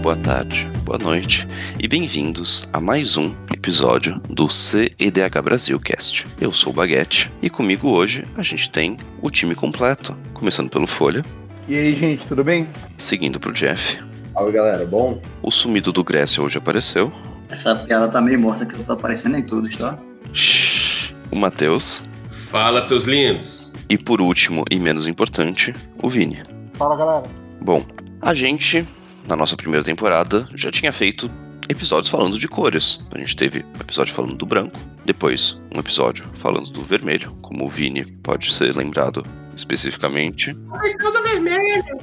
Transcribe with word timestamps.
boa 0.00 0.16
tarde, 0.16 0.66
boa 0.82 0.96
noite 0.96 1.46
e 1.78 1.86
bem-vindos 1.86 2.66
a 2.72 2.80
mais 2.80 3.18
um 3.18 3.34
episódio 3.52 4.18
do 4.30 4.48
CEDH 4.48 5.42
Brasil 5.44 5.78
Cast. 5.78 6.26
Eu 6.40 6.50
sou 6.50 6.72
o 6.72 6.74
Baguete 6.74 7.30
e 7.42 7.50
comigo 7.50 7.90
hoje 7.90 8.24
a 8.34 8.42
gente 8.42 8.70
tem 8.70 8.96
o 9.20 9.28
time 9.28 9.54
completo, 9.54 10.16
começando 10.32 10.70
pelo 10.70 10.86
Folha. 10.86 11.22
E 11.68 11.76
aí, 11.76 11.94
gente, 11.94 12.26
tudo 12.26 12.42
bem? 12.42 12.66
Seguindo 12.96 13.38
pro 13.38 13.52
Jeff. 13.52 13.98
Salve, 14.32 14.52
galera, 14.52 14.86
bom? 14.86 15.20
O 15.42 15.50
sumido 15.50 15.92
do 15.92 16.02
Grécia 16.02 16.42
hoje 16.42 16.56
apareceu. 16.56 17.12
Essa 17.50 17.74
piada 17.74 18.08
tá 18.08 18.22
meio 18.22 18.40
morta 18.40 18.64
que 18.64 18.74
eu 18.74 18.82
tô 18.82 18.94
aparecendo 18.94 19.36
em 19.36 19.42
tudo, 19.42 19.68
tá? 19.76 19.98
Shhh, 20.32 21.12
o 21.30 21.36
Matheus. 21.36 22.02
Fala, 22.30 22.80
seus 22.80 23.04
lindos. 23.04 23.70
E 23.86 23.98
por 23.98 24.22
último 24.22 24.64
e 24.70 24.78
menos 24.78 25.06
importante, 25.06 25.74
o 26.02 26.08
Vini. 26.08 26.42
Fala, 26.72 26.96
galera. 26.96 27.26
Bom, 27.60 27.84
a 28.22 28.32
gente, 28.32 28.86
na 29.26 29.36
nossa 29.36 29.56
primeira 29.56 29.84
temporada, 29.84 30.48
já 30.54 30.70
tinha 30.70 30.92
feito 30.92 31.30
episódios 31.68 32.10
falando 32.10 32.38
de 32.38 32.48
cores. 32.48 33.04
A 33.12 33.18
gente 33.18 33.36
teve 33.36 33.64
um 33.76 33.80
episódio 33.80 34.12
falando 34.12 34.34
do 34.34 34.46
branco, 34.46 34.78
depois 35.04 35.58
um 35.74 35.78
episódio 35.78 36.28
falando 36.34 36.70
do 36.70 36.82
vermelho, 36.82 37.36
como 37.40 37.64
o 37.64 37.68
Vini 37.68 38.04
pode 38.04 38.52
ser 38.52 38.74
lembrado 38.76 39.24
especificamente. 39.56 40.52
Mas 40.66 40.94
vermelho! 41.22 41.98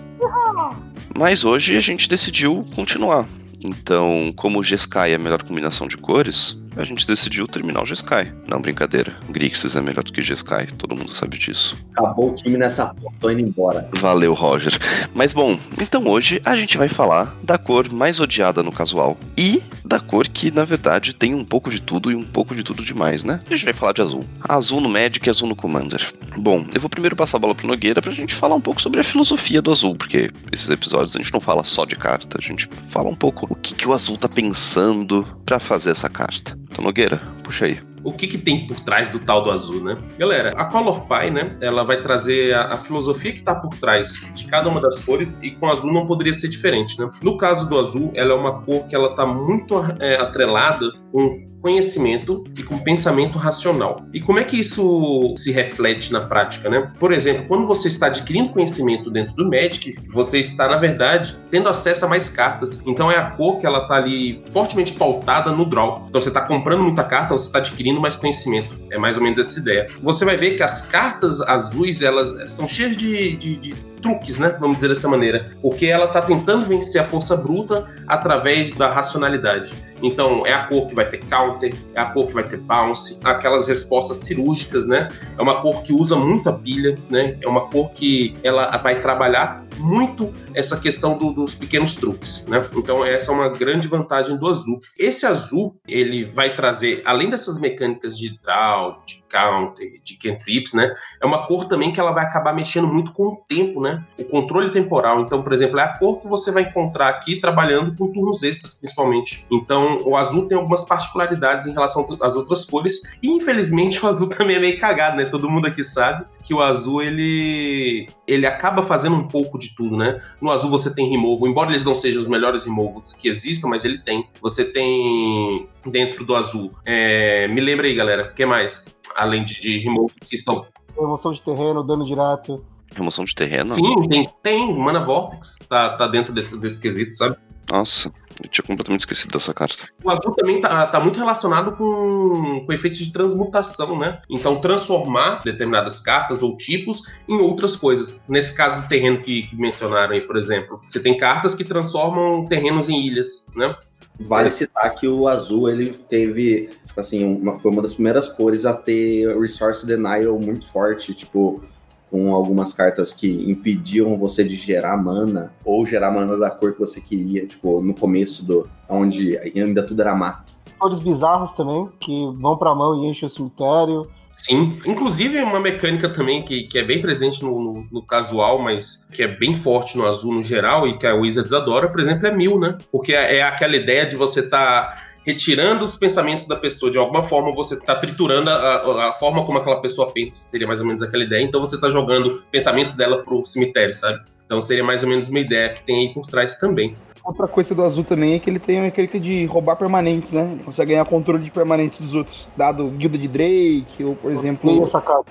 Mas 1.18 1.44
hoje 1.44 1.76
a 1.76 1.82
gente 1.82 2.08
decidiu 2.08 2.66
continuar. 2.76 3.28
Então, 3.60 4.32
como 4.36 4.60
o 4.60 4.64
G-Sky 4.64 5.10
é 5.12 5.16
a 5.16 5.20
melhor 5.20 5.42
combinação 5.44 5.88
de 5.88 5.98
cores, 5.98 6.58
a 6.78 6.84
gente 6.84 7.06
decidiu 7.06 7.48
terminar 7.48 7.82
o 7.82 7.86
G-Sky. 7.86 8.32
Não, 8.48 8.62
brincadeira. 8.62 9.16
Grixis 9.30 9.76
é 9.76 9.82
melhor 9.82 10.04
do 10.04 10.12
que 10.12 10.22
G-Sky, 10.22 10.74
todo 10.78 10.96
mundo 10.96 11.12
sabe 11.12 11.38
disso. 11.38 11.76
Acabou 11.96 12.32
o 12.32 12.36
time 12.36 12.58
nessa 12.58 12.94
porra, 12.94 13.16
tô 13.20 13.30
indo 13.30 13.42
embora. 13.42 13.90
Valeu, 13.94 14.34
Roger. 14.34 14.78
Mas 15.14 15.34
bom, 15.34 15.58
então 15.82 16.08
hoje 16.08 16.42
a 16.46 16.56
gente 16.56 16.78
vai 16.78 16.88
falar 16.88 17.36
da 17.44 17.58
cor 17.58 17.92
mais 17.92 18.20
odiada 18.20 18.62
no 18.62 18.72
casual 18.72 19.18
e 19.38 19.62
da 19.84 20.00
cor 20.00 20.28
que, 20.28 20.52
na 20.52 20.64
verdade, 20.64 21.16
tem 21.16 21.34
um 21.34 21.44
pouco 21.44 21.70
de 21.70 21.82
tudo 21.82 22.12
e 22.12 22.16
um 22.16 22.24
pouco 22.24 22.56
de 22.56 22.64
tudo 22.64 22.84
demais, 22.84 23.24
né? 23.24 23.40
A 23.48 23.56
gente 23.56 23.66
vai 23.66 23.74
falar 23.74 23.94
de 23.94 24.02
azul. 24.02 24.24
Azul 24.48 24.82
no 24.82 24.90
Magic 24.90 25.26
e 25.26 25.30
azul 25.30 25.48
no 25.48 25.56
Commander. 25.56 26.14
Bom, 26.38 26.66
eu 26.74 26.80
vou 26.80 26.90
primeiro 26.90 27.16
passar 27.16 27.38
a 27.38 27.40
bola 27.40 27.56
pro 27.56 27.68
Nogueira 27.68 28.02
pra 28.02 28.12
gente 28.12 28.36
falar 28.36 28.56
um 28.56 28.62
pouco 28.62 28.82
sobre 28.82 29.00
a 29.00 29.04
filosofia 29.04 29.62
do 29.62 29.72
azul, 29.72 29.96
porque 29.96 30.30
esses 30.52 30.70
episódios 30.70 31.16
a 31.16 31.20
gente 31.20 31.34
não 31.34 31.42
fala 31.42 31.64
só 31.64 31.86
de 31.86 31.96
carta, 31.96 32.38
a 32.38 32.42
gente 32.42 32.70
fala 32.90 33.10
um 33.10 33.16
pouco 33.16 33.48
o 33.50 33.56
que, 33.56 33.74
que 33.74 33.88
o 33.88 33.94
azul 33.94 34.18
tá 34.18 34.30
pensando 34.30 35.26
para 35.46 35.60
fazer 35.60 35.92
essa 35.92 36.10
carta. 36.10 36.58
Então, 36.78 36.86
Nogueira, 36.86 37.20
puxa 37.44 37.66
aí. 37.66 37.80
O 38.04 38.14
que, 38.14 38.28
que 38.28 38.38
tem 38.38 38.68
por 38.68 38.80
trás 38.80 39.10
do 39.10 39.18
tal 39.18 39.44
do 39.44 39.50
azul, 39.50 39.84
né? 39.84 39.98
Galera, 40.16 40.52
a 40.52 40.66
Color 40.66 41.08
Pie, 41.08 41.32
né? 41.32 41.58
Ela 41.60 41.84
vai 41.84 42.00
trazer 42.00 42.54
a, 42.54 42.74
a 42.74 42.78
filosofia 42.78 43.32
que 43.32 43.40
está 43.40 43.56
por 43.56 43.76
trás 43.78 44.32
de 44.36 44.46
cada 44.46 44.70
uma 44.70 44.80
das 44.80 45.04
cores 45.04 45.42
e 45.42 45.52
com 45.52 45.68
azul 45.68 45.92
não 45.92 46.06
poderia 46.06 46.36
ser 46.36 46.50
diferente, 46.50 47.00
né? 47.00 47.10
No 47.24 47.36
caso 47.36 47.68
do 47.68 47.80
azul, 47.80 48.12
ela 48.14 48.32
é 48.32 48.36
uma 48.36 48.62
cor 48.62 48.86
que 48.86 48.96
ela 48.96 49.16
tá 49.16 49.26
muito 49.26 49.74
é, 50.00 50.18
atrelada 50.18 50.86
com 51.12 51.48
conhecimento 51.62 52.44
e 52.58 52.64
com 52.64 52.78
pensamento 52.78 53.38
racional. 53.38 54.06
E 54.14 54.20
como 54.20 54.40
é 54.40 54.44
que 54.44 54.60
isso 54.60 55.34
se 55.38 55.52
reflete 55.52 56.12
na 56.12 56.22
prática, 56.22 56.70
né? 56.70 56.92
Por 57.00 57.12
exemplo, 57.12 57.46
quando 57.48 57.66
você 57.66 57.88
está 57.88 58.08
adquirindo 58.08 58.50
conhecimento 58.50 59.10
dentro 59.10 59.36
do 59.36 59.50
Magic, 59.50 59.98
você 60.10 60.40
está, 60.40 60.68
na 60.68 60.78
verdade, 60.78 61.36
tendo 61.50 61.70
acesso 61.70 62.06
a 62.06 62.08
mais 62.08 62.30
cartas. 62.30 62.82
Então 62.86 63.12
é 63.12 63.18
a 63.18 63.32
cor 63.32 63.60
que 63.60 63.66
ela 63.66 63.80
está 63.80 63.96
ali 63.96 64.42
fortemente 64.52 64.94
pautada 64.94 65.52
no 65.52 65.66
draw. 65.66 66.04
Então 66.08 66.22
você 66.22 66.30
está 66.30 66.42
comprando 66.42 66.84
muita 66.84 67.04
carta, 67.04 67.38
você 67.38 67.48
está 67.48 67.60
adquirindo 67.60 68.00
mais 68.00 68.16
conhecimento. 68.16 68.78
É 68.92 68.98
mais 68.98 69.18
ou 69.18 69.24
menos 69.24 69.40
essa 69.40 69.60
ideia. 69.60 69.88
Você 70.02 70.26
vai 70.26 70.38
ver 70.38 70.56
que 70.56 70.64
as 70.64 70.82
cartas 70.82 71.42
azuis, 71.42 72.02
elas 72.02 72.52
são 72.52 72.68
cheias 72.68 72.96
de, 72.96 73.36
de, 73.36 73.58
de 73.58 73.76
truques, 74.02 74.40
né? 74.40 74.56
Vamos 74.60 74.78
dizer 74.78 74.90
dessa 74.90 75.08
maneira. 75.08 75.46
Porque 75.62 75.88
ela 75.88 76.06
está 76.06 76.22
tentando 76.22 76.66
vencer 76.66 77.02
a 77.02 77.04
força 77.04 77.36
bruta 77.36 77.88
através 78.08 78.74
da 78.74 78.90
racionalidade. 78.90 79.74
Então, 80.02 80.46
é 80.46 80.54
a 80.54 80.66
cor 80.68 80.86
que 80.88 80.96
vai 80.96 81.10
ter 81.10 81.20
counter, 81.26 81.76
é 81.94 82.00
a 82.00 82.06
cor 82.06 82.28
que 82.28 82.34
vai 82.34 82.44
ter 82.44 82.58
bounce, 82.58 83.20
aquelas 83.24 83.68
respostas 83.68 84.18
cirúrgicas, 84.18 84.86
né? 84.86 85.10
É 85.38 85.42
uma 85.42 85.62
cor 85.62 85.82
que 85.82 85.92
usa 85.92 86.16
muita 86.16 86.54
pilha, 86.54 86.96
né? 87.10 87.38
É 87.42 87.48
uma 87.48 87.68
cor 87.70 87.92
que 87.92 88.36
ela 88.44 88.78
vai 88.78 89.00
trabalhar 89.00 89.66
muito 89.78 90.34
essa 90.54 90.80
questão 90.80 91.18
do, 91.18 91.32
dos 91.32 91.54
pequenos 91.56 91.96
truques, 91.96 92.48
né? 92.48 92.60
Então 92.76 93.06
essa 93.06 93.32
é 93.32 93.36
uma 93.36 93.50
grande 93.50 93.88
vantagem 93.88 94.38
do 94.38 94.48
azul. 94.48 94.80
Esse 94.98 95.26
azul 95.26 95.80
ele 95.88 96.26
vai 96.26 96.56
trazer, 96.56 97.02
além 97.06 97.30
dessas 97.30 97.60
mecânicas 97.60 98.18
de 98.18 98.38
draw, 98.40 99.02
de 99.06 99.24
counter, 99.30 100.00
de 100.04 100.18
cantrips, 100.18 100.74
né? 100.74 100.94
É 101.22 101.26
uma 101.26 101.46
cor 101.46 101.68
também 101.68 101.92
que 101.92 102.00
ela 102.00 102.12
vai 102.12 102.26
acabar 102.26 102.54
mexendo 102.54 102.88
muito 102.88 103.12
com 103.14 103.28
o 103.28 103.36
tempo, 103.48 103.82
né? 103.82 103.87
O 104.20 104.26
controle 104.26 104.70
temporal. 104.70 105.22
Então, 105.22 105.42
por 105.42 105.54
exemplo, 105.54 105.80
é 105.80 105.84
a 105.84 105.98
cor 105.98 106.22
que 106.22 106.28
você 106.28 106.52
vai 106.52 106.64
encontrar 106.64 107.10
aqui 107.10 107.40
trabalhando 107.40 107.96
com 107.96 108.12
turnos 108.12 108.44
extras, 108.44 108.76
principalmente. 108.76 109.46
Então, 109.52 109.98
o 110.06 110.16
azul 110.16 110.48
tem 110.48 110.58
algumas 110.58 110.86
particularidades 110.86 111.68
em 111.68 111.74
relação 111.74 112.08
às 112.22 112.36
outras 112.36 112.66
cores. 112.66 113.02
E 113.22 113.30
infelizmente 113.30 114.04
o 114.04 114.08
azul 114.08 114.30
também 114.30 114.56
é 114.56 114.60
meio 114.60 114.80
cagado, 114.80 115.18
né? 115.18 115.26
Todo 115.26 115.50
mundo 115.50 115.68
aqui 115.68 115.84
sabe 115.84 116.26
que 116.44 116.54
o 116.54 116.62
azul 116.62 117.04
ele 117.04 118.08
ele 118.26 118.46
acaba 118.46 118.82
fazendo 118.82 119.18
um 119.18 119.28
pouco 119.28 119.60
de 119.60 119.76
tudo, 119.76 119.98
né? 119.98 120.22
No 120.42 120.50
azul 120.50 120.70
você 120.70 120.94
tem 120.94 121.10
removal, 121.10 121.48
embora 121.48 121.70
eles 121.70 121.84
não 121.84 121.94
sejam 121.94 122.22
os 122.22 122.28
melhores 122.28 122.64
removals 122.64 123.14
que 123.14 123.28
existam, 123.28 123.68
mas 123.68 123.84
ele 123.84 124.00
tem. 124.00 124.28
Você 124.42 124.64
tem 124.64 125.68
dentro 125.86 126.24
do 126.24 126.36
azul. 126.36 126.72
É, 126.86 127.48
me 127.50 127.60
lembra 127.60 127.88
aí, 127.88 127.94
galera, 127.94 128.30
o 128.32 128.34
que 128.34 128.46
mais? 128.46 128.98
Além 129.16 129.44
de, 129.44 129.60
de 129.60 129.80
removals 129.80 130.14
que 130.22 130.36
estão. 130.36 130.66
Remoção 130.98 131.34
de 131.34 131.42
terreno, 131.42 131.84
dano 131.84 132.06
direto. 132.06 132.64
Remoção 132.96 133.26
de 133.26 133.36
terreno? 133.36 133.70
Sim, 133.70 134.08
tem, 134.08 134.30
tem. 134.42 134.78
Mana 134.78 135.04
Vortex 135.04 135.60
tá, 135.70 135.98
tá 135.98 136.08
dentro 136.08 136.34
desse, 136.34 136.58
desse 136.60 136.82
quesito, 136.82 137.16
sabe? 137.16 137.38
Nossa, 137.70 138.12
eu 138.42 138.48
tinha 138.50 138.64
completamente 138.64 139.02
esquecido 139.02 139.32
dessa 139.32 139.54
carta. 139.54 139.90
O 140.04 140.10
azul 140.10 140.32
também 140.34 140.62
tá, 140.62 140.86
tá 140.88 141.00
muito 141.00 141.20
relacionado 141.20 141.74
com, 141.74 142.64
com 142.66 142.74
efeitos 142.74 143.00
de 143.00 143.12
transmutação, 143.12 144.00
né? 144.00 144.22
Então, 144.30 144.62
transformar 144.62 145.42
determinadas 145.44 146.00
cartas 146.00 146.42
ou 146.42 146.56
tipos 146.56 147.02
em 147.28 147.36
outras 147.36 147.76
coisas. 147.76 148.24
Nesse 148.30 148.56
caso 148.56 148.82
do 148.82 148.88
terreno 148.88 149.20
que, 149.20 149.44
que 149.44 149.56
mencionaram 149.56 150.14
aí, 150.14 150.22
por 150.22 150.38
exemplo, 150.38 150.80
você 150.88 151.00
tem 151.00 151.18
cartas 151.18 151.54
que 151.54 151.66
transformam 151.66 152.46
terrenos 152.46 152.88
em 152.90 153.06
ilhas, 153.06 153.46
né? 153.56 153.76
Vale 154.20 154.50
citar 154.50 154.96
que 154.96 155.08
o 155.08 155.28
azul 155.28 155.70
ele 155.70 155.94
teve, 155.94 156.70
tipo 156.86 157.00
assim, 157.00 157.24
uma, 157.24 157.60
foi 157.60 157.70
uma 157.70 157.84
das 157.84 157.94
primeiras 157.94 158.28
cores 158.28 158.66
a 158.66 158.74
ter 158.74 159.38
resource 159.40 159.86
denial 159.86 160.40
muito 160.40 160.68
forte, 160.70 161.14
tipo, 161.14 161.62
com 162.10 162.34
algumas 162.34 162.74
cartas 162.74 163.14
que 163.14 163.28
impediam 163.50 164.18
você 164.18 164.44
de 164.44 164.56
gerar 164.56 164.98
mana 164.98 165.52
ou 165.64 165.86
gerar 165.86 166.12
mana 166.12 166.38
da 166.38 166.50
cor 166.50 166.74
que 166.74 166.80
você 166.80 167.02
queria, 167.02 167.46
tipo, 167.46 167.82
no 167.82 167.94
começo 167.94 168.46
do 168.46 168.68
onde 168.90 169.38
ainda 169.38 169.84
tudo 169.84 170.02
era 170.02 170.16
mato. 170.16 170.54
Cores 170.80 171.00
bizarros 171.00 171.54
também, 171.54 171.90
que 172.00 172.28
vão 172.36 172.56
pra 172.56 172.76
mão 172.76 173.04
e 173.04 173.08
enchem 173.08 173.28
o 173.28 173.32
cemitério. 173.32 174.04
Sim, 174.38 174.78
inclusive 174.86 175.42
uma 175.42 175.60
mecânica 175.60 176.08
também 176.08 176.44
que, 176.44 176.64
que 176.64 176.78
é 176.78 176.84
bem 176.84 177.02
presente 177.02 177.44
no, 177.44 177.60
no, 177.60 177.88
no, 177.92 178.02
casual, 178.04 178.60
mas 178.60 179.08
que 179.12 179.24
é 179.24 179.28
bem 179.28 179.56
forte 179.56 179.98
no 179.98 180.06
azul 180.06 180.36
no 180.36 180.44
geral 180.44 180.88
e 180.88 180.96
que 180.98 181.08
a 181.08 181.16
Wizards 181.16 181.52
adora, 181.52 181.90
por 181.90 182.00
exemplo, 182.00 182.28
é 182.28 182.32
mil, 182.32 182.60
né? 182.60 182.78
Porque 182.92 183.14
é, 183.14 183.38
é 183.38 183.42
aquela 183.42 183.76
ideia 183.76 184.06
de 184.06 184.16
você 184.16 184.42
estar 184.42 184.92
tá 184.92 185.08
retirando 185.28 185.84
os 185.84 185.98
pensamentos 185.98 186.48
da 186.48 186.56
pessoa. 186.56 186.90
De 186.90 186.98
alguma 186.98 187.22
forma 187.22 187.52
você 187.54 187.76
está 187.76 187.96
triturando 187.96 188.50
a, 188.50 189.10
a, 189.10 189.14
forma 189.14 189.46
como 189.46 189.58
aquela 189.58 189.82
pessoa 189.82 190.10
pensa. 190.10 190.46
Seria 190.46 190.66
mais 190.66 190.80
ou 190.80 190.86
menos 190.86 191.04
aquela 191.04 191.24
ideia. 191.24 191.44
Então 191.44 191.60
você 191.60 191.76
está 191.76 191.90
jogando 191.90 192.42
pensamentos 192.50 192.96
dela 192.96 193.22
pro 193.22 193.46
cemitério, 193.46 193.94
sabe? 193.94 194.24
Então 194.46 194.62
seria 194.62 194.86
mais 194.86 195.04
ou 195.04 195.10
menos 195.10 195.28
uma 195.28 195.40
ideia 195.40 195.68
que 195.68 195.84
tem 195.84 196.08
aí 196.08 196.14
por 196.14 196.26
trás 196.26 196.58
também. 196.58 196.94
Outra 197.26 197.46
coisa 197.46 197.76
do 197.76 197.84
azul 197.84 198.06
também 198.06 198.36
é 198.36 198.40
que 198.40 198.50
ele 198.50 198.58
tem 198.58 198.78
uma 198.78 198.84
mecânica 198.84 199.20
de 199.20 199.46
roubar 199.48 199.76
permanentes, 199.76 200.32
né? 200.32 200.50
Ele 200.54 200.64
consegue 200.64 200.92
ganhar 200.92 201.04
controle 201.04 201.44
de 201.44 201.52
permanentes 201.52 202.00
dos 202.00 202.16
outros, 202.16 202.48
dado 202.56 202.88
guilda 202.92 203.18
de 203.18 203.28
Drake, 203.28 204.02
ou 204.02 204.16
por 204.16 204.32
exemplo, 204.32 204.86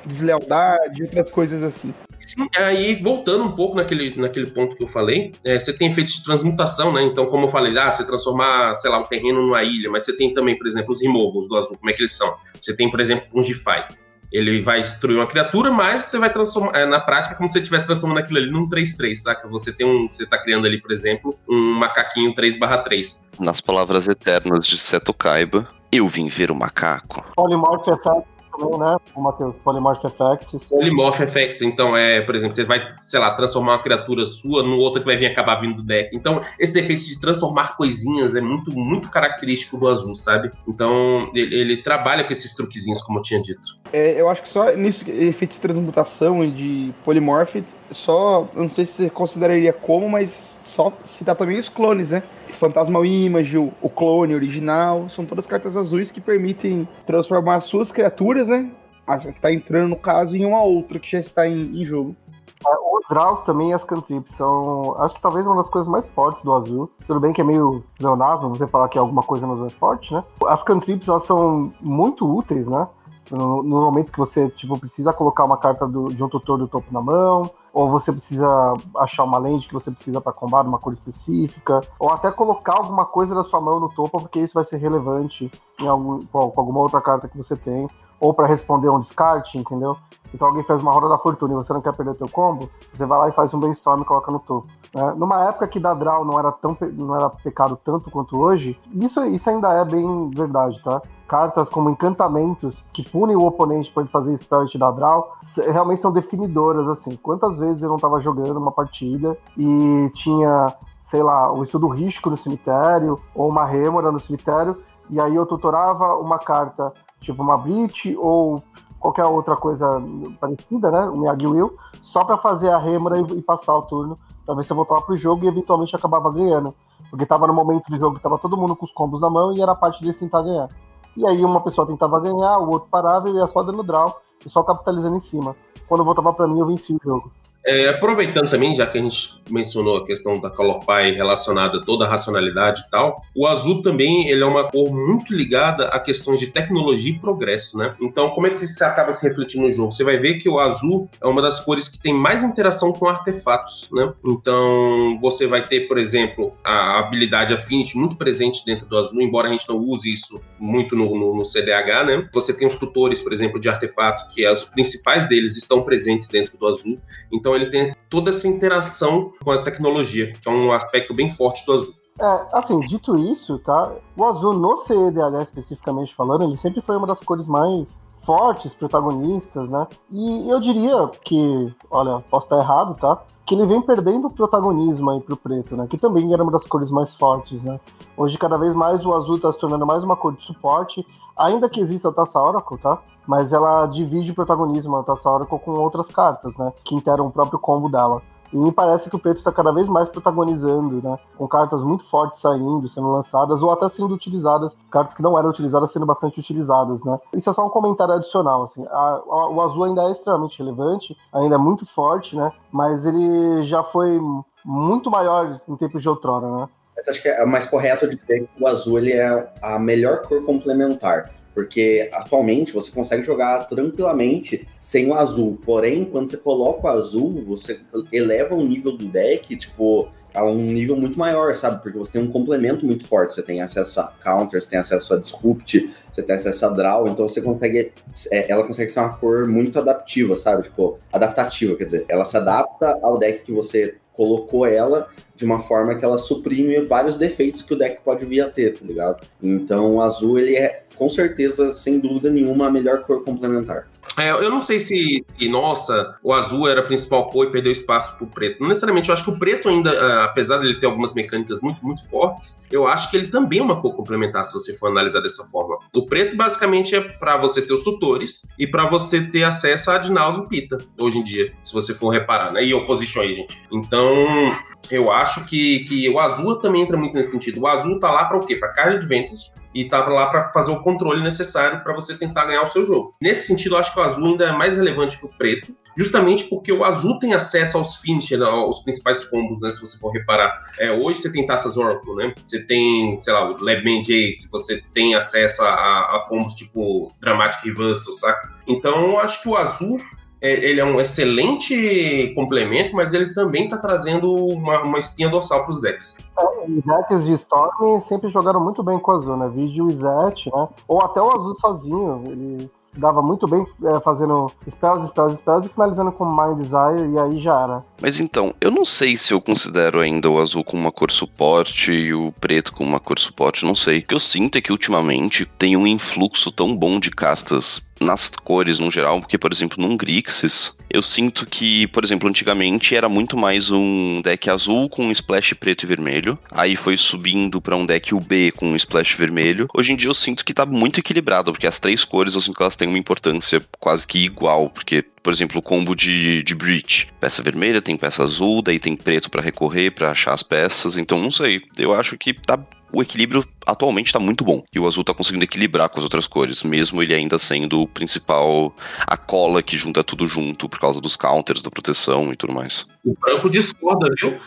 deslealdade, 0.05 1.03
outras 1.03 1.31
coisas 1.31 1.63
assim. 1.63 1.95
Sim, 2.27 2.49
aí 2.57 2.97
voltando 2.97 3.45
um 3.45 3.53
pouco 3.53 3.77
naquele, 3.77 4.21
naquele 4.21 4.51
ponto 4.51 4.77
que 4.77 4.83
eu 4.83 4.89
falei, 4.89 5.31
é, 5.45 5.61
você 5.61 5.73
tem 5.73 5.89
efeitos 5.89 6.15
de 6.15 6.25
transmutação, 6.25 6.93
né? 6.93 7.03
Então, 7.05 7.27
como 7.27 7.45
eu 7.45 7.49
falei, 7.49 7.79
ah, 7.79 7.93
você 7.93 8.05
transformar, 8.05 8.75
sei 8.77 8.91
lá, 8.91 8.99
um 8.99 9.05
terreno 9.05 9.41
numa 9.41 9.63
ilha, 9.63 9.89
mas 9.89 10.05
você 10.05 10.17
tem 10.17 10.35
também, 10.35 10.59
por 10.59 10.67
exemplo, 10.67 10.91
os 10.91 11.01
removals 11.01 11.49
do 11.49 11.57
azul, 11.57 11.79
como 11.79 11.89
é 11.89 11.93
que 11.93 12.03
eles 12.03 12.13
são? 12.13 12.37
Você 12.61 12.77
tem, 12.77 12.91
por 12.91 13.01
exemplo, 13.01 13.29
um 13.33 13.41
Gify. 13.41 13.85
Ele 14.33 14.61
vai 14.61 14.81
destruir 14.81 15.17
uma 15.17 15.27
criatura, 15.27 15.71
mas 15.71 16.03
você 16.03 16.19
vai 16.19 16.29
transformar. 16.33 16.77
É, 16.77 16.85
na 16.85 16.99
prática, 16.99 17.37
como 17.37 17.49
se 17.49 17.53
você 17.53 17.59
estivesse 17.61 17.87
transformando 17.87 18.19
aquilo 18.19 18.41
ali 18.41 18.51
num 18.51 18.69
3-3, 18.69 19.15
saca? 19.15 19.47
Você 19.47 19.73
tem 19.73 19.87
um. 19.87 20.09
Você 20.09 20.27
tá 20.27 20.37
criando 20.37 20.67
ali, 20.67 20.81
por 20.81 20.91
exemplo, 20.91 21.33
um 21.49 21.79
macaquinho 21.79 22.35
3/3. 22.35 23.31
Nas 23.39 23.61
palavras 23.61 24.09
eternas 24.09 24.67
de 24.67 24.77
Seto 24.79 25.15
Kaiba, 25.15 25.69
eu 25.93 26.09
vim 26.09 26.27
ver 26.27 26.51
o 26.51 26.57
macaco. 26.57 27.25
Polymorph 27.37 27.87
Effect 27.87 28.36
também, 28.59 28.79
né, 28.79 28.97
o 29.15 29.21
Matheus? 29.21 29.57
Polymorph 29.59 30.05
Effects. 30.05 30.69
Polymorph 30.69 31.21
Effects, 31.21 31.63
então 31.63 31.97
é, 31.97 32.21
por 32.21 32.35
exemplo, 32.35 32.55
você 32.55 32.65
vai, 32.65 32.87
sei 33.01 33.21
lá, 33.21 33.33
transformar 33.33 33.73
uma 33.73 33.83
criatura 33.83 34.25
sua 34.27 34.63
no 34.63 34.77
outra 34.79 35.01
que 35.01 35.07
vai 35.07 35.17
vir 35.17 35.27
acabar 35.27 35.61
vindo 35.61 35.77
do 35.77 35.83
deck. 35.83 36.15
Então, 36.17 36.41
esse 36.59 36.79
efeito 36.79 37.05
de 37.05 37.21
transformar 37.21 37.77
coisinhas 37.77 38.35
é 38.35 38.41
muito, 38.41 38.77
muito 38.77 39.11
característico 39.11 39.79
do 39.79 39.89
azul, 39.89 40.15
sabe? 40.15 40.51
Então, 40.67 41.31
ele, 41.35 41.55
ele 41.55 41.83
trabalha 41.83 42.25
com 42.25 42.33
esses 42.33 42.55
truquezinhos, 42.55 43.03
como 43.03 43.19
eu 43.19 43.23
tinha 43.23 43.41
dito. 43.41 43.79
É, 43.93 44.21
eu 44.21 44.29
acho 44.29 44.43
que 44.43 44.49
só 44.49 44.71
nisso, 44.73 45.05
efeito 45.09 45.55
de 45.55 45.61
transmutação 45.61 46.45
e 46.45 46.51
de 46.51 46.95
polymorph, 47.05 47.57
só, 47.91 48.49
eu 48.55 48.63
não 48.63 48.71
sei 48.71 48.87
se 48.87 48.93
você 48.93 49.11
consideraria 49.11 49.73
como, 49.73 50.09
mas 50.09 50.59
só 50.65 50.93
citar 51.05 51.37
também 51.37 51.59
os 51.59 51.69
clones, 51.69 52.11
né? 52.11 52.23
Fantasmal 52.57 53.05
Image, 53.05 53.57
o, 53.59 53.89
clone 53.89 54.35
original, 54.35 55.09
são 55.09 55.25
todas 55.25 55.47
cartas 55.47 55.77
azuis 55.77 56.11
que 56.11 56.21
permitem 56.21 56.89
transformar 57.07 57.61
suas 57.61 57.91
criaturas, 57.91 58.49
né? 58.49 58.71
A 59.07 59.19
que 59.19 59.41
tá 59.41 59.53
entrando 59.53 59.91
no 59.91 59.97
caso, 59.97 60.37
em 60.37 60.45
uma 60.45 60.63
outra 60.63 60.99
que 60.99 61.11
já 61.11 61.21
está 61.21 61.47
em, 61.47 61.81
em 61.81 61.85
jogo. 61.85 62.17
Os 62.65 63.07
draws 63.09 63.43
também 63.43 63.71
e 63.71 63.73
as 63.73 63.85
cantrips 63.85 64.35
são, 64.35 64.97
acho 64.99 65.15
que 65.15 65.21
talvez 65.21 65.47
uma 65.47 65.57
das 65.57 65.69
coisas 65.69 65.91
mais 65.91 66.11
fortes 66.11 66.43
do 66.43 66.53
azul. 66.53 66.91
Tudo 67.07 67.21
bem 67.21 67.33
que 67.33 67.41
é 67.41 67.45
meio 67.45 67.85
leonasmo 68.01 68.49
você 68.49 68.67
falar 68.67 68.89
que 68.89 68.99
alguma 68.99 69.23
coisa 69.23 69.47
não 69.47 69.67
é 69.67 69.69
forte, 69.69 70.13
né? 70.13 70.25
As 70.47 70.63
cantrips, 70.63 71.07
elas 71.07 71.25
são 71.25 71.73
muito 71.81 72.27
úteis, 72.27 72.67
né? 72.67 72.89
No, 73.31 73.63
no 73.63 73.81
momento 73.83 74.13
que 74.13 74.19
você, 74.19 74.49
tipo, 74.49 74.79
precisa 74.79 75.13
colocar 75.13 75.45
uma 75.45 75.57
carta 75.57 75.87
do, 75.87 76.09
de 76.09 76.23
um 76.23 76.29
tutor 76.29 76.59
do 76.59 76.69
topo 76.69 76.93
na 76.93 77.01
mão, 77.01 77.51
ou 77.77 77.91
você 77.91 78.11
precisa 78.11 78.49
achar 78.97 79.23
uma 79.23 79.37
lente 79.37 79.69
que 79.69 79.75
você 79.75 79.91
precisa 79.91 80.19
para 80.19 80.33
combate 80.33 80.67
uma 80.67 80.79
cor 80.79 80.95
específica, 80.95 81.83
ou 81.99 82.11
até 82.11 82.33
colocar 82.33 82.73
alguma 82.73 83.05
coisa 83.05 83.35
da 83.35 83.45
sua 83.45 83.61
mão 83.61 83.79
no 83.79 83.91
topo, 83.91 84.19
porque 84.19 84.41
isso 84.41 84.55
vai 84.55 84.65
ser 84.65 84.79
relevante 84.79 85.53
em 85.79 85.87
algum, 85.87 86.25
com 86.25 86.39
alguma 86.57 86.81
outra 86.81 87.03
carta 87.03 87.29
que 87.29 87.37
você 87.37 87.55
tem, 87.55 87.87
ou 88.21 88.33
para 88.35 88.47
responder 88.47 88.89
um 88.89 89.01
descarte, 89.01 89.59
entendeu? 89.59 89.97
Então 90.35 90.49
alguém 90.49 90.65
fez 90.65 90.81
uma 90.81 90.93
roda 90.93 91.09
da 91.09 91.19
fortuna 91.19 91.53
e 91.53 91.57
você 91.57 91.73
não 91.73 91.81
quer 91.81 91.95
perder 91.95 92.15
teu 92.17 92.29
combo, 92.29 92.69
você 92.93 93.07
vai 93.07 93.19
lá 93.19 93.29
e 93.29 93.33
faz 93.33 93.55
um 93.55 93.61
brainstorm 93.61 94.03
e 94.03 94.05
coloca 94.05 94.31
no 94.31 94.39
topo. 94.39 94.67
Né? 94.95 95.15
Numa 95.17 95.49
época 95.49 95.69
que 95.69 95.81
da 95.81 95.95
draw 95.95 96.25
não 96.25 96.39
era 96.39 96.53
tão 96.53 96.77
não 96.95 97.15
era 97.15 97.31
pecado 97.31 97.79
tanto 97.83 98.11
quanto 98.11 98.39
hoje, 98.39 98.79
isso, 98.93 99.25
isso 99.25 99.49
ainda 99.49 99.73
é 99.73 99.85
bem 99.85 100.31
verdade, 100.31 100.83
tá? 100.83 101.01
cartas 101.27 101.69
como 101.69 101.91
encantamentos 101.91 102.85
que 102.93 103.03
punem 103.03 103.37
o 103.37 103.45
oponente 103.45 103.91
para 103.93 104.03
ele 104.03 104.11
fazer 104.11 104.37
spell 104.37 104.65
e 104.65 104.69
te 104.69 104.79
dar 104.79 104.93
draw, 104.93 105.35
realmente 105.59 106.01
são 106.01 106.13
definidoras, 106.13 106.89
assim. 106.89 107.17
Quantas 107.17 107.59
vezes 107.59 107.83
eu 107.83 107.89
não 107.89 107.97
estava 107.97 108.21
jogando 108.21 108.57
uma 108.57 108.73
partida 108.73 109.37
e 109.57 110.11
tinha, 110.15 110.73
sei 111.05 111.23
lá, 111.23 111.53
o 111.53 111.63
estudo 111.63 111.89
risco 111.89 112.31
no 112.31 112.37
cemitério 112.37 113.21
ou 113.35 113.49
uma 113.49 113.67
rêmora 113.67 114.13
no 114.13 114.21
cemitério, 114.21 114.81
e 115.11 115.21
aí 115.21 115.35
eu 115.35 115.47
tutorava 115.47 116.17
uma 116.17 116.39
carta, 116.39 116.93
tipo 117.21 117.43
uma 117.43 117.59
Breach 117.59 118.17
ou 118.17 118.63
qualquer 118.99 119.25
outra 119.25 119.57
coisa 119.57 120.03
parecida, 120.41 120.91
né? 120.91 121.09
O 121.09 121.17
Miyagi 121.17 121.47
Will, 121.47 121.77
só 122.01 122.25
para 122.25 122.37
fazer 122.37 122.71
a 122.71 122.79
rêmora 122.79 123.19
e, 123.19 123.39
e, 123.39 123.43
passar 123.43 123.77
o 123.77 123.83
turno, 123.83 124.19
para 124.45 124.55
ver 124.55 124.65
se 124.65 124.73
eu 124.73 124.77
voltava 124.77 125.03
pro 125.03 125.17
jogo 125.17 125.45
e 125.45 125.49
eventualmente 125.49 125.95
acabava 125.95 126.31
ganhando. 126.33 126.75
Porque 127.11 127.27
tava 127.27 127.47
no 127.47 127.55
momento 127.55 127.89
do 127.89 127.97
jogo 127.97 128.17
que 128.17 128.23
tava 128.23 128.39
todo 128.39 128.57
mundo 128.57 128.75
com 128.75 128.85
os 128.85 128.93
combos 128.93 129.21
na 129.21 129.31
mão 129.31 129.53
e 129.53 129.61
era 129.61 129.73
a 129.73 129.77
parte 129.77 130.01
deles 130.01 130.19
tentar 130.19 130.43
ganhar. 130.43 130.69
E 131.17 131.27
aí 131.27 131.45
uma 131.45 131.61
pessoa 131.61 131.87
tentava 131.87 132.21
ganhar, 132.21 132.59
o 132.59 132.71
outro 132.71 132.89
parava 132.91 133.29
e 133.29 133.35
ia 133.35 133.47
só 133.47 133.63
dando 133.63 133.83
draw 133.83 134.21
e 134.45 134.51
só 134.51 134.63
capitalizando 134.63 135.17
em 135.17 135.21
cima. 135.21 135.57
Quando 135.89 136.05
voltava 136.05 136.33
para 136.33 136.49
mim, 136.49 136.59
eu 136.59 136.67
venci 136.67 136.95
o 136.95 137.01
jogo. 137.03 137.31
É, 137.67 137.89
aproveitando 137.89 138.49
também, 138.49 138.73
já 138.77 138.87
que 138.87 138.97
a 138.97 139.03
gente 139.03 139.35
mencionou 139.51 139.97
a 139.97 140.07
questão 140.07 140.41
da 140.41 140.49
Color 140.49 140.79
Pie 140.87 141.17
relacionada 141.17 141.79
a 141.79 141.83
toda 141.83 142.05
a 142.05 142.09
racionalidade 142.09 142.83
e 142.87 142.91
tal, 142.91 143.25
o 143.35 143.45
azul 143.45 143.83
também 143.83 144.29
ele 144.29 144.43
é 144.43 144.47
uma 144.47 144.71
cor 144.71 144.93
muito 144.93 145.35
ligada 145.35 145.89
a 145.89 145.99
questões 145.99 146.39
de 146.39 146.47
tecnologia 146.47 147.13
e 147.13 147.19
progresso, 147.19 147.77
né? 147.77 147.95
Então, 148.01 148.31
como 148.31 148.47
é 148.47 148.51
que 148.51 148.63
isso 148.63 148.85
acaba 148.85 149.13
se 149.13 149.29
refletindo 149.29 149.65
no 149.65 149.73
jogo? 149.73 149.91
Você 149.91 150.05
vai 150.05 150.17
ver 150.17 150.39
que 150.39 150.49
o 150.49 150.61
azul 150.61 151.11
é 151.21 151.27
uma 151.27 151.43
das 151.43 151.59
cores 151.59 151.89
que 151.89 152.01
tem 152.01 152.15
mais 152.15 152.45
interação 152.45 152.93
com 152.93 153.09
artefatos, 153.09 153.89
né? 153.93 154.13
Então, 154.25 155.19
você 155.21 155.49
vai 155.49 155.67
ter, 155.67 155.89
por 155.89 155.99
exemplo, 155.99 156.57
a 156.65 157.01
habilidade 157.01 157.53
Affinity 157.53 157.99
muito 157.99 158.15
presente 158.15 158.65
dentro 158.65 158.87
do 158.87 158.97
azul, 158.97 159.21
embora 159.21 159.49
a 159.49 159.53
gente 159.53 159.69
não 159.69 159.79
use 159.79 160.13
isso 160.13 160.41
muito 160.57 160.95
no, 160.95 161.19
no, 161.19 161.37
no 161.37 161.45
CDH, 161.45 162.05
né? 162.07 162.29
Você 162.33 162.53
tem 162.53 162.69
os 162.69 162.77
tutores, 162.77 163.21
por 163.21 163.33
exemplo, 163.33 163.59
de 163.59 163.69
artefato, 163.69 164.33
que 164.33 164.49
os 164.49 164.63
principais 164.63 165.29
deles 165.29 165.57
estão 165.57 165.83
presentes 165.83 166.29
dentro 166.29 166.57
do 166.57 166.67
azul. 166.69 167.01
Então, 167.33 167.56
ele 167.57 167.71
tem 167.71 167.95
toda 168.09 168.31
essa 168.31 168.47
interação 168.47 169.33
com 169.43 169.51
a 169.51 169.63
tecnologia, 169.63 170.33
que 170.33 170.49
é 170.49 170.53
um 170.53 170.73
aspecto 170.73 171.15
bem 171.15 171.31
forte 171.31 171.65
do 171.67 171.73
azul. 171.73 171.95
É, 172.19 172.49
assim, 172.53 172.81
dito 172.81 173.15
isso, 173.17 173.59
tá? 173.59 173.93
O 174.17 174.25
azul 174.25 174.55
no 174.55 174.77
CEDH 174.77 175.43
especificamente 175.43 176.15
falando, 176.15 176.45
ele 176.45 176.57
sempre 176.57 176.81
foi 176.81 176.97
uma 176.97 177.07
das 177.07 177.21
cores 177.21 177.47
mais 177.47 177.99
fortes, 178.27 178.75
protagonistas, 178.75 179.69
né? 179.69 179.87
E 180.11 180.51
eu 180.51 180.61
diria 180.61 181.09
que, 181.25 181.73
olha, 181.89 182.21
posso 182.29 182.47
estar 182.47 182.59
errado, 182.59 182.97
tá? 182.97 183.23
Que 183.47 183.55
ele 183.55 183.67
vem 183.67 183.81
perdendo 183.81 184.29
protagonismo 184.29 185.11
aí 185.11 185.21
pro 185.21 185.37
preto, 185.37 185.77
né? 185.77 185.87
Que 185.87 185.97
também 185.97 186.35
era 186.35 186.43
uma 186.43 186.51
das 186.51 186.67
cores 186.67 186.91
mais 186.91 187.15
fortes, 187.15 187.63
né? 187.63 187.79
Hoje, 188.17 188.37
cada 188.37 188.59
vez 188.59 188.75
mais, 188.75 189.07
o 189.07 189.15
azul 189.15 189.39
tá 189.39 189.53
se 189.53 189.59
tornando 189.59 189.87
mais 189.87 190.03
uma 190.03 190.17
cor 190.17 190.35
de 190.35 190.45
suporte, 190.45 191.07
ainda 191.39 191.69
que 191.69 191.79
exista 191.79 192.09
a 192.09 192.13
taça 192.13 192.41
Oracle, 192.41 192.79
tá? 192.79 193.01
Mas 193.25 193.53
ela 193.53 193.87
divide 193.87 194.33
o 194.33 194.35
protagonismo, 194.35 194.97
a 194.97 195.05
taça 195.05 195.31
Oracle, 195.31 195.61
com 195.61 195.73
outras 195.73 196.09
cartas, 196.09 196.57
né? 196.57 196.73
Que 196.85 196.97
interam 196.97 197.29
o 197.29 197.31
próprio 197.31 197.61
combo 197.61 197.89
dela. 197.89 198.21
E 198.57 198.59
me 198.59 198.73
parece 198.73 199.11
que 199.11 199.17
o 199.17 199.19
preto 199.19 199.37
está 199.37 199.53
cada 199.53 199.71
vez 199.71 199.87
mais 199.87 200.09
protagonizando, 200.09 201.07
né? 201.07 201.19
Com 201.37 201.47
cartas 201.47 201.83
muito 201.83 202.09
fortes 202.09 202.39
saindo, 202.39 202.89
sendo 202.89 203.09
lançadas, 203.09 203.63
ou 203.63 203.71
até 203.71 203.87
sendo 203.87 204.15
utilizadas, 204.15 204.75
cartas 204.91 205.13
que 205.13 205.23
não 205.23 205.39
eram 205.39 205.51
utilizadas 205.51 205.93
sendo 205.93 206.07
bastante 206.07 206.41
utilizadas, 206.41 207.05
né? 207.05 207.19
Isso 207.35 207.51
é 207.51 207.53
só 207.53 207.67
um 207.67 207.71
comentário 207.71 208.15
adicional, 208.15 208.63
assim. 208.63 208.87
A, 208.87 209.23
a, 209.29 209.51
o 209.51 209.61
azul 209.61 209.85
ainda 209.85 210.05
é 210.05 210.11
extremamente 210.11 210.59
relevante, 210.59 211.15
ainda 211.35 211.57
é 211.57 211.59
muito 211.59 211.85
forte, 211.85 212.35
né? 212.35 212.51
Mas 212.73 213.05
ele 213.05 213.63
já 213.65 213.83
foi 213.83 214.19
muito 214.65 215.11
maior 215.11 215.61
em 215.69 215.77
tempos 215.77 216.01
de 216.01 216.09
outrora, 216.09 216.51
né? 216.51 216.69
Mas 216.97 217.09
acho 217.09 217.21
que 217.21 217.29
é 217.29 217.45
mais 217.45 217.67
correto 217.67 218.09
dizer 218.09 218.49
que 218.49 218.63
o 218.63 218.67
azul 218.67 218.99
ele 218.99 219.13
é 219.13 219.53
a 219.61 219.79
melhor 219.79 220.23
cor 220.23 220.43
complementar 220.45 221.31
porque 221.57 222.11
atualmente 222.13 222.75
você 222.75 222.91
consegue 222.91 223.23
jogar 223.23 223.65
tranquilamente 223.65 224.69
sem 224.79 225.09
o 225.09 225.15
azul. 225.15 225.59
Porém, 225.65 226.05
quando 226.05 226.29
você 226.29 226.37
coloca 226.37 226.87
o 226.87 226.91
azul, 226.91 227.43
você 227.47 227.81
eleva 228.13 228.55
o 228.55 228.63
nível 228.63 228.93
do 228.93 229.07
deck, 229.07 229.57
tipo, 229.57 230.07
a 230.35 230.45
um 230.45 230.55
nível 230.55 230.97
muito 230.97 231.19
maior, 231.19 231.55
sabe? 231.55 231.83
Porque 231.83 231.97
você 231.97 232.13
tem 232.13 232.21
um 232.21 232.31
complemento 232.31 232.85
muito 232.85 233.09
forte. 233.09 233.35
Você 233.35 233.43
tem 233.43 233.63
acesso 233.63 234.01
a 234.01 234.13
counters, 234.23 234.65
você 234.65 234.71
tem 234.71 234.79
acesso 234.79 235.15
a 235.15 235.17
disrupt, 235.17 235.91
você 236.13 236.23
tem 236.23 236.37
acesso 236.37 236.67
a 236.67 236.69
draw, 236.69 237.09
então 237.09 237.27
você 237.27 237.41
consegue. 237.41 237.91
É, 238.31 238.53
ela 238.53 238.67
consegue 238.67 238.91
ser 238.91 239.01
uma 239.01 239.17
cor 239.17 239.49
muito 239.49 239.79
adaptiva, 239.79 240.37
sabe? 240.37 240.65
Tipo, 240.65 240.99
adaptativa, 241.11 241.75
quer 241.75 241.85
dizer, 241.87 242.05
ela 242.07 242.27
se 242.27 242.37
adapta 242.37 242.99
ao 243.01 243.19
deck 243.19 243.45
que 243.45 243.53
você 243.53 243.97
colocou 244.17 244.67
ela 244.67 245.09
de 245.35 245.45
uma 245.45 245.61
forma 245.61 245.95
que 245.95 246.05
ela 246.05 246.17
suprime 246.17 246.81
vários 246.87 247.19
defeitos 247.19 247.63
que 247.63 247.75
o 247.75 247.79
deck 247.79 248.01
pode 248.03 248.25
vir 248.25 248.41
a 248.41 248.49
ter, 248.49 248.79
tá 248.79 248.85
ligado? 248.85 249.27
Então 249.43 249.97
o 249.97 250.01
azul, 250.01 250.39
ele 250.39 250.57
é, 250.57 250.83
com 250.97 251.09
certeza, 251.09 251.75
sem 251.75 252.01
dúvida 252.01 252.31
nenhuma, 252.31 252.69
a 252.69 252.71
melhor 252.71 253.03
cor 253.03 253.23
complementar. 253.23 253.87
É, 254.19 254.31
eu 254.31 254.51
não 254.51 254.63
sei 254.63 254.81
se, 254.81 255.25
se, 255.39 255.49
nossa, 255.49 256.17
o 256.23 256.33
azul 256.33 256.69
era 256.69 256.81
a 256.81 256.85
principal 256.85 257.29
cor 257.29 257.47
e 257.47 257.51
perdeu 257.51 257.71
espaço 257.71 258.17
pro 258.17 258.27
preto. 258.27 258.61
Não 258.61 258.69
necessariamente, 258.69 259.09
eu 259.09 259.15
acho 259.15 259.25
que 259.25 259.31
o 259.31 259.39
preto 259.39 259.69
ainda, 259.69 259.91
é, 259.91 260.25
apesar 260.25 260.59
dele 260.59 260.79
ter 260.81 260.87
algumas 260.87 261.13
mecânicas 261.15 261.61
muito, 261.61 261.85
muito 261.85 262.09
fortes, 262.09 262.61
eu 262.71 262.87
acho 262.87 263.11
que 263.11 263.17
ele 263.17 263.29
também 263.29 263.59
é 263.59 263.63
uma 263.63 263.81
cor 263.81 263.95
complementar, 263.95 264.45
se 264.45 264.53
você 264.53 264.73
for 264.73 264.91
analisar 264.91 265.21
dessa 265.21 265.45
forma. 265.45 265.79
O 265.95 266.07
preto, 266.07 266.37
basicamente, 266.37 266.95
é 266.95 267.01
para 267.01 267.37
você 267.37 267.61
ter 267.61 267.73
os 267.73 267.83
tutores 267.83 268.43
e 268.59 268.67
para 268.67 268.87
você 268.87 269.21
ter 269.21 269.45
acesso 269.45 269.91
a 269.91 269.97
Adnaus 269.97 270.47
Pita, 270.49 270.79
hoje 270.99 271.19
em 271.19 271.25
dia, 271.25 271.53
se 271.63 271.73
você 271.73 271.93
for 271.93 272.11
reparar, 272.11 272.53
né? 272.53 272.65
E 272.65 272.73
oposições, 272.73 273.37
gente. 273.37 273.61
Então, 273.71 274.57
eu 274.91 275.11
acho 275.11 275.45
que, 275.47 275.81
que 275.81 276.09
o 276.09 276.19
azul 276.19 276.57
também 276.57 276.83
entra 276.83 276.97
muito 276.97 277.15
nesse 277.15 277.33
sentido. 277.33 277.61
O 277.61 277.67
azul 277.67 277.99
tá 277.99 278.11
lá 278.11 278.25
para 278.25 278.39
o 278.39 278.47
quê? 278.47 278.57
Para 278.57 278.73
carga 278.73 278.99
de 278.99 279.07
ventos 279.07 279.53
e 279.77 279.85
tá 279.85 280.07
lá 280.07 280.31
para 280.31 280.51
fazer 280.53 280.71
o 280.71 280.81
controle 280.81 281.23
necessário 281.23 281.83
para 281.83 281.93
você 281.93 282.17
tentar 282.17 282.47
ganhar 282.47 282.63
o 282.63 282.67
seu 282.67 282.87
jogo. 282.87 283.13
Nesse 283.21 283.47
sentido, 283.47 283.75
eu 283.75 283.79
acho 283.79 283.93
que 283.93 284.01
o 284.01 284.03
azul 284.03 284.29
ainda 284.29 284.47
é 284.47 284.53
mais 284.53 284.77
relevante 284.77 285.19
que 285.19 285.27
o 285.27 285.29
preto, 285.29 285.77
justamente 285.95 286.45
porque 286.45 286.73
o 286.73 286.83
azul 286.83 287.19
tem 287.19 287.35
acesso 287.35 287.77
aos 287.77 287.97
finishes, 287.97 288.39
né, 288.39 288.47
aos 288.47 288.81
principais 288.81 289.25
combos, 289.27 289.61
né? 289.61 289.71
Se 289.71 289.83
você 289.83 289.99
for 289.99 290.11
reparar. 290.11 290.59
É, 290.79 290.91
hoje 290.91 291.21
você 291.21 291.31
tem 291.31 291.45
taças 291.45 291.77
Oracle, 291.77 292.15
né? 292.15 292.33
Você 292.41 292.61
tem, 292.65 293.19
sei 293.19 293.35
lá, 293.35 293.51
o 293.51 293.63
Labman 293.63 294.01
Jace, 294.03 294.49
você 294.51 294.83
tem 294.95 295.15
acesso 295.15 295.63
a, 295.63 295.69
a, 295.69 296.17
a 296.17 296.27
combos 296.27 296.55
tipo 296.55 297.13
Dramatic 297.21 297.63
Reversal, 297.63 298.15
saca? 298.15 298.55
Então, 298.67 299.11
eu 299.11 299.21
acho 299.21 299.43
que 299.43 299.49
o 299.49 299.57
azul 299.57 300.01
ele 300.41 300.81
é 300.81 300.85
um 300.85 301.01
excelente 301.01 302.33
complemento, 302.35 302.95
mas 302.95 303.15
ele 303.15 303.33
também 303.33 303.65
está 303.65 303.79
trazendo 303.79 304.33
uma, 304.33 304.83
uma 304.83 304.99
espinha 304.99 305.29
dorsal 305.29 305.63
para 305.63 305.71
os 305.71 305.81
decks. 305.81 306.19
É, 306.39 306.45
os 306.45 306.85
decks 306.85 307.25
de 307.25 307.33
Storm 307.33 308.01
sempre 308.01 308.31
jogaram 308.31 308.61
muito 308.61 308.83
bem 308.83 308.99
com 308.99 309.13
o 309.13 309.15
azul, 309.15 309.37
né? 309.37 309.49
Vídeo 309.49 309.91
Izete, 309.91 310.51
né? 310.55 310.69
Ou 310.87 311.03
até 311.03 311.21
o 311.21 311.33
azul 311.33 311.55
sozinho. 311.57 312.23
Ele 312.27 312.71
dava 312.97 313.23
muito 313.23 313.47
bem 313.47 313.65
é, 313.85 314.01
fazendo 314.01 314.51
spells, 314.69 315.09
spells, 315.09 315.39
spells 315.39 315.67
e 315.67 315.73
finalizando 315.73 316.13
com 316.13 316.25
Mind 316.25 316.59
Desire 316.59 317.13
e 317.13 317.19
aí 317.19 317.41
já 317.41 317.63
era. 317.63 317.85
Mas 318.01 318.21
então, 318.21 318.55
eu 318.61 318.71
não 318.71 318.85
sei 318.85 319.17
se 319.17 319.33
eu 319.33 319.41
considero 319.41 320.01
ainda 320.01 320.29
o 320.29 320.41
azul 320.41 320.65
com 320.65 320.77
uma 320.77 320.93
cor 320.93 321.11
suporte 321.11 321.93
e 321.93 322.15
o 322.15 322.33
preto 322.41 322.73
com 322.73 322.85
uma 322.85 323.01
cor 323.01 323.19
suporte, 323.19 323.65
não 323.65 323.77
sei. 323.77 323.99
O 323.99 324.03
que 324.03 324.15
eu 324.15 324.21
sinto 324.21 324.59
é 324.59 324.61
que 324.61 324.73
ultimamente 324.73 325.47
tem 325.59 325.77
um 325.77 325.87
influxo 325.87 326.51
tão 326.51 326.77
bom 326.77 326.99
de 327.01 327.11
cartas 327.11 327.87
nas 328.01 328.31
cores 328.31 328.79
no 328.79 328.91
geral, 328.91 329.21
porque, 329.21 329.39
por 329.39 329.53
exemplo, 329.53 329.81
num 329.81 329.97
Grixis, 329.97 330.75
eu 330.89 331.03
sinto 331.03 331.47
que, 331.47 331.87
por 331.89 332.05
exemplo, 332.05 332.29
antigamente 332.29 332.95
era 332.95 333.09
muito 333.09 333.37
mais 333.37 333.71
um 333.71 334.21
deck 334.23 334.49
azul 334.51 334.89
com 334.89 335.07
um 335.07 335.13
splash 335.13 335.55
preto 335.55 335.85
e 335.85 335.87
vermelho, 335.87 336.39
aí 336.51 336.77
foi 336.77 336.97
subindo 336.97 337.61
para 337.61 337.77
um 337.77 337.87
deck 337.87 338.15
UB 338.15 338.53
com 338.53 338.67
um 338.67 338.77
splash 338.77 339.15
vermelho. 339.15 339.69
Hoje 339.75 339.93
em 339.93 339.97
dia 339.97 340.09
eu 340.09 340.15
sinto 340.15 340.45
que 340.45 340.55
tá 340.55 340.65
muito 340.65 341.01
equilibrado, 341.01 341.53
porque 341.53 341.67
as 341.67 341.79
três 341.79 342.05
cores 342.05 342.35
eu 342.35 342.41
sinto 342.41 342.57
que 342.57 342.63
elas 342.63 342.77
têm 342.77 342.89
uma 342.89 342.99
importância 342.99 343.63
quase 343.79 344.07
que 344.07 344.25
igual, 344.25 344.71
porque 344.71 345.05
por 345.27 345.33
exemplo, 345.33 345.59
o 345.59 345.63
combo 345.63 345.97
de, 345.97 346.41
de 346.45 346.55
Breach. 346.55 347.09
Peça 347.19 347.43
vermelha, 347.43 347.83
tem 347.83 347.97
peça 347.97 348.23
azul, 348.23 348.63
daí 348.63 348.79
tem 348.79 348.95
preto 348.95 349.29
para 349.29 349.43
recorrer, 349.43 349.91
para 349.91 350.13
achar 350.13 350.33
as 350.33 350.45
peças. 350.45 350.97
Então, 350.97 351.19
não 351.19 351.33
sei. 351.33 351.63
Eu 351.77 351.93
acho 351.93 352.17
que 352.17 352.33
tá 352.33 352.57
o 352.97 353.03
equilíbrio 353.03 353.45
atualmente 353.67 354.07
está 354.07 354.19
muito 354.19 354.43
bom. 354.43 354.63
E 354.75 354.81
o 354.81 354.87
azul 354.87 355.03
está 355.03 355.13
conseguindo 355.13 355.45
equilibrar 355.45 355.91
com 355.91 355.99
as 355.99 356.05
outras 356.05 356.27
cores, 356.27 356.63
mesmo 356.63 357.03
ele 357.03 357.13
ainda 357.13 357.39
sendo 357.39 357.83
o 357.83 357.87
principal, 357.87 358.73
a 359.07 359.19
cola 359.19 359.63
que 359.63 359.77
junta 359.77 360.03
tudo 360.03 360.27
junto 360.27 360.67
por 360.67 360.81
causa 360.81 360.99
dos 360.99 361.15
counters, 361.15 361.61
da 361.61 361.71
proteção 361.71 362.33
e 362.33 362.37
tudo 362.37 362.55
mais. 362.55 362.87
O 363.05 363.15
branco 363.21 363.51
discorda, 363.51 364.09
viu? 364.19 364.39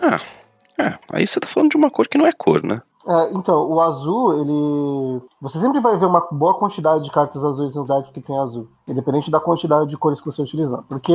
Ah, 0.00 0.20
é. 0.78 0.96
Aí 1.12 1.26
você 1.26 1.40
tá 1.40 1.48
falando 1.48 1.70
de 1.70 1.76
uma 1.76 1.90
cor 1.90 2.06
que 2.06 2.16
não 2.16 2.26
é 2.26 2.32
cor, 2.32 2.62
né? 2.64 2.80
É, 3.08 3.32
então, 3.32 3.66
o 3.68 3.80
azul, 3.80 4.40
ele. 4.40 5.26
Você 5.40 5.58
sempre 5.58 5.80
vai 5.80 5.96
ver 5.96 6.06
uma 6.06 6.20
boa 6.30 6.56
quantidade 6.56 7.02
de 7.02 7.10
cartas 7.10 7.42
azuis 7.42 7.74
nos 7.74 7.88
decks 7.88 8.12
que 8.12 8.20
tem 8.20 8.38
azul 8.38 8.68
independente 8.88 9.30
da 9.30 9.40
quantidade 9.40 9.88
de 9.88 9.96
cores 9.96 10.20
que 10.20 10.26
você 10.26 10.42
utilizar. 10.42 10.82
Porque 10.88 11.14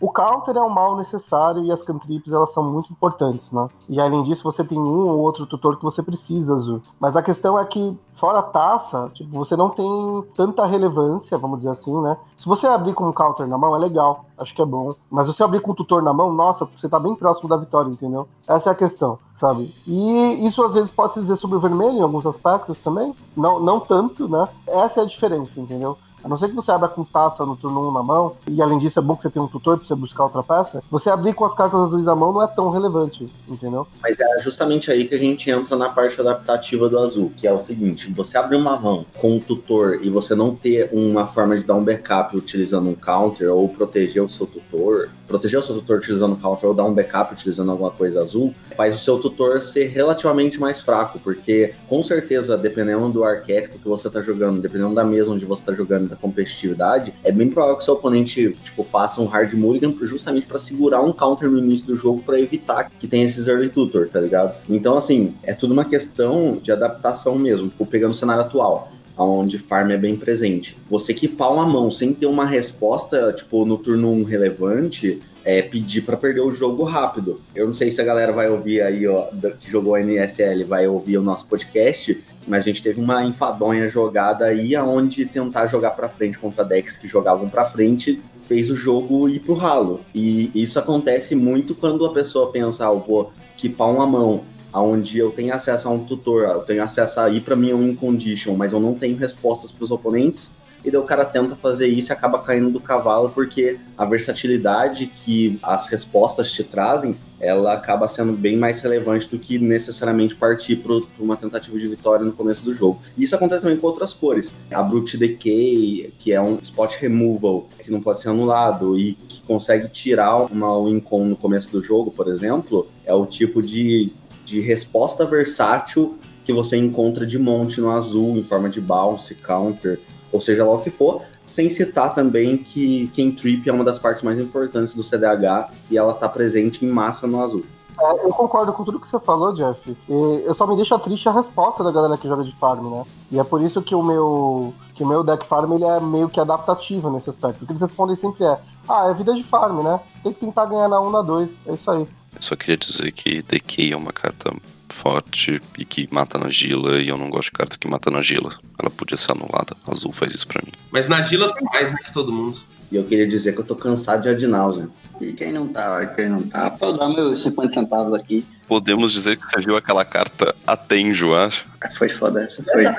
o 0.00 0.12
counter 0.12 0.56
é 0.56 0.62
um 0.62 0.68
mal 0.68 0.96
necessário 0.96 1.64
e 1.64 1.72
as 1.72 1.82
cantrips 1.82 2.32
elas 2.32 2.52
são 2.52 2.70
muito 2.70 2.92
importantes, 2.92 3.50
né? 3.50 3.68
E 3.88 4.00
além 4.00 4.22
disso, 4.22 4.44
você 4.44 4.62
tem 4.62 4.78
um 4.78 5.08
ou 5.08 5.18
outro 5.18 5.46
tutor 5.46 5.76
que 5.76 5.84
você 5.84 6.02
precisa, 6.02 6.54
Azul. 6.54 6.80
Mas 7.00 7.16
a 7.16 7.22
questão 7.22 7.58
é 7.58 7.64
que, 7.64 7.98
fora 8.14 8.38
a 8.38 8.42
taça, 8.42 9.08
tipo, 9.12 9.36
você 9.36 9.56
não 9.56 9.70
tem 9.70 10.24
tanta 10.36 10.66
relevância, 10.66 11.38
vamos 11.38 11.58
dizer 11.58 11.70
assim, 11.70 12.00
né? 12.02 12.16
Se 12.36 12.46
você 12.46 12.66
abrir 12.66 12.94
com 12.94 13.08
um 13.08 13.12
counter 13.12 13.46
na 13.46 13.56
mão, 13.56 13.74
é 13.74 13.78
legal, 13.78 14.26
acho 14.38 14.54
que 14.54 14.62
é 14.62 14.66
bom. 14.66 14.94
Mas 15.10 15.26
você 15.26 15.42
abrir 15.42 15.60
com 15.60 15.72
um 15.72 15.74
tutor 15.74 16.02
na 16.02 16.12
mão, 16.12 16.32
nossa, 16.32 16.66
você 16.74 16.88
tá 16.88 16.98
bem 16.98 17.14
próximo 17.14 17.48
da 17.48 17.56
vitória, 17.56 17.90
entendeu? 17.90 18.28
Essa 18.46 18.70
é 18.70 18.72
a 18.72 18.76
questão, 18.76 19.18
sabe? 19.34 19.72
E 19.86 20.46
isso 20.46 20.62
às 20.62 20.74
vezes 20.74 20.90
pode 20.90 21.14
se 21.14 21.20
dizer 21.20 21.36
sobre 21.36 21.56
o 21.56 21.60
vermelho 21.60 21.98
em 21.98 22.02
alguns 22.02 22.26
aspectos 22.26 22.78
também. 22.78 23.14
Não, 23.36 23.60
não 23.60 23.80
tanto, 23.80 24.28
né? 24.28 24.46
Essa 24.66 25.00
é 25.00 25.02
a 25.04 25.06
diferença, 25.06 25.60
entendeu? 25.60 25.96
A 26.24 26.28
não 26.28 26.38
ser 26.38 26.48
que 26.48 26.54
você 26.54 26.70
abra 26.70 26.88
com 26.88 27.04
taça 27.04 27.44
no 27.44 27.54
turno 27.54 27.86
1 27.90 27.92
na 27.92 28.02
mão, 28.02 28.32
e 28.48 28.62
além 28.62 28.78
disso 28.78 28.98
é 28.98 29.02
bom 29.02 29.14
que 29.14 29.22
você 29.22 29.28
tenha 29.28 29.44
um 29.44 29.48
tutor 29.48 29.76
pra 29.76 29.86
você 29.86 29.94
buscar 29.94 30.24
outra 30.24 30.42
peça, 30.42 30.82
você 30.90 31.10
abrir 31.10 31.34
com 31.34 31.44
as 31.44 31.54
cartas 31.54 31.78
azuis 31.78 32.06
na 32.06 32.16
mão 32.16 32.32
não 32.32 32.42
é 32.42 32.46
tão 32.46 32.70
relevante, 32.70 33.26
entendeu? 33.46 33.86
Mas 34.02 34.18
é 34.18 34.40
justamente 34.40 34.90
aí 34.90 35.06
que 35.06 35.14
a 35.14 35.18
gente 35.18 35.50
entra 35.50 35.76
na 35.76 35.90
parte 35.90 36.18
adaptativa 36.18 36.88
do 36.88 36.98
azul, 36.98 37.30
que 37.36 37.46
é 37.46 37.52
o 37.52 37.60
seguinte: 37.60 38.10
você 38.10 38.38
abrir 38.38 38.56
uma 38.56 38.78
mão 38.80 39.04
com 39.18 39.36
um 39.36 39.38
tutor 39.38 40.00
e 40.02 40.08
você 40.08 40.34
não 40.34 40.54
ter 40.54 40.88
uma 40.92 41.26
forma 41.26 41.58
de 41.58 41.62
dar 41.62 41.74
um 41.74 41.84
backup 41.84 42.34
utilizando 42.34 42.88
um 42.88 42.94
counter 42.94 43.52
ou 43.52 43.68
proteger 43.68 44.22
o 44.22 44.28
seu 44.28 44.46
tutor, 44.46 45.10
proteger 45.26 45.58
o 45.58 45.62
seu 45.62 45.74
tutor 45.76 45.98
utilizando 45.98 46.36
counter 46.36 46.68
ou 46.68 46.74
dar 46.74 46.84
um 46.84 46.94
backup 46.94 47.32
utilizando 47.32 47.70
alguma 47.70 47.90
coisa 47.90 48.20
azul, 48.20 48.54
faz 48.76 48.96
o 48.96 49.00
seu 49.00 49.18
tutor 49.18 49.60
ser 49.62 49.86
relativamente 49.86 50.60
mais 50.60 50.80
fraco, 50.80 51.18
porque 51.18 51.74
com 51.88 52.02
certeza, 52.02 52.56
dependendo 52.56 53.08
do 53.08 53.24
arquétipo 53.24 53.78
que 53.78 53.88
você 53.88 54.08
tá 54.10 54.20
jogando, 54.20 54.60
dependendo 54.60 54.94
da 54.94 55.04
mesa 55.04 55.30
onde 55.30 55.44
você 55.44 55.64
tá 55.64 55.72
jogando, 55.72 56.08
da 56.08 56.16
competitividade, 56.16 57.12
é 57.22 57.32
bem 57.32 57.48
provável 57.48 57.76
que 57.76 57.84
seu 57.84 57.94
oponente, 57.94 58.52
tipo, 58.62 58.84
faça 58.84 59.20
um 59.20 59.26
hard 59.26 59.52
mulligan 59.54 59.92
justamente 60.02 60.46
para 60.46 60.58
segurar 60.58 61.00
um 61.00 61.12
counter 61.12 61.50
no 61.50 61.58
início 61.58 61.86
do 61.86 61.96
jogo 61.96 62.22
para 62.22 62.40
evitar 62.40 62.90
que 62.98 63.06
tenha 63.06 63.24
esses 63.24 63.48
early 63.48 63.68
tutor, 63.68 64.08
tá 64.08 64.20
ligado? 64.20 64.54
Então, 64.68 64.96
assim, 64.96 65.34
é 65.42 65.52
tudo 65.52 65.72
uma 65.72 65.84
questão 65.84 66.58
de 66.62 66.70
adaptação 66.72 67.36
mesmo, 67.36 67.68
tipo, 67.68 67.86
pegando 67.86 68.12
o 68.12 68.14
cenário 68.14 68.42
atual 68.42 68.92
onde 69.16 69.58
farm 69.58 69.90
é 69.90 69.96
bem 69.96 70.16
presente. 70.16 70.76
Você 70.90 71.12
equipar 71.12 71.52
uma 71.52 71.66
mão 71.66 71.90
sem 71.90 72.12
ter 72.12 72.26
uma 72.26 72.44
resposta, 72.44 73.32
tipo, 73.32 73.64
no 73.64 73.78
turno 73.78 74.10
1 74.12 74.24
relevante, 74.24 75.20
é 75.44 75.60
pedir 75.60 76.02
para 76.02 76.16
perder 76.16 76.40
o 76.40 76.52
jogo 76.52 76.84
rápido. 76.84 77.40
Eu 77.54 77.66
não 77.66 77.74
sei 77.74 77.90
se 77.90 78.00
a 78.00 78.04
galera 78.04 78.32
vai 78.32 78.48
ouvir 78.48 78.80
aí, 78.80 79.06
ó, 79.06 79.26
que 79.60 79.70
jogou 79.70 79.96
NSL, 79.96 80.64
vai 80.64 80.88
ouvir 80.88 81.18
o 81.18 81.22
nosso 81.22 81.46
podcast, 81.46 82.18
mas 82.46 82.60
a 82.60 82.64
gente 82.64 82.82
teve 82.82 83.00
uma 83.00 83.24
enfadonha 83.24 83.88
jogada 83.88 84.46
aí 84.46 84.74
aonde 84.74 85.26
tentar 85.26 85.66
jogar 85.66 85.90
para 85.90 86.08
frente 86.08 86.38
contra 86.38 86.64
decks 86.64 86.96
que 86.96 87.06
jogavam 87.06 87.48
para 87.48 87.64
frente 87.64 88.20
fez 88.42 88.70
o 88.70 88.76
jogo 88.76 89.28
ir 89.28 89.40
pro 89.40 89.54
ralo. 89.54 90.00
E 90.14 90.50
isso 90.54 90.78
acontece 90.78 91.34
muito 91.34 91.74
quando 91.74 92.04
a 92.06 92.12
pessoa 92.12 92.50
pensa, 92.50 92.86
ah, 92.86 92.92
vou 92.92 93.30
equipar 93.56 93.90
uma 93.90 94.06
mão 94.06 94.42
onde 94.80 95.18
eu 95.18 95.30
tenho 95.30 95.54
acesso 95.54 95.88
a 95.88 95.90
um 95.90 96.04
tutor, 96.04 96.42
eu 96.44 96.62
tenho 96.62 96.82
acesso 96.82 97.20
a 97.20 97.30
ir 97.30 97.40
para 97.40 97.56
mim 97.56 97.72
um 97.72 97.94
condition, 97.94 98.54
mas 98.54 98.72
eu 98.72 98.80
não 98.80 98.94
tenho 98.94 99.16
respostas 99.16 99.70
para 99.70 99.84
os 99.84 99.90
oponentes 99.90 100.50
e 100.84 100.90
daí 100.90 101.00
o 101.00 101.04
cara 101.04 101.24
tenta 101.24 101.56
fazer 101.56 101.86
isso 101.86 102.12
e 102.12 102.12
acaba 102.12 102.38
caindo 102.40 102.70
do 102.70 102.78
cavalo 102.78 103.30
porque 103.30 103.78
a 103.96 104.04
versatilidade 104.04 105.06
que 105.06 105.58
as 105.62 105.86
respostas 105.86 106.52
te 106.52 106.62
trazem, 106.62 107.16
ela 107.40 107.72
acaba 107.72 108.06
sendo 108.06 108.34
bem 108.34 108.56
mais 108.56 108.80
relevante 108.80 109.26
do 109.28 109.38
que 109.38 109.58
necessariamente 109.58 110.34
partir 110.34 110.76
para 110.76 111.00
uma 111.18 111.36
tentativa 111.36 111.78
de 111.78 111.88
vitória 111.88 112.24
no 112.24 112.32
começo 112.32 112.62
do 112.62 112.74
jogo. 112.74 113.00
Isso 113.16 113.34
acontece 113.34 113.62
também 113.62 113.78
com 113.78 113.86
outras 113.86 114.12
cores. 114.12 114.52
A 114.70 114.82
Brute 114.82 115.16
Decay, 115.16 116.12
que 116.18 116.32
é 116.32 116.40
um 116.40 116.58
spot 116.60 116.96
removal 116.96 117.66
que 117.82 117.90
não 117.90 118.02
pode 118.02 118.20
ser 118.20 118.28
anulado 118.28 118.98
e 118.98 119.14
que 119.14 119.40
consegue 119.42 119.88
tirar 119.88 120.36
uma 120.36 120.78
win-con 120.84 121.24
no 121.24 121.36
começo 121.36 121.72
do 121.72 121.82
jogo, 121.82 122.10
por 122.10 122.28
exemplo, 122.28 122.86
é 123.06 123.14
o 123.14 123.24
tipo 123.24 123.62
de, 123.62 124.12
de 124.44 124.60
resposta 124.60 125.24
versátil 125.24 126.18
que 126.44 126.52
você 126.52 126.76
encontra 126.76 127.26
de 127.26 127.38
monte 127.38 127.80
no 127.80 127.90
azul, 127.90 128.36
em 128.36 128.42
forma 128.42 128.68
de 128.68 128.80
bounce, 128.80 129.34
counter, 129.34 129.98
ou 130.30 130.40
seja 130.40 130.64
lá 130.64 130.74
o 130.74 130.80
que 130.80 130.90
for, 130.90 131.22
sem 131.46 131.70
citar 131.70 132.14
também 132.14 132.56
que 132.56 133.08
Ken 133.14 133.30
Trip 133.30 133.68
é 133.68 133.72
uma 133.72 133.84
das 133.84 133.98
partes 133.98 134.22
mais 134.22 134.40
importantes 134.40 134.94
do 134.94 135.02
CDH 135.02 135.70
e 135.90 135.96
ela 135.96 136.12
está 136.12 136.28
presente 136.28 136.84
em 136.84 136.88
massa 136.88 137.26
no 137.26 137.42
azul. 137.42 137.64
É, 137.98 138.26
eu 138.26 138.30
concordo 138.30 138.72
com 138.72 138.82
tudo 138.82 138.98
que 138.98 139.06
você 139.06 139.20
falou, 139.20 139.54
Jeff. 139.54 139.96
E 140.08 140.42
eu 140.44 140.52
só 140.52 140.66
me 140.66 140.74
deixa 140.74 140.98
triste 140.98 141.28
a 141.28 141.32
resposta 141.32 141.84
da 141.84 141.92
galera 141.92 142.18
que 142.18 142.26
joga 142.26 142.42
de 142.42 142.52
farm, 142.56 142.90
né? 142.90 143.04
E 143.30 143.38
é 143.38 143.44
por 143.44 143.62
isso 143.62 143.80
que 143.82 143.94
o 143.94 144.02
meu 144.02 144.74
que 144.94 145.02
o 145.02 145.06
meu 145.06 145.24
deck 145.24 145.44
farm 145.46 145.72
ele 145.72 145.84
é 145.84 146.00
meio 146.00 146.28
que 146.28 146.40
adaptativo 146.40 147.10
nesse 147.10 147.30
aspecto. 147.30 147.62
O 147.62 147.66
que 147.66 147.72
eles 147.72 147.82
respondem 147.82 148.16
sempre 148.16 148.44
é: 148.44 148.58
ah, 148.88 149.10
é 149.10 149.14
vida 149.14 149.32
de 149.32 149.44
farm, 149.44 149.82
né? 149.82 150.00
Tem 150.22 150.32
que 150.32 150.40
tentar 150.40 150.66
ganhar 150.66 150.88
na 150.88 151.00
1 151.00 151.10
na 151.10 151.22
2. 151.22 151.62
É 151.66 151.72
isso 151.74 151.90
aí. 151.90 152.08
Eu 152.36 152.42
só 152.42 152.56
queria 152.56 152.76
dizer 152.76 153.12
que 153.12 153.42
Decay 153.42 153.92
é 153.92 153.96
uma 153.96 154.12
carta 154.12 154.52
forte 154.88 155.60
e 155.76 155.84
que 155.84 156.08
mata 156.10 156.38
na 156.38 156.48
Gila, 156.48 157.00
e 157.00 157.08
eu 157.08 157.18
não 157.18 157.28
gosto 157.28 157.46
de 157.46 157.52
carta 157.52 157.76
que 157.78 157.88
mata 157.88 158.10
na 158.10 158.22
Gila. 158.22 158.56
Ela 158.78 158.90
podia 158.90 159.16
ser 159.16 159.32
anulada. 159.32 159.76
Azul 159.86 160.12
faz 160.12 160.34
isso 160.34 160.46
pra 160.46 160.62
mim. 160.64 160.72
Mas 160.90 161.08
na 161.08 161.20
Gila 161.20 161.52
tem 161.54 161.64
mais, 161.64 161.90
né, 161.90 161.98
que 162.04 162.12
todo 162.12 162.32
mundo. 162.32 162.58
E 162.92 162.96
eu 162.96 163.04
queria 163.04 163.26
dizer 163.26 163.54
que 163.54 163.60
eu 163.60 163.64
tô 163.64 163.74
cansado 163.74 164.22
de 164.22 164.28
Adnausen. 164.28 164.88
E 165.20 165.32
quem 165.32 165.52
não 165.52 165.66
tá, 165.68 166.06
quem 166.06 166.28
não 166.28 166.42
tá, 166.42 166.70
pode 166.70 166.98
dar 166.98 167.08
meus 167.08 167.42
50 167.42 167.72
centavos 167.72 168.14
aqui. 168.14 168.44
Podemos 168.66 169.12
dizer 169.12 169.36
que 169.36 169.46
você 169.46 169.60
viu 169.60 169.76
aquela 169.76 170.04
carta 170.04 170.54
Atenjo, 170.66 171.34
acho. 171.34 171.66
Foi 171.96 172.08
foda 172.08 172.42
essa. 172.42 172.62
Foi. 172.62 172.84
Essa 172.84 172.96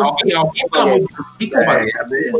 alguém, 0.00 0.32
alguém, 0.34 0.64
alguém, 0.72 1.06
fica, 1.38 1.58
é, 1.60 1.90
cadê? 1.90 2.32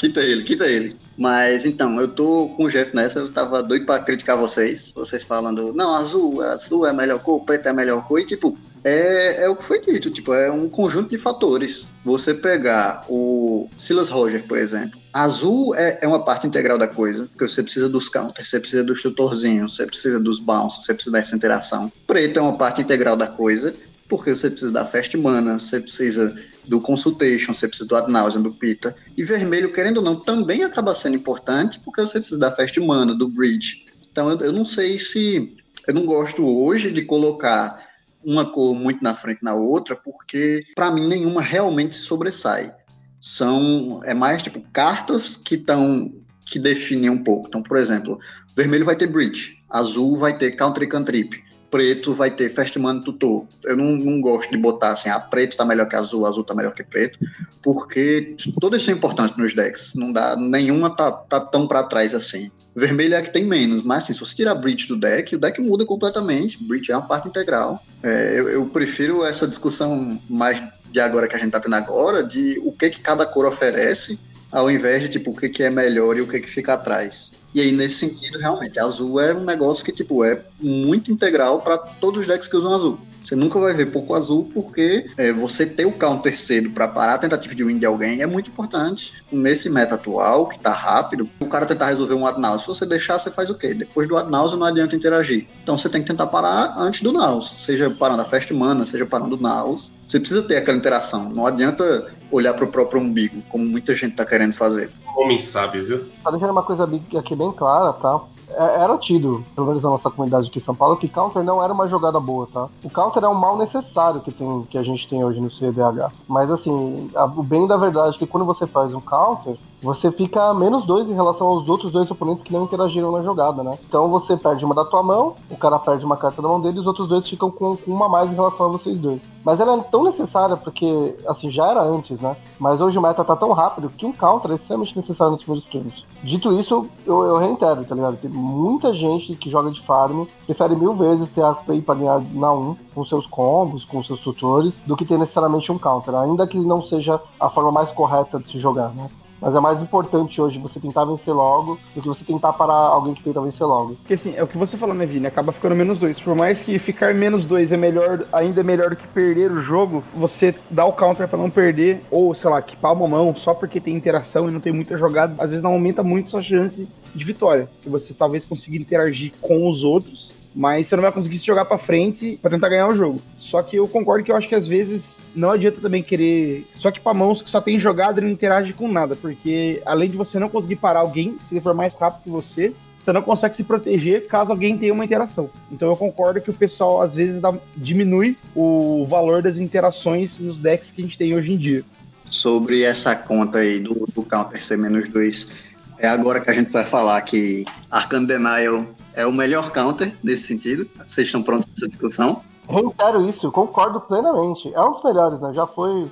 Quita 0.00 0.20
ele, 0.20 0.42
quita 0.42 0.66
ele. 0.66 0.96
Mas 1.18 1.66
então, 1.66 2.00
eu 2.00 2.08
tô 2.08 2.48
com 2.56 2.64
o 2.64 2.70
Jeff 2.70 2.96
nessa, 2.96 3.18
eu 3.18 3.30
tava 3.30 3.62
doido 3.62 3.84
pra 3.84 3.98
criticar 3.98 4.34
vocês. 4.34 4.90
Vocês 4.96 5.24
falando, 5.24 5.74
não, 5.74 5.94
azul, 5.94 6.40
azul 6.40 6.86
é 6.86 6.90
a 6.90 6.94
melhor 6.94 7.18
cor, 7.18 7.44
preto 7.44 7.66
é 7.66 7.70
a 7.70 7.74
melhor 7.74 8.02
cor, 8.08 8.18
e 8.18 8.24
tipo, 8.24 8.56
é, 8.82 9.44
é 9.44 9.48
o 9.50 9.54
que 9.54 9.62
foi 9.62 9.78
dito, 9.82 10.10
tipo, 10.10 10.32
é 10.32 10.50
um 10.50 10.70
conjunto 10.70 11.10
de 11.10 11.18
fatores. 11.18 11.90
Você 12.02 12.32
pegar 12.32 13.04
o 13.10 13.68
Silas 13.76 14.08
Roger, 14.08 14.42
por 14.48 14.56
exemplo, 14.56 14.98
azul 15.12 15.74
é, 15.74 15.98
é 16.00 16.08
uma 16.08 16.24
parte 16.24 16.46
integral 16.46 16.78
da 16.78 16.88
coisa, 16.88 17.26
porque 17.26 17.46
você 17.46 17.62
precisa 17.62 17.86
dos 17.86 18.08
counters, 18.08 18.48
você 18.48 18.58
precisa 18.58 18.82
dos 18.82 19.02
tutorzinhos, 19.02 19.76
você 19.76 19.84
precisa 19.84 20.18
dos 20.18 20.40
bounces, 20.40 20.86
você 20.86 20.94
precisa 20.94 21.12
dessa 21.12 21.36
interação. 21.36 21.92
Preto 22.06 22.38
é 22.38 22.42
uma 22.42 22.56
parte 22.56 22.80
integral 22.80 23.16
da 23.16 23.26
coisa, 23.26 23.74
porque 24.10 24.34
você 24.34 24.50
precisa 24.50 24.72
da 24.72 24.84
fast 24.84 25.16
mana, 25.16 25.56
você 25.56 25.80
precisa 25.80 26.36
do 26.66 26.80
consultation, 26.80 27.54
você 27.54 27.68
precisa 27.68 27.88
do 27.88 27.96
ad 27.96 28.38
do 28.38 28.52
pita. 28.52 28.94
E 29.16 29.22
vermelho, 29.22 29.72
querendo 29.72 29.98
ou 29.98 30.02
não, 30.02 30.16
também 30.16 30.64
acaba 30.64 30.94
sendo 30.96 31.14
importante, 31.14 31.78
porque 31.78 32.00
você 32.00 32.18
precisa 32.18 32.40
da 32.40 32.50
fast 32.50 32.78
mana, 32.80 33.14
do 33.14 33.28
bridge. 33.28 33.86
Então 34.10 34.28
eu, 34.28 34.38
eu 34.40 34.52
não 34.52 34.64
sei 34.64 34.98
se 34.98 35.56
eu 35.86 35.94
não 35.94 36.04
gosto 36.04 36.44
hoje 36.44 36.90
de 36.90 37.02
colocar 37.02 37.88
uma 38.22 38.44
cor 38.44 38.74
muito 38.74 39.02
na 39.02 39.14
frente 39.14 39.42
na 39.42 39.54
outra, 39.54 39.94
porque 39.94 40.64
para 40.74 40.90
mim 40.90 41.06
nenhuma 41.06 41.40
realmente 41.40 41.94
sobressai. 41.94 42.74
São 43.20 44.00
é 44.04 44.12
mais 44.12 44.42
tipo 44.42 44.60
cartas 44.72 45.36
que 45.36 45.54
estão 45.54 46.12
que 46.46 46.58
definem 46.58 47.10
um 47.10 47.22
pouco. 47.22 47.46
Então, 47.46 47.62
por 47.62 47.76
exemplo, 47.76 48.18
vermelho 48.56 48.84
vai 48.84 48.96
ter 48.96 49.06
bridge, 49.06 49.62
azul 49.70 50.16
vai 50.16 50.36
ter 50.36 50.56
country 50.56 50.88
cantrip 50.88 51.40
preto 51.70 52.12
vai 52.12 52.30
ter 52.30 52.48
Fastman 52.48 53.00
Tutor. 53.00 53.46
Eu 53.64 53.76
não, 53.76 53.92
não 53.92 54.20
gosto 54.20 54.50
de 54.50 54.56
botar 54.56 54.90
assim, 54.90 55.08
ah, 55.08 55.20
preto 55.20 55.56
tá 55.56 55.64
melhor 55.64 55.88
que 55.88 55.96
azul, 55.96 56.26
azul 56.26 56.44
tá 56.44 56.54
melhor 56.54 56.74
que 56.74 56.82
preto, 56.82 57.18
porque 57.62 58.34
todas 58.60 58.82
são 58.82 58.92
importantes 58.92 59.36
nos 59.36 59.54
decks. 59.54 59.94
Não 59.94 60.12
dá, 60.12 60.36
nenhuma 60.36 60.90
tá, 60.90 61.10
tá 61.12 61.40
tão 61.40 61.66
para 61.66 61.82
trás 61.82 62.14
assim. 62.14 62.50
Vermelho 62.74 63.14
é 63.14 63.22
que 63.22 63.32
tem 63.32 63.44
menos, 63.44 63.82
mas 63.82 64.04
assim, 64.04 64.12
se 64.12 64.20
você 64.20 64.34
tirar 64.34 64.54
Breach 64.54 64.88
do 64.88 64.96
deck, 64.96 65.34
o 65.34 65.38
deck 65.38 65.60
muda 65.60 65.84
completamente. 65.84 66.62
Breach 66.64 66.90
é 66.90 66.96
uma 66.96 67.06
parte 67.06 67.28
integral. 67.28 67.80
É, 68.02 68.34
eu, 68.38 68.48
eu 68.48 68.66
prefiro 68.66 69.24
essa 69.24 69.46
discussão 69.46 70.18
mais 70.28 70.62
de 70.90 70.98
agora 71.00 71.28
que 71.28 71.36
a 71.36 71.38
gente 71.38 71.52
tá 71.52 71.60
tendo 71.60 71.76
agora, 71.76 72.22
de 72.24 72.60
o 72.64 72.72
que 72.72 72.90
que 72.90 73.00
cada 73.00 73.24
cor 73.24 73.46
oferece 73.46 74.18
ao 74.50 74.70
invés 74.70 75.02
de 75.02 75.08
tipo 75.08 75.30
o 75.30 75.36
que, 75.36 75.48
que 75.48 75.62
é 75.62 75.70
melhor 75.70 76.16
e 76.16 76.20
o 76.20 76.26
que, 76.26 76.40
que 76.40 76.48
fica 76.48 76.74
atrás. 76.74 77.32
E 77.54 77.60
aí, 77.60 77.72
nesse 77.72 77.96
sentido, 77.96 78.38
realmente, 78.38 78.78
azul 78.78 79.20
é 79.20 79.34
um 79.34 79.44
negócio 79.44 79.84
que, 79.84 79.92
tipo, 79.92 80.24
é 80.24 80.40
muito 80.60 81.10
integral 81.10 81.60
para 81.62 81.76
todos 81.76 82.20
os 82.20 82.26
decks 82.26 82.48
que 82.48 82.56
usam 82.56 82.74
azul. 82.74 82.98
Você 83.24 83.36
nunca 83.36 83.58
vai 83.58 83.72
ver 83.74 83.86
pouco 83.86 84.14
azul 84.14 84.50
porque 84.52 85.06
é, 85.16 85.32
você 85.32 85.66
ter 85.66 85.84
o 85.84 85.92
counter 85.92 86.36
cedo 86.36 86.70
para 86.70 86.88
parar 86.88 87.14
a 87.14 87.18
tentativa 87.18 87.54
de 87.54 87.62
win 87.62 87.76
de 87.76 87.86
alguém 87.86 88.22
é 88.22 88.26
muito 88.26 88.50
importante. 88.50 89.12
Nesse 89.30 89.68
meta 89.68 89.94
atual, 89.94 90.48
que 90.48 90.58
tá 90.58 90.72
rápido, 90.72 91.28
o 91.38 91.46
cara 91.46 91.66
tentar 91.66 91.86
resolver 91.86 92.14
um 92.14 92.26
ad 92.26 92.40
Se 92.60 92.66
você 92.66 92.86
deixar, 92.86 93.18
você 93.18 93.30
faz 93.30 93.50
o 93.50 93.54
quê? 93.54 93.74
Depois 93.74 94.08
do 94.08 94.16
ad 94.16 94.30
não 94.30 94.64
adianta 94.64 94.96
interagir. 94.96 95.46
Então 95.62 95.76
você 95.76 95.88
tem 95.88 96.00
que 96.02 96.08
tentar 96.08 96.26
parar 96.28 96.72
antes 96.76 97.02
do 97.02 97.12
naus. 97.12 97.64
Seja 97.64 97.90
parando 97.90 98.22
a 98.22 98.24
fast 98.24 98.52
mana, 98.54 98.84
seja 98.86 99.06
parando 99.06 99.36
o 99.36 99.40
naus. 99.40 99.92
Você 100.06 100.18
precisa 100.18 100.42
ter 100.42 100.56
aquela 100.56 100.76
interação. 100.76 101.28
Não 101.28 101.46
adianta 101.46 102.10
olhar 102.30 102.54
pro 102.54 102.68
próprio 102.68 103.00
umbigo, 103.00 103.42
como 103.48 103.64
muita 103.64 103.94
gente 103.94 104.16
tá 104.16 104.24
querendo 104.24 104.52
fazer. 104.52 104.90
Homem 105.16 105.40
sabe, 105.40 105.80
viu? 105.80 106.06
Tá 106.22 106.30
deixando 106.30 106.50
uma 106.50 106.62
coisa 106.62 106.88
aqui 107.16 107.34
bem 107.34 107.52
clara, 107.52 107.92
tá? 107.92 108.20
É, 108.52 108.82
era 108.82 108.98
tido, 108.98 109.44
pelo 109.54 109.68
menos 109.68 109.82
na 109.82 109.90
nossa 109.90 110.10
comunidade 110.10 110.48
aqui 110.48 110.58
em 110.58 110.62
São 110.62 110.74
Paulo, 110.74 110.96
que 110.96 111.08
counter 111.08 111.42
não 111.42 111.62
era 111.62 111.72
uma 111.72 111.86
jogada 111.86 112.18
boa, 112.18 112.48
tá? 112.52 112.68
O 112.82 112.90
counter 112.90 113.22
é 113.22 113.28
um 113.28 113.34
mal 113.34 113.56
necessário 113.56 114.20
que, 114.20 114.32
tem, 114.32 114.66
que 114.68 114.76
a 114.76 114.82
gente 114.82 115.08
tem 115.08 115.24
hoje 115.24 115.40
no 115.40 115.50
CDH. 115.50 116.10
Mas 116.26 116.50
assim, 116.50 117.10
a, 117.14 117.24
o 117.24 117.42
bem 117.42 117.66
da 117.66 117.76
verdade 117.76 118.16
é 118.16 118.18
que 118.18 118.26
quando 118.26 118.44
você 118.44 118.66
faz 118.66 118.92
um 118.92 119.00
counter, 119.00 119.56
você 119.82 120.12
fica 120.12 120.52
menos 120.54 120.84
dois 120.84 121.08
em 121.08 121.14
relação 121.14 121.46
aos 121.46 121.68
outros 121.68 121.92
dois 121.92 122.10
oponentes 122.10 122.44
que 122.44 122.52
não 122.52 122.64
interagiram 122.64 123.10
na 123.10 123.22
jogada, 123.22 123.62
né? 123.62 123.78
Então 123.88 124.08
você 124.08 124.36
perde 124.36 124.64
uma 124.64 124.74
da 124.74 124.84
tua 124.84 125.02
mão, 125.02 125.34
o 125.50 125.56
cara 125.56 125.78
perde 125.78 126.04
uma 126.04 126.16
carta 126.16 126.42
da 126.42 126.48
mão 126.48 126.60
dele 126.60 126.80
os 126.80 126.86
outros 126.86 127.08
dois 127.08 127.28
ficam 127.28 127.50
com, 127.50 127.76
com 127.76 127.90
uma 127.90 128.08
mais 128.08 128.30
em 128.30 128.34
relação 128.34 128.66
a 128.66 128.68
vocês 128.68 128.98
dois. 128.98 129.20
Mas 129.44 129.58
ela 129.58 129.76
é 129.76 129.82
tão 129.82 130.04
necessária 130.04 130.56
porque, 130.56 131.16
assim, 131.26 131.50
já 131.50 131.66
era 131.66 131.82
antes, 131.82 132.20
né? 132.20 132.36
Mas 132.58 132.80
hoje 132.80 132.98
o 132.98 133.02
meta 133.02 133.24
tá 133.24 133.34
tão 133.34 133.52
rápido 133.52 133.88
que 133.88 134.04
um 134.04 134.12
counter 134.12 134.50
é 134.50 134.54
extremamente 134.54 134.94
necessário 134.94 135.32
nos 135.32 135.42
primeiros 135.42 135.68
turnos. 135.68 136.04
Dito 136.22 136.52
isso, 136.52 136.86
eu, 137.06 137.22
eu 137.24 137.38
reitero, 137.38 137.84
tá 137.84 137.94
ligado? 137.94 138.18
Tem 138.18 138.30
muita 138.30 138.92
gente 138.92 139.34
que 139.34 139.48
joga 139.48 139.70
de 139.70 139.80
farm 139.80 140.24
prefere 140.44 140.76
mil 140.76 140.92
vezes 140.94 141.30
ter 141.30 141.42
a 141.42 141.54
play 141.54 141.80
pra 141.80 141.94
ganhar 141.94 142.20
na 142.32 142.52
1 142.52 142.76
com 142.94 143.04
seus 143.04 143.26
combos, 143.26 143.84
com 143.84 144.02
seus 144.02 144.20
tutores, 144.20 144.78
do 144.84 144.96
que 144.96 145.06
ter 145.06 145.18
necessariamente 145.18 145.72
um 145.72 145.78
counter, 145.78 146.14
ainda 146.14 146.46
que 146.46 146.58
não 146.58 146.82
seja 146.82 147.18
a 147.38 147.48
forma 147.48 147.72
mais 147.72 147.90
correta 147.90 148.38
de 148.38 148.48
se 148.48 148.58
jogar, 148.58 148.90
né? 148.90 149.08
Mas 149.40 149.54
é 149.54 149.60
mais 149.60 149.80
importante 149.80 150.40
hoje 150.40 150.58
você 150.58 150.78
tentar 150.78 151.04
vencer 151.04 151.32
logo 151.32 151.78
do 151.94 152.02
que 152.02 152.08
você 152.08 152.24
tentar 152.24 152.52
parar 152.52 152.74
alguém 152.74 153.14
que 153.14 153.22
tenta 153.22 153.40
vencer 153.40 153.66
logo. 153.66 153.94
Porque 153.94 154.14
assim, 154.14 154.34
é 154.36 154.42
o 154.42 154.46
que 154.46 154.58
você 154.58 154.76
falou, 154.76 154.94
né, 154.94 155.06
Vini? 155.06 155.26
Acaba 155.26 155.52
ficando 155.52 155.74
menos 155.74 155.98
dois. 155.98 156.20
Por 156.20 156.34
mais 156.34 156.60
que 156.60 156.78
ficar 156.78 157.14
menos 157.14 157.44
dois 157.44 157.72
é 157.72 157.76
melhor, 157.76 158.24
ainda 158.32 158.60
é 158.60 158.64
melhor 158.64 158.90
do 158.90 158.96
que 158.96 159.06
perder 159.08 159.50
o 159.50 159.62
jogo, 159.62 160.04
você 160.14 160.54
dá 160.68 160.84
o 160.84 160.92
counter 160.92 161.26
para 161.26 161.38
não 161.38 161.48
perder, 161.48 162.04
ou 162.10 162.34
sei 162.34 162.50
lá, 162.50 162.58
equipar 162.58 162.92
uma 162.92 163.08
mão 163.08 163.34
só 163.34 163.54
porque 163.54 163.80
tem 163.80 163.94
interação 163.94 164.48
e 164.48 164.52
não 164.52 164.60
tem 164.60 164.72
muita 164.72 164.98
jogada, 164.98 165.34
às 165.42 165.50
vezes 165.50 165.62
não 165.62 165.72
aumenta 165.72 166.02
muito 166.02 166.30
sua 166.30 166.42
chance 166.42 166.86
de 167.14 167.24
vitória. 167.24 167.68
Que 167.82 167.88
você 167.88 168.12
talvez 168.12 168.44
consiga 168.44 168.76
interagir 168.76 169.32
com 169.40 169.68
os 169.68 169.82
outros 169.82 170.29
mas 170.54 170.88
você 170.88 170.96
não 170.96 171.02
vai 171.02 171.12
conseguir 171.12 171.38
se 171.38 171.46
jogar 171.46 171.64
para 171.64 171.78
frente 171.78 172.38
para 172.40 172.50
tentar 172.50 172.68
ganhar 172.68 172.88
o 172.88 172.96
jogo. 172.96 173.22
Só 173.38 173.62
que 173.62 173.76
eu 173.76 173.86
concordo 173.88 174.24
que 174.24 174.32
eu 174.32 174.36
acho 174.36 174.48
que 174.48 174.54
às 174.54 174.66
vezes 174.66 175.02
não 175.34 175.50
adianta 175.50 175.80
também 175.80 176.02
querer 176.02 176.66
só 176.74 176.90
que 176.90 177.00
para 177.00 177.14
mãos 177.14 177.40
que 177.40 177.50
só 177.50 177.60
tem 177.60 177.78
jogada 177.78 178.20
e 178.20 178.24
não 178.24 178.30
interage 178.30 178.72
com 178.72 178.90
nada, 178.90 179.14
porque 179.14 179.80
além 179.86 180.10
de 180.10 180.16
você 180.16 180.38
não 180.38 180.48
conseguir 180.48 180.76
parar 180.76 181.00
alguém, 181.00 181.36
se 181.48 181.54
ele 181.54 181.60
for 181.60 181.74
mais 181.74 181.94
rápido 181.94 182.24
que 182.24 182.30
você, 182.30 182.72
você 183.02 183.12
não 183.12 183.22
consegue 183.22 183.56
se 183.56 183.64
proteger 183.64 184.26
caso 184.26 184.50
alguém 184.50 184.76
tenha 184.76 184.92
uma 184.92 185.04
interação. 185.04 185.50
Então 185.70 185.88
eu 185.88 185.96
concordo 185.96 186.40
que 186.40 186.50
o 186.50 186.54
pessoal 186.54 187.02
às 187.02 187.14
vezes 187.14 187.40
dá, 187.40 187.54
diminui 187.76 188.36
o 188.54 189.06
valor 189.08 189.42
das 189.42 189.56
interações 189.56 190.38
nos 190.38 190.58
decks 190.60 190.90
que 190.90 191.00
a 191.00 191.04
gente 191.04 191.18
tem 191.18 191.34
hoje 191.34 191.52
em 191.52 191.56
dia. 191.56 191.84
Sobre 192.28 192.82
essa 192.82 193.14
conta 193.16 193.58
aí 193.58 193.80
do, 193.80 194.06
do 194.14 194.22
Counter 194.22 194.62
C-2, 194.62 195.50
é 195.98 196.08
agora 196.08 196.40
que 196.40 196.50
a 196.50 196.52
gente 196.52 196.70
vai 196.70 196.84
falar 196.84 197.20
que 197.22 197.64
Arcane 197.90 198.26
Denial 198.26 198.86
é 199.14 199.26
o 199.26 199.32
melhor 199.32 199.70
counter 199.70 200.14
nesse 200.22 200.44
sentido. 200.44 200.86
Vocês 201.06 201.28
estão 201.28 201.42
prontos 201.42 201.64
para 201.64 201.74
essa 201.76 201.88
discussão? 201.88 202.42
Reitero 202.68 203.22
isso, 203.22 203.50
concordo 203.50 204.00
plenamente. 204.00 204.72
É 204.74 204.80
um 204.80 204.92
dos 204.92 205.02
melhores, 205.02 205.40
né? 205.40 205.52
Já 205.52 205.66
foi. 205.66 206.06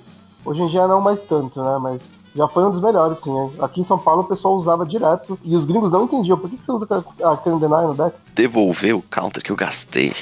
Hoje 0.44 0.62
em 0.62 0.68
dia 0.68 0.86
não 0.86 1.00
mais 1.00 1.22
tanto, 1.22 1.62
né? 1.62 1.78
Mas 1.80 2.02
já 2.34 2.46
foi 2.48 2.64
um 2.64 2.70
dos 2.70 2.80
melhores, 2.80 3.20
sim. 3.20 3.30
Aqui 3.60 3.80
em 3.80 3.84
São 3.84 3.98
Paulo 3.98 4.22
o 4.22 4.24
pessoal 4.24 4.54
usava 4.54 4.84
direto 4.84 5.38
e 5.44 5.56
os 5.56 5.64
gringos 5.64 5.92
não 5.92 6.04
entendiam. 6.04 6.38
Por 6.38 6.50
que, 6.50 6.56
você 6.56 6.72
usa 6.72 6.86
a 7.22 7.30
Arcane 7.30 7.60
Deny 7.60 7.86
no 7.86 7.94
deck? 7.94 8.16
Devolver 8.34 8.96
o 8.96 9.02
counter 9.02 9.42
que 9.42 9.50
eu 9.50 9.56
gastei. 9.56 10.12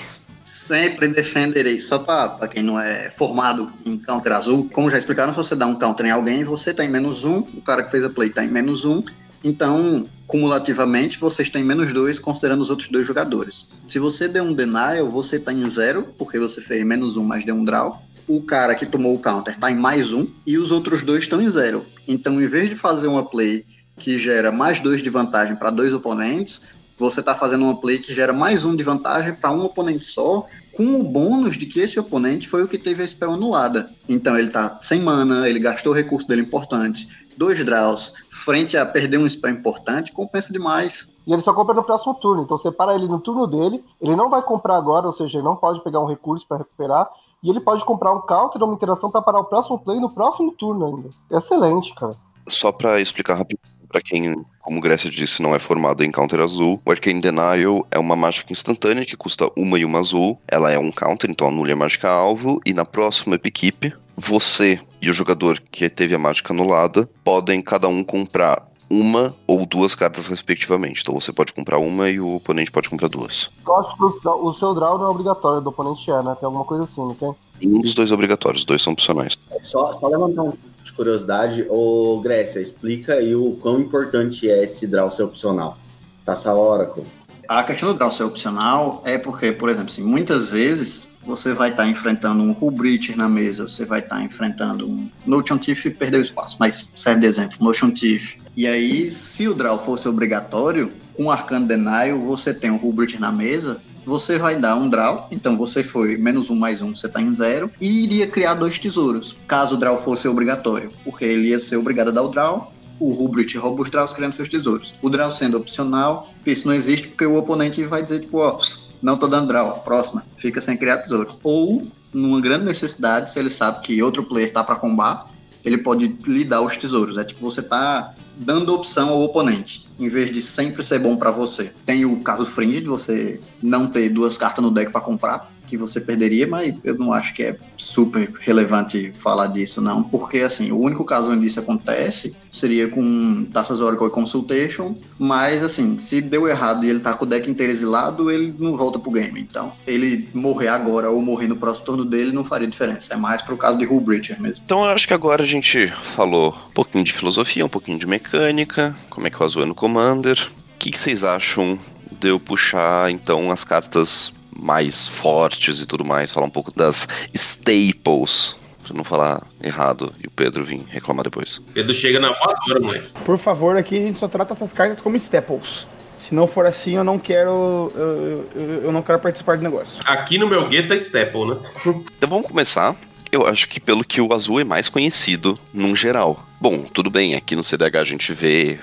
Sempre 0.43 1.09
defenderei, 1.09 1.79
só 1.79 1.99
para 1.99 2.47
quem 2.47 2.63
não 2.63 2.79
é 2.79 3.11
formado 3.11 3.71
em 3.85 3.99
counter 3.99 4.33
azul. 4.33 4.69
Como 4.73 4.89
já 4.89 4.97
explicaram, 4.97 5.33
se 5.33 5.37
você 5.37 5.57
dá 5.57 5.67
um 5.67 5.75
counter 5.75 6.07
em 6.07 6.11
alguém, 6.11 6.45
você 6.45 6.73
tá 6.73 6.85
em 6.85 6.89
menos 6.89 7.25
um, 7.25 7.39
o 7.39 7.61
cara 7.61 7.83
que 7.83 7.91
fez 7.91 8.05
a 8.05 8.11
play 8.11 8.31
tá 8.31 8.45
em 8.45 8.49
menos 8.49 8.85
um, 8.85 9.03
então, 9.49 10.05
cumulativamente, 10.27 11.21
vocês 11.21 11.49
têm 11.49 11.63
menos 11.63 11.93
dois, 11.93 12.19
considerando 12.19 12.63
os 12.63 12.69
outros 12.69 12.89
dois 12.89 13.07
jogadores. 13.07 13.69
Se 13.87 14.01
você 14.01 14.27
der 14.27 14.43
um 14.43 14.53
denial, 14.53 15.09
você 15.09 15.37
está 15.37 15.53
em 15.53 15.69
zero, 15.69 16.03
porque 16.19 16.37
você 16.37 16.61
fez 16.61 16.85
menos 16.85 17.17
um, 17.17 17.23
mas 17.23 17.45
deu 17.45 17.55
um 17.55 17.65
draw. 17.65 18.03
O 18.27 18.43
cara 18.43 18.75
que 18.75 18.85
tomou 18.85 19.15
o 19.15 19.21
counter 19.21 19.55
está 19.55 19.71
em 19.71 19.77
mais 19.77 20.13
um, 20.13 20.27
e 20.45 20.59
os 20.59 20.73
outros 20.73 21.03
dois 21.03 21.23
estão 21.23 21.41
em 21.41 21.49
zero. 21.49 21.87
Então, 22.09 22.43
em 22.43 22.47
vez 22.49 22.69
de 22.69 22.75
fazer 22.75 23.07
uma 23.07 23.25
play 23.25 23.65
que 23.97 24.19
gera 24.19 24.51
mais 24.51 24.81
dois 24.81 25.01
de 25.01 25.09
vantagem 25.09 25.55
para 25.55 25.71
dois 25.71 25.95
oponentes, 25.95 26.63
você 26.99 27.21
está 27.21 27.37
fazendo 27.37 27.67
uma 27.67 27.81
play 27.81 28.01
que 28.01 28.13
gera 28.13 28.33
mais 28.33 28.65
um 28.65 28.75
de 28.75 28.83
vantagem 28.83 29.33
para 29.33 29.53
um 29.53 29.65
oponente 29.65 30.05
só, 30.07 30.45
com 30.73 31.01
o 31.01 31.05
bônus 31.05 31.57
de 31.57 31.67
que 31.67 31.79
esse 31.79 32.01
oponente 32.01 32.49
foi 32.49 32.65
o 32.65 32.69
que 32.69 32.79
teve 32.79 33.01
a 33.01 33.07
spell 33.07 33.35
anulada. 33.35 33.89
Então 34.09 34.37
ele 34.37 34.49
está 34.49 34.77
sem 34.81 35.01
mana, 35.01 35.49
ele 35.49 35.61
gastou 35.61 35.93
o 35.93 35.95
recurso 35.95 36.27
dele 36.27 36.43
importante, 36.43 37.07
dois 37.37 37.65
draws 37.65 38.15
frente 38.31 38.77
a 38.77 38.87
perder 38.87 39.19
um 39.19 39.29
spell 39.29 39.51
importante, 39.51 40.13
compensa 40.13 40.53
demais. 40.53 41.11
E 41.27 41.33
ele 41.33 41.43
só 41.43 41.53
compra 41.53 41.75
no 41.75 41.83
próximo 41.83 42.15
turno, 42.15 42.43
então 42.43 42.57
você 42.57 42.71
para 42.71 42.95
ele 42.95 43.07
no 43.07 43.19
turno 43.19 43.47
dele, 43.47 43.83
ele 44.01 44.15
não 44.15 44.31
vai 44.31 44.43
comprar 44.43 44.77
agora, 44.77 45.07
ou 45.07 45.13
seja, 45.13 45.39
ele 45.39 45.45
não 45.45 45.57
pode 45.57 45.83
pegar 45.83 46.01
um 46.01 46.07
recurso 46.07 46.47
para 46.47 46.59
recuperar, 46.59 47.09
e 47.43 47.51
ele 47.51 47.61
pode 47.61 47.85
comprar 47.85 48.13
um 48.13 48.21
counter 48.21 48.63
ou 48.63 48.69
uma 48.69 48.75
interação 48.75 49.11
para 49.11 49.23
parar 49.23 49.41
o 49.41 49.45
próximo 49.45 49.79
play 49.79 50.01
no 50.01 50.13
próximo 50.13 50.53
turno 50.53 50.87
ainda. 50.87 51.11
Excelente, 51.31 51.95
cara. 51.95 52.15
Só 52.49 52.71
para 52.71 53.01
explicar 53.01 53.35
rapidinho 53.35 53.77
para 53.89 54.01
quem, 54.01 54.45
como 54.61 54.81
Grécia 54.81 55.11
disse, 55.11 55.43
não 55.43 55.55
é 55.55 55.59
formado 55.59 56.05
em 56.05 56.11
counter 56.11 56.41
azul, 56.41 56.81
o 56.85 56.91
Arcane 56.91 57.21
Denial 57.21 57.87
é 57.91 57.99
uma 57.99 58.17
mágica 58.17 58.53
instantânea 58.53 59.07
que 59.07 59.17
custa 59.17 59.49
uma 59.57 59.79
e 59.79 59.85
uma 59.85 60.01
azul. 60.01 60.39
Ela 60.49 60.71
é 60.71 60.79
um 60.79 60.91
counter, 60.91 61.31
então 61.31 61.49
anule 61.49 61.73
a 61.73 61.77
mágica 61.77 62.09
alvo, 62.09 62.61
e 62.65 62.75
na 62.75 62.85
próxima 62.85 63.37
equipe, 63.37 63.95
você 64.17 64.81
e 65.01 65.11
o 65.11 65.13
jogador 65.13 65.61
que 65.71 65.89
teve 65.89 66.15
a 66.15 66.19
mágica 66.19 66.53
anulada 66.53 67.09
podem 67.23 67.61
cada 67.63 67.89
um 67.89 68.03
comprar 68.03 68.67
uma 68.91 69.35
ou 69.47 69.67
duas 69.67 69.95
cartas 69.95 70.27
respectivamente. 70.29 71.03
Então 71.03 71.15
você 71.15 71.33
pode 71.33 71.53
comprar 71.53 71.79
uma 71.79 72.09
e 72.09 72.21
o 72.21 72.37
oponente 72.37 72.71
pode 72.71 72.89
comprar 72.89 73.09
duas. 73.09 73.51
Eu 73.67 73.77
acho 73.77 73.97
que 73.97 74.29
o 74.29 74.53
seu 74.55 74.75
draw 74.75 74.99
não 74.99 75.07
é 75.07 75.09
obrigatório, 75.09 75.61
do 75.61 75.71
oponente 75.71 76.11
é, 76.11 76.23
né? 76.23 76.37
Tem 76.39 76.47
alguma 76.47 76.65
coisa 76.65 76.85
assim, 76.85 77.01
não 77.01 77.15
tem? 77.15 77.35
Um 77.63 77.81
dos 77.81 77.95
dois 77.95 78.13
obrigatórios, 78.13 78.63
os 78.63 78.67
dois 78.67 78.83
são 78.83 78.93
opcionais. 78.93 79.39
É 79.51 79.61
só, 79.63 79.93
só 79.95 80.07
levantar 80.09 80.43
um 80.43 80.53
de 80.85 80.93
curiosidade. 80.93 81.67
Ô, 81.69 82.21
Grécia, 82.23 82.61
explica 82.61 83.15
aí 83.15 83.35
o 83.35 83.57
quão 83.61 83.81
importante 83.81 84.49
é 84.49 84.65
esse 84.65 84.87
draw 84.87 85.11
ser 85.11 85.25
opcional. 85.25 85.77
Taça 86.25 86.55
Oracle. 86.55 87.05
A 87.49 87.63
questão 87.63 87.93
do 87.93 87.99
draw 87.99 88.11
ser 88.11 88.25
opcional 88.25 89.03
é 89.05 89.17
porque, 89.19 89.53
por 89.53 89.69
exemplo, 89.69 89.91
assim, 89.91 90.03
muitas 90.03 90.51
vezes 90.51 91.17
você 91.25 91.53
vai 91.53 91.71
estar 91.71 91.85
tá 91.85 91.89
enfrentando 91.89 92.43
um 92.43 92.51
Hull 92.51 92.75
na 93.17 93.29
mesa, 93.29 93.69
você 93.69 93.85
vai 93.85 94.01
estar 94.01 94.17
tá 94.17 94.23
enfrentando 94.23 94.89
um 94.89 95.09
Notion 95.25 95.59
Thief 95.59 95.87
perdeu 95.97 96.21
espaço, 96.21 96.57
mas 96.59 96.89
serve 96.95 97.21
de 97.21 97.27
exemplo, 97.27 97.57
Notion 97.61 97.91
Thief. 97.91 98.35
E 98.57 98.67
aí, 98.67 99.11
se 99.11 99.47
o 99.47 99.55
draw 99.55 99.79
fosse 99.79 100.09
obrigatório, 100.09 100.91
com 101.15 101.31
Arcane 101.31 101.67
Denial 101.67 102.19
você 102.21 102.53
tem 102.53 102.71
um 102.71 102.77
Hull 102.77 102.95
na 103.19 103.31
mesa, 103.31 103.81
você 104.05 104.39
vai 104.39 104.57
dar 104.57 104.77
um 104.77 104.89
draw, 104.89 105.27
então 105.33 105.57
você 105.57 105.83
foi 105.83 106.17
menos 106.17 106.49
um 106.49 106.55
mais 106.55 106.81
um, 106.81 106.95
você 106.95 107.09
está 107.09 107.21
em 107.21 107.33
zero, 107.33 107.71
e 107.81 108.05
iria 108.05 108.27
criar 108.27 108.55
dois 108.55 108.79
tesouros, 108.79 109.37
caso 109.49 109.75
o 109.75 109.79
draw 109.79 109.99
fosse 109.99 110.29
obrigatório, 110.29 110.89
porque 111.03 111.25
ele 111.25 111.49
ia 111.49 111.59
ser 111.59 111.77
obrigado 111.77 112.09
a 112.09 112.13
dar 112.13 112.23
o 112.23 112.29
draw, 112.29 112.73
o 112.99 113.13
Rubrit 113.13 113.59
draws 113.91 114.13
criando 114.13 114.33
seus 114.33 114.49
tesouros. 114.49 114.95
O 115.03 115.11
draw 115.11 115.31
sendo 115.31 115.57
opcional, 115.57 116.29
isso 116.45 116.67
não 116.67 116.75
existe 116.75 117.09
porque 117.09 117.27
o 117.27 117.37
oponente 117.37 117.83
vai 117.85 118.03
dizer, 118.03 118.21
tipo, 118.21 118.39
ó, 118.39 118.59
não 119.03 119.17
tô 119.17 119.27
dando 119.27 119.49
draw, 119.49 119.81
próxima, 119.81 120.25
fica 120.37 120.61
sem 120.61 120.77
criar 120.77 120.99
tesouro. 120.99 121.37
Ou, 121.43 121.83
numa 122.13 122.41
grande 122.41 122.65
necessidade, 122.65 123.31
se 123.31 123.39
ele 123.39 123.51
sabe 123.51 123.81
que 123.83 124.03
outro 124.03 124.25
player 124.25 124.53
tá 124.53 124.65
para 124.65 124.77
combar, 124.77 125.27
ele 125.65 125.79
pode 125.79 126.17
lhe 126.27 126.45
dar 126.45 126.63
os 126.63 126.77
tesouros. 126.77 127.19
É 127.19 127.25
tipo, 127.25 127.41
você 127.41 127.63
tá 127.63 128.15
dando 128.37 128.75
opção 128.75 129.09
ao 129.09 129.23
oponente, 129.23 129.89
em 129.99 130.09
vez 130.09 130.31
de 130.31 130.41
sempre 130.41 130.83
ser 130.83 130.99
bom 130.99 131.17
para 131.17 131.31
você. 131.31 131.73
Tem 131.85 132.05
o 132.05 132.21
caso 132.21 132.47
fringe 132.47 132.81
de 132.81 132.89
você 132.89 133.41
não 133.63 133.87
ter 133.87 134.09
duas 134.09 134.39
cartas 134.39 134.63
no 134.63 134.71
deck 134.71 134.93
para 134.93 135.01
comprar, 135.01 135.51
que 135.67 135.77
você 135.77 136.01
perderia, 136.01 136.47
mas 136.47 136.75
eu 136.85 136.97
não 136.97 137.13
acho 137.13 137.35
que 137.35 137.43
é 137.43 137.57
super 137.77 138.33
relevante 138.41 139.13
falar 139.15 139.49
disso, 139.49 139.81
não, 139.81 140.03
porque 140.03 140.39
assim, 140.39 140.73
o 140.73 140.79
único 140.79 141.05
caso 141.05 141.31
onde 141.31 141.47
isso 141.47 141.61
acontece 141.61 142.37
seria 142.51 142.89
com 142.89 143.47
Taças 143.53 143.81
Oracle 143.81 144.07
e 144.07 144.11
Consultation, 144.11 144.97
mas 145.19 145.63
assim, 145.63 145.99
se 145.99 146.21
deu 146.21 146.49
errado 146.49 146.85
e 146.85 146.91
ele 146.91 147.01
tá 147.01 147.13
com 147.15 147.25
o 147.25 147.29
deck 147.29 147.51
inteiro 147.51 147.73
exilado, 147.73 148.31
ele 148.31 148.55
não 148.59 148.77
volta 148.77 148.99
pro 148.99 149.11
game. 149.11 149.41
Então, 149.41 149.73
ele 149.87 150.29
morrer 150.33 150.69
agora 150.69 151.11
ou 151.11 151.21
morrer 151.21 151.49
no 151.49 151.57
próximo 151.57 151.85
turno 151.87 152.05
dele 152.05 152.33
não 152.33 152.45
faria 152.45 152.69
diferença. 152.69 153.15
É 153.15 153.17
mais 153.17 153.43
pro 153.43 153.57
caso 153.57 153.79
de 153.79 153.87
Hull 153.87 154.01
Breacher 154.01 154.41
mesmo. 154.41 154.63
Então, 154.65 154.85
eu 154.85 154.91
acho 154.91 155.07
que 155.07 155.15
agora 155.15 155.43
a 155.43 155.47
gente 155.47 155.89
falou 156.03 156.55
um 156.69 156.73
pouquinho 156.73 157.05
de 157.05 157.13
filosofia, 157.13 157.65
um 157.65 157.69
pouquinho 157.69 157.99
de 157.99 158.07
mecânica, 158.07 158.95
como 159.11 159.27
é 159.27 159.31
que 159.31 159.41
o 159.41 159.45
azul 159.45 159.63
é 159.63 159.67
no 159.67 159.75
Commander. 159.75 160.49
O 160.75 160.79
que, 160.79 160.91
que 160.91 160.99
vocês 160.99 161.25
acham 161.25 161.79
de 162.21 162.29
eu 162.29 162.39
puxar, 162.39 163.11
então, 163.11 163.51
as 163.51 163.65
cartas 163.65 164.33
mais 164.59 165.07
fortes 165.09 165.81
e 165.81 165.87
tudo 165.87 166.05
mais, 166.05 166.33
falar 166.33 166.47
um 166.47 166.51
pouco 166.51 166.73
das 166.75 167.09
staples, 167.35 168.57
pra 168.85 168.95
não 168.95 169.05
falar 169.05 169.43
errado 169.63 170.13
e 170.23 170.27
o 170.27 170.31
Pedro 170.31 170.65
vir 170.65 170.81
reclamar 170.89 171.25
depois. 171.25 171.61
Pedro 171.75 171.93
chega 171.93 172.21
na 172.21 172.33
voadora, 172.33 172.81
moleque. 172.81 173.09
Por 173.25 173.39
favor, 173.39 173.77
aqui 173.77 173.97
a 173.97 174.01
gente 174.01 174.19
só 174.19 174.29
trata 174.29 174.55
essas 174.55 174.73
cartas 174.73 175.01
como 175.01 175.17
staples. 175.17 175.87
Se 176.27 176.35
não 176.35 176.49
for 176.49 176.67
assim, 176.67 176.97
eu 176.97 177.05
não 177.05 177.19
quero. 177.21 177.93
Eu, 177.95 178.51
eu, 178.57 178.83
eu 178.85 178.93
não 178.93 179.01
quero 179.01 179.21
participar 179.21 179.57
do 179.57 179.63
negócio. 179.63 179.95
Aqui 180.05 180.39
no 180.39 180.49
meu 180.49 180.67
gueto 180.67 180.93
é 180.93 180.97
staple, 180.97 181.47
né? 181.47 181.57
Então 181.85 182.29
vamos 182.29 182.49
começar. 182.49 182.97
Eu 183.31 183.47
acho 183.47 183.69
que 183.69 183.79
pelo 183.79 184.05
que 184.05 184.21
o 184.21 184.33
azul 184.33 184.61
é 184.61 184.65
mais 184.65 184.89
conhecido 184.89 185.59
num 185.73 185.95
geral. 185.95 186.45
Bom, 186.61 186.79
tudo 186.83 187.11
bem, 187.11 187.35
aqui 187.35 187.55
no 187.55 187.63
CDH 187.63 187.97
a 187.97 188.05
gente 188.05 188.33
vê 188.33 188.79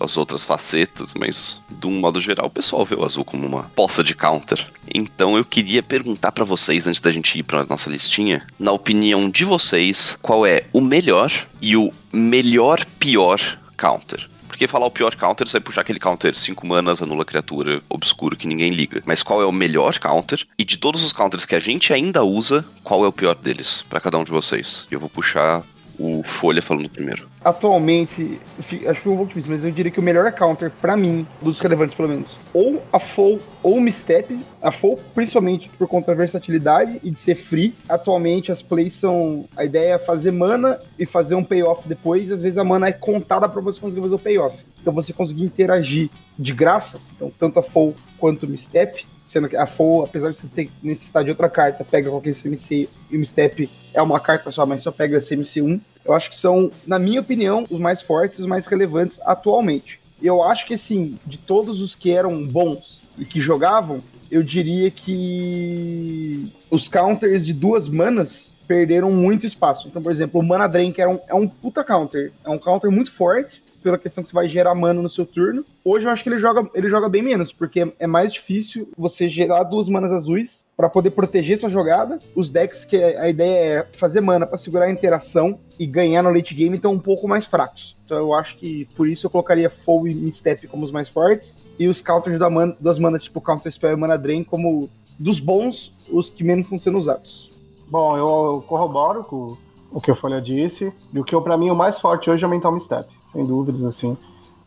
as 0.00 0.16
outras 0.16 0.44
facetas, 0.44 1.14
mas 1.14 1.60
de 1.70 1.86
um 1.86 2.00
modo 2.00 2.20
geral 2.20 2.46
o 2.46 2.50
pessoal 2.50 2.84
vê 2.84 2.94
o 2.94 3.04
azul 3.04 3.24
como 3.24 3.46
uma 3.46 3.64
poça 3.74 4.02
de 4.02 4.14
counter. 4.14 4.66
Então 4.94 5.36
eu 5.36 5.44
queria 5.44 5.82
perguntar 5.82 6.32
para 6.32 6.44
vocês, 6.44 6.86
antes 6.86 7.00
da 7.00 7.12
gente 7.12 7.38
ir 7.38 7.42
pra 7.42 7.64
nossa 7.64 7.90
listinha, 7.90 8.46
na 8.58 8.72
opinião 8.72 9.28
de 9.28 9.44
vocês, 9.44 10.18
qual 10.22 10.46
é 10.46 10.64
o 10.72 10.80
melhor 10.80 11.32
e 11.60 11.76
o 11.76 11.92
melhor 12.12 12.84
pior 12.98 13.40
counter? 13.76 14.28
Porque 14.56 14.66
falar 14.66 14.86
o 14.86 14.90
pior 14.90 15.14
counter, 15.14 15.46
você 15.46 15.58
vai 15.58 15.60
puxar 15.60 15.82
aquele 15.82 15.98
counter 15.98 16.34
5 16.34 16.66
manas, 16.66 17.02
anula 17.02 17.26
criatura, 17.26 17.82
obscuro 17.90 18.34
que 18.34 18.46
ninguém 18.46 18.70
liga. 18.70 19.02
Mas 19.04 19.22
qual 19.22 19.42
é 19.42 19.44
o 19.44 19.52
melhor 19.52 19.98
counter? 19.98 20.46
E 20.58 20.64
de 20.64 20.78
todos 20.78 21.02
os 21.02 21.12
counters 21.12 21.44
que 21.44 21.54
a 21.54 21.60
gente 21.60 21.92
ainda 21.92 22.24
usa, 22.24 22.64
qual 22.82 23.04
é 23.04 23.08
o 23.08 23.12
pior 23.12 23.34
deles? 23.34 23.84
para 23.86 24.00
cada 24.00 24.16
um 24.16 24.24
de 24.24 24.30
vocês. 24.30 24.86
Eu 24.90 24.98
vou 24.98 25.10
puxar 25.10 25.62
o 25.98 26.22
Folha 26.22 26.62
falando 26.62 26.88
primeiro. 26.88 27.28
Atualmente, 27.46 28.40
acho 28.58 29.02
que 29.02 29.08
um 29.08 29.16
pouco 29.16 29.28
difícil, 29.28 29.52
mas 29.52 29.62
eu 29.62 29.70
diria 29.70 29.92
que 29.92 30.00
o 30.00 30.02
melhor 30.02 30.32
counter, 30.32 30.68
para 30.68 30.96
mim, 30.96 31.24
dos 31.40 31.60
relevantes 31.60 31.94
pelo 31.94 32.08
menos, 32.08 32.36
ou 32.52 32.82
a 32.92 32.98
Full 32.98 33.38
ou 33.62 33.76
o 33.76 33.80
Misstep. 33.80 34.36
A 34.60 34.72
Full, 34.72 34.98
principalmente 35.14 35.70
por 35.78 35.86
conta 35.86 36.08
da 36.08 36.14
versatilidade 36.14 36.98
e 37.04 37.10
de 37.12 37.20
ser 37.20 37.36
free. 37.36 37.72
Atualmente, 37.88 38.50
as 38.50 38.62
plays 38.62 38.94
são. 38.94 39.44
A 39.56 39.64
ideia 39.64 39.94
é 39.94 39.98
fazer 39.98 40.32
mana 40.32 40.76
e 40.98 41.06
fazer 41.06 41.36
um 41.36 41.44
payoff 41.44 41.88
depois. 41.88 42.28
E 42.28 42.32
às 42.32 42.42
vezes 42.42 42.58
a 42.58 42.64
mana 42.64 42.88
é 42.88 42.92
contada 42.92 43.48
para 43.48 43.60
você 43.60 43.80
conseguir 43.80 44.02
fazer 44.02 44.14
o 44.16 44.18
payoff. 44.18 44.58
Então 44.80 44.92
você 44.92 45.12
conseguir 45.12 45.44
interagir 45.44 46.10
de 46.36 46.52
graça, 46.52 46.98
então 47.14 47.30
tanto 47.38 47.60
a 47.60 47.62
Full 47.62 47.94
quanto 48.18 48.44
o 48.44 48.48
Misstep, 48.48 49.06
sendo 49.36 49.50
que 49.50 49.56
a 49.56 49.68
apesar 50.02 50.30
de 50.30 50.38
você 50.38 50.46
ter 50.46 50.70
necessidade 50.82 51.26
de 51.26 51.30
outra 51.30 51.50
carta, 51.50 51.84
pega 51.84 52.08
qualquer 52.08 52.34
CMC 52.34 52.88
e 53.10 53.16
o 53.16 53.20
Misstep 53.20 53.68
é 53.92 54.00
uma 54.00 54.18
carta 54.18 54.50
só, 54.50 54.64
mas 54.64 54.82
só 54.82 54.90
pega 54.90 55.20
CMC1. 55.20 55.78
Eu 56.02 56.14
acho 56.14 56.30
que 56.30 56.36
são, 56.36 56.70
na 56.86 56.98
minha 56.98 57.20
opinião, 57.20 57.64
os 57.70 57.78
mais 57.78 58.00
fortes, 58.00 58.38
os 58.38 58.46
mais 58.46 58.64
relevantes 58.64 59.20
atualmente. 59.26 60.00
Eu 60.22 60.42
acho 60.42 60.66
que, 60.66 60.72
assim, 60.72 61.18
de 61.26 61.36
todos 61.36 61.82
os 61.82 61.94
que 61.94 62.10
eram 62.10 62.46
bons 62.46 63.02
e 63.18 63.26
que 63.26 63.38
jogavam, 63.38 63.98
eu 64.30 64.42
diria 64.42 64.90
que 64.90 66.50
os 66.70 66.88
counters 66.88 67.44
de 67.44 67.52
duas 67.52 67.88
manas 67.88 68.50
perderam 68.66 69.10
muito 69.10 69.46
espaço. 69.46 69.86
Então, 69.86 70.02
por 70.02 70.10
exemplo, 70.10 70.40
o 70.40 70.42
Mana 70.42 70.66
Drain, 70.66 70.92
que 70.92 71.02
é 71.02 71.08
um, 71.08 71.20
é 71.28 71.34
um 71.34 71.46
puta 71.46 71.84
counter, 71.84 72.32
é 72.42 72.48
um 72.48 72.58
counter 72.58 72.90
muito 72.90 73.12
forte, 73.12 73.62
pela 73.86 73.98
questão 73.98 74.24
que 74.24 74.30
você 74.30 74.34
vai 74.34 74.48
gerar 74.48 74.74
mana 74.74 75.00
no 75.00 75.08
seu 75.08 75.24
turno. 75.24 75.64
Hoje 75.84 76.06
eu 76.06 76.10
acho 76.10 76.20
que 76.20 76.28
ele 76.28 76.40
joga, 76.40 76.68
ele 76.74 76.88
joga 76.88 77.08
bem 77.08 77.22
menos, 77.22 77.52
porque 77.52 77.92
é 78.00 78.06
mais 78.06 78.32
difícil 78.32 78.90
você 78.98 79.28
gerar 79.28 79.62
duas 79.62 79.88
manas 79.88 80.10
azuis 80.10 80.64
para 80.76 80.88
poder 80.88 81.12
proteger 81.12 81.56
sua 81.56 81.68
jogada. 81.68 82.18
Os 82.34 82.50
decks 82.50 82.84
que 82.84 82.96
a 82.96 83.28
ideia 83.28 83.78
é 83.78 83.86
fazer 83.96 84.20
mana 84.20 84.44
para 84.44 84.58
segurar 84.58 84.86
a 84.86 84.90
interação 84.90 85.60
e 85.78 85.86
ganhar 85.86 86.24
no 86.24 86.32
late 86.32 86.52
game 86.52 86.74
estão 86.74 86.92
um 86.92 86.98
pouco 86.98 87.28
mais 87.28 87.46
fracos. 87.46 87.96
Então 88.04 88.18
eu 88.18 88.34
acho 88.34 88.56
que 88.56 88.88
por 88.96 89.06
isso 89.06 89.26
eu 89.26 89.30
colocaria 89.30 89.70
Foul 89.70 90.08
e 90.08 90.14
Misstep 90.16 90.66
como 90.66 90.84
os 90.84 90.90
mais 90.90 91.08
fortes 91.08 91.54
e 91.78 91.86
os 91.86 92.02
counters 92.02 92.40
da 92.40 92.50
mana, 92.50 92.76
das 92.80 92.98
manas 92.98 93.22
tipo 93.22 93.40
Counter 93.40 93.72
Spell 93.72 93.92
e 93.92 93.96
Mana 93.96 94.18
Drain 94.18 94.42
como 94.42 94.90
dos 95.16 95.38
bons, 95.38 95.92
os 96.10 96.28
que 96.28 96.42
menos 96.42 96.64
estão 96.66 96.78
sendo 96.78 96.98
usados. 96.98 97.52
Bom, 97.86 98.16
eu 98.16 98.64
corroboro 98.66 99.22
com 99.22 99.56
o 99.92 100.00
que 100.00 100.10
o 100.10 100.14
Folha 100.16 100.40
disse. 100.40 100.92
E 101.14 101.20
o 101.20 101.22
que 101.22 101.40
para 101.40 101.56
mim 101.56 101.70
o 101.70 101.76
mais 101.76 102.00
forte 102.00 102.28
hoje 102.28 102.42
é 102.42 102.46
o 102.48 102.50
Mental 102.50 102.72
Misstep 102.72 103.15
sem 103.36 103.44
dúvidas, 103.44 103.84
assim. 103.84 104.16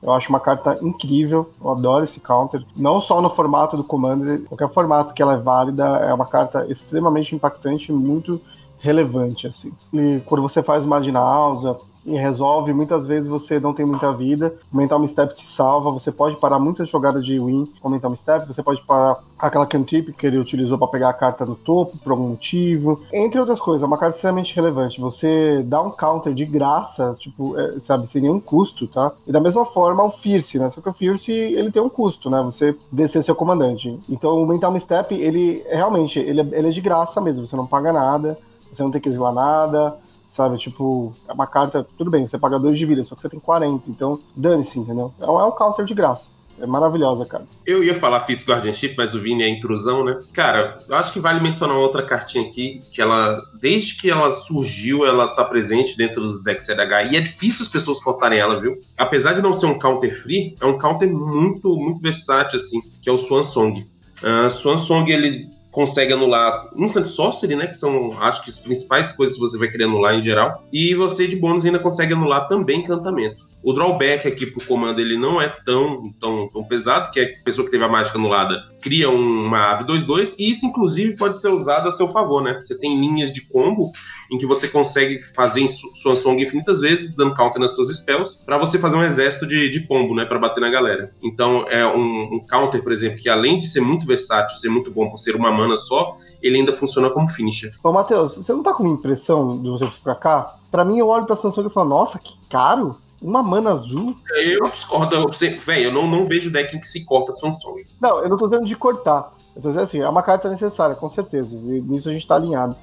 Eu 0.01 0.13
acho 0.13 0.29
uma 0.29 0.39
carta 0.39 0.77
incrível, 0.81 1.49
eu 1.61 1.71
adoro 1.71 2.05
esse 2.05 2.21
counter. 2.21 2.63
Não 2.75 3.01
só 3.01 3.21
no 3.21 3.29
formato 3.29 3.75
do 3.75 3.83
Commander, 3.83 4.41
qualquer 4.45 4.69
formato 4.69 5.13
que 5.13 5.21
ela 5.21 5.33
é 5.33 5.37
válida, 5.37 5.83
é 5.97 6.13
uma 6.13 6.25
carta 6.25 6.65
extremamente 6.69 7.35
impactante, 7.35 7.91
muito 7.91 8.39
relevante, 8.79 9.45
assim. 9.45 9.73
E 9.91 10.21
quando 10.25 10.41
você 10.41 10.63
faz 10.63 10.85
uma 10.85 11.01
Dinausa, 11.01 11.75
e 12.05 12.17
resolve. 12.17 12.73
Muitas 12.73 13.05
vezes 13.05 13.29
você 13.29 13.59
não 13.59 13.73
tem 13.73 13.85
muita 13.85 14.11
vida. 14.13 14.53
O 14.71 14.77
Mental 14.77 14.99
Misstep 14.99 15.33
te 15.33 15.45
salva. 15.45 15.91
Você 15.91 16.11
pode 16.11 16.37
parar 16.37 16.59
muitas 16.59 16.89
jogadas 16.89 17.25
de 17.25 17.39
win 17.39 17.65
com 17.81 17.87
o 17.87 17.91
Mental 17.91 18.11
Misstep. 18.11 18.47
Você 18.47 18.63
pode 18.63 18.81
parar 18.83 19.19
aquela 19.37 19.65
cantrip 19.65 20.11
que 20.13 20.27
ele 20.27 20.37
utilizou 20.37 20.77
para 20.77 20.87
pegar 20.87 21.09
a 21.09 21.13
carta 21.13 21.45
no 21.45 21.55
topo 21.55 21.97
por 21.97 22.11
algum 22.11 22.29
motivo. 22.29 23.01
Entre 23.13 23.39
outras 23.39 23.59
coisas, 23.59 23.83
é 23.83 23.85
uma 23.85 23.97
carta 23.97 24.15
extremamente 24.15 24.55
relevante. 24.55 24.99
Você 24.99 25.63
dá 25.63 25.81
um 25.81 25.91
counter 25.91 26.33
de 26.33 26.45
graça, 26.45 27.15
tipo, 27.17 27.57
é, 27.57 27.79
sabe, 27.79 28.07
sem 28.07 28.21
nenhum 28.21 28.39
custo, 28.39 28.87
tá? 28.87 29.11
E 29.27 29.31
da 29.31 29.39
mesma 29.39 29.65
forma 29.65 30.03
o 30.03 30.11
Fierce, 30.11 30.59
né? 30.59 30.69
Só 30.69 30.81
que 30.81 30.89
o 30.89 30.93
Fierce, 30.93 31.31
ele 31.31 31.71
tem 31.71 31.81
um 31.81 31.89
custo, 31.89 32.29
né? 32.29 32.41
Você 32.43 32.75
descer 32.91 33.23
seu 33.23 33.35
comandante. 33.35 33.97
Então 34.09 34.41
o 34.41 34.47
Mental 34.47 34.71
Misstep, 34.71 35.13
ele 35.13 35.63
realmente, 35.69 36.19
ele, 36.19 36.41
é, 36.41 36.47
ele 36.51 36.67
é 36.67 36.71
de 36.71 36.81
graça 36.81 37.21
mesmo. 37.21 37.45
Você 37.45 37.55
não 37.55 37.67
paga 37.67 37.93
nada. 37.93 38.37
Você 38.71 38.83
não 38.83 38.91
tem 38.91 39.01
que 39.01 39.09
exilar 39.09 39.33
nada 39.33 39.97
sabe? 40.39 40.57
Tipo, 40.57 41.11
é 41.27 41.33
uma 41.33 41.45
carta, 41.45 41.85
tudo 41.97 42.09
bem, 42.09 42.25
você 42.25 42.37
paga 42.37 42.57
dois 42.57 42.77
de 42.77 42.85
vida, 42.85 43.03
só 43.03 43.13
que 43.13 43.21
você 43.21 43.27
tem 43.27 43.41
40, 43.41 43.89
então 43.89 44.17
dane-se, 44.33 44.79
entendeu? 44.79 45.13
É 45.19 45.25
um, 45.25 45.37
é 45.37 45.45
um 45.45 45.51
counter 45.51 45.83
de 45.83 45.93
graça. 45.93 46.27
É 46.61 46.65
maravilhosa, 46.65 47.25
cara. 47.25 47.45
Eu 47.65 47.83
ia 47.83 47.95
falar 47.95 48.21
Fist 48.21 48.47
Guardianship, 48.47 48.95
mas 48.97 49.15
o 49.15 49.19
Vini 49.19 49.43
é 49.43 49.49
intrusão, 49.49 50.03
né? 50.03 50.17
Cara, 50.33 50.77
eu 50.87 50.95
acho 50.95 51.13
que 51.13 51.19
vale 51.19 51.39
mencionar 51.39 51.77
outra 51.77 52.03
cartinha 52.03 52.45
aqui, 52.45 52.81
que 52.91 53.01
ela, 53.01 53.41
desde 53.61 53.95
que 53.95 54.09
ela 54.09 54.31
surgiu, 54.33 55.05
ela 55.05 55.27
tá 55.27 55.43
presente 55.43 55.97
dentro 55.97 56.21
dos 56.21 56.43
decks 56.43 56.65
CDH, 56.65 57.11
e 57.11 57.17
é 57.17 57.21
difícil 57.21 57.63
as 57.63 57.69
pessoas 57.69 57.99
cortarem 57.99 58.39
ela, 58.39 58.59
viu? 58.59 58.77
Apesar 58.97 59.33
de 59.33 59.41
não 59.41 59.53
ser 59.53 59.67
um 59.67 59.79
counter 59.79 60.13
free, 60.21 60.55
é 60.59 60.65
um 60.65 60.77
counter 60.77 61.09
muito, 61.09 61.75
muito 61.75 62.01
versátil, 62.01 62.57
assim, 62.57 62.81
que 63.01 63.09
é 63.09 63.11
o 63.11 63.17
Swan 63.17 63.43
Song. 63.43 63.85
Uh, 64.21 64.49
Swan 64.49 64.77
Song, 64.77 65.09
ele 65.09 65.49
consegue 65.71 66.13
anular 66.13 66.67
Instant 66.75 67.05
Sorcery, 67.05 67.55
né? 67.55 67.67
Que 67.67 67.75
são, 67.75 68.13
acho 68.21 68.43
que, 68.43 68.49
as 68.49 68.59
principais 68.59 69.11
coisas 69.11 69.35
que 69.35 69.41
você 69.41 69.57
vai 69.57 69.67
querer 69.67 69.85
anular 69.85 70.15
em 70.15 70.21
geral. 70.21 70.63
E 70.71 70.95
você, 70.95 71.27
de 71.27 71.35
bônus, 71.35 71.65
ainda 71.65 71.79
consegue 71.79 72.13
anular 72.13 72.47
também 72.47 72.79
encantamento. 72.79 73.48
O 73.63 73.73
drawback 73.73 74.27
aqui 74.27 74.45
pro 74.45 74.65
comando 74.65 74.99
ele 74.99 75.17
não 75.17 75.41
é 75.41 75.47
tão, 75.47 76.13
tão, 76.19 76.47
tão 76.49 76.63
pesado, 76.63 77.11
que 77.11 77.19
é 77.19 77.23
a 77.23 77.43
pessoa 77.43 77.65
que 77.65 77.71
teve 77.71 77.83
a 77.83 77.89
mágica 77.89 78.17
anulada 78.17 78.69
cria 78.81 79.09
uma 79.09 79.71
ave 79.71 79.83
2-2, 79.85 80.35
e 80.39 80.49
isso 80.49 80.65
inclusive 80.65 81.15
pode 81.15 81.39
ser 81.39 81.49
usado 81.49 81.87
a 81.87 81.91
seu 81.91 82.07
favor, 82.07 82.41
né? 82.41 82.59
Você 82.63 82.77
tem 82.77 82.99
linhas 82.99 83.31
de 83.31 83.41
combo 83.41 83.91
em 84.31 84.37
que 84.37 84.45
você 84.45 84.67
consegue 84.67 85.21
fazer 85.35 85.67
sua 85.67 86.15
song 86.15 86.41
infinitas 86.41 86.79
vezes, 86.79 87.15
dando 87.15 87.35
counter 87.35 87.59
nas 87.59 87.73
suas 87.73 87.89
spells, 87.89 88.37
para 88.45 88.57
você 88.57 88.77
fazer 88.77 88.95
um 88.95 89.03
exército 89.03 89.45
de, 89.47 89.69
de 89.69 89.87
combo, 89.87 90.15
né? 90.15 90.25
Para 90.25 90.39
bater 90.39 90.61
na 90.61 90.69
galera. 90.69 91.11
Então 91.23 91.65
é 91.69 91.85
um, 91.85 92.35
um, 92.35 92.45
counter, 92.47 92.81
por 92.81 92.91
exemplo, 92.91 93.17
que 93.19 93.29
além 93.29 93.59
de 93.59 93.67
ser 93.67 93.81
muito 93.81 94.05
versátil, 94.05 94.57
ser 94.57 94.69
muito 94.69 94.91
bom 94.91 95.09
por 95.09 95.17
ser 95.17 95.35
uma 95.35 95.51
mana 95.51 95.77
só, 95.77 96.15
ele 96.41 96.57
ainda 96.57 96.73
funciona 96.73 97.09
como 97.09 97.27
finisher. 97.27 97.71
Ô, 97.83 97.91
Matheus, 97.91 98.37
você 98.37 98.53
não 98.53 98.63
tá 98.63 98.73
com 98.73 98.83
uma 98.83 98.93
impressão 98.93 99.61
de 99.61 99.69
você 99.69 99.87
pra 100.03 100.15
cá? 100.15 100.55
Pra 100.71 100.85
mim, 100.85 100.99
eu 100.99 101.07
olho 101.07 101.25
pra 101.25 101.35
Samsung 101.35 101.67
e 101.67 101.69
falo, 101.69 101.89
nossa, 101.89 102.19
que 102.19 102.33
caro! 102.49 102.95
Uma 103.21 103.43
mana 103.43 103.71
azul. 103.71 104.15
Eu 104.31 104.69
discordo. 104.69 105.29
Velho, 105.31 105.83
eu 105.83 105.91
não, 105.91 106.07
não 106.07 106.25
vejo 106.25 106.51
deck 106.51 106.75
em 106.75 106.79
que 106.79 106.87
se 106.87 107.03
corta 107.03 107.31
Samsung. 107.31 107.83
Não, 108.01 108.19
eu 108.19 108.29
não 108.29 108.37
tô 108.37 108.47
dizendo 108.47 108.65
de 108.65 108.75
cortar. 108.75 109.33
Eu 109.55 109.61
tô 109.61 109.67
dizendo 109.67 109.83
assim, 109.83 109.99
é 109.99 110.07
uma 110.07 110.23
carta 110.23 110.49
necessária, 110.49 110.95
com 110.95 111.09
certeza. 111.09 111.55
E 111.55 111.81
nisso 111.81 112.09
a 112.09 112.13
gente 112.13 112.25
tá 112.25 112.35
alinhado. 112.35 112.75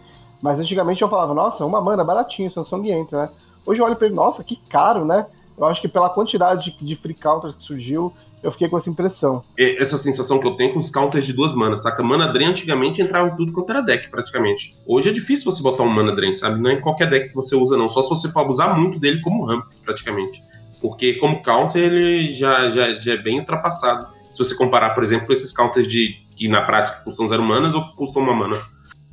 Mas 0.42 0.59
antigamente 0.59 1.01
eu 1.01 1.09
falava, 1.09 1.33
nossa, 1.33 1.64
uma 1.64 1.81
mana 1.81 2.05
baratinho, 2.05 2.51
Samsung 2.51 2.90
entra, 2.90 3.22
né? 3.22 3.31
Hoje 3.64 3.81
eu 3.81 3.87
olho 3.87 3.96
pra 3.96 4.07
ele, 4.07 4.14
nossa, 4.14 4.44
que 4.44 4.57
caro, 4.68 5.05
né? 5.05 5.27
Eu 5.57 5.64
acho 5.64 5.81
que 5.81 5.88
pela 5.88 6.11
quantidade 6.11 6.70
de, 6.70 6.85
de 6.85 6.96
free 6.96 7.14
counters 7.14 7.57
que 7.57 7.62
surgiu, 7.62 8.12
eu 8.46 8.52
fiquei 8.52 8.68
com 8.68 8.78
essa 8.78 8.88
impressão. 8.88 9.42
Essa 9.59 9.96
sensação 9.96 10.38
que 10.38 10.46
eu 10.46 10.54
tenho 10.54 10.72
com 10.72 10.78
os 10.78 10.88
counters 10.88 11.26
de 11.26 11.32
duas 11.32 11.52
manas, 11.52 11.82
saca? 11.82 12.00
Mana 12.00 12.32
Drain 12.32 12.46
antigamente 12.46 13.02
entrava 13.02 13.37
tudo 13.37 13.52
quanto 13.52 13.70
era 13.70 13.80
deck, 13.80 14.09
praticamente. 14.09 14.76
Hoje 14.87 15.09
é 15.09 15.12
difícil 15.12 15.50
você 15.50 15.61
botar 15.61 15.82
um 15.82 15.88
Mana 15.88 16.14
Drain, 16.14 16.32
sabe? 16.32 16.61
Não 16.61 16.70
é 16.70 16.74
em 16.74 16.80
qualquer 16.80 17.11
deck 17.11 17.30
que 17.30 17.35
você 17.35 17.56
usa, 17.56 17.76
não. 17.76 17.88
Só 17.88 18.02
se 18.02 18.09
você 18.09 18.30
for 18.30 18.40
abusar 18.40 18.78
muito 18.78 19.00
dele 19.00 19.20
como 19.20 19.44
ramp, 19.44 19.64
praticamente. 19.85 20.44
Porque 20.80 21.14
como 21.14 21.42
counter 21.42 21.82
ele 21.82 22.30
já, 22.30 22.70
já, 22.70 22.96
já 22.96 23.14
é 23.14 23.16
bem 23.16 23.40
ultrapassado. 23.40 24.06
Se 24.32 24.38
você 24.38 24.54
comparar, 24.54 24.90
por 24.90 25.02
exemplo, 25.02 25.26
com 25.26 25.32
esses 25.32 25.52
counters 25.52 25.88
de 25.88 26.14
que 26.37 26.46
na 26.46 26.62
prática 26.62 27.00
custam 27.02 27.26
zero 27.26 27.42
manas 27.42 27.74
ou 27.74 27.82
custam 27.96 28.22
uma 28.22 28.32
mana. 28.32 28.56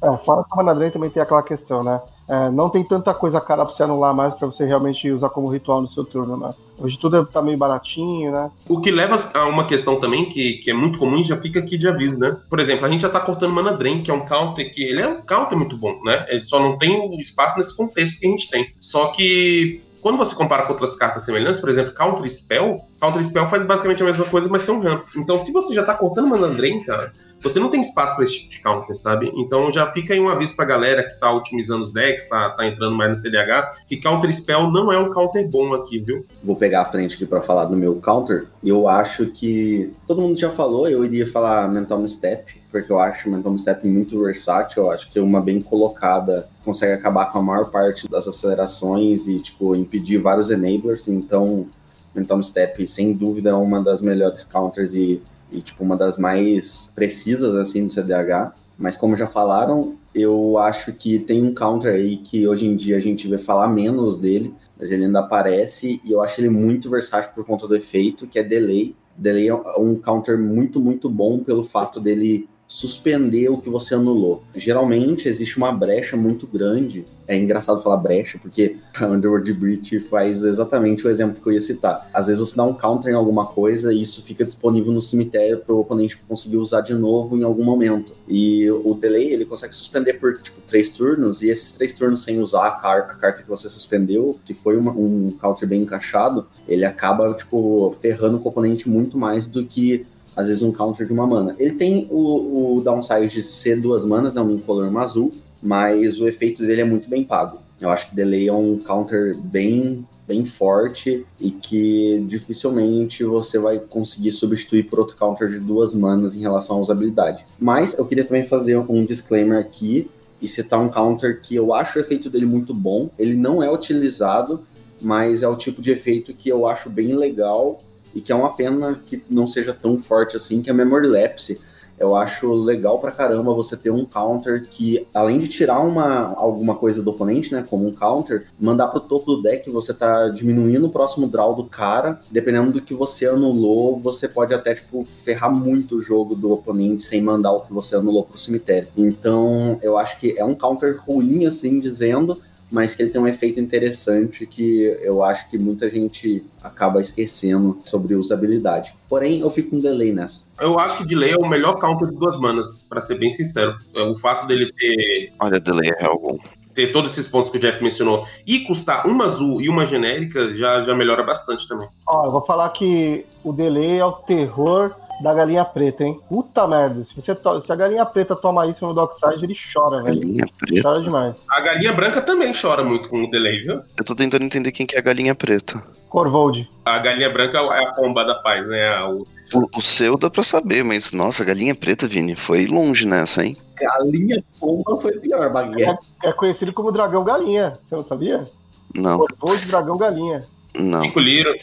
É, 0.03 0.17
fora 0.17 0.43
que 0.43 0.53
o 0.53 0.57
Mana 0.57 0.75
Drain 0.75 0.91
também 0.91 1.09
tem 1.09 1.23
aquela 1.23 1.41
questão, 1.41 1.83
né? 1.83 1.99
É, 2.29 2.49
não 2.49 2.69
tem 2.69 2.83
tanta 2.83 3.13
coisa 3.13 3.41
cara 3.41 3.65
pra 3.65 3.73
você 3.73 3.83
anular 3.83 4.15
mais 4.15 4.33
pra 4.33 4.47
você 4.47 4.65
realmente 4.65 5.11
usar 5.11 5.29
como 5.29 5.49
ritual 5.49 5.81
no 5.81 5.89
seu 5.89 6.05
turno, 6.05 6.37
né? 6.37 6.53
Hoje 6.77 6.97
tudo 6.97 7.25
tá 7.25 7.41
meio 7.41 7.57
baratinho, 7.57 8.31
né? 8.31 8.49
O 8.67 8.79
que 8.79 8.91
leva 8.91 9.17
a 9.33 9.45
uma 9.45 9.67
questão 9.67 9.99
também 9.99 10.25
que, 10.25 10.53
que 10.55 10.71
é 10.71 10.73
muito 10.73 10.97
comum 10.97 11.17
e 11.17 11.23
já 11.23 11.37
fica 11.37 11.59
aqui 11.59 11.77
de 11.77 11.87
aviso, 11.87 12.19
né? 12.19 12.35
Por 12.49 12.59
exemplo, 12.59 12.85
a 12.85 12.89
gente 12.89 13.01
já 13.01 13.09
tá 13.09 13.19
cortando 13.19 13.53
Mana 13.53 13.73
Drain, 13.73 14.01
que 14.01 14.09
é 14.09 14.13
um 14.13 14.25
counter 14.25 14.73
que 14.73 14.83
ele 14.83 15.01
é 15.01 15.07
um 15.07 15.21
counter 15.21 15.57
muito 15.57 15.77
bom, 15.77 15.99
né? 16.03 16.25
Ele 16.29 16.45
só 16.45 16.59
não 16.59 16.77
tem 16.77 16.99
o 16.99 17.19
espaço 17.19 17.57
nesse 17.57 17.75
contexto 17.75 18.19
que 18.19 18.25
a 18.25 18.29
gente 18.29 18.49
tem. 18.49 18.67
Só 18.79 19.07
que 19.07 19.81
quando 20.03 20.17
você 20.17 20.35
compara 20.35 20.63
com 20.63 20.73
outras 20.73 20.97
cartas 20.97 21.23
semelhantes, 21.23 21.61
por 21.61 21.69
exemplo, 21.69 21.93
Counter 21.93 22.29
Spell, 22.29 22.77
Counter 22.99 23.23
Spell 23.23 23.47
faz 23.47 23.63
basicamente 23.63 24.03
a 24.03 24.05
mesma 24.05 24.25
coisa, 24.25 24.49
mas 24.49 24.63
sem 24.63 24.75
um 24.75 24.81
ramp. 24.81 25.05
Então, 25.15 25.39
se 25.39 25.53
você 25.53 25.73
já 25.73 25.83
tá 25.83 25.93
cortando 25.93 26.27
Mana 26.27 26.49
Drain, 26.49 26.83
cara, 26.83 27.13
você 27.43 27.59
não 27.59 27.69
tem 27.69 27.81
espaço 27.81 28.15
para 28.15 28.23
esse 28.23 28.39
tipo 28.39 28.49
de 28.49 28.61
counter, 28.61 28.95
sabe? 28.95 29.31
Então 29.35 29.69
já 29.69 29.85
fica 29.87 30.13
aí 30.13 30.19
um 30.19 30.29
aviso 30.29 30.55
pra 30.55 30.65
galera 30.65 31.03
que 31.03 31.19
tá 31.19 31.31
otimizando 31.31 31.83
os 31.83 31.91
decks, 31.91 32.29
tá, 32.29 32.49
tá 32.51 32.65
entrando 32.65 32.95
mais 32.95 33.11
no 33.11 33.17
CDH, 33.17 33.83
que 33.85 33.97
Counter 33.97 34.33
Spell 34.33 34.71
não 34.71 34.91
é 34.91 34.97
um 34.97 35.11
counter 35.11 35.47
bom 35.47 35.73
aqui, 35.73 35.99
viu? 35.99 36.25
Vou 36.43 36.55
pegar 36.55 36.81
a 36.81 36.85
frente 36.85 37.15
aqui 37.15 37.25
para 37.25 37.41
falar 37.41 37.65
do 37.65 37.75
meu 37.75 37.95
counter. 37.95 38.47
Eu 38.63 38.87
acho 38.87 39.27
que 39.27 39.91
todo 40.07 40.21
mundo 40.21 40.39
já 40.39 40.49
falou, 40.49 40.87
eu 40.87 41.03
iria 41.03 41.27
falar 41.27 41.69
Mental 41.69 42.07
Step, 42.07 42.61
porque 42.71 42.91
eu 42.91 42.97
acho 42.97 43.29
Mental 43.29 43.57
Step 43.57 43.87
muito 43.87 44.23
versátil, 44.23 44.83
eu 44.83 44.91
acho 44.91 45.11
que 45.11 45.19
uma 45.19 45.41
bem 45.41 45.61
colocada 45.61 46.47
consegue 46.63 46.93
acabar 46.93 47.31
com 47.31 47.39
a 47.39 47.43
maior 47.43 47.69
parte 47.69 48.09
das 48.09 48.27
acelerações 48.27 49.27
e, 49.27 49.39
tipo, 49.39 49.75
impedir 49.75 50.17
vários 50.17 50.49
enablers, 50.49 51.07
então 51.07 51.67
Mental 52.15 52.41
Step, 52.41 52.87
sem 52.87 53.11
dúvida, 53.13 53.49
é 53.49 53.53
uma 53.53 53.81
das 53.81 53.99
melhores 53.99 54.43
counters 54.43 54.93
e 54.93 55.21
e 55.53 55.61
tipo 55.61 55.83
uma 55.83 55.95
das 55.95 56.17
mais 56.17 56.91
precisas 56.95 57.55
assim 57.55 57.85
do 57.85 57.93
CDH. 57.93 58.53
Mas 58.77 58.97
como 58.97 59.15
já 59.15 59.27
falaram, 59.27 59.95
eu 60.13 60.57
acho 60.57 60.93
que 60.93 61.19
tem 61.19 61.43
um 61.43 61.53
counter 61.53 61.93
aí 61.93 62.17
que 62.17 62.47
hoje 62.47 62.65
em 62.65 62.75
dia 62.75 62.97
a 62.97 63.01
gente 63.01 63.27
vê 63.27 63.37
falar 63.37 63.67
menos 63.67 64.17
dele, 64.17 64.53
mas 64.77 64.91
ele 64.91 65.05
ainda 65.05 65.19
aparece 65.19 66.01
e 66.03 66.11
eu 66.11 66.21
acho 66.21 66.41
ele 66.41 66.49
muito 66.49 66.89
versátil 66.89 67.31
por 67.33 67.45
conta 67.45 67.67
do 67.67 67.75
efeito, 67.75 68.27
que 68.27 68.39
é 68.39 68.43
delay. 68.43 68.95
Delay 69.15 69.47
é 69.47 69.55
um 69.77 69.95
counter 69.95 70.37
muito, 70.37 70.79
muito 70.79 71.09
bom 71.09 71.39
pelo 71.39 71.63
fato 71.63 71.99
dele 71.99 72.49
suspender 72.73 73.49
o 73.49 73.57
que 73.59 73.69
você 73.69 73.93
anulou. 73.93 74.43
Geralmente 74.55 75.29
existe 75.29 75.57
uma 75.57 75.71
brecha 75.71 76.17
muito 76.17 76.47
grande. 76.47 77.05
É 77.27 77.37
engraçado 77.37 77.83
falar 77.83 77.97
brecha, 77.97 78.39
porque 78.41 78.77
a 78.99 79.05
Underworld 79.05 79.53
Breach 79.53 79.99
faz 79.99 80.43
exatamente 80.43 81.05
o 81.05 81.09
exemplo 81.11 81.39
que 81.39 81.47
eu 81.47 81.53
ia 81.53 81.61
citar. 81.61 82.09
Às 82.11 82.25
vezes 82.25 82.39
você 82.39 82.55
dá 82.57 82.63
um 82.63 82.73
counter 82.73 83.11
em 83.11 83.15
alguma 83.15 83.45
coisa 83.45 83.93
e 83.93 84.01
isso 84.01 84.23
fica 84.23 84.43
disponível 84.43 84.91
no 84.91 85.03
cemitério 85.03 85.59
para 85.59 85.75
o 85.75 85.81
oponente 85.81 86.17
conseguir 86.27 86.57
usar 86.57 86.81
de 86.81 86.95
novo 86.95 87.37
em 87.37 87.43
algum 87.43 87.63
momento. 87.63 88.13
E 88.27 88.67
o 88.71 88.97
delay 88.99 89.31
ele 89.31 89.45
consegue 89.45 89.75
suspender 89.75 90.13
por 90.13 90.35
tipo 90.41 90.59
três 90.61 90.89
turnos 90.89 91.43
e 91.43 91.49
esses 91.49 91.73
três 91.73 91.93
turnos 91.93 92.23
sem 92.23 92.39
usar 92.39 92.69
a, 92.69 92.71
car 92.71 93.01
a 93.01 93.13
carta 93.13 93.43
que 93.43 93.47
você 93.47 93.69
suspendeu, 93.69 94.39
se 94.43 94.55
foi 94.55 94.77
uma, 94.77 94.91
um 94.91 95.31
counter 95.39 95.69
bem 95.69 95.83
encaixado, 95.83 96.47
ele 96.67 96.85
acaba 96.85 97.35
tipo 97.35 97.95
ferrando 98.01 98.41
o 98.43 98.47
oponente 98.47 98.89
muito 98.89 99.15
mais 99.15 99.45
do 99.45 99.63
que 99.63 100.07
às 100.35 100.47
vezes 100.47 100.63
um 100.63 100.71
counter 100.71 101.05
de 101.05 101.13
uma 101.13 101.27
mana. 101.27 101.55
Ele 101.57 101.73
tem 101.73 102.07
o, 102.09 102.77
o 102.77 102.81
downside 102.81 103.27
de 103.27 103.43
ser 103.43 103.79
duas 103.79 104.05
manas, 104.05 104.33
né, 104.33 104.41
um 104.41 104.51
incolor 104.51 104.85
e 104.85 104.89
um 104.89 104.99
azul, 104.99 105.31
mas 105.61 106.19
o 106.19 106.27
efeito 106.27 106.65
dele 106.65 106.81
é 106.81 106.85
muito 106.85 107.09
bem 107.09 107.23
pago. 107.23 107.59
Eu 107.79 107.89
acho 107.89 108.09
que 108.09 108.15
Delay 108.15 108.47
é 108.47 108.53
um 108.53 108.77
counter 108.77 109.35
bem, 109.37 110.05
bem 110.27 110.45
forte 110.45 111.25
e 111.39 111.51
que 111.51 112.23
dificilmente 112.27 113.23
você 113.23 113.59
vai 113.59 113.77
conseguir 113.77 114.31
substituir 114.31 114.83
por 114.83 114.99
outro 114.99 115.17
counter 115.17 115.49
de 115.49 115.59
duas 115.59 115.93
manas 115.93 116.35
em 116.35 116.39
relação 116.39 116.77
à 116.77 116.79
usabilidade. 116.79 117.45
Mas 117.59 117.97
eu 117.97 118.05
queria 118.05 118.23
também 118.23 118.45
fazer 118.45 118.77
um 118.77 119.03
disclaimer 119.03 119.59
aqui 119.59 120.09
e 120.41 120.47
citar 120.47 120.79
um 120.79 120.89
counter 120.89 121.41
que 121.41 121.55
eu 121.55 121.73
acho 121.73 121.97
o 121.97 122.01
efeito 122.01 122.29
dele 122.29 122.45
muito 122.45 122.73
bom. 122.73 123.09
Ele 123.19 123.35
não 123.35 123.61
é 123.61 123.71
utilizado, 123.71 124.61
mas 125.01 125.43
é 125.43 125.47
o 125.47 125.55
tipo 125.55 125.81
de 125.81 125.91
efeito 125.91 126.33
que 126.33 126.49
eu 126.49 126.67
acho 126.67 126.89
bem 126.89 127.15
legal 127.15 127.81
e 128.13 128.21
que 128.21 128.31
é 128.31 128.35
uma 128.35 128.53
pena 128.53 128.99
que 129.05 129.23
não 129.29 129.47
seja 129.47 129.73
tão 129.73 129.97
forte 129.97 130.37
assim, 130.37 130.61
que 130.61 130.69
é 130.69 130.73
Memory 130.73 131.07
Lapse. 131.07 131.59
Eu 131.99 132.15
acho 132.15 132.51
legal 132.51 132.99
pra 132.99 133.11
caramba 133.11 133.53
você 133.53 133.77
ter 133.77 133.91
um 133.91 134.03
counter 134.03 134.65
que, 134.67 135.07
além 135.13 135.37
de 135.37 135.47
tirar 135.47 135.79
uma, 135.79 136.33
alguma 136.35 136.75
coisa 136.75 137.03
do 137.03 137.11
oponente, 137.11 137.53
né, 137.53 137.63
como 137.69 137.87
um 137.87 137.93
counter, 137.93 138.47
mandar 138.59 138.87
pro 138.87 138.99
topo 138.99 139.35
do 139.35 139.41
deck, 139.41 139.69
você 139.69 139.93
tá 139.93 140.27
diminuindo 140.29 140.87
o 140.87 140.89
próximo 140.89 141.27
draw 141.27 141.55
do 141.55 141.65
cara. 141.65 142.19
Dependendo 142.31 142.71
do 142.71 142.81
que 142.81 142.95
você 142.95 143.27
anulou, 143.27 143.99
você 143.99 144.27
pode 144.27 144.53
até, 144.53 144.73
tipo, 144.73 145.05
ferrar 145.05 145.53
muito 145.53 145.97
o 145.97 146.01
jogo 146.01 146.35
do 146.35 146.51
oponente 146.51 147.03
sem 147.03 147.21
mandar 147.21 147.51
o 147.51 147.61
que 147.61 147.71
você 147.71 147.95
anulou 147.95 148.23
pro 148.23 148.39
cemitério. 148.39 148.87
Então, 148.97 149.77
eu 149.81 149.97
acho 149.97 150.19
que 150.19 150.37
é 150.37 150.43
um 150.43 150.55
counter 150.55 150.99
ruim, 150.99 151.45
assim, 151.45 151.79
dizendo, 151.79 152.41
mas 152.73 152.95
que 152.95 153.03
ele 153.03 153.11
tem 153.11 153.21
um 153.21 153.27
efeito 153.27 153.59
interessante 153.59 154.47
que 154.47 154.81
eu 155.03 155.23
acho 155.23 155.47
que 155.47 155.59
muita 155.59 155.87
gente 155.87 156.43
acaba 156.63 156.99
esquecendo 156.99 157.79
sobre 157.85 158.15
usabilidade. 158.15 158.95
Porém, 159.07 159.41
eu 159.41 159.49
fico 159.51 159.69
com 159.69 159.75
um 159.75 159.79
delay 159.79 160.11
nessa. 160.11 160.41
Eu 160.59 160.79
acho 160.79 160.97
que 160.97 161.05
delay 161.05 161.33
é 161.33 161.37
o 161.37 161.47
melhor 161.47 161.79
counter 161.79 162.09
de 162.09 162.17
duas 162.17 162.39
manas, 162.39 162.83
para 162.89 162.99
ser 162.99 163.19
bem 163.19 163.31
sincero. 163.31 163.77
É, 163.95 164.01
o 164.01 164.17
fato 164.17 164.47
dele 164.47 164.73
ter. 164.73 165.31
Olha, 165.39 165.59
delay 165.59 165.91
é 165.99 166.05
algo 166.05 166.41
ter 166.73 166.91
todos 166.91 167.11
esses 167.11 167.27
pontos 167.27 167.51
que 167.51 167.57
o 167.57 167.61
Jeff 167.61 167.83
mencionou 167.83 168.25
e 168.47 168.61
custar 168.61 169.05
uma 169.05 169.25
azul 169.25 169.61
e 169.61 169.69
uma 169.69 169.85
genérica 169.85 170.51
já, 170.51 170.81
já 170.81 170.95
melhora 170.95 171.23
bastante 171.23 171.67
também. 171.67 171.87
Ó, 172.07 172.25
eu 172.25 172.31
vou 172.31 172.41
falar 172.41 172.69
que 172.69 173.23
o 173.43 173.53
delay 173.53 173.99
é 173.99 174.05
o 174.05 174.13
terror 174.13 174.95
da 175.23 175.33
galinha 175.33 175.63
preta, 175.63 176.03
hein? 176.03 176.19
Puta 176.27 176.67
merda. 176.67 177.01
Se, 177.05 177.15
você 177.15 177.33
to... 177.33 177.61
Se 177.61 177.71
a 177.71 177.75
galinha 177.77 178.05
preta 178.05 178.35
toma 178.35 178.67
isso 178.67 178.85
no 178.85 178.93
Dockside, 178.93 179.45
ele 179.45 179.55
chora, 179.73 180.03
velho. 180.03 180.19
Galinha 180.19 180.45
preta? 180.59 180.81
Chora 180.81 181.01
demais. 181.01 181.45
A 181.49 181.61
galinha 181.61 181.93
branca 181.93 182.21
também 182.21 182.53
chora 182.53 182.83
muito 182.83 183.07
com 183.07 183.23
o 183.23 183.31
delay, 183.31 183.61
viu? 183.61 183.79
Eu 183.97 184.03
tô 184.03 184.13
tentando 184.13 184.43
entender 184.43 184.73
quem 184.73 184.85
que 184.85 184.97
é 184.97 184.99
a 184.99 185.01
galinha 185.01 185.33
preta. 185.33 185.81
Corvold. 186.09 186.69
A 186.83 186.99
galinha 186.99 187.29
branca 187.29 187.57
é 187.57 187.83
a 187.85 187.93
pomba 187.93 188.25
da 188.25 188.35
paz, 188.35 188.67
né? 188.67 189.01
O... 189.05 189.25
o, 189.53 189.69
o 189.77 189.81
seu 189.81 190.17
dá 190.17 190.29
pra 190.29 190.43
saber, 190.43 190.83
mas 190.83 191.13
nossa, 191.13 191.41
a 191.41 191.45
galinha 191.45 191.73
preta, 191.73 192.05
Vini, 192.05 192.35
foi 192.35 192.67
longe 192.67 193.07
nessa, 193.07 193.45
hein? 193.45 193.55
Galinha 193.79 194.43
pomba 194.59 194.97
foi 194.97 195.13
pior, 195.13 195.49
Baguia. 195.53 195.97
É, 196.21 196.29
é 196.29 196.33
conhecido 196.33 196.73
como 196.73 196.91
dragão 196.91 197.23
galinha, 197.23 197.79
você 197.85 197.95
não 197.95 198.03
sabia? 198.03 198.45
Não. 198.93 199.19
Corvold 199.19 199.65
dragão 199.67 199.97
galinha. 199.97 200.43
Não. 200.75 201.01
Cinco 201.01 201.19
liro. 201.21 201.53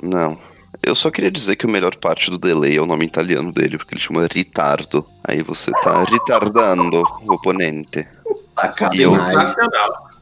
Não. 0.00 0.38
Eu 0.82 0.94
só 0.94 1.10
queria 1.10 1.30
dizer 1.30 1.56
que 1.56 1.66
a 1.66 1.68
melhor 1.68 1.96
parte 1.96 2.30
do 2.30 2.38
delay 2.38 2.76
é 2.76 2.80
o 2.80 2.86
nome 2.86 3.04
italiano 3.04 3.52
dele, 3.52 3.76
porque 3.76 3.94
ele 3.94 4.00
chama 4.00 4.26
ritardo. 4.32 5.04
Aí 5.24 5.42
você 5.42 5.70
tá 5.82 6.04
retardando 6.04 7.02
o 7.26 7.32
oponente. 7.32 8.06
E, 8.92 9.02
eu, 9.02 9.12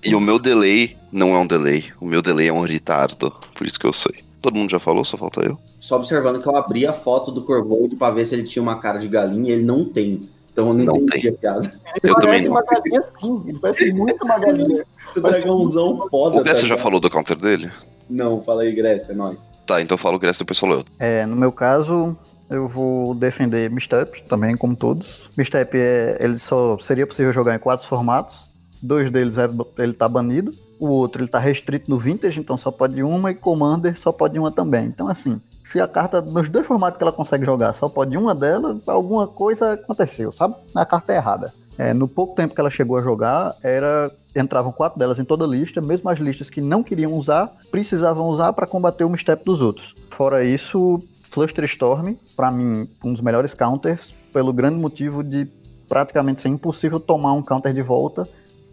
e 0.05 0.15
o 0.15 0.21
meu 0.21 0.39
delay 0.39 0.97
não 1.13 1.35
é 1.35 1.39
um 1.39 1.47
delay. 1.47 1.85
O 2.01 2.07
meu 2.07 2.23
delay 2.23 2.49
é 2.49 2.53
um 2.53 2.63
retardo. 2.63 3.33
Por 3.55 3.67
isso 3.67 3.79
que 3.79 3.87
eu 3.87 3.93
sei. 3.93 4.25
Todo 4.41 4.57
mundo 4.57 4.71
já 4.71 4.79
falou, 4.79 5.05
só 5.05 5.17
falta 5.17 5.41
eu. 5.41 5.59
Só 5.81 5.97
observando 5.97 6.41
que 6.41 6.49
eu 6.49 6.57
abri 6.57 6.87
a 6.87 6.93
foto 6.93 7.31
do 7.31 7.43
Corvold 7.43 7.97
pra 7.97 8.11
ver 8.11 8.27
se 8.27 8.35
ele 8.35 8.45
tinha 8.45 8.63
uma 8.63 8.79
cara 8.79 8.99
de 8.99 9.09
galinha 9.09 9.51
e 9.51 9.53
ele 9.53 9.65
não 9.65 9.85
tem. 9.85 10.21
Então 10.53 10.69
eu 10.69 10.75
não, 10.75 10.85
não 10.85 10.97
entendi 10.97 11.23
tem. 11.23 11.31
a 11.31 11.35
piada. 11.35 11.73
Ele 12.03 12.13
eu 12.13 12.15
parece 12.15 12.49
uma 12.49 12.63
galinha 12.63 13.03
sim, 13.19 13.45
ele 13.47 13.59
parece 13.59 13.93
muito 13.93 14.25
uma 14.25 14.39
galinha. 14.39 14.85
dragãozão 15.17 16.09
foda. 16.09 16.37
O 16.37 16.43
Grécia 16.43 16.63
tá 16.63 16.69
já 16.69 16.77
falou 16.77 17.01
do 17.01 17.11
counter 17.11 17.37
dele? 17.37 17.71
Não, 18.09 18.43
fala 18.43 18.63
aí, 18.63 18.73
Grécia, 18.73 19.13
é 19.13 19.15
nóis. 19.15 19.39
Tá, 19.69 19.83
então 19.83 19.97
eu 19.97 19.99
falo 19.99 20.19
Grécia 20.19 20.43
depois 20.45 20.59
falo 20.59 20.77
eu. 20.77 20.85
É, 20.99 21.27
no 21.27 21.37
meu 21.37 21.53
caso, 21.53 22.17
eu 22.49 22.67
vou 22.67 23.15
defender 23.15 23.71
Mistep 23.71 24.23
também, 24.23 24.57
como 24.57 24.75
todos. 24.75 25.29
Mistep, 25.37 25.77
é, 25.77 26.17
ele 26.21 26.39
só 26.39 26.79
seria 26.81 27.07
possível 27.07 27.35
jogar 27.35 27.55
em 27.55 27.59
quatro 27.59 27.87
formatos. 27.87 28.35
Dois 28.83 29.13
deles 29.13 29.37
é, 29.37 29.47
ele 29.83 29.93
tá 29.93 30.09
banido. 30.09 30.53
O 30.81 30.89
outro 30.89 31.21
ele 31.21 31.29
tá 31.29 31.39
restrito 31.39 31.91
no 31.91 31.99
Vintage, 31.99 32.41
então 32.41 32.57
só 32.57 32.71
pode 32.71 33.03
uma. 33.03 33.31
E 33.31 33.35
Commander 33.35 33.99
só 34.01 34.11
pode 34.11 34.39
uma 34.39 34.51
também. 34.51 34.87
Então, 34.87 35.07
assim, 35.07 35.39
se 35.71 35.79
a 35.79 35.87
carta, 35.87 36.23
nos 36.23 36.49
dois 36.49 36.67
formatos 36.67 36.97
que 36.97 37.05
ela 37.05 37.13
consegue 37.13 37.45
jogar, 37.45 37.75
só 37.75 37.91
pode 37.91 38.17
uma 38.17 38.35
delas, 38.35 38.79
alguma 38.89 39.27
coisa 39.27 39.75
aconteceu, 39.75 40.33
sabe? 40.33 40.55
A 40.75 40.87
carta 40.87 41.13
é 41.13 41.17
errada. 41.17 41.53
É, 41.79 41.95
no 41.95 42.09
pouco 42.09 42.35
tempo 42.35 42.55
que 42.55 42.61
ela 42.61 42.71
chegou 42.71 42.99
a 42.99 43.03
jogar, 43.03 43.55
era 43.63 44.11
entravam 44.35 44.73
quatro 44.73 44.99
delas 44.99 45.19
em 45.19 45.25
toda 45.25 45.45
a 45.45 45.49
lista, 45.49 45.81
mesmo 45.81 46.11
as 46.11 46.19
listas 46.19 46.51
que 46.51 46.61
não 46.61 46.83
queriam 46.83 47.13
usar, 47.13 47.51
precisavam 47.71 48.27
usar 48.27 48.53
para 48.53 48.67
combater 48.67 49.05
o 49.05 49.11
misstep 49.11 49.45
dos 49.45 49.61
outros. 49.61 49.95
Fora 50.11 50.45
isso, 50.45 51.01
Fluster 51.23 51.65
Storm, 51.65 52.15
para 52.37 52.51
mim, 52.51 52.89
um 53.05 53.13
dos 53.13 53.23
melhores 53.23 53.55
counters, 53.55 54.13
pelo 54.33 54.53
grande 54.53 54.77
motivo 54.77 55.23
de 55.23 55.47
praticamente 55.89 56.43
ser 56.43 56.49
impossível 56.49 56.99
tomar 57.01 57.33
um 57.33 57.43
counter 57.43 57.73
de 57.73 57.83
volta, 57.83 58.29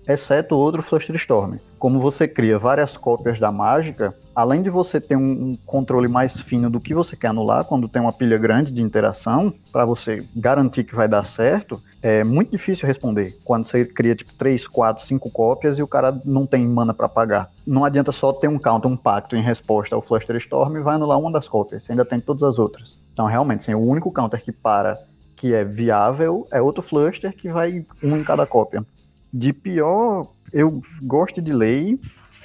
exceto 0.07 0.55
outro 0.55 0.81
Fluster 0.81 1.15
Storm. 1.15 1.57
Como 1.79 1.99
você 1.99 2.27
cria 2.27 2.57
várias 2.59 2.97
cópias 2.97 3.39
da 3.39 3.51
mágica, 3.51 4.15
além 4.35 4.61
de 4.61 4.69
você 4.69 4.99
ter 4.99 5.15
um, 5.15 5.55
controle 5.65 6.07
mais 6.07 6.39
fino 6.39 6.69
do 6.69 6.79
que 6.79 6.93
você 6.93 7.15
quer 7.15 7.27
anular, 7.27 7.65
quando 7.65 7.87
tem 7.87 8.01
uma 8.01 8.13
pilha 8.13 8.37
grande 8.37 8.71
de 8.71 8.81
interação, 8.81 9.53
para 9.71 9.85
você 9.85 10.23
garantir 10.35 10.83
que 10.83 10.95
vai 10.95 11.07
dar 11.07 11.23
certo, 11.23 11.81
é 12.07 12.23
muito 12.23 12.51
difícil 12.51 12.85
responder 12.85 13.35
quando 13.43 13.63
você 13.63 13.83
cria 13.83 14.15
tipo 14.15 14.31
3, 14.35 14.67
4, 14.67 15.03
5 15.03 15.31
cópias 15.31 15.79
e 15.79 15.81
o 15.81 15.87
cara 15.87 16.15
não 16.23 16.45
tem 16.45 16.63
mana 16.63 16.93
para 16.93 17.09
pagar. 17.09 17.49
Não 17.65 17.83
adianta 17.83 18.11
só 18.11 18.31
ter 18.31 18.47
um 18.47 18.59
counter, 18.59 18.87
um 18.87 18.95
pacto 18.95 19.35
em 19.35 19.41
resposta 19.41 19.95
ao 19.95 20.03
Fluster 20.03 20.35
Storm 20.35 20.77
e 20.77 20.81
vai 20.81 20.93
anular 20.93 21.17
uma 21.17 21.31
das 21.31 21.47
cópias, 21.47 21.83
você 21.83 21.93
ainda 21.93 22.05
tem 22.05 22.19
todas 22.19 22.43
as 22.43 22.59
outras. 22.59 23.01
Então, 23.11 23.25
realmente, 23.25 23.63
sim, 23.63 23.73
o 23.73 23.79
único 23.79 24.11
counter 24.11 24.39
que 24.39 24.51
para 24.51 24.95
que 25.35 25.51
é 25.55 25.63
viável, 25.63 26.45
é 26.51 26.61
outro 26.61 26.83
fluster 26.83 27.35
que 27.35 27.49
vai 27.49 27.83
um 28.03 28.15
em 28.17 28.23
cada 28.23 28.45
cópia. 28.45 28.85
De 29.33 29.51
pior, 29.51 30.27
eu 30.53 30.83
gosto 31.01 31.41
de 31.41 31.51
lei. 31.51 31.99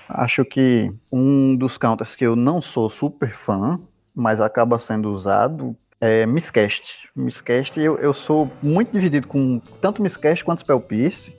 Acho 0.09 0.43
que 0.43 0.91
um 1.13 1.55
dos 1.55 1.77
counters 1.77 2.17
que 2.17 2.25
eu 2.25 2.35
não 2.35 2.63
sou 2.63 2.89
super 2.89 3.35
fã, 3.35 3.79
mas 4.15 4.41
acaba 4.41 4.79
sendo 4.79 5.13
usado, 5.13 5.77
é 6.01 6.25
Miscast. 6.27 7.09
Miscast, 7.15 7.79
eu, 7.79 7.99
eu 7.99 8.15
sou 8.15 8.51
muito 8.63 8.93
dividido 8.93 9.29
com 9.29 9.61
tanto 9.81 10.03
Miscast 10.03 10.45
quanto 10.45 10.61
Spell 10.61 10.81
Pierce, 10.81 11.33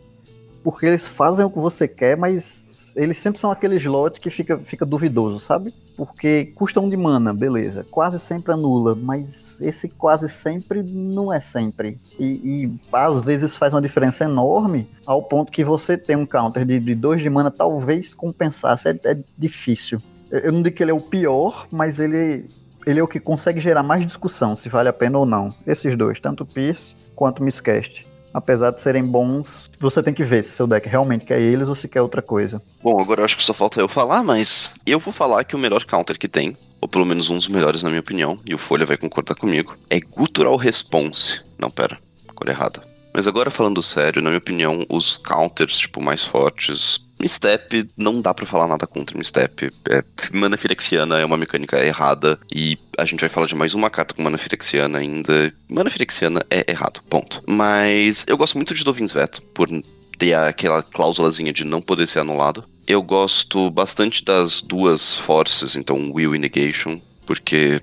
porque 0.64 0.86
eles 0.86 1.08
fazem 1.08 1.46
o 1.46 1.50
que 1.50 1.60
você 1.60 1.88
quer, 1.88 2.16
mas 2.16 2.94
eles 2.96 3.18
sempre 3.18 3.40
são 3.40 3.52
aquele 3.52 3.78
slot 3.78 4.20
que 4.20 4.30
fica, 4.30 4.58
fica 4.60 4.86
duvidoso, 4.86 5.40
sabe? 5.40 5.74
Porque 5.96 6.46
custa 6.56 6.80
um 6.80 6.90
de 6.90 6.98
mana, 6.98 7.34
beleza. 7.34 7.86
Quase 7.90 8.20
sempre 8.20 8.52
anula, 8.52 8.96
mas 8.96 9.60
esse 9.62 9.88
quase 9.88 10.28
sempre 10.30 10.84
não 10.84 11.32
é 11.32 11.40
sempre. 11.40 11.98
E, 12.20 12.26
e 12.26 12.80
às 12.92 13.22
vezes 13.22 13.56
faz 13.56 13.74
uma 13.74 13.82
diferença 13.82 14.24
enorme 14.24 14.88
ao 15.06 15.24
ponto 15.24 15.52
que 15.52 15.64
você 15.64 15.98
tem 15.98 16.16
um 16.16 16.26
counter 16.26 16.66
de, 16.66 16.80
de 16.80 16.96
dois 16.96 17.22
de 17.22 17.30
mana 17.30 17.52
talvez 17.52 18.14
compensasse. 18.14 18.90
É, 18.90 19.00
é 19.06 19.18
difícil. 19.38 20.00
Eu 20.32 20.52
não 20.52 20.62
digo 20.62 20.76
que 20.76 20.84
ele 20.84 20.92
é 20.92 20.96
o 20.96 21.02
pior, 21.02 21.68
mas 21.72 22.00
ele, 22.00 22.46
ele 22.86 23.00
é 23.00 23.04
o 23.04 23.08
que 23.08 23.20
consegue 23.20 23.60
gerar 23.60 23.84
mais 23.84 24.06
discussão 24.06 24.56
se 24.56 24.70
vale 24.70 24.90
a 24.90 24.94
pena 24.94 25.18
ou 25.18 25.26
não. 25.26 25.50
Esses 25.66 25.96
dois, 25.96 26.20
tanto 26.20 26.46
Pierce 26.46 26.96
quanto 27.16 27.44
Miscast 27.44 28.12
apesar 28.34 28.72
de 28.72 28.82
serem 28.82 29.04
bons, 29.04 29.70
você 29.80 30.02
tem 30.02 30.14
que 30.14 30.24
ver 30.24 30.44
se 30.44 30.52
seu 30.52 30.68
deck 30.68 30.88
realmente 30.88 31.26
quer 31.26 31.40
eles 31.40 31.68
ou 31.68 31.76
se 31.76 31.88
quer 31.88 32.02
outra 32.02 32.22
coisa. 32.22 32.62
Bom, 32.84 33.00
agora 33.00 33.22
eu 33.22 33.26
acho 33.26 33.38
que 33.38 33.44
só 33.44 33.54
falta 33.54 33.80
eu 33.80 33.88
falar, 33.88 34.24
mas 34.24 34.72
eu 34.86 35.00
vou 35.00 35.14
falar 35.14 35.44
que 35.44 35.56
o 35.56 35.60
melhor 35.60 35.84
counter 35.86 36.18
que 36.18 36.28
tem, 36.28 36.56
ou 36.80 36.88
pelo 36.88 37.06
menos 37.06 37.30
um 37.30 37.38
dos 37.38 37.48
melhores 37.48 37.84
na 37.84 37.90
minha 37.90 38.00
opinião, 38.00 38.38
e 38.46 38.54
o 38.54 38.58
Folha 38.58 38.86
vai 38.86 38.98
concordar 38.98 39.36
comigo, 39.36 39.78
é 39.90 40.00
Gutural 40.00 40.56
Response. 40.56 41.42
Não, 41.60 41.70
pera, 41.70 41.98
cor 42.34 42.48
errada. 42.48 42.82
Mas 43.14 43.28
agora 43.28 43.52
falando 43.52 43.84
sério, 43.84 44.22
na 44.22 44.30
minha 44.30 44.40
opinião, 44.40 44.86
os 44.90 45.18
counters, 45.18 45.78
tipo, 45.78 46.02
mais 46.02 46.24
fortes. 46.24 47.06
Mistep, 47.22 47.88
não 47.96 48.20
dá 48.20 48.34
para 48.34 48.46
falar 48.46 48.68
nada 48.68 48.88
contra 48.88 49.18
Mistep. 49.18 49.70
É, 49.90 50.04
mana 50.34 50.58
Firexiana 50.58 51.20
é 51.20 51.26
uma 51.26 51.38
mecânica 51.38 51.84
errada. 51.84 52.40
E 52.54 52.78
a 52.98 53.06
gente 53.06 53.22
vai 53.22 53.30
falar 53.30 53.48
de 53.48 53.56
mais 53.56 53.74
uma 53.74 53.90
carta 53.90 54.14
com 54.14 54.24
Mana 54.24 54.38
Firexiana 54.38 54.98
ainda. 54.98 55.54
Mana 55.70 55.90
Firexiana 55.90 56.44
é 56.50 56.70
errado, 56.70 57.02
ponto. 57.10 57.42
Mas 57.48 58.26
eu 58.28 58.38
gosto 58.38 58.56
muito 58.56 58.74
de 58.74 58.84
Dovin's 58.84 59.14
Veto, 59.14 59.42
por 59.54 59.70
ter 60.18 60.34
aquela 60.34 60.84
cláusulazinha 60.84 61.54
de 61.54 61.64
não 61.64 61.82
poder 61.82 62.08
ser 62.08 62.20
anulado. 62.20 62.64
Eu 62.88 63.02
gosto 63.02 63.70
bastante 63.70 64.24
das 64.26 64.62
duas 64.62 65.18
forces, 65.18 65.76
então 65.76 66.12
Will 66.12 66.36
e 66.36 66.40
Negation, 66.40 67.00
porque 67.26 67.82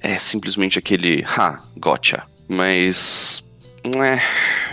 é 0.00 0.18
simplesmente 0.18 0.78
aquele 0.78 1.24
ha, 1.24 1.60
gotcha. 1.76 2.24
Mas 2.48 3.41
é, 4.02 4.22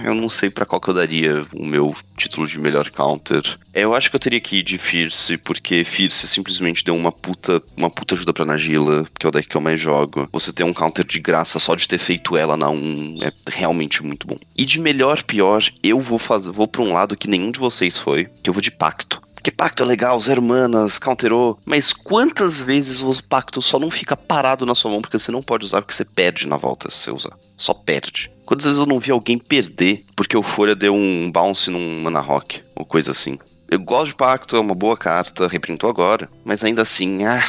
eu 0.08 0.14
não 0.14 0.30
sei 0.30 0.50
para 0.50 0.66
qual 0.66 0.80
que 0.80 0.90
eu 0.90 0.94
daria 0.94 1.46
o 1.54 1.66
meu 1.66 1.96
título 2.16 2.48
de 2.48 2.60
melhor 2.60 2.90
counter. 2.90 3.44
Eu 3.74 3.96
acho 3.96 4.10
que 4.10 4.16
eu 4.16 4.20
teria 4.20 4.40
que 4.40 4.58
ir 4.58 4.64
de 4.64 4.78
Fierce, 4.78 5.38
porque 5.38 5.84
Fierce 5.84 6.28
simplesmente 6.28 6.84
deu 6.84 6.96
uma 6.96 7.12
puta, 7.12 7.62
uma 7.76 7.90
puta 7.90 8.16
ajuda 8.16 8.34
pra 8.34 8.46
Nagila, 8.46 9.08
que 9.18 9.26
é 9.26 9.30
o 9.30 9.32
deck 9.32 9.48
que 9.48 9.58
eu 9.58 9.62
mais 9.62 9.80
jogo. 9.80 10.28
Você 10.32 10.54
ter 10.54 10.64
um 10.64 10.74
counter 10.74 11.06
de 11.06 11.20
graça 11.20 11.60
só 11.60 11.76
de 11.76 11.88
ter 11.88 11.98
feito 11.98 12.38
ela 12.38 12.56
na 12.56 12.70
1 12.70 13.20
é 13.22 13.32
realmente 13.52 14.04
muito 14.04 14.28
bom. 14.28 14.38
E 14.56 14.66
de 14.66 14.80
melhor 14.80 15.24
pior, 15.24 15.64
eu 15.82 16.00
vou 16.00 16.20
fazer, 16.20 16.52
vou 16.52 16.68
pra 16.68 16.82
um 16.82 16.94
lado 16.94 17.18
que 17.18 17.28
nenhum 17.28 17.52
de 17.52 17.60
vocês 17.60 17.98
foi, 17.98 18.28
que 18.44 18.50
eu 18.50 18.54
vou 18.54 18.62
de 18.62 18.72
Pacto. 18.72 19.22
Porque 19.40 19.52
pacto 19.52 19.84
é 19.84 19.86
legal, 19.86 20.20
zero 20.20 20.42
manas, 20.42 21.00
counterou. 21.00 21.58
Mas 21.66 21.94
quantas 21.94 22.62
vezes 22.62 23.02
o 23.02 23.24
pacto 23.24 23.62
só 23.62 23.80
não 23.80 23.90
fica 23.90 24.18
parado 24.18 24.66
na 24.66 24.76
sua 24.76 24.92
mão 24.92 25.02
porque 25.02 25.18
você 25.18 25.32
não 25.32 25.42
pode 25.42 25.64
usar, 25.64 25.82
porque 25.82 25.94
você 25.94 26.04
perde 26.04 26.46
na 26.46 26.58
volta 26.58 26.92
se 26.92 27.06
você 27.06 27.12
usar. 27.12 27.38
Só 27.56 27.74
perde. 27.74 28.30
Quantas 28.50 28.66
vezes 28.66 28.80
eu 28.80 28.88
não 28.88 29.00
vi 29.00 29.12
alguém 29.12 29.38
perder 29.38 30.04
porque 30.16 30.36
o 30.36 30.42
Folha 30.42 30.76
deu 30.76 30.92
um 30.92 31.32
bounce 31.32 31.70
num 31.70 32.02
mana 32.02 32.20
rock, 32.20 32.64
ou 32.76 32.84
coisa 32.84 33.12
assim. 33.12 33.38
Eu 33.70 33.80
gosto 33.80 34.08
de 34.08 34.16
pacto, 34.16 34.56
é 34.56 34.60
uma 34.60 34.74
boa 34.74 34.98
carta, 34.98 35.48
reprintou 35.48 35.88
agora. 35.88 36.28
Mas 36.44 36.64
ainda 36.64 36.82
assim, 36.82 37.26
ah, 37.26 37.44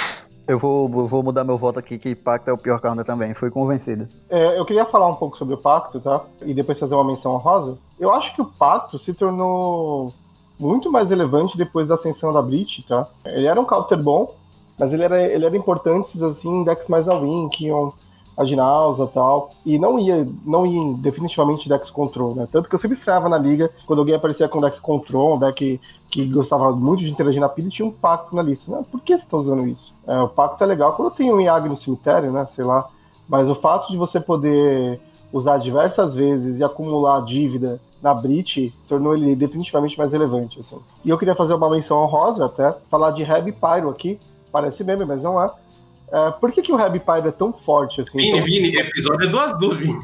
eu 0.47 0.59
vou, 0.59 0.87
vou 1.07 1.23
mudar 1.23 1.43
meu 1.43 1.57
voto 1.57 1.79
aqui, 1.79 1.99
que 1.99 2.15
Pacto 2.15 2.51
é 2.51 2.53
o 2.53 2.59
pior 2.59 2.79
counter 2.83 3.03
também. 3.03 3.33
Fui 3.33 3.51
convencido. 3.51 4.07
É, 4.29 4.59
eu 4.59 4.65
queria 4.67 4.85
falar 4.85 5.09
um 5.09 5.15
pouco 5.15 5.39
sobre 5.39 5.55
o 5.55 5.57
Pacto, 5.57 6.01
tá? 6.01 6.21
E 6.45 6.53
depois 6.53 6.79
fazer 6.79 6.95
uma 6.95 7.05
menção 7.05 7.33
honrosa. 7.33 7.79
Eu 7.99 8.13
acho 8.13 8.35
que 8.35 8.43
o 8.43 8.45
Pacto 8.45 8.99
se 8.99 9.15
tornou 9.15 10.13
muito 10.59 10.93
mais 10.93 11.09
relevante 11.09 11.57
depois 11.57 11.89
da 11.89 11.95
ascensão 11.95 12.31
da 12.31 12.43
Breach, 12.43 12.83
tá? 12.83 13.09
Ele 13.25 13.47
era 13.47 13.59
um 13.59 13.65
counter 13.65 13.97
bom, 13.97 14.35
mas 14.79 14.93
ele 14.93 15.05
era, 15.05 15.23
ele 15.23 15.47
era 15.47 15.57
importante, 15.57 16.23
assim, 16.23 16.51
em 16.51 16.63
decks 16.63 16.89
mais 16.89 17.09
all-in, 17.09 17.49
que 17.49 17.69
iam 17.69 17.95
a 18.41 18.45
Ginausa 18.47 19.05
e 19.05 19.09
tal, 19.09 19.51
e 19.67 19.79
não 19.79 19.99
ia, 19.99 20.27
não 20.47 20.65
ia 20.67 20.81
em 20.81 20.95
definitivamente 20.95 21.69
decks 21.69 21.91
control, 21.91 22.35
né? 22.35 22.49
Tanto 22.51 22.71
que 22.71 22.75
eu 22.75 22.79
sempre 22.79 22.97
estranhava 22.97 23.29
na 23.29 23.37
liga, 23.37 23.71
quando 23.85 23.99
alguém 23.99 24.15
aparecia 24.15 24.49
com 24.49 24.63
deck 24.63 24.81
control, 24.81 25.37
um 25.37 25.39
deck 25.39 25.79
que 26.11 26.25
gostava 26.25 26.73
muito 26.73 27.01
de 27.01 27.11
interagir 27.11 27.39
na 27.39 27.51
pilha, 27.51 27.69
tinha 27.69 27.87
um 27.87 27.91
pacto 27.91 28.35
na 28.35 28.41
lista. 28.41 28.73
Né? 28.73 28.83
Por 28.91 28.99
que 29.03 29.17
você 29.17 29.29
tá 29.29 29.37
usando 29.37 29.69
isso? 29.69 29.93
É, 30.07 30.23
o 30.23 30.29
pacto 30.29 30.65
é 30.65 30.67
legal 30.67 30.95
quando 30.95 31.15
tem 31.15 31.31
um 31.31 31.39
Yag 31.39 31.69
no 31.69 31.77
cemitério, 31.77 32.33
né? 32.33 32.47
Sei 32.47 32.65
lá. 32.65 32.89
Mas 33.29 33.47
o 33.47 33.55
fato 33.55 33.93
de 33.93 33.99
você 33.99 34.19
poder 34.19 34.99
usar 35.31 35.59
diversas 35.59 36.15
vezes 36.15 36.59
e 36.59 36.65
acumular 36.65 37.21
dívida 37.27 37.79
na 38.03 38.15
Brit 38.15 38.75
tornou 38.89 39.15
ele 39.15 39.37
definitivamente 39.37 39.99
mais 39.99 40.13
relevante. 40.13 40.61
Assim. 40.61 40.79
E 41.05 41.11
eu 41.11 41.19
queria 41.19 41.35
fazer 41.35 41.53
uma 41.53 41.69
menção 41.69 41.99
honrosa 41.99 42.47
até, 42.47 42.75
falar 42.89 43.11
de 43.11 43.23
Reb 43.23 43.53
Pyro 43.53 43.91
aqui. 43.91 44.19
Parece 44.51 44.83
meme, 44.83 45.05
mas 45.05 45.23
não 45.23 45.41
é. 45.41 45.51
É 46.13 46.31
por 46.33 46.53
que, 46.53 46.63
que 46.63 46.73
o 46.73 46.77
Reb 46.77 47.01
Pyro 47.01 47.29
é 47.29 47.33
tão 47.33 47.53
forte 47.53 48.01
assim? 48.01 48.19
Vini, 48.19 48.33
tão... 48.33 48.45
Vini, 48.45 48.77
episódio 48.77 49.27
é 49.27 49.31
duas 49.31 49.59
dúvidas. 49.59 49.97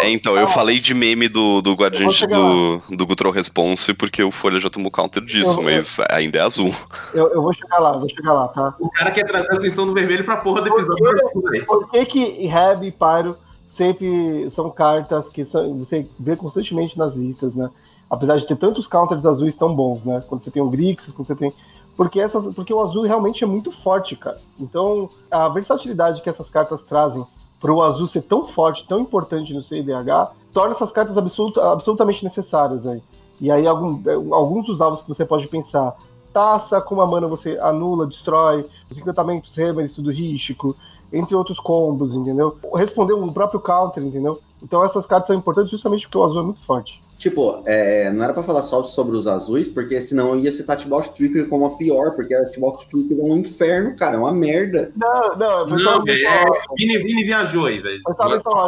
É, 0.00 0.10
então, 0.10 0.36
eu 0.36 0.46
falei 0.46 0.78
de 0.78 0.94
meme 0.94 1.28
do, 1.28 1.60
do 1.60 1.74
Guardiante 1.74 2.26
do, 2.26 2.78
do 2.90 3.06
Gutrol 3.06 3.32
Response, 3.32 3.92
porque 3.92 4.22
o 4.22 4.30
Folha 4.30 4.60
já 4.60 4.70
tomou 4.70 4.90
counter 4.92 5.24
disso, 5.24 5.58
eu, 5.58 5.64
mas 5.64 5.98
eu, 5.98 6.04
ainda 6.08 6.38
é 6.38 6.42
azul. 6.42 6.72
Eu, 7.12 7.28
eu, 7.32 7.42
vou 7.42 7.52
chegar 7.52 7.78
lá, 7.78 7.96
vou 7.96 8.08
chegar 8.08 8.32
lá, 8.32 8.48
tá? 8.48 8.76
O 8.78 8.88
cara 8.90 9.10
quer 9.10 9.24
trazer 9.24 9.50
a 9.50 9.56
ascensão 9.56 9.86
do 9.86 9.92
vermelho 9.92 10.24
pra 10.24 10.36
porra 10.36 10.62
do 10.62 10.68
episódio. 10.68 11.30
Por 11.32 11.50
que, 11.50 11.60
por 11.62 11.90
que, 11.90 12.06
que 12.06 12.46
Reb 12.46 12.84
e 12.84 12.92
Pyro 12.92 13.36
sempre 13.68 14.48
são 14.50 14.70
cartas 14.70 15.28
que 15.28 15.44
são, 15.44 15.76
você 15.78 16.06
vê 16.18 16.36
constantemente 16.36 16.96
nas 16.96 17.14
listas, 17.14 17.54
né? 17.54 17.68
Apesar 18.08 18.36
de 18.36 18.46
ter 18.46 18.56
tantos 18.56 18.86
counters 18.86 19.26
azuis 19.26 19.56
tão 19.56 19.74
bons, 19.74 20.04
né? 20.04 20.22
Quando 20.28 20.42
você 20.42 20.50
tem 20.50 20.62
o 20.62 20.68
Grixis, 20.68 21.12
quando 21.12 21.26
você 21.26 21.34
tem. 21.34 21.52
Porque, 21.96 22.20
essas, 22.20 22.52
porque 22.54 22.72
o 22.72 22.80
azul 22.80 23.04
realmente 23.04 23.44
é 23.44 23.46
muito 23.46 23.70
forte, 23.70 24.16
cara. 24.16 24.38
Então, 24.58 25.08
a 25.30 25.48
versatilidade 25.48 26.22
que 26.22 26.28
essas 26.28 26.50
cartas 26.50 26.82
trazem 26.82 27.24
para 27.60 27.72
o 27.72 27.82
azul 27.82 28.06
ser 28.06 28.22
tão 28.22 28.46
forte, 28.46 28.86
tão 28.86 29.00
importante 29.00 29.54
no 29.54 29.62
CIDH, 29.62 30.32
torna 30.52 30.72
essas 30.72 30.92
cartas 30.92 31.16
absolut, 31.16 31.58
absolutamente 31.60 32.24
necessárias 32.24 32.86
aí. 32.86 33.02
E 33.40 33.50
aí, 33.50 33.66
algum, 33.66 34.00
alguns 34.34 34.66
dos 34.66 34.80
alvos 34.80 35.02
que 35.02 35.08
você 35.08 35.24
pode 35.24 35.46
pensar, 35.46 35.96
taça 36.32 36.80
com 36.80 36.96
uma 36.96 37.06
mana 37.06 37.28
você 37.28 37.56
anula, 37.58 38.06
destrói, 38.06 38.66
os 38.90 38.98
encantamentos 38.98 39.54
rema, 39.54 39.82
do 39.98 40.10
rístico, 40.10 40.76
entre 41.12 41.36
outros 41.36 41.60
combos, 41.60 42.16
entendeu? 42.16 42.58
Responder 42.74 43.14
um 43.14 43.32
próprio 43.32 43.60
counter, 43.60 44.02
entendeu? 44.02 44.40
Então 44.60 44.82
essas 44.82 45.06
cartas 45.06 45.28
são 45.28 45.36
importantes 45.36 45.70
justamente 45.70 46.06
porque 46.06 46.18
o 46.18 46.24
azul 46.24 46.40
é 46.40 46.42
muito 46.42 46.60
forte. 46.60 47.03
Tipo, 47.18 47.62
é, 47.64 48.10
não 48.10 48.24
era 48.24 48.34
pra 48.34 48.42
falar 48.42 48.62
só 48.62 48.82
sobre 48.82 49.16
os 49.16 49.26
azuis, 49.26 49.68
porque 49.68 50.00
senão 50.00 50.30
eu 50.30 50.40
ia 50.40 50.52
citar 50.52 50.76
Tibalt 50.76 51.08
Trigger 51.08 51.48
como 51.48 51.66
a 51.66 51.76
pior, 51.76 52.12
porque 52.14 52.34
a 52.34 52.44
Tibalt 52.44 52.84
Trigger 52.86 53.18
é 53.18 53.22
um 53.22 53.38
inferno, 53.38 53.96
cara, 53.96 54.16
é 54.16 54.18
uma 54.18 54.32
merda. 54.32 54.92
Não, 54.96 55.36
não, 55.36 55.68
foi 55.68 55.78
só 55.78 55.98
não, 55.98 56.08
é, 56.08 56.44
Vini, 56.76 56.98
Vini 56.98 57.24
viajou 57.24 57.66
aí, 57.66 57.80
velho. 57.80 58.00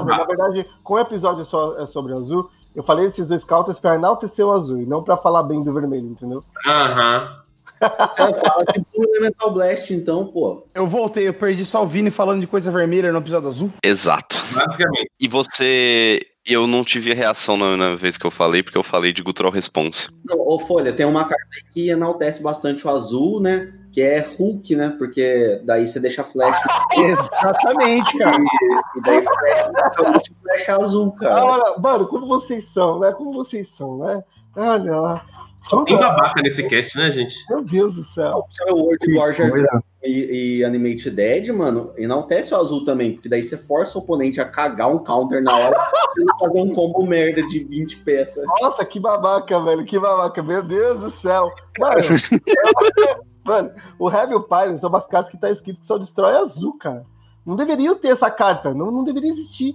Na 0.06 0.24
verdade, 0.24 0.66
como 0.82 0.98
o 0.98 1.02
episódio 1.02 1.44
só, 1.44 1.76
é 1.78 1.86
sobre 1.86 2.12
azul, 2.12 2.48
eu 2.74 2.82
falei 2.82 3.06
esses 3.06 3.28
dois 3.28 3.44
counters 3.44 3.80
pra 3.80 3.94
enaltecer 3.94 4.46
o 4.46 4.52
azul, 4.52 4.78
e 4.78 4.86
não 4.86 5.02
pra 5.02 5.16
falar 5.16 5.42
bem 5.42 5.62
do 5.62 5.72
vermelho, 5.72 6.06
entendeu? 6.06 6.42
Aham. 6.66 7.45
Você 8.16 8.40
fala 8.40 8.64
tipo 8.64 8.86
Elemental 8.94 9.52
Blast, 9.52 9.92
então, 9.92 10.26
pô. 10.26 10.66
Eu 10.74 10.86
voltei, 10.86 11.28
eu 11.28 11.34
perdi 11.34 11.64
só 11.64 11.82
o 11.82 11.86
Vini 11.86 12.10
falando 12.10 12.40
de 12.40 12.46
coisa 12.46 12.70
vermelha 12.70 13.12
no 13.12 13.18
episódio 13.18 13.48
azul. 13.48 13.72
Exato. 13.82 14.42
Basicamente. 14.52 15.10
E 15.20 15.28
você. 15.28 16.20
Eu 16.48 16.68
não 16.68 16.84
tive 16.84 17.12
reação 17.12 17.56
na, 17.56 17.76
na, 17.76 17.94
vez 17.96 18.16
que 18.16 18.24
eu 18.24 18.30
falei, 18.30 18.62
porque 18.62 18.78
eu 18.78 18.82
falei 18.82 19.12
de 19.12 19.20
Gutrol 19.20 19.50
Response. 19.50 20.08
Não, 20.24 20.38
ô 20.38 20.60
Folha, 20.60 20.92
tem 20.92 21.04
uma 21.04 21.24
carta 21.24 21.44
que 21.72 21.88
enaltece 21.88 22.40
bastante 22.40 22.86
o 22.86 22.90
azul, 22.90 23.40
né? 23.40 23.72
Que 23.90 24.00
é 24.00 24.20
Hulk, 24.20 24.76
né? 24.76 24.94
Porque 24.96 25.60
daí 25.64 25.88
você 25.88 25.98
deixa 25.98 26.22
flash. 26.22 26.56
Exatamente, 26.94 28.16
cara. 28.16 28.36
E, 28.38 28.98
e 28.98 29.02
daí 29.02 29.22
flash, 29.22 30.30
flash 30.40 30.68
azul, 30.68 31.10
cara. 31.12 31.34
Ah, 31.34 31.80
mano, 31.80 32.06
como 32.06 32.28
vocês 32.28 32.68
são, 32.68 33.00
né? 33.00 33.12
Como 33.12 33.32
vocês 33.32 33.66
são, 33.66 33.98
né? 33.98 34.22
Olha 34.54 34.96
lá. 35.00 35.26
Só 35.68 35.84
tem 35.84 35.98
babaca 35.98 36.40
nesse 36.42 36.68
cast, 36.68 36.96
né, 36.96 37.10
gente? 37.10 37.34
Meu 37.50 37.62
Deus 37.62 37.96
do 37.96 38.04
céu. 38.04 38.46
O 38.70 38.74
World 38.74 39.14
Warrior 39.14 39.82
e, 40.02 40.58
e 40.58 40.64
Animate 40.64 41.10
Dead, 41.10 41.48
mano, 41.48 41.92
enaltece 41.96 42.54
o 42.54 42.56
azul 42.56 42.84
também, 42.84 43.14
porque 43.14 43.28
daí 43.28 43.42
você 43.42 43.56
força 43.56 43.98
o 43.98 44.00
oponente 44.00 44.40
a 44.40 44.44
cagar 44.44 44.88
um 44.88 45.02
counter 45.02 45.42
na 45.42 45.52
hora 45.52 45.76
você 46.14 46.24
não 46.24 46.38
fazer 46.38 46.60
um 46.60 46.72
combo 46.72 47.04
merda 47.04 47.42
de 47.42 47.64
20 47.64 47.98
peças. 47.98 48.44
Nossa, 48.60 48.84
que 48.84 49.00
babaca, 49.00 49.58
velho, 49.60 49.84
que 49.84 49.98
babaca. 49.98 50.40
Meu 50.40 50.62
Deus 50.62 51.00
do 51.00 51.10
céu. 51.10 51.50
Mano, 51.78 51.96
mano 53.44 53.70
o 53.98 54.08
Heavy 54.08 54.34
e 54.34 54.36
o 54.36 54.42
Pyre 54.42 54.78
são 54.78 54.88
umas 54.88 55.08
cartas 55.08 55.30
que 55.30 55.40
tá 55.40 55.50
escrito 55.50 55.80
que 55.80 55.86
só 55.86 55.98
destrói 55.98 56.36
azul, 56.36 56.78
cara. 56.78 57.04
Não 57.44 57.56
deveriam 57.56 57.96
ter 57.96 58.08
essa 58.08 58.30
carta, 58.30 58.72
não, 58.72 58.92
não 58.92 59.02
deveria 59.02 59.30
existir. 59.30 59.74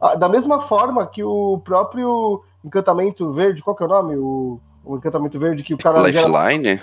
Ah, 0.00 0.14
da 0.14 0.28
mesma 0.28 0.60
forma 0.60 1.06
que 1.06 1.22
o 1.22 1.58
próprio 1.58 2.42
encantamento 2.64 3.30
verde, 3.30 3.62
qual 3.62 3.76
que 3.76 3.82
é 3.82 3.86
o 3.86 3.88
nome? 3.88 4.16
O, 4.16 4.60
o 4.86 4.96
encantamento 4.96 5.38
verde 5.38 5.62
que 5.62 5.74
o 5.74 5.78
cara. 5.78 6.00
Lifeline? 6.00 6.76
Gera... 6.76 6.82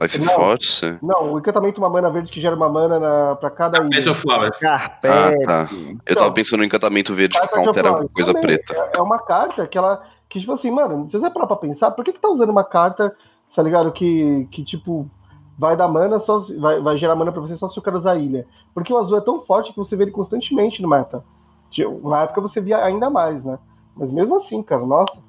Life 0.00 0.18
não, 0.18 0.34
Force? 0.34 0.98
Não, 1.02 1.32
o 1.34 1.38
encantamento 1.38 1.78
uma 1.80 1.90
mana 1.90 2.10
verde 2.10 2.32
que 2.32 2.40
gera 2.40 2.56
uma 2.56 2.68
mana 2.68 2.98
na, 2.98 3.36
pra 3.36 3.50
cada. 3.50 3.78
Carpet 3.78 4.08
of 4.08 4.20
Flowers. 4.20 4.58
Carpete. 4.58 5.44
Ah, 5.44 5.46
tá. 5.46 5.68
Eu 5.70 5.98
então, 6.00 6.16
tava 6.16 6.32
pensando 6.32 6.60
no 6.60 6.64
encantamento 6.64 7.14
verde 7.14 7.38
que 7.38 7.48
countera 7.48 7.90
alguma 7.90 8.08
coisa 8.08 8.32
também. 8.32 8.56
preta. 8.56 8.74
É, 8.74 8.98
é, 8.98 9.02
uma 9.02 9.18
carta 9.18 9.66
que 9.66 9.76
ela. 9.76 10.02
Que, 10.28 10.40
tipo 10.40 10.52
assim, 10.52 10.70
mano, 10.70 11.06
se 11.06 11.18
você 11.18 11.28
parar 11.28 11.46
pra 11.46 11.56
pensar, 11.56 11.90
por 11.90 12.02
que, 12.02 12.12
que 12.12 12.20
tá 12.20 12.28
usando 12.28 12.48
uma 12.48 12.64
carta, 12.64 13.14
tá 13.54 13.62
ligado? 13.62 13.92
Que, 13.92 14.48
que 14.50 14.64
tipo, 14.64 15.08
vai 15.58 15.76
dar 15.76 15.88
mana, 15.88 16.18
só, 16.18 16.38
vai, 16.58 16.80
vai 16.80 16.96
gerar 16.96 17.14
mana 17.14 17.30
pra 17.30 17.42
você 17.42 17.54
só 17.54 17.68
se 17.68 17.78
o 17.78 17.82
cara 17.82 17.98
usar 17.98 18.16
ilha. 18.16 18.46
Porque 18.72 18.92
o 18.92 18.96
azul 18.96 19.18
é 19.18 19.20
tão 19.20 19.42
forte 19.42 19.72
que 19.72 19.76
você 19.76 19.94
vê 19.94 20.04
ele 20.04 20.10
constantemente 20.10 20.80
no 20.80 20.88
meta. 20.88 21.22
Na 22.02 22.22
época 22.22 22.40
você 22.40 22.62
via 22.62 22.82
ainda 22.82 23.10
mais, 23.10 23.44
né? 23.44 23.58
Mas 23.94 24.10
mesmo 24.10 24.34
assim, 24.34 24.62
cara, 24.62 24.86
nossa. 24.86 25.22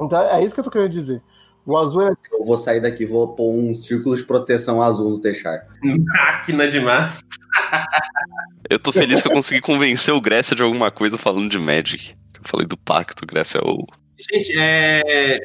Então 0.00 0.20
é 0.20 0.44
isso 0.44 0.54
que 0.54 0.60
eu 0.60 0.64
tô 0.64 0.70
querendo 0.70 0.92
dizer. 0.92 1.22
O 1.68 1.76
azul 1.76 2.00
é. 2.00 2.12
Eu 2.32 2.46
vou 2.46 2.56
sair 2.56 2.80
daqui 2.80 3.04
vou 3.04 3.34
pôr 3.34 3.54
um 3.54 3.74
círculo 3.74 4.16
de 4.16 4.24
proteção 4.24 4.80
azul 4.80 5.10
no 5.10 5.20
Techar. 5.20 5.66
Máquina 5.82 6.66
demais. 6.66 7.20
eu 8.70 8.78
tô 8.78 8.90
feliz 8.90 9.20
que 9.20 9.28
eu 9.28 9.32
consegui 9.32 9.60
convencer 9.60 10.14
o 10.14 10.20
Grécia 10.20 10.56
de 10.56 10.62
alguma 10.62 10.90
coisa 10.90 11.18
falando 11.18 11.50
de 11.50 11.58
Magic. 11.58 12.16
Eu 12.34 12.40
falei 12.44 12.66
do 12.66 12.76
pacto, 12.78 13.26
Grécia 13.26 13.60
ou. 13.62 13.86
Gente, 14.18 14.58
é... 14.58 15.36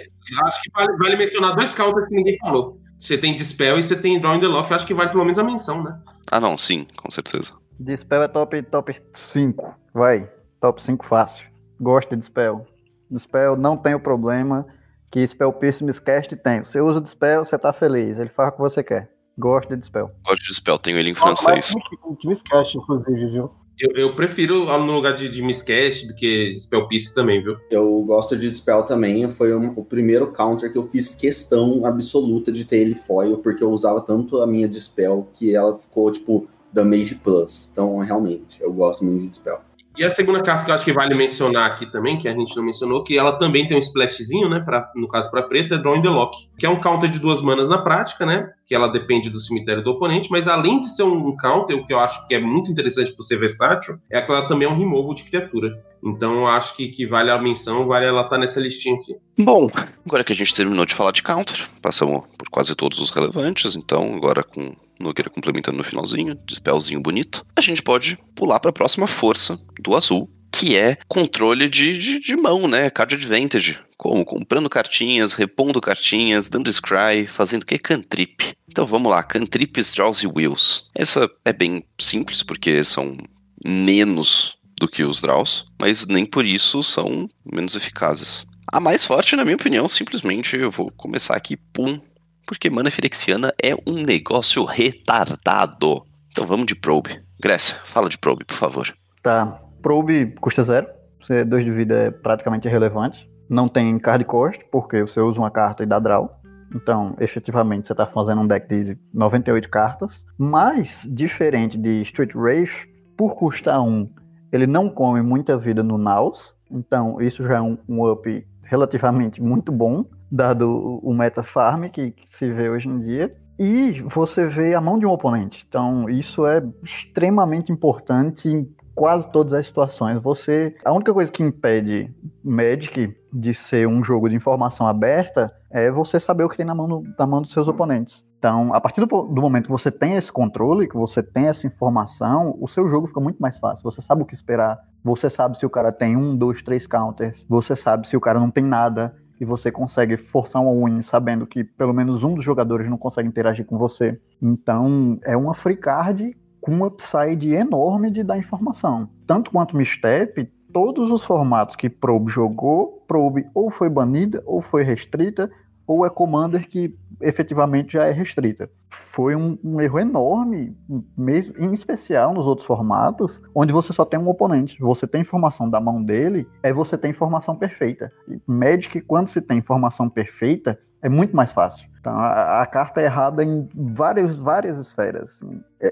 acho 0.45 0.61
que 0.61 0.71
vale, 0.73 0.97
vale, 0.97 1.17
mencionar 1.17 1.55
dois 1.55 1.75
counters 1.75 2.07
que 2.07 2.15
ninguém 2.15 2.37
falou. 2.37 2.79
Você 2.97 3.17
tem 3.17 3.35
Dispel 3.35 3.77
e 3.77 3.83
você 3.83 3.97
tem 3.97 4.17
Draw 4.17 4.35
in 4.35 4.39
the 4.39 4.47
Lock. 4.47 4.73
Acho 4.73 4.87
que 4.87 4.93
vale 4.93 5.09
pelo 5.09 5.25
menos 5.25 5.39
a 5.39 5.43
menção, 5.43 5.83
né? 5.83 5.99
Ah, 6.31 6.39
não, 6.39 6.57
sim, 6.57 6.87
com 6.95 7.11
certeza. 7.11 7.51
Dispel 7.77 8.23
é 8.23 8.29
top, 8.29 8.61
top 8.63 8.95
5. 9.13 9.75
Vai. 9.93 10.31
Top 10.61 10.81
5 10.81 11.05
fácil. 11.05 11.45
Gosto 11.81 12.11
de 12.11 12.15
Dispel. 12.15 12.65
Dispel 13.13 13.55
não 13.55 13.77
tem 13.77 13.93
o 13.93 13.99
problema 13.99 14.65
que 15.11 15.25
Spell 15.25 15.53
Pierce 15.53 15.83
Miscast 15.83 16.35
tem. 16.37 16.63
Você 16.63 16.81
usa 16.81 16.97
o 16.97 17.01
Dispel, 17.01 17.45
você 17.45 17.57
tá 17.57 17.71
feliz. 17.71 18.17
Ele 18.17 18.29
faz 18.29 18.49
o 18.49 18.53
que 18.53 18.59
você 18.59 18.83
quer. 18.83 19.11
Gosto 19.37 19.69
de 19.69 19.77
Dispel. 19.77 20.11
Gosto 20.25 20.41
de 20.41 20.49
Dispel, 20.49 20.77
tenho 20.77 20.97
ele 20.97 21.11
em 21.11 21.13
francês. 21.13 21.73
Ah, 21.77 22.15
que 22.19 22.27
Miscast, 22.27 22.77
inclusive, 22.77 23.27
viu? 23.27 23.51
Eu, 23.79 23.91
eu, 23.95 24.15
prefiro 24.15 24.65
no 24.65 24.91
lugar 24.91 25.13
de, 25.13 25.27
de 25.29 25.41
Miscast 25.41 26.07
do 26.07 26.13
que 26.13 26.53
Spell 26.53 26.87
Pierce 26.87 27.13
também, 27.13 27.43
viu? 27.43 27.57
Eu 27.71 28.01
gosto 28.03 28.37
de 28.37 28.49
Dispel 28.49 28.83
também. 28.83 29.27
Foi 29.29 29.55
um, 29.55 29.73
o 29.75 29.83
primeiro 29.83 30.31
counter 30.31 30.71
que 30.71 30.77
eu 30.77 30.83
fiz 30.83 31.15
questão 31.15 31.85
absoluta 31.85 32.51
de 32.51 32.65
ter 32.65 32.77
ele 32.77 32.95
foil, 32.95 33.39
porque 33.39 33.63
eu 33.63 33.71
usava 33.71 33.99
tanto 34.01 34.41
a 34.41 34.47
minha 34.47 34.67
Dispel 34.67 35.27
que 35.33 35.55
ela 35.55 35.77
ficou, 35.77 36.11
tipo, 36.11 36.47
Damage 36.71 37.15
Plus. 37.15 37.69
Então, 37.71 37.97
realmente, 37.99 38.61
eu 38.61 38.71
gosto 38.71 39.03
muito 39.03 39.23
de 39.23 39.29
Dispel. 39.29 39.61
E 39.95 40.03
a 40.03 40.09
segunda 40.09 40.41
carta 40.41 40.65
que 40.65 40.71
eu 40.71 40.75
acho 40.75 40.85
que 40.85 40.91
vale 40.91 41.13
mencionar 41.13 41.69
aqui 41.69 41.85
também, 41.85 42.17
que 42.17 42.27
a 42.27 42.33
gente 42.33 42.55
não 42.55 42.63
mencionou, 42.63 43.03
que 43.03 43.17
ela 43.17 43.33
também 43.33 43.67
tem 43.67 43.77
um 43.77 43.79
splashzinho, 43.79 44.49
né? 44.49 44.59
Pra, 44.59 44.91
no 44.95 45.07
caso 45.07 45.29
para 45.29 45.43
preta, 45.43 45.75
é 45.75 45.77
Draw 45.77 45.97
in 45.97 46.01
the 46.01 46.09
Lock, 46.09 46.49
que 46.57 46.65
é 46.65 46.69
um 46.69 46.81
counter 46.81 47.09
de 47.09 47.19
duas 47.19 47.41
manas 47.41 47.69
na 47.69 47.77
prática, 47.77 48.25
né? 48.25 48.49
Que 48.65 48.73
ela 48.73 48.87
depende 48.87 49.29
do 49.29 49.39
cemitério 49.39 49.83
do 49.83 49.91
oponente, 49.91 50.31
mas 50.31 50.47
além 50.47 50.79
de 50.79 50.89
ser 50.89 51.03
um 51.03 51.35
counter, 51.37 51.77
o 51.77 51.85
que 51.85 51.93
eu 51.93 51.99
acho 51.99 52.27
que 52.27 52.33
é 52.33 52.39
muito 52.39 52.71
interessante 52.71 53.11
por 53.11 53.23
ser 53.23 53.37
versátil, 53.37 53.95
é 54.11 54.19
que 54.19 54.31
ela 54.31 54.47
também 54.47 54.67
é 54.67 54.71
um 54.71 54.77
removal 54.77 55.13
de 55.13 55.23
criatura. 55.23 55.79
Então 56.03 56.37
eu 56.37 56.47
acho 56.47 56.75
que, 56.75 56.87
que 56.89 57.05
vale 57.05 57.29
a 57.29 57.39
menção, 57.39 57.85
vale 57.85 58.05
ela 58.05 58.21
estar 58.21 58.31
tá 58.31 58.37
nessa 58.37 58.59
listinha 58.59 58.95
aqui. 58.95 59.15
Bom, 59.37 59.69
agora 60.05 60.23
que 60.23 60.33
a 60.33 60.35
gente 60.35 60.55
terminou 60.55 60.85
de 60.85 60.95
falar 60.95 61.11
de 61.11 61.21
counter, 61.21 61.67
passamos 61.81 62.23
por 62.37 62.49
quase 62.49 62.75
todos 62.75 62.99
os 62.99 63.09
relevantes, 63.09 63.75
então 63.75 64.15
agora 64.15 64.43
com 64.43 64.75
Nogueira 64.99 65.29
complementando 65.29 65.77
no 65.77 65.83
finalzinho, 65.83 66.37
dispelzinho 66.45 67.01
bonito, 67.01 67.45
a 67.55 67.61
gente 67.61 67.81
pode 67.81 68.17
pular 68.35 68.59
para 68.59 68.69
a 68.69 68.73
próxima 68.73 69.07
força 69.07 69.59
do 69.79 69.95
azul, 69.95 70.29
que 70.51 70.75
é 70.75 70.97
controle 71.07 71.67
de, 71.67 71.97
de, 71.97 72.19
de, 72.19 72.35
mão, 72.35 72.67
né? 72.67 72.89
Card 72.89 73.15
Advantage. 73.15 73.79
Como? 73.97 74.23
Comprando 74.23 74.69
cartinhas, 74.69 75.33
repondo 75.33 75.81
cartinhas, 75.81 76.47
dando 76.47 76.71
scry, 76.71 77.27
fazendo 77.27 77.63
o 77.63 77.65
que? 77.65 77.77
Cantrip. 77.77 78.53
Então 78.67 78.85
vamos 78.85 79.11
lá, 79.11 79.23
Cantrips, 79.23 79.93
Draws 79.93 80.23
e 80.23 80.27
Wheels. 80.27 80.89
Essa 80.95 81.29
é 81.43 81.53
bem 81.53 81.83
simples, 81.99 82.43
porque 82.43 82.83
são 82.83 83.17
menos 83.65 84.57
do 84.79 84.87
que 84.87 85.03
os 85.03 85.21
Draws, 85.21 85.65
mas 85.79 86.05
nem 86.05 86.25
por 86.25 86.45
isso 86.45 86.83
são 86.83 87.29
menos 87.45 87.75
eficazes. 87.75 88.45
A 88.71 88.79
mais 88.79 89.05
forte, 89.05 89.35
na 89.35 89.43
minha 89.43 89.55
opinião, 89.55 89.87
simplesmente 89.87 90.57
eu 90.57 90.71
vou 90.71 90.91
começar 90.91 91.35
aqui, 91.35 91.55
pum, 91.55 91.99
porque 92.45 92.69
mana 92.69 92.91
firexiana 92.91 93.53
é 93.61 93.73
um 93.87 93.93
negócio 93.93 94.63
retardado. 94.65 96.05
Então 96.31 96.45
vamos 96.45 96.65
de 96.65 96.75
probe. 96.75 97.21
Grécia, 97.39 97.77
fala 97.85 98.09
de 98.09 98.17
probe, 98.17 98.45
por 98.45 98.55
favor. 98.55 98.93
Tá. 99.21 99.59
Probe 99.81 100.33
custa 100.39 100.63
zero. 100.63 100.87
Você, 101.21 101.43
dois 101.43 101.63
de 101.63 101.71
vida 101.71 101.95
é 101.95 102.11
praticamente 102.11 102.67
irrelevante. 102.67 103.29
Não 103.49 103.67
tem 103.67 103.97
card 103.99 104.25
cost, 104.25 104.63
porque 104.71 105.01
você 105.01 105.19
usa 105.19 105.39
uma 105.39 105.51
carta 105.51 105.83
e 105.83 105.85
dá 105.85 105.99
draw. 105.99 106.39
Então, 106.73 107.15
efetivamente, 107.19 107.87
você 107.87 107.93
está 107.93 108.05
fazendo 108.05 108.41
um 108.41 108.47
deck 108.47 108.67
de 108.67 108.97
98 109.13 109.69
cartas. 109.69 110.25
Mas, 110.37 111.07
diferente 111.09 111.77
de 111.77 112.01
Street 112.01 112.33
Wraith, 112.33 112.87
por 113.15 113.35
custar 113.35 113.81
um, 113.81 114.09
ele 114.51 114.65
não 114.65 114.89
come 114.89 115.21
muita 115.21 115.57
vida 115.57 115.83
no 115.83 115.97
Naus. 115.97 116.53
Então, 116.71 117.21
isso 117.21 117.43
já 117.43 117.57
é 117.57 117.61
um, 117.61 117.77
um 117.87 118.09
up 118.09 118.47
relativamente 118.63 119.41
muito 119.41 119.71
bom 119.71 120.05
dado 120.33 120.99
o 121.03 121.13
meta 121.13 121.43
farm 121.43 121.85
que, 121.89 122.15
se 122.25 122.51
vê 122.51 122.67
hoje 122.67 122.89
em 122.89 122.99
dia. 122.99 123.35
E 123.59 124.01
você 124.07 124.47
vê 124.47 124.73
a 124.73 124.81
mão 124.81 124.97
de 124.97 125.05
um 125.05 125.11
oponente. 125.11 125.63
Então, 125.67 126.09
isso 126.09 126.47
é 126.47 126.63
extremamente 126.83 127.71
importante 127.71 128.49
em 128.49 128.67
quase 128.95 129.31
todas 129.31 129.53
as 129.53 129.67
situações. 129.67 130.19
Você, 130.23 130.75
a 130.83 130.91
única 130.91 131.13
coisa 131.13 131.31
que 131.31 131.43
impede 131.43 132.11
Magic 132.43 133.15
de 133.31 133.53
ser 133.53 133.87
um 133.87 134.03
jogo 134.03 134.27
de 134.27 134.35
informação 134.35 134.87
aberta 134.87 135.53
é 135.69 135.91
você 135.91 136.19
saber 136.19 136.43
o 136.43 136.49
que 136.49 136.57
tem 136.57 136.65
na 136.65 136.73
mão, 136.73 137.03
na 137.17 137.27
mão 137.27 137.41
dos 137.41 137.51
seus 137.51 137.67
oponentes. 137.67 138.25
Então, 138.37 138.73
a 138.73 138.81
partir 138.81 138.99
do, 138.99 139.05
do, 139.05 139.41
momento 139.41 139.65
que 139.65 139.71
você 139.71 139.89
tem 139.89 140.15
esse 140.15 140.31
controle, 140.31 140.87
que 140.87 140.97
você 140.97 141.23
tem 141.23 141.47
essa 141.47 141.65
informação, 141.65 142.57
o 142.59 142.67
seu 142.67 142.89
jogo 142.89 143.07
fica 143.07 143.21
muito 143.21 143.39
mais 143.39 143.57
fácil. 143.57 143.83
Você 143.83 144.01
sabe 144.01 144.21
o 144.21 144.25
que 144.25 144.33
esperar. 144.33 144.77
Você 145.03 145.29
sabe 145.29 145.57
se 145.57 145.65
o 145.65 145.69
cara 145.69 145.93
tem 145.93 146.17
um, 146.17 146.35
dois, 146.35 146.61
três 146.61 146.85
counters. 146.85 147.45
Você 147.47 147.75
sabe 147.75 148.07
se 148.07 148.17
o 148.17 148.19
cara 148.19 148.39
não 148.39 148.51
tem 148.51 148.63
nada 148.63 149.15
e 149.39 149.45
você 149.45 149.71
consegue 149.71 150.17
forçar 150.17 150.61
um 150.61 150.85
win 150.85 151.01
sabendo 151.01 151.45
que 151.45 151.63
pelo 151.63 151.93
menos 151.93 152.23
um 152.23 152.35
dos 152.35 152.43
jogadores 152.43 152.89
não 152.89 152.97
consegue 152.97 153.27
interagir 153.27 153.65
com 153.65 153.77
você. 153.77 154.19
Então, 154.41 155.19
é 155.23 155.35
uma 155.35 155.53
free 155.53 155.77
card 155.77 156.35
com 156.61 156.71
um 156.71 156.85
upside 156.85 157.53
enorme 157.53 158.09
de 158.09 158.23
dar 158.23 158.37
informação. 158.37 159.09
Tanto 159.27 159.51
quanto 159.51 159.75
Mistep, 159.75 160.49
todos 160.71 161.11
os 161.11 161.23
formatos 161.23 161.75
que 161.75 161.89
Probe 161.89 162.31
jogou, 162.31 163.03
Probe 163.07 163.45
ou 163.53 163.69
foi 163.69 163.89
banida 163.89 164.41
ou 164.45 164.61
foi 164.61 164.83
restrita, 164.83 165.51
ou 165.85 166.05
é 166.05 166.09
Commander 166.09 166.67
que 166.67 166.95
efetivamente 167.21 167.93
já 167.93 168.05
é 168.05 168.11
restrita. 168.11 168.69
Foi 168.89 169.35
um, 169.35 169.57
um, 169.63 169.81
erro 169.81 169.99
enorme, 169.99 170.75
mesmo, 171.17 171.55
em 171.57 171.73
especial 171.73 172.33
nos 172.33 172.45
outros 172.45 172.65
formatos, 172.65 173.41
onde 173.55 173.73
você 173.73 173.93
só 173.93 174.05
tem 174.05 174.19
um 174.19 174.27
oponente. 174.27 174.79
Você 174.79 175.07
tem 175.07 175.21
informação 175.21 175.69
da 175.69 175.79
mão 175.79 176.03
dele, 176.03 176.47
é 176.61 176.73
você 176.73 176.97
tem 176.97 177.11
informação 177.11 177.55
perfeita. 177.55 178.11
E 178.27 178.39
Magic, 178.45 179.01
quando 179.01 179.27
se 179.27 179.41
tem 179.41 179.57
informação 179.57 180.09
perfeita, 180.09 180.79
é 181.03 181.09
muito 181.09 181.35
mais 181.35 181.51
fácil. 181.51 181.87
Então, 181.99 182.13
a, 182.17 182.61
a, 182.61 182.65
carta 182.65 183.01
é 183.01 183.05
errada 183.05 183.43
em 183.43 183.69
várias, 183.73 184.37
várias 184.37 184.77
esferas. 184.77 185.41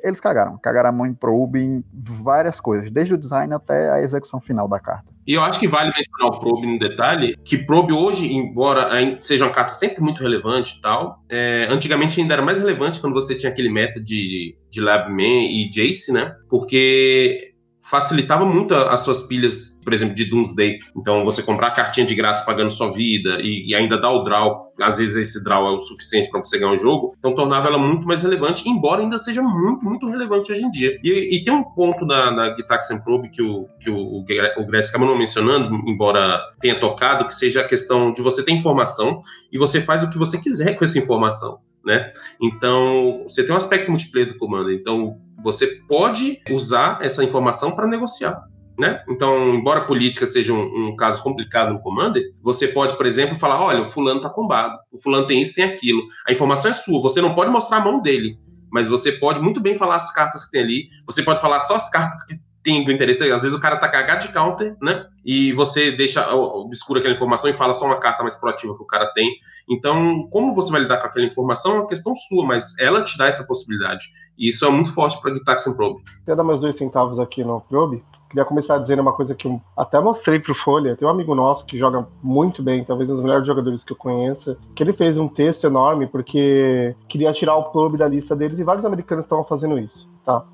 Eles 0.04 0.20
cagaram. 0.20 0.58
Cagaram 0.58 0.90
a 0.90 0.92
mão 0.92 1.06
em 1.06 1.14
probe 1.14 1.60
em 1.60 1.84
várias 1.94 2.60
coisas, 2.60 2.92
desde 2.92 3.14
o 3.14 3.18
design 3.18 3.54
até 3.54 3.92
a 3.92 4.02
execução 4.02 4.42
final 4.42 4.68
da 4.68 4.80
carta. 4.80 5.12
E 5.28 5.34
eu 5.34 5.42
acho 5.42 5.60
que 5.60 5.68
vale 5.68 5.92
mencionar 5.96 6.36
o 6.36 6.40
probe 6.40 6.68
no 6.68 6.80
detalhe, 6.80 7.38
que 7.46 7.58
probe 7.58 7.94
hoje, 7.94 8.34
embora 8.34 8.90
seja 9.20 9.46
uma 9.46 9.54
carta 9.54 9.74
sempre 9.74 10.02
muito 10.02 10.22
relevante 10.22 10.78
e 10.78 10.82
tal, 10.82 11.24
é, 11.30 11.68
antigamente 11.70 12.20
ainda 12.20 12.34
era 12.34 12.42
mais 12.42 12.60
relevante 12.60 13.00
quando 13.00 13.14
você 13.14 13.36
tinha 13.36 13.52
aquele 13.52 13.70
meta 13.70 14.02
de, 14.02 14.58
de 14.70 14.82
Labman 14.82 15.46
e 15.46 15.70
Jace, 15.70 16.12
né? 16.12 16.34
Porque 16.50 17.51
facilitava 17.82 18.46
muito 18.46 18.74
as 18.74 19.02
suas 19.02 19.24
pilhas, 19.24 19.80
por 19.84 19.94
exemplo, 19.94 20.14
de 20.14 20.26
Doomsday. 20.26 20.78
Então, 20.96 21.26
você 21.26 21.42
comprar 21.42 21.68
a 21.68 21.72
cartinha 21.72 22.06
de 22.06 22.14
graça 22.14 22.46
pagando 22.46 22.70
sua 22.70 22.92
vida 22.92 23.40
e, 23.42 23.70
e 23.70 23.76
ainda 23.76 24.00
dar 24.00 24.12
o 24.12 24.24
draw, 24.24 24.72
às 24.80 25.00
vezes 25.00 25.16
esse 25.16 25.44
draw 25.44 25.68
é 25.68 25.72
o 25.72 25.80
suficiente 25.80 26.30
para 26.30 26.40
você 26.40 26.60
ganhar 26.60 26.72
o 26.72 26.78
jogo, 26.78 27.16
então 27.18 27.34
tornava 27.34 27.68
ela 27.68 27.78
muito 27.78 28.08
mais 28.08 28.22
relevante, 28.22 28.70
embora 28.70 29.02
ainda 29.02 29.18
seja 29.18 29.42
muito, 29.42 29.84
muito 29.84 30.08
relevante 30.08 30.52
hoje 30.52 30.64
em 30.64 30.72
dia. 30.72 30.98
E, 31.04 31.36
e 31.36 31.44
tem 31.44 31.54
um 31.54 31.64
ponto 31.64 32.06
na, 32.06 32.32
na 32.32 32.56
Gitaxian 32.56 33.00
Probe 33.00 33.30
que 33.30 33.42
o, 33.42 33.68
que 33.80 33.90
o, 33.90 33.98
o 33.98 34.66
Gress 34.66 34.90
acabou 34.90 35.08
não 35.08 35.18
mencionando, 35.18 35.76
embora 35.88 36.40
tenha 36.60 36.80
tocado, 36.80 37.26
que 37.26 37.34
seja 37.34 37.62
a 37.62 37.68
questão 37.68 38.14
de 38.14 38.22
você 38.22 38.44
ter 38.44 38.52
informação 38.52 39.20
e 39.52 39.58
você 39.58 39.82
faz 39.82 40.04
o 40.04 40.10
que 40.10 40.18
você 40.18 40.38
quiser 40.38 40.76
com 40.78 40.86
essa 40.86 41.00
informação. 41.00 41.60
Né? 41.84 42.12
Então, 42.40 43.24
você 43.28 43.44
tem 43.44 43.54
um 43.54 43.58
aspecto 43.58 43.90
multiplayer 43.90 44.32
do 44.32 44.38
comando. 44.38 44.72
Então, 44.72 45.18
você 45.44 45.68
pode 45.88 46.40
usar 46.50 47.00
essa 47.02 47.24
informação 47.24 47.72
para 47.72 47.88
negociar. 47.88 48.44
Né? 48.80 49.04
Então, 49.10 49.54
embora 49.54 49.86
política 49.86 50.26
seja 50.26 50.54
um, 50.54 50.90
um, 50.90 50.96
caso 50.96 51.22
complicado 51.22 51.74
no 51.74 51.82
Commander, 51.82 52.24
você 52.42 52.68
pode, 52.68 52.96
por 52.96 53.06
exemplo, 53.06 53.38
falar: 53.38 53.62
olha, 53.62 53.84
o 53.84 53.88
fulano 53.88 54.20
está 54.20 54.30
combado, 54.30 54.78
o 54.92 55.00
fulano 55.00 55.28
tem 55.28 55.42
isso, 55.42 55.54
tem 55.54 55.66
aquilo. 55.66 56.02
A 56.28 56.32
informação 56.32 56.72
é 56.72 56.74
sua, 56.74 57.02
você 57.02 57.22
não 57.22 57.36
pode 57.36 57.52
mostrar 57.52 57.78
a 57.78 57.84
mão 57.84 58.02
dele, 58.02 58.38
mas 58.72 58.88
você 58.88 59.12
pode 59.12 59.42
muito 59.42 59.60
bem 59.60 59.76
falar 59.76 59.98
as 59.98 60.12
cartas 60.14 60.46
que 60.46 60.52
tem 60.52 60.62
ali, 60.62 60.88
você 61.06 61.22
pode 61.22 61.40
falar 61.40 61.60
só 61.60 61.76
as 61.76 61.90
cartas 61.90 62.24
que 62.24 62.36
tem 62.64 62.82
interesse. 62.82 63.32
Às 63.32 63.42
vezes 63.42 63.58
o 63.58 63.62
cara 63.62 63.78
tá 63.78 63.88
cagado 63.88 64.26
de 64.26 64.34
counter, 64.34 64.76
né? 64.82 65.06
E 65.26 65.54
você 65.54 65.92
deixa 65.92 66.34
obscura 66.34 67.00
aquela 67.00 67.14
informação 67.14 67.50
e 67.50 67.54
fala 67.54 67.74
só 67.74 67.86
uma 67.86 68.00
carta 68.00 68.24
mais 68.24 68.36
proativa 68.36 68.76
que 68.76 68.84
o 68.84 68.88
cara 68.88 69.12
tem. 69.14 69.30
Então, 69.70 70.28
como 70.32 70.54
você 70.54 70.72
vai 70.72 70.82
lidar 70.82 70.98
com 70.98 71.08
aquela 71.08 71.26
informação 71.26 71.74
é 71.74 71.76
uma 71.80 71.88
questão 71.88 72.14
sua, 72.16 72.46
mas 72.46 72.78
ela 72.80 73.04
te 73.04 73.18
dá 73.18 73.28
essa 73.28 73.46
possibilidade. 73.46 74.06
E 74.38 74.50
isso 74.50 74.66
é 74.66 74.70
muito 74.70 74.94
forte 74.94 75.22
para 75.22 75.34
Gitaxian 75.34 75.74
Probe. 75.74 76.02
Quer 76.26 76.36
dar 76.36 76.44
mais 76.44 76.60
dois 76.60 76.76
centavos 76.76 77.20
aqui 77.20 77.44
no 77.44 77.62
Probe? 77.62 78.04
Queria 78.30 78.46
começar 78.46 78.78
dizendo 78.78 79.02
uma 79.02 79.12
coisa 79.12 79.36
que 79.36 79.46
eu 79.46 79.62
até 79.76 80.00
mostrei 80.00 80.40
pro 80.40 80.56
Folha. 80.56 80.96
Tem 80.96 81.06
um 81.06 81.12
amigo 81.12 81.36
nosso 81.36 81.66
que 81.66 81.78
joga 81.78 82.08
muito 82.24 82.64
bem, 82.64 82.84
talvez 82.84 83.10
um 83.10 83.16
dos 83.16 83.24
melhores 83.24 83.46
jogadores 83.46 83.84
que 83.84 83.92
eu 83.92 83.98
conheça, 83.98 84.58
que 84.74 84.82
ele 84.82 84.94
fez 84.94 85.18
um 85.18 85.28
texto 85.28 85.66
enorme 85.66 86.08
porque 86.08 86.96
queria 87.10 87.34
tirar 87.34 87.58
o 87.58 87.66
Probe 87.66 87.98
da 87.98 88.08
lista 88.08 88.34
deles 88.34 88.58
e 88.58 88.64
vários 88.64 88.86
americanos 88.86 89.26
estavam 89.26 89.44
fazendo 89.44 89.78
isso, 89.78 90.10
tá? 90.24 90.46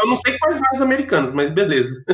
Eu 0.00 0.08
não 0.08 0.16
sei 0.16 0.38
quais 0.38 0.58
vários 0.58 0.82
americanos, 0.82 1.32
mas 1.32 1.50
beleza. 1.52 2.04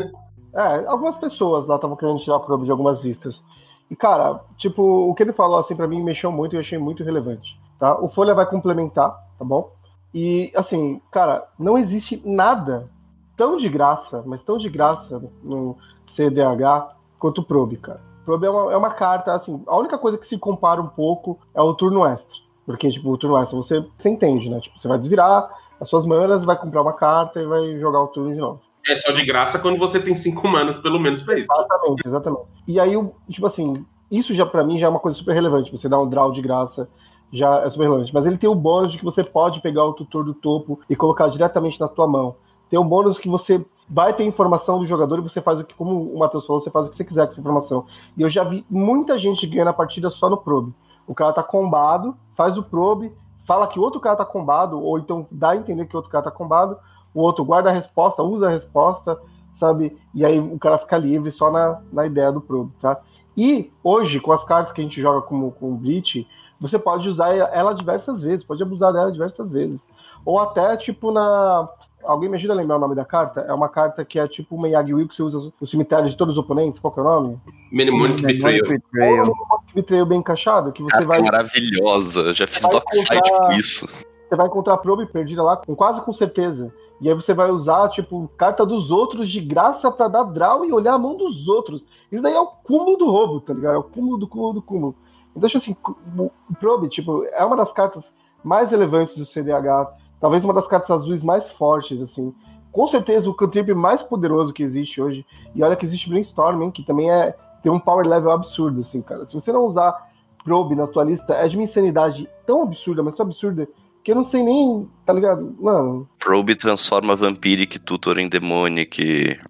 É, 0.54 0.86
algumas 0.86 1.16
pessoas 1.16 1.66
lá 1.66 1.76
estavam 1.76 1.96
querendo 1.96 2.18
tirar 2.18 2.36
o 2.36 2.40
Probe 2.40 2.64
de 2.64 2.70
algumas 2.70 3.04
listas. 3.04 3.44
E, 3.90 3.94
cara, 3.94 4.40
tipo, 4.56 4.82
o 4.82 5.14
que 5.14 5.22
ele 5.22 5.32
falou 5.32 5.58
assim 5.58 5.76
para 5.76 5.86
mim 5.86 6.02
mexeu 6.02 6.32
muito 6.32 6.54
e 6.54 6.56
eu 6.56 6.60
achei 6.60 6.78
muito 6.78 7.04
relevante. 7.04 7.60
Tá? 7.78 8.00
O 8.00 8.08
Folha 8.08 8.34
vai 8.34 8.46
complementar, 8.46 9.10
tá 9.38 9.44
bom? 9.44 9.70
E, 10.14 10.50
assim, 10.56 11.00
cara, 11.10 11.46
não 11.58 11.76
existe 11.76 12.22
nada 12.24 12.90
tão 13.36 13.56
de 13.56 13.68
graça, 13.68 14.24
mas 14.26 14.42
tão 14.42 14.56
de 14.56 14.68
graça 14.68 15.22
no 15.42 15.76
CDH 16.06 16.96
quanto 17.18 17.42
o 17.42 17.44
Probe, 17.44 17.76
cara. 17.76 18.00
Probe 18.24 18.46
é 18.46 18.50
uma, 18.50 18.72
é 18.72 18.76
uma 18.76 18.90
carta, 18.90 19.34
assim, 19.34 19.62
a 19.66 19.76
única 19.76 19.98
coisa 19.98 20.16
que 20.16 20.26
se 20.26 20.38
compara 20.38 20.80
um 20.80 20.88
pouco 20.88 21.38
é 21.54 21.60
o 21.60 21.74
turno 21.74 22.04
extra. 22.04 22.38
Porque, 22.64 22.90
tipo, 22.90 23.10
o 23.10 23.18
turno 23.18 23.36
extra 23.36 23.56
você, 23.56 23.86
você 23.96 24.08
entende, 24.08 24.50
né? 24.50 24.58
Tipo, 24.58 24.80
você 24.80 24.88
vai 24.88 24.98
desvirar 24.98 25.48
as 25.80 25.88
suas 25.88 26.04
manas, 26.04 26.44
vai 26.44 26.56
comprar 26.56 26.82
uma 26.82 26.94
carta 26.94 27.40
e 27.40 27.46
vai 27.46 27.76
jogar 27.76 28.00
o 28.00 28.08
turno 28.08 28.32
de 28.32 28.40
novo. 28.40 28.60
É 28.88 28.96
só 28.96 29.12
de 29.12 29.24
graça 29.24 29.58
quando 29.58 29.78
você 29.78 30.00
tem 30.00 30.14
cinco 30.14 30.46
manas, 30.46 30.78
pelo 30.78 31.00
menos, 31.00 31.20
pra 31.22 31.38
isso. 31.38 31.48
Exatamente, 31.52 32.06
exatamente. 32.06 32.46
E 32.68 32.78
aí, 32.78 32.92
tipo 33.28 33.46
assim, 33.46 33.84
isso 34.10 34.34
já 34.34 34.46
para 34.46 34.62
mim 34.62 34.78
já 34.78 34.86
é 34.86 34.90
uma 34.90 35.00
coisa 35.00 35.18
super 35.18 35.34
relevante. 35.34 35.72
Você 35.72 35.88
dá 35.88 35.98
um 35.98 36.08
draw 36.08 36.30
de 36.30 36.40
graça 36.40 36.88
já 37.32 37.60
é 37.60 37.70
super 37.70 37.84
relevante. 37.84 38.14
Mas 38.14 38.26
ele 38.26 38.38
tem 38.38 38.48
o 38.48 38.54
bônus 38.54 38.92
de 38.92 38.98
que 38.98 39.04
você 39.04 39.22
pode 39.22 39.60
pegar 39.60 39.84
o 39.84 39.92
tutor 39.92 40.24
do 40.24 40.34
topo 40.34 40.80
e 40.88 40.96
colocar 40.96 41.28
diretamente 41.28 41.80
na 41.80 41.88
tua 41.88 42.06
mão. 42.06 42.36
Tem 42.68 42.78
um 42.78 42.86
bônus 42.86 43.18
que 43.18 43.28
você 43.28 43.64
vai 43.88 44.12
ter 44.12 44.24
informação 44.24 44.78
do 44.78 44.86
jogador 44.86 45.18
e 45.18 45.22
você 45.22 45.40
faz 45.40 45.60
o 45.60 45.64
que, 45.64 45.74
como 45.74 46.12
o 46.12 46.18
Matheus 46.18 46.46
falou, 46.46 46.60
você 46.60 46.70
faz 46.70 46.86
o 46.86 46.90
que 46.90 46.96
você 46.96 47.04
quiser 47.04 47.24
com 47.26 47.32
essa 47.32 47.40
informação. 47.40 47.86
E 48.16 48.22
eu 48.22 48.28
já 48.28 48.42
vi 48.42 48.64
muita 48.68 49.18
gente 49.18 49.46
ganhando 49.46 49.68
a 49.68 49.72
partida 49.72 50.10
só 50.10 50.28
no 50.28 50.36
probe. 50.36 50.74
O 51.06 51.14
cara 51.14 51.32
tá 51.32 51.42
combado, 51.42 52.16
faz 52.32 52.58
o 52.58 52.64
probe, 52.64 53.14
fala 53.46 53.68
que 53.68 53.78
o 53.78 53.82
outro 53.82 54.00
cara 54.00 54.16
tá 54.16 54.24
combado, 54.24 54.82
ou 54.82 54.98
então 54.98 55.26
dá 55.30 55.50
a 55.50 55.56
entender 55.56 55.86
que 55.86 55.94
o 55.94 55.98
outro 55.98 56.10
cara 56.10 56.24
tá 56.24 56.30
combado, 56.30 56.76
o 57.14 57.20
outro 57.20 57.44
guarda 57.44 57.70
a 57.70 57.72
resposta, 57.72 58.22
usa 58.22 58.46
a 58.46 58.50
resposta, 58.50 59.18
sabe? 59.52 59.96
E 60.12 60.24
aí 60.24 60.38
o 60.38 60.58
cara 60.58 60.76
fica 60.76 60.98
livre 60.98 61.30
só 61.30 61.50
na, 61.50 61.80
na 61.92 62.04
ideia 62.04 62.32
do 62.32 62.40
probe, 62.40 62.72
tá? 62.80 63.00
E 63.36 63.72
hoje, 63.84 64.18
com 64.18 64.32
as 64.32 64.44
cartas 64.44 64.72
que 64.72 64.80
a 64.80 64.84
gente 64.84 65.00
joga 65.00 65.22
como 65.22 65.52
com 65.52 65.72
o 65.72 65.76
Bleach, 65.76 66.26
você 66.60 66.78
pode 66.78 67.08
usar 67.08 67.34
ela 67.34 67.72
diversas 67.72 68.20
vezes, 68.22 68.44
pode 68.44 68.62
abusar 68.62 68.92
dela 68.92 69.12
diversas 69.12 69.52
vezes. 69.52 69.86
Ou 70.24 70.40
até, 70.40 70.76
tipo, 70.76 71.12
na. 71.12 71.68
Alguém 72.06 72.28
me 72.28 72.36
ajuda 72.36 72.52
a 72.52 72.56
lembrar 72.56 72.76
o 72.76 72.80
nome 72.80 72.94
da 72.94 73.04
carta? 73.04 73.40
É 73.40 73.52
uma 73.52 73.68
carta 73.68 74.04
que 74.04 74.18
é 74.18 74.28
tipo 74.28 74.54
uma 74.54 74.68
Yagi-Will 74.68 75.08
que 75.08 75.16
você 75.16 75.22
usa 75.22 75.52
no 75.60 75.66
cemitério 75.66 76.08
de 76.08 76.16
todos 76.16 76.36
os 76.36 76.38
oponentes. 76.38 76.80
Qual 76.80 76.92
que 76.92 77.00
é 77.00 77.02
o 77.02 77.06
nome? 77.06 77.40
Mnemonic 77.72 78.22
Betrayal. 78.22 78.64
Mnemonic 78.64 79.74
Betrayal 79.74 80.06
bem 80.06 80.18
encaixado, 80.20 80.72
que 80.72 80.82
você 80.82 81.04
vai... 81.04 81.20
maravilhosa, 81.20 82.32
já 82.32 82.46
fiz 82.46 82.68
dockside 82.68 83.30
com 83.30 83.52
isso. 83.52 83.88
Você 84.24 84.34
vai 84.34 84.46
encontrar 84.46 84.76
probe 84.78 85.06
perdida 85.06 85.42
lá, 85.42 85.56
com 85.56 85.76
quase 85.76 86.04
com 86.04 86.12
certeza. 86.12 86.74
E 87.00 87.08
aí 87.08 87.14
você 87.14 87.34
vai 87.34 87.50
usar, 87.50 87.88
tipo, 87.90 88.28
carta 88.36 88.64
dos 88.64 88.90
outros 88.90 89.28
de 89.28 89.40
graça 89.40 89.90
para 89.90 90.08
dar 90.08 90.24
draw 90.24 90.64
e 90.64 90.72
olhar 90.72 90.94
a 90.94 90.98
mão 90.98 91.16
dos 91.16 91.46
outros. 91.46 91.86
Isso 92.10 92.22
daí 92.22 92.34
é 92.34 92.40
o 92.40 92.46
cúmulo 92.46 92.96
do 92.96 93.10
roubo, 93.10 93.40
tá 93.40 93.52
ligado? 93.52 93.74
É 93.74 93.78
o 93.78 93.84
cúmulo 93.84 94.18
do 94.18 94.26
cúmulo 94.26 94.54
do 94.54 94.62
cúmulo. 94.62 94.96
Então, 95.36 95.48
tipo 95.48 95.58
assim, 95.58 95.76
o 96.18 96.30
Probe, 96.58 96.88
tipo, 96.88 97.24
é 97.24 97.44
uma 97.44 97.56
das 97.56 97.70
cartas 97.72 98.16
mais 98.42 98.70
relevantes 98.70 99.18
do 99.18 99.26
CDH, 99.26 99.86
talvez 100.20 100.44
uma 100.44 100.54
das 100.54 100.68
cartas 100.68 100.90
azuis 100.90 101.22
mais 101.22 101.50
fortes, 101.50 102.00
assim. 102.00 102.34
Com 102.72 102.86
certeza 102.86 103.30
o 103.30 103.34
cantrip 103.34 103.72
mais 103.74 104.02
poderoso 104.02 104.52
que 104.52 104.62
existe 104.62 105.00
hoje. 105.00 105.24
E 105.54 105.62
olha 105.62 105.76
que 105.76 105.84
existe 105.84 106.08
Brainstorming, 106.08 106.70
que 106.70 106.84
também 106.84 107.10
é 107.10 107.34
tem 107.62 107.72
um 107.72 107.80
power 107.80 108.06
level 108.06 108.30
absurdo, 108.30 108.80
assim, 108.80 109.02
cara. 109.02 109.26
Se 109.26 109.34
você 109.34 109.50
não 109.50 109.64
usar 109.64 110.06
Probe 110.44 110.76
na 110.76 110.86
tua 110.86 111.02
lista, 111.02 111.34
é 111.34 111.48
de 111.48 111.56
uma 111.56 111.64
insanidade 111.64 112.28
tão 112.46 112.62
absurda, 112.62 113.02
mas 113.02 113.16
tão 113.16 113.26
absurda, 113.26 113.68
que 114.04 114.12
eu 114.12 114.14
não 114.14 114.22
sei 114.22 114.44
nem, 114.44 114.88
tá 115.04 115.12
ligado? 115.12 115.56
Mano. 115.58 116.08
Probe 116.18 116.54
transforma 116.54 117.16
Vampiric 117.16 117.80
Tutor 117.80 118.18
em 118.18 118.28
Demonic. 118.28 119.40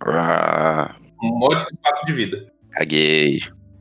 Um 1.22 1.38
mod 1.38 1.56
de 1.56 1.76
4 1.76 2.06
de 2.06 2.12
vida. 2.12 2.46
Caguei 2.70 3.38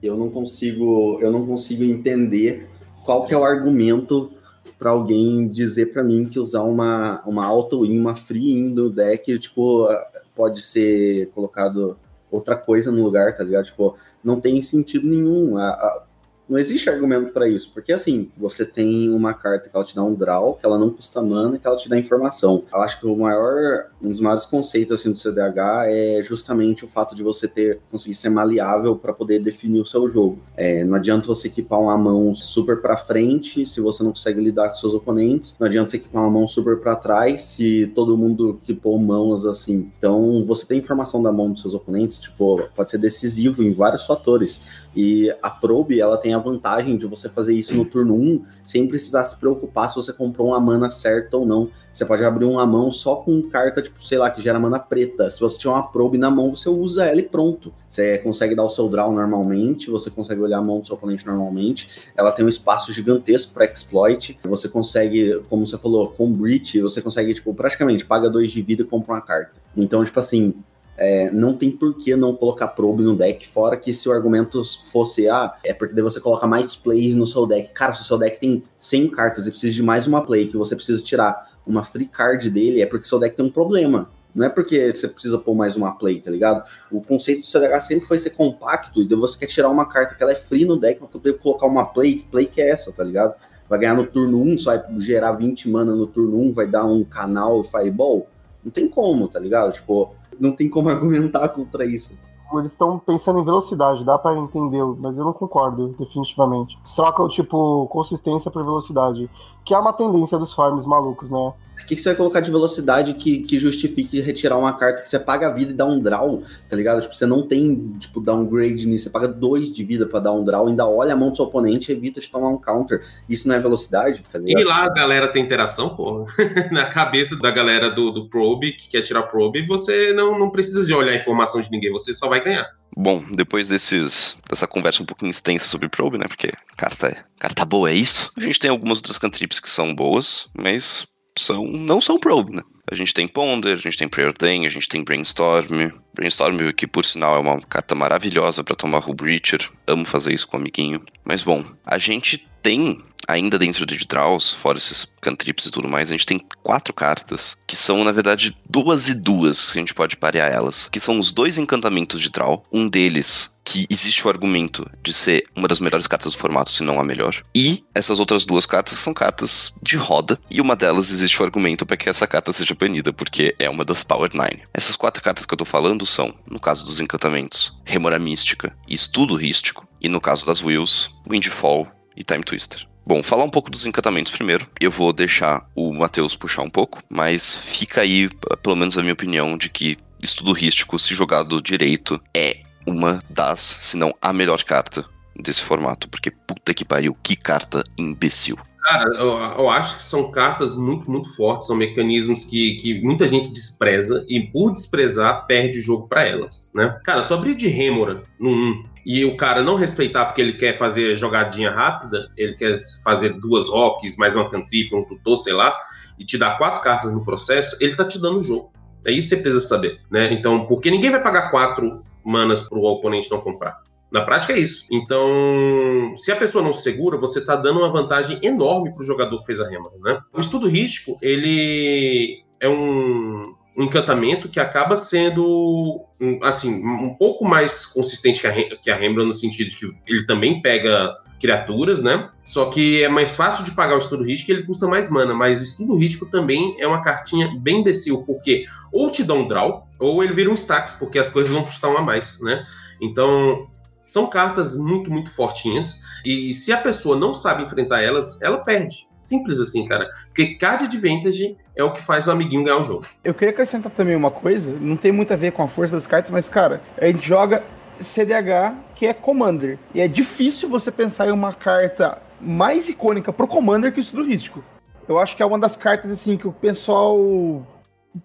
eu 0.07 0.15
não 0.15 0.29
consigo, 0.29 1.19
eu 1.21 1.31
não 1.31 1.45
consigo 1.45 1.83
entender 1.83 2.69
qual 3.03 3.25
que 3.25 3.33
é 3.33 3.37
o 3.37 3.43
argumento 3.43 4.31
para 4.77 4.89
alguém 4.89 5.47
dizer 5.47 5.93
para 5.93 6.03
mim 6.03 6.25
que 6.25 6.39
usar 6.39 6.63
uma, 6.63 7.21
uma 7.25 7.45
auto-in, 7.45 7.97
uma 7.99 8.15
free-in 8.15 8.73
do 8.73 8.89
deck, 8.89 9.37
tipo, 9.39 9.87
pode 10.35 10.61
ser 10.61 11.29
colocado 11.31 11.97
outra 12.29 12.55
coisa 12.55 12.91
no 12.91 13.03
lugar, 13.03 13.35
tá 13.35 13.43
ligado? 13.43 13.65
Tipo, 13.65 13.95
não 14.23 14.39
tem 14.39 14.61
sentido 14.61 15.07
nenhum. 15.07 15.57
A, 15.57 15.69
a, 15.69 16.03
não 16.47 16.57
existe 16.57 16.89
argumento 16.89 17.31
para 17.31 17.47
isso, 17.47 17.71
porque 17.73 17.91
assim, 17.91 18.29
você 18.37 18.65
tem 18.65 19.09
uma 19.09 19.33
carta 19.33 19.69
que 19.69 19.75
ela 19.75 19.85
te 19.85 19.95
dá 19.95 20.03
um 20.03 20.13
draw, 20.13 20.53
que 20.55 20.65
ela 20.65 20.77
não 20.77 20.89
custa 20.89 21.21
mana, 21.21 21.57
que 21.57 21.67
ela 21.67 21.75
te 21.75 21.89
dá 21.89 21.97
informação. 21.97 22.63
Eu 22.71 22.79
acho 22.81 22.99
que 22.99 23.07
o 23.07 23.15
maior, 23.15 23.87
um 24.01 24.09
dos 24.09 24.19
maiores 24.19 24.45
conceitos 24.45 24.99
assim 24.99 25.11
do 25.11 25.17
CDH 25.17 25.87
é 25.87 26.21
justamente 26.23 26.85
o 26.85 26.87
fato 26.87 27.15
de 27.15 27.23
você 27.23 27.47
ter 27.47 27.79
conseguir 27.91 28.15
ser 28.15 28.29
maleável 28.29 28.95
para 28.95 29.13
poder 29.13 29.39
definir 29.39 29.81
o 29.81 29.85
seu 29.85 30.07
jogo. 30.07 30.39
É, 30.55 30.83
não 30.83 30.95
adianta 30.95 31.27
você 31.27 31.47
equipar 31.47 31.79
uma 31.79 31.97
mão 31.97 32.33
super 32.35 32.81
para 32.81 32.97
frente 32.97 33.65
se 33.65 33.81
você 33.81 34.03
não 34.03 34.11
consegue 34.11 34.39
lidar 34.39 34.69
com 34.69 34.75
seus 34.75 34.93
oponentes. 34.93 35.55
Não 35.59 35.67
adianta 35.67 35.91
você 35.91 35.97
equipar 35.97 36.23
uma 36.23 36.31
mão 36.31 36.47
super 36.47 36.77
para 36.77 36.95
trás 36.95 37.41
se 37.41 37.91
todo 37.95 38.17
mundo 38.17 38.59
equipou 38.63 38.97
mãos 38.97 39.45
assim. 39.45 39.91
Então, 39.97 40.45
você 40.45 40.65
tem 40.65 40.79
informação 40.79 41.21
da 41.21 41.31
mão 41.31 41.51
dos 41.51 41.61
seus 41.61 41.73
oponentes, 41.73 42.19
tipo, 42.19 42.61
pode 42.75 42.91
ser 42.91 42.97
decisivo 42.97 43.63
em 43.63 43.71
vários 43.71 44.05
fatores. 44.05 44.61
E 44.95 45.29
a 45.41 45.49
Probe, 45.49 45.99
ela 45.99 46.17
tem 46.17 46.33
a 46.33 46.39
vantagem 46.39 46.95
de 46.95 47.05
você 47.05 47.27
fazer 47.27 47.53
isso 47.53 47.75
no 47.75 47.83
turno 47.85 48.15
1 48.15 48.45
sem 48.65 48.87
precisar 48.87 49.25
se 49.25 49.37
preocupar 49.37 49.89
se 49.89 49.95
você 49.95 50.13
comprou 50.13 50.47
uma 50.47 50.59
mana 50.59 50.89
certa 50.89 51.37
ou 51.37 51.45
não. 51.45 51.69
Você 51.93 52.05
pode 52.05 52.23
abrir 52.23 52.45
uma 52.45 52.65
mão 52.65 52.91
só 52.91 53.17
com 53.17 53.41
carta, 53.43 53.81
tipo, 53.81 54.03
sei 54.03 54.17
lá, 54.17 54.29
que 54.29 54.41
gera 54.41 54.59
mana 54.59 54.79
preta. 54.79 55.29
Se 55.29 55.39
você 55.39 55.57
tiver 55.57 55.73
uma 55.73 55.83
Probe 55.83 56.17
na 56.17 56.29
mão, 56.29 56.55
você 56.55 56.69
usa 56.69 57.05
ela 57.05 57.19
e 57.19 57.23
pronto. 57.23 57.73
Você 57.89 58.17
consegue 58.17 58.55
dar 58.55 58.63
o 58.63 58.69
seu 58.69 58.89
draw 58.89 59.11
normalmente, 59.13 59.89
você 59.89 60.09
consegue 60.09 60.41
olhar 60.41 60.57
a 60.57 60.61
mão 60.61 60.81
do 60.81 60.87
seu 60.87 60.95
oponente 60.95 61.25
normalmente. 61.25 62.11
Ela 62.15 62.31
tem 62.31 62.43
um 62.43 62.49
espaço 62.49 62.91
gigantesco 62.91 63.53
para 63.53 63.65
exploit. 63.65 64.37
Você 64.43 64.67
consegue, 64.67 65.41
como 65.49 65.65
você 65.65 65.77
falou, 65.77 66.09
com 66.09 66.29
Breach, 66.31 66.81
você 66.81 67.01
consegue, 67.01 67.33
tipo, 67.33 67.53
praticamente 67.53 68.05
paga 68.05 68.29
dois 68.29 68.51
de 68.51 68.61
vida 68.61 68.81
e 68.81 68.85
compra 68.85 69.13
uma 69.13 69.21
carta. 69.21 69.51
Então, 69.77 70.03
tipo 70.03 70.19
assim, 70.19 70.53
é, 70.97 71.29
não 71.29 71.53
tem 71.53 71.69
por 71.69 71.95
que 71.97 72.15
não 72.15 72.33
colocar 72.35 72.69
probe 72.69 73.03
no 73.03 73.15
deck, 73.15 73.47
fora 73.47 73.75
que 73.75 73.93
se 73.93 74.07
o 74.07 74.11
argumento 74.11 74.63
fosse, 74.89 75.27
ah, 75.27 75.55
é 75.63 75.73
porque 75.73 75.93
daí 75.93 76.03
você 76.03 76.19
coloca 76.19 76.47
mais 76.47 76.75
plays 76.75 77.15
no 77.15 77.27
seu 77.27 77.45
deck. 77.45 77.71
Cara, 77.73 77.93
se 77.93 78.01
o 78.01 78.05
seu 78.05 78.17
deck 78.17 78.39
tem 78.39 78.63
100 78.79 79.09
cartas 79.09 79.47
e 79.47 79.51
precisa 79.51 79.73
de 79.73 79.83
mais 79.83 80.07
uma 80.07 80.25
play, 80.25 80.47
que 80.47 80.57
você 80.57 80.75
precisa 80.75 81.03
tirar 81.03 81.49
uma 81.65 81.83
free 81.83 82.07
card 82.07 82.49
dele, 82.49 82.81
é 82.81 82.85
porque 82.85 83.07
seu 83.07 83.19
deck 83.19 83.35
tem 83.35 83.45
um 83.45 83.49
problema. 83.49 84.09
Não 84.33 84.45
é 84.45 84.49
porque 84.49 84.93
você 84.93 85.07
precisa 85.07 85.37
pôr 85.37 85.55
mais 85.55 85.77
uma 85.77 85.93
play, 85.97 86.19
tá 86.19 86.29
ligado? 86.29 86.63
O 86.91 87.01
conceito 87.01 87.41
do 87.41 87.47
CDH 87.47 87.79
sempre 87.81 88.05
foi 88.05 88.19
ser 88.19 88.31
compacto, 88.31 89.01
e 89.01 89.07
daí 89.07 89.17
você 89.17 89.39
quer 89.39 89.47
tirar 89.47 89.69
uma 89.69 89.85
carta 89.85 90.13
que 90.13 90.21
ela 90.21 90.33
é 90.33 90.35
free 90.35 90.65
no 90.65 90.77
deck 90.77 90.99
pra 90.99 91.07
poder 91.07 91.37
colocar 91.39 91.65
uma 91.65 91.85
play, 91.85 92.17
que 92.17 92.25
play 92.25 92.45
que 92.45 92.61
é 92.61 92.69
essa, 92.69 92.91
tá 92.91 93.03
ligado? 93.03 93.33
Vai 93.69 93.79
ganhar 93.79 93.95
no 93.95 94.05
turno 94.05 94.41
1, 94.41 94.57
só 94.59 94.77
vai 94.77 94.99
gerar 94.99 95.31
20 95.33 95.69
mana 95.69 95.95
no 95.95 96.05
turno 96.05 96.37
1, 96.37 96.53
vai 96.53 96.67
dar 96.67 96.85
um 96.85 97.03
canal 97.03 97.63
fireball. 97.63 98.27
Não 98.63 98.71
tem 98.71 98.87
como, 98.87 99.27
tá 99.27 99.39
ligado? 99.39 99.71
Tipo, 99.71 100.13
não 100.39 100.51
tem 100.51 100.69
como 100.69 100.89
argumentar 100.89 101.49
contra 101.49 101.85
isso. 101.85 102.13
Eles 102.53 102.71
estão 102.71 102.99
pensando 102.99 103.39
em 103.39 103.43
velocidade, 103.43 104.05
dá 104.05 104.17
para 104.17 104.37
entender, 104.37 104.83
mas 104.99 105.17
eu 105.17 105.25
não 105.25 105.33
concordo, 105.33 105.95
definitivamente. 105.99 106.77
Eles 106.79 106.93
trocam, 106.93 107.27
tipo, 107.27 107.87
consistência 107.87 108.51
por 108.51 108.63
velocidade, 108.63 109.29
que 109.63 109.73
é 109.73 109.77
uma 109.77 109.91
tendência 109.91 110.37
dos 110.37 110.53
farms 110.53 110.85
malucos, 110.85 111.31
né? 111.31 111.53
O 111.75 111.85
que, 111.85 111.95
que, 111.95 112.01
você 112.01 112.09
vai 112.09 112.15
colocar 112.15 112.39
de 112.39 112.49
velocidade 112.49 113.13
que, 113.13 113.39
que 113.39 113.59
justifique 113.59 114.19
retirar 114.21 114.57
uma 114.57 114.73
carta 114.73 115.01
que 115.01 115.09
você 115.09 115.19
paga 115.19 115.47
a 115.47 115.51
vida 115.51 115.71
e 115.71 115.75
dá 115.75 115.85
um 115.85 115.99
draw, 115.99 116.41
tá 116.69 116.75
ligado? 116.75 117.01
Tipo, 117.01 117.13
você 117.15 117.25
não 117.25 117.45
tem, 117.45 117.93
tipo, 117.99 118.19
downgrade 118.19 118.87
nisso, 118.87 119.05
você 119.05 119.09
paga 119.09 119.27
dois 119.27 119.71
de 119.71 119.83
vida 119.83 120.05
para 120.05 120.21
dar 120.21 120.31
um 120.31 120.43
draw, 120.43 120.67
ainda 120.67 120.87
olha 120.87 121.13
a 121.13 121.15
mão 121.15 121.29
do 121.29 121.35
seu 121.35 121.45
oponente 121.45 121.91
e 121.91 121.95
evita 121.95 122.19
de 122.19 122.31
tomar 122.31 122.49
um 122.49 122.57
counter. 122.57 123.05
Isso 123.29 123.47
não 123.47 123.55
é 123.55 123.59
velocidade, 123.59 124.23
tá 124.31 124.39
ligado? 124.39 124.61
E 124.61 124.63
lá 124.63 124.85
a 124.85 124.89
galera 124.89 125.27
tem 125.27 125.43
interação, 125.43 125.95
pô. 125.95 126.25
Na 126.71 126.85
cabeça 126.85 127.35
da 127.37 127.51
galera 127.51 127.89
do, 127.89 128.11
do 128.11 128.29
probe, 128.29 128.71
que 128.71 128.89
quer 128.89 129.01
tirar 129.01 129.23
probe, 129.23 129.61
você 129.61 130.13
não, 130.13 130.39
não 130.39 130.49
precisa 130.49 130.85
de 130.85 130.93
olhar 130.93 131.11
a 131.11 131.15
informação 131.15 131.61
de 131.61 131.69
ninguém, 131.69 131.91
você 131.91 132.13
só 132.13 132.27
vai 132.27 132.43
ganhar. 132.43 132.67
Bom, 132.97 133.21
depois 133.31 133.67
desses, 133.67 134.37
dessa 134.49 134.65
conversa 134.65 135.03
um 135.03 135.05
pouquinho 135.05 135.29
extensa 135.29 135.67
sobre 135.67 135.89
probe, 135.89 136.17
né? 136.17 136.27
Porque 136.27 136.53
carta, 136.77 137.25
carta 137.37 137.65
boa 137.65 137.89
é 137.89 137.93
isso. 137.93 138.31
A 138.37 138.41
gente 138.41 138.57
tem 138.57 138.71
algumas 138.71 138.99
outras 138.99 139.17
cantrips 139.17 139.59
que 139.59 139.69
são 139.69 139.93
boas, 139.93 140.47
mas 140.57 141.05
são 141.37 141.65
não 141.67 141.99
são 141.99 142.19
probe, 142.19 142.55
né? 142.55 142.61
A 142.89 142.93
gente 142.93 143.13
tem 143.13 143.27
Ponder, 143.27 143.73
a 143.73 143.77
gente 143.77 143.97
tem 143.97 144.07
Preordain, 144.07 144.65
a 144.65 144.69
gente 144.69 144.87
tem 144.87 145.03
Brainstorm. 145.03 145.89
Brainstorm, 146.13 146.71
que 146.71 146.85
por 146.85 147.03
sinal 147.03 147.35
é 147.35 147.39
uma 147.39 147.59
carta 147.61 147.95
maravilhosa 147.95 148.63
para 148.63 148.75
tomar 148.75 148.99
Hull 148.99 149.15
Breacher. 149.15 149.67
Amo 149.87 150.05
fazer 150.05 150.33
isso 150.33 150.47
com 150.47 150.55
o 150.55 150.59
amiguinho. 150.59 151.01
Mas 151.23 151.41
bom, 151.41 151.63
a 151.83 151.97
gente 151.97 152.47
tem 152.61 153.01
ainda 153.27 153.57
dentro 153.57 153.85
de 153.85 153.97
Draws, 154.05 154.53
fora 154.53 154.77
esses 154.77 155.05
cantrips 155.19 155.65
e 155.65 155.71
tudo 155.71 155.89
mais, 155.89 156.09
a 156.09 156.11
gente 156.11 156.25
tem 156.25 156.39
quatro 156.61 156.93
cartas, 156.93 157.57
que 157.65 157.75
são, 157.75 158.03
na 158.03 158.11
verdade, 158.11 158.55
duas 158.69 159.09
e 159.09 159.15
duas, 159.19 159.71
que 159.71 159.79
a 159.79 159.81
gente 159.81 159.93
pode 159.93 160.15
parear 160.15 160.51
elas, 160.51 160.87
que 160.87 160.99
são 160.99 161.17
os 161.17 161.31
dois 161.31 161.57
encantamentos 161.57 162.21
de 162.21 162.29
Draw. 162.29 162.63
Um 162.71 162.87
deles 162.87 163.54
que 163.65 163.87
existe 163.89 164.25
o 164.25 164.29
argumento 164.29 164.87
de 165.01 165.11
ser 165.11 165.43
uma 165.55 165.67
das 165.67 165.79
melhores 165.79 166.05
cartas 166.05 166.33
do 166.33 166.37
formato, 166.37 166.71
se 166.71 166.83
não 166.83 166.99
a 166.99 167.03
melhor. 167.03 167.43
E 167.53 167.83
essas 167.93 168.19
outras 168.19 168.45
duas 168.45 168.65
cartas 168.65 168.99
são 168.99 169.13
cartas 169.13 169.73
de 169.81 169.97
roda, 169.97 170.39
e 170.49 170.61
uma 170.61 170.75
delas 170.75 171.11
existe 171.11 171.41
o 171.41 171.43
argumento 171.43 171.85
para 171.85 171.97
que 171.97 172.07
essa 172.07 172.27
carta 172.27 172.53
seja 172.53 172.75
banida, 172.75 173.11
porque 173.11 173.55
é 173.57 173.69
uma 173.69 173.83
das 173.83 174.03
Power 174.03 174.29
9. 174.33 174.61
Essas 174.73 174.95
quatro 174.95 175.23
cartas 175.23 175.45
que 175.45 175.53
eu 175.53 175.57
tô 175.57 175.65
falando 175.65 176.05
são, 176.05 176.33
no 176.45 176.59
caso 176.59 176.85
dos 176.85 176.99
encantamentos, 176.99 177.73
Remora 177.83 178.19
Mística 178.19 178.75
e 178.87 178.93
Estudo 178.93 179.35
Rístico, 179.35 179.87
e 179.99 180.07
no 180.07 180.21
caso 180.21 180.45
das 180.45 180.63
Wills, 180.63 181.09
Windfall 181.27 181.87
e 182.15 182.23
Time 182.23 182.43
Twister. 182.43 182.87
Bom, 183.07 183.21
falar 183.21 183.43
um 183.43 183.49
pouco 183.49 183.69
dos 183.69 183.85
encantamentos 183.85 184.31
primeiro. 184.31 184.67
Eu 184.79 184.89
vou 184.89 185.13
deixar 185.13 185.67
o 185.75 185.93
Matheus 185.93 186.35
puxar 186.35 186.63
um 186.63 186.69
pouco, 186.69 187.03
mas 187.07 187.55
fica 187.55 188.01
aí, 188.01 188.29
pelo 188.63 188.75
menos 188.75 188.97
a 188.97 189.01
minha 189.01 189.13
opinião, 189.13 189.57
de 189.57 189.69
que 189.69 189.97
estudo 190.23 190.51
rístico, 190.51 190.97
se 190.97 191.13
jogado 191.13 191.61
direito, 191.61 192.19
é 192.33 192.64
uma 192.85 193.21
das, 193.29 193.59
se 193.59 193.97
não 193.97 194.13
a 194.21 194.31
melhor 194.31 194.63
carta 194.63 195.05
desse 195.35 195.61
formato. 195.61 196.07
Porque 196.09 196.31
puta 196.31 196.73
que 196.73 196.85
pariu, 196.85 197.17
que 197.21 197.35
carta 197.35 197.83
imbecil. 197.97 198.57
Cara, 198.85 199.09
eu, 199.15 199.29
eu, 199.57 199.69
acho 199.69 199.97
que 199.97 200.03
são 200.03 200.29
cartas 200.31 200.75
muito, 200.75 201.09
muito 201.09 201.35
fortes, 201.35 201.65
são 201.65 201.75
mecanismos 201.75 202.45
que, 202.45 202.75
que 202.75 203.01
muita 203.01 203.27
gente 203.27 203.51
despreza 203.51 204.23
e 204.29 204.39
por 204.39 204.71
desprezar 204.71 205.47
perde 205.47 205.79
o 205.79 205.81
jogo 205.81 206.07
para 206.07 206.23
elas, 206.23 206.69
né? 206.71 206.99
Cara, 207.03 207.23
tu 207.23 207.33
abrir 207.33 207.55
de 207.55 207.67
Remora 207.67 208.23
no 208.39 208.51
1 208.51 208.85
e 209.03 209.25
o 209.25 209.35
cara 209.37 209.63
não 209.63 209.75
respeitar 209.75 210.25
porque 210.25 210.39
ele 210.39 210.53
quer 210.53 210.77
fazer 210.77 211.15
jogadinha 211.15 211.71
rápida, 211.71 212.29
ele 212.37 212.53
quer 212.53 212.79
fazer 213.03 213.33
duas 213.33 213.69
rocks, 213.69 214.17
mais 214.17 214.35
uma 214.35 214.51
cantrip, 214.51 214.93
um 214.93 215.03
tutor, 215.03 215.37
sei 215.37 215.53
lá, 215.53 215.75
e 216.19 216.23
te 216.23 216.37
dar 216.37 216.59
quatro 216.59 216.83
cartas 216.83 217.11
no 217.11 217.25
processo, 217.25 217.75
ele 217.81 217.95
tá 217.95 218.05
te 218.05 218.21
dando 218.21 218.37
o 218.37 218.43
jogo. 218.43 218.71
É 219.05 219.11
isso 219.11 219.29
que 219.29 219.35
você 219.35 219.41
precisa 219.41 219.67
saber, 219.67 219.99
né? 220.09 220.33
Então, 220.33 220.65
porque 220.65 220.89
ninguém 220.89 221.11
vai 221.11 221.21
pagar 221.21 221.51
quatro 221.51 222.01
manas 222.23 222.63
pro 222.63 222.81
oponente 222.81 223.29
não 223.29 223.39
comprar. 223.39 223.81
Na 224.11 224.21
prática 224.21 224.53
é 224.53 224.59
isso. 224.59 224.85
Então, 224.91 226.13
se 226.15 226.31
a 226.31 226.35
pessoa 226.35 226.63
não 226.63 226.73
se 226.73 226.83
segura, 226.83 227.17
você 227.17 227.39
está 227.39 227.55
dando 227.55 227.79
uma 227.79 227.91
vantagem 227.91 228.39
enorme 228.41 228.93
para 228.93 229.01
o 229.01 229.05
jogador 229.05 229.39
que 229.39 229.45
fez 229.45 229.59
a 229.59 229.69
rema, 229.69 229.89
né? 230.01 230.19
O 230.33 230.39
estudo 230.39 230.67
risco, 230.67 231.17
ele 231.21 232.43
é 232.59 232.69
um, 232.69 233.53
um 233.77 233.83
encantamento 233.83 234.47
que 234.49 234.59
acaba 234.59 234.97
sendo 234.97 236.05
assim 236.41 236.85
um 236.85 237.13
pouco 237.13 237.45
mais 237.45 237.85
consistente 237.85 238.39
que 238.39 238.47
a, 238.47 238.77
que 238.77 238.89
a 238.89 238.95
Rembrandt 238.95 239.27
no 239.27 239.33
sentido 239.33 239.69
de 239.69 239.77
que 239.77 239.91
ele 240.07 240.25
também 240.25 240.61
pega 240.61 241.13
criaturas, 241.39 242.01
né? 242.01 242.29
Só 242.45 242.69
que 242.69 243.03
é 243.03 243.09
mais 243.09 243.35
fácil 243.35 243.65
de 243.65 243.71
pagar 243.71 243.95
o 243.95 243.99
estudo 243.99 244.23
risco 244.23 244.51
e 244.51 244.53
ele 244.53 244.63
custa 244.63 244.87
mais 244.87 245.09
mana, 245.09 245.33
mas 245.33 245.61
estudo 245.61 245.95
risco 245.95 246.25
também 246.27 246.75
é 246.79 246.87
uma 246.87 247.01
cartinha 247.01 247.55
bem 247.59 247.79
imbecil, 247.79 248.23
porque 248.25 248.65
ou 248.91 249.09
te 249.11 249.23
dá 249.23 249.33
um 249.33 249.47
draw, 249.47 249.87
ou 249.99 250.23
ele 250.23 250.33
vira 250.33 250.49
um 250.49 250.53
stacks, 250.53 250.93
porque 250.93 251.17
as 251.17 251.29
coisas 251.29 251.51
vão 251.51 251.63
custar 251.63 251.91
um 251.91 251.97
a 251.97 252.01
mais, 252.01 252.39
né? 252.41 252.65
Então, 253.01 253.67
são 253.99 254.27
cartas 254.27 254.75
muito, 254.75 255.09
muito 255.09 255.31
fortinhas, 255.31 255.99
e 256.23 256.53
se 256.53 256.71
a 256.71 256.77
pessoa 256.77 257.17
não 257.17 257.33
sabe 257.33 257.63
enfrentar 257.63 258.01
elas, 258.01 258.41
ela 258.41 258.59
perde. 258.59 259.07
Simples 259.21 259.59
assim, 259.59 259.87
cara. 259.87 260.07
Porque 260.27 260.53
card 260.53 260.85
advantage 260.85 261.57
é 261.75 261.83
o 261.83 261.91
que 261.91 262.01
faz 262.01 262.27
o 262.27 262.31
amiguinho 262.31 262.63
ganhar 262.63 262.77
o 262.77 262.83
jogo. 262.83 263.05
Eu 263.23 263.33
queria 263.33 263.49
acrescentar 263.51 263.91
também 263.91 264.15
uma 264.15 264.29
coisa, 264.29 264.71
não 264.79 264.95
tem 264.95 265.11
muito 265.11 265.33
a 265.33 265.35
ver 265.35 265.51
com 265.51 265.63
a 265.63 265.67
força 265.67 265.95
das 265.95 266.05
cartas, 266.05 266.31
mas, 266.31 266.47
cara, 266.47 266.81
a 267.01 267.07
gente 267.07 267.27
joga 267.27 267.63
CDH, 268.01 268.75
que 268.95 269.05
é 269.05 269.13
Commander. 269.13 269.79
E 269.93 270.01
é 270.01 270.07
difícil 270.07 270.69
você 270.69 270.91
pensar 270.91 271.27
em 271.27 271.31
uma 271.31 271.53
carta 271.53 272.21
mais 272.39 272.89
icônica 272.89 273.31
pro 273.31 273.47
Commander 273.47 273.91
que 273.91 273.99
o 273.99 274.01
Estudo 274.01 274.23
Rístico. 274.23 274.63
Eu 275.07 275.19
acho 275.19 275.35
que 275.35 275.43
é 275.43 275.45
uma 275.45 275.59
das 275.59 275.75
cartas, 275.75 276.11
assim, 276.11 276.37
que 276.37 276.47
o 276.47 276.51
pessoal 276.51 277.65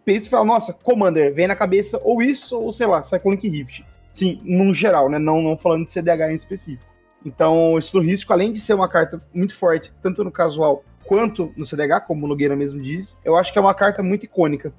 pensa 0.05 0.27
e 0.27 0.31
fala, 0.31 0.45
nossa, 0.45 0.73
Commander, 0.73 1.35
vem 1.35 1.47
na 1.47 1.57
cabeça 1.57 2.01
ou 2.03 2.23
isso, 2.23 2.59
ou 2.59 2.73
sei 2.73 2.87
lá, 2.87 3.03
Cyclonic 3.03 3.49
Rift. 3.49 3.85
Sim, 4.13 4.41
no 4.45 4.73
geral, 4.73 5.09
né? 5.09 5.19
Não, 5.19 5.41
não 5.41 5.57
falando 5.57 5.87
de 5.87 5.93
CDH 5.93 6.33
em 6.33 6.37
específico. 6.37 6.91
Então, 7.25 7.75
o 7.75 7.79
Estudo 7.79 8.05
Rístico, 8.05 8.33
além 8.33 8.53
de 8.53 8.61
ser 8.61 8.75
uma 8.75 8.89
carta 8.89 9.19
muito 9.33 9.57
forte, 9.57 9.93
tanto 10.03 10.25
no 10.25 10.31
casual 10.31 10.83
quanto 11.05 11.53
no 11.57 11.67
CDH, 11.67 12.07
como 12.07 12.25
o 12.25 12.29
Nogueira 12.29 12.57
mesmo 12.57 12.81
diz, 12.81 13.17
eu 13.25 13.37
acho 13.37 13.53
que 13.53 13.59
é 13.59 13.61
uma 13.61 13.75
carta 13.75 14.03
muito 14.03 14.25
icônica. 14.25 14.73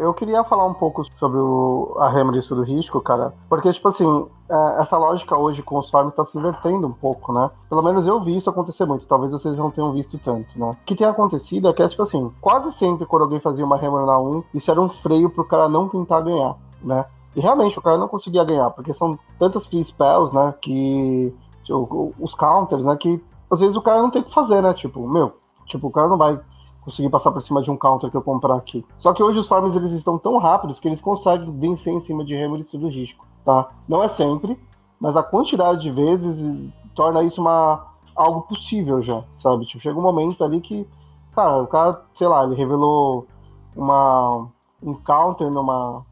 Eu 0.00 0.14
queria 0.14 0.44
falar 0.44 0.64
um 0.66 0.74
pouco 0.74 1.04
sobre 1.16 1.38
o, 1.38 1.96
a 1.98 2.08
Remedy 2.08 2.46
do 2.48 2.62
risco, 2.62 3.00
cara, 3.00 3.34
porque, 3.48 3.72
tipo 3.72 3.88
assim, 3.88 4.26
é, 4.48 4.80
essa 4.80 4.96
lógica 4.96 5.36
hoje 5.36 5.62
com 5.62 5.78
os 5.78 5.90
farms 5.90 6.12
está 6.12 6.24
se 6.24 6.38
invertendo 6.38 6.86
um 6.86 6.92
pouco, 6.92 7.32
né? 7.32 7.50
Pelo 7.68 7.82
menos 7.82 8.06
eu 8.06 8.20
vi 8.20 8.36
isso 8.36 8.50
acontecer 8.50 8.84
muito, 8.84 9.06
talvez 9.06 9.32
vocês 9.32 9.56
não 9.56 9.70
tenham 9.70 9.92
visto 9.92 10.18
tanto, 10.18 10.58
né? 10.58 10.70
O 10.70 10.84
que 10.84 10.94
tem 10.94 11.06
acontecido 11.06 11.68
é 11.68 11.72
que, 11.72 11.82
é, 11.82 11.88
tipo 11.88 12.02
assim, 12.02 12.32
quase 12.40 12.72
sempre 12.72 13.06
quando 13.06 13.22
alguém 13.22 13.40
fazia 13.40 13.64
uma 13.64 13.76
Remedy 13.76 14.06
na 14.06 14.18
1, 14.18 14.44
isso 14.54 14.70
era 14.70 14.80
um 14.80 14.88
freio 14.88 15.30
pro 15.30 15.44
cara 15.44 15.68
não 15.68 15.88
tentar 15.88 16.20
ganhar, 16.20 16.56
né? 16.82 17.04
E 17.34 17.40
realmente 17.40 17.78
o 17.78 17.82
cara 17.82 17.96
não 17.96 18.08
conseguia 18.08 18.44
ganhar, 18.44 18.70
porque 18.70 18.92
são 18.92 19.18
tantas 19.38 19.66
free 19.66 19.82
spells, 19.82 20.34
né? 20.34 20.54
Que. 20.60 21.34
Tipo, 21.64 22.12
os 22.18 22.34
counters, 22.34 22.84
né? 22.84 22.96
Que 22.96 23.22
às 23.50 23.60
vezes 23.60 23.76
o 23.76 23.80
cara 23.80 24.02
não 24.02 24.10
tem 24.10 24.20
o 24.20 24.24
que 24.24 24.34
fazer, 24.34 24.60
né? 24.62 24.74
Tipo, 24.74 25.08
meu, 25.08 25.32
Tipo, 25.66 25.88
o 25.88 25.90
cara 25.90 26.08
não 26.08 26.18
vai 26.18 26.38
conseguir 26.84 27.10
passar 27.10 27.30
por 27.32 27.40
cima 27.40 27.62
de 27.62 27.70
um 27.70 27.76
counter 27.76 28.10
que 28.10 28.16
eu 28.16 28.22
comprar 28.22 28.56
aqui. 28.56 28.84
Só 28.98 29.12
que 29.12 29.22
hoje 29.22 29.38
os 29.38 29.48
farms 29.48 29.76
eles 29.76 29.92
estão 29.92 30.18
tão 30.18 30.38
rápidos 30.38 30.80
que 30.80 30.88
eles 30.88 31.00
conseguem 31.00 31.56
vencer 31.58 31.92
em 31.92 32.00
cima 32.00 32.24
de 32.24 32.34
Remo 32.34 32.56
e 32.56 32.88
risco, 32.88 33.26
tá? 33.44 33.70
Não 33.88 34.02
é 34.02 34.08
sempre, 34.08 34.58
mas 35.00 35.16
a 35.16 35.22
quantidade 35.22 35.82
de 35.82 35.90
vezes 35.90 36.68
torna 36.94 37.22
isso 37.22 37.40
uma 37.40 37.92
algo 38.14 38.42
possível 38.42 39.00
já, 39.00 39.24
sabe? 39.32 39.64
Tipo, 39.64 39.82
chega 39.82 39.98
um 39.98 40.02
momento 40.02 40.44
ali 40.44 40.60
que, 40.60 40.86
cara, 41.34 41.62
o 41.62 41.66
cara, 41.66 42.04
sei 42.14 42.28
lá, 42.28 42.44
ele 42.44 42.54
revelou 42.54 43.26
uma 43.74 44.48
um 44.82 44.94
counter 44.94 45.50
numa 45.50 46.04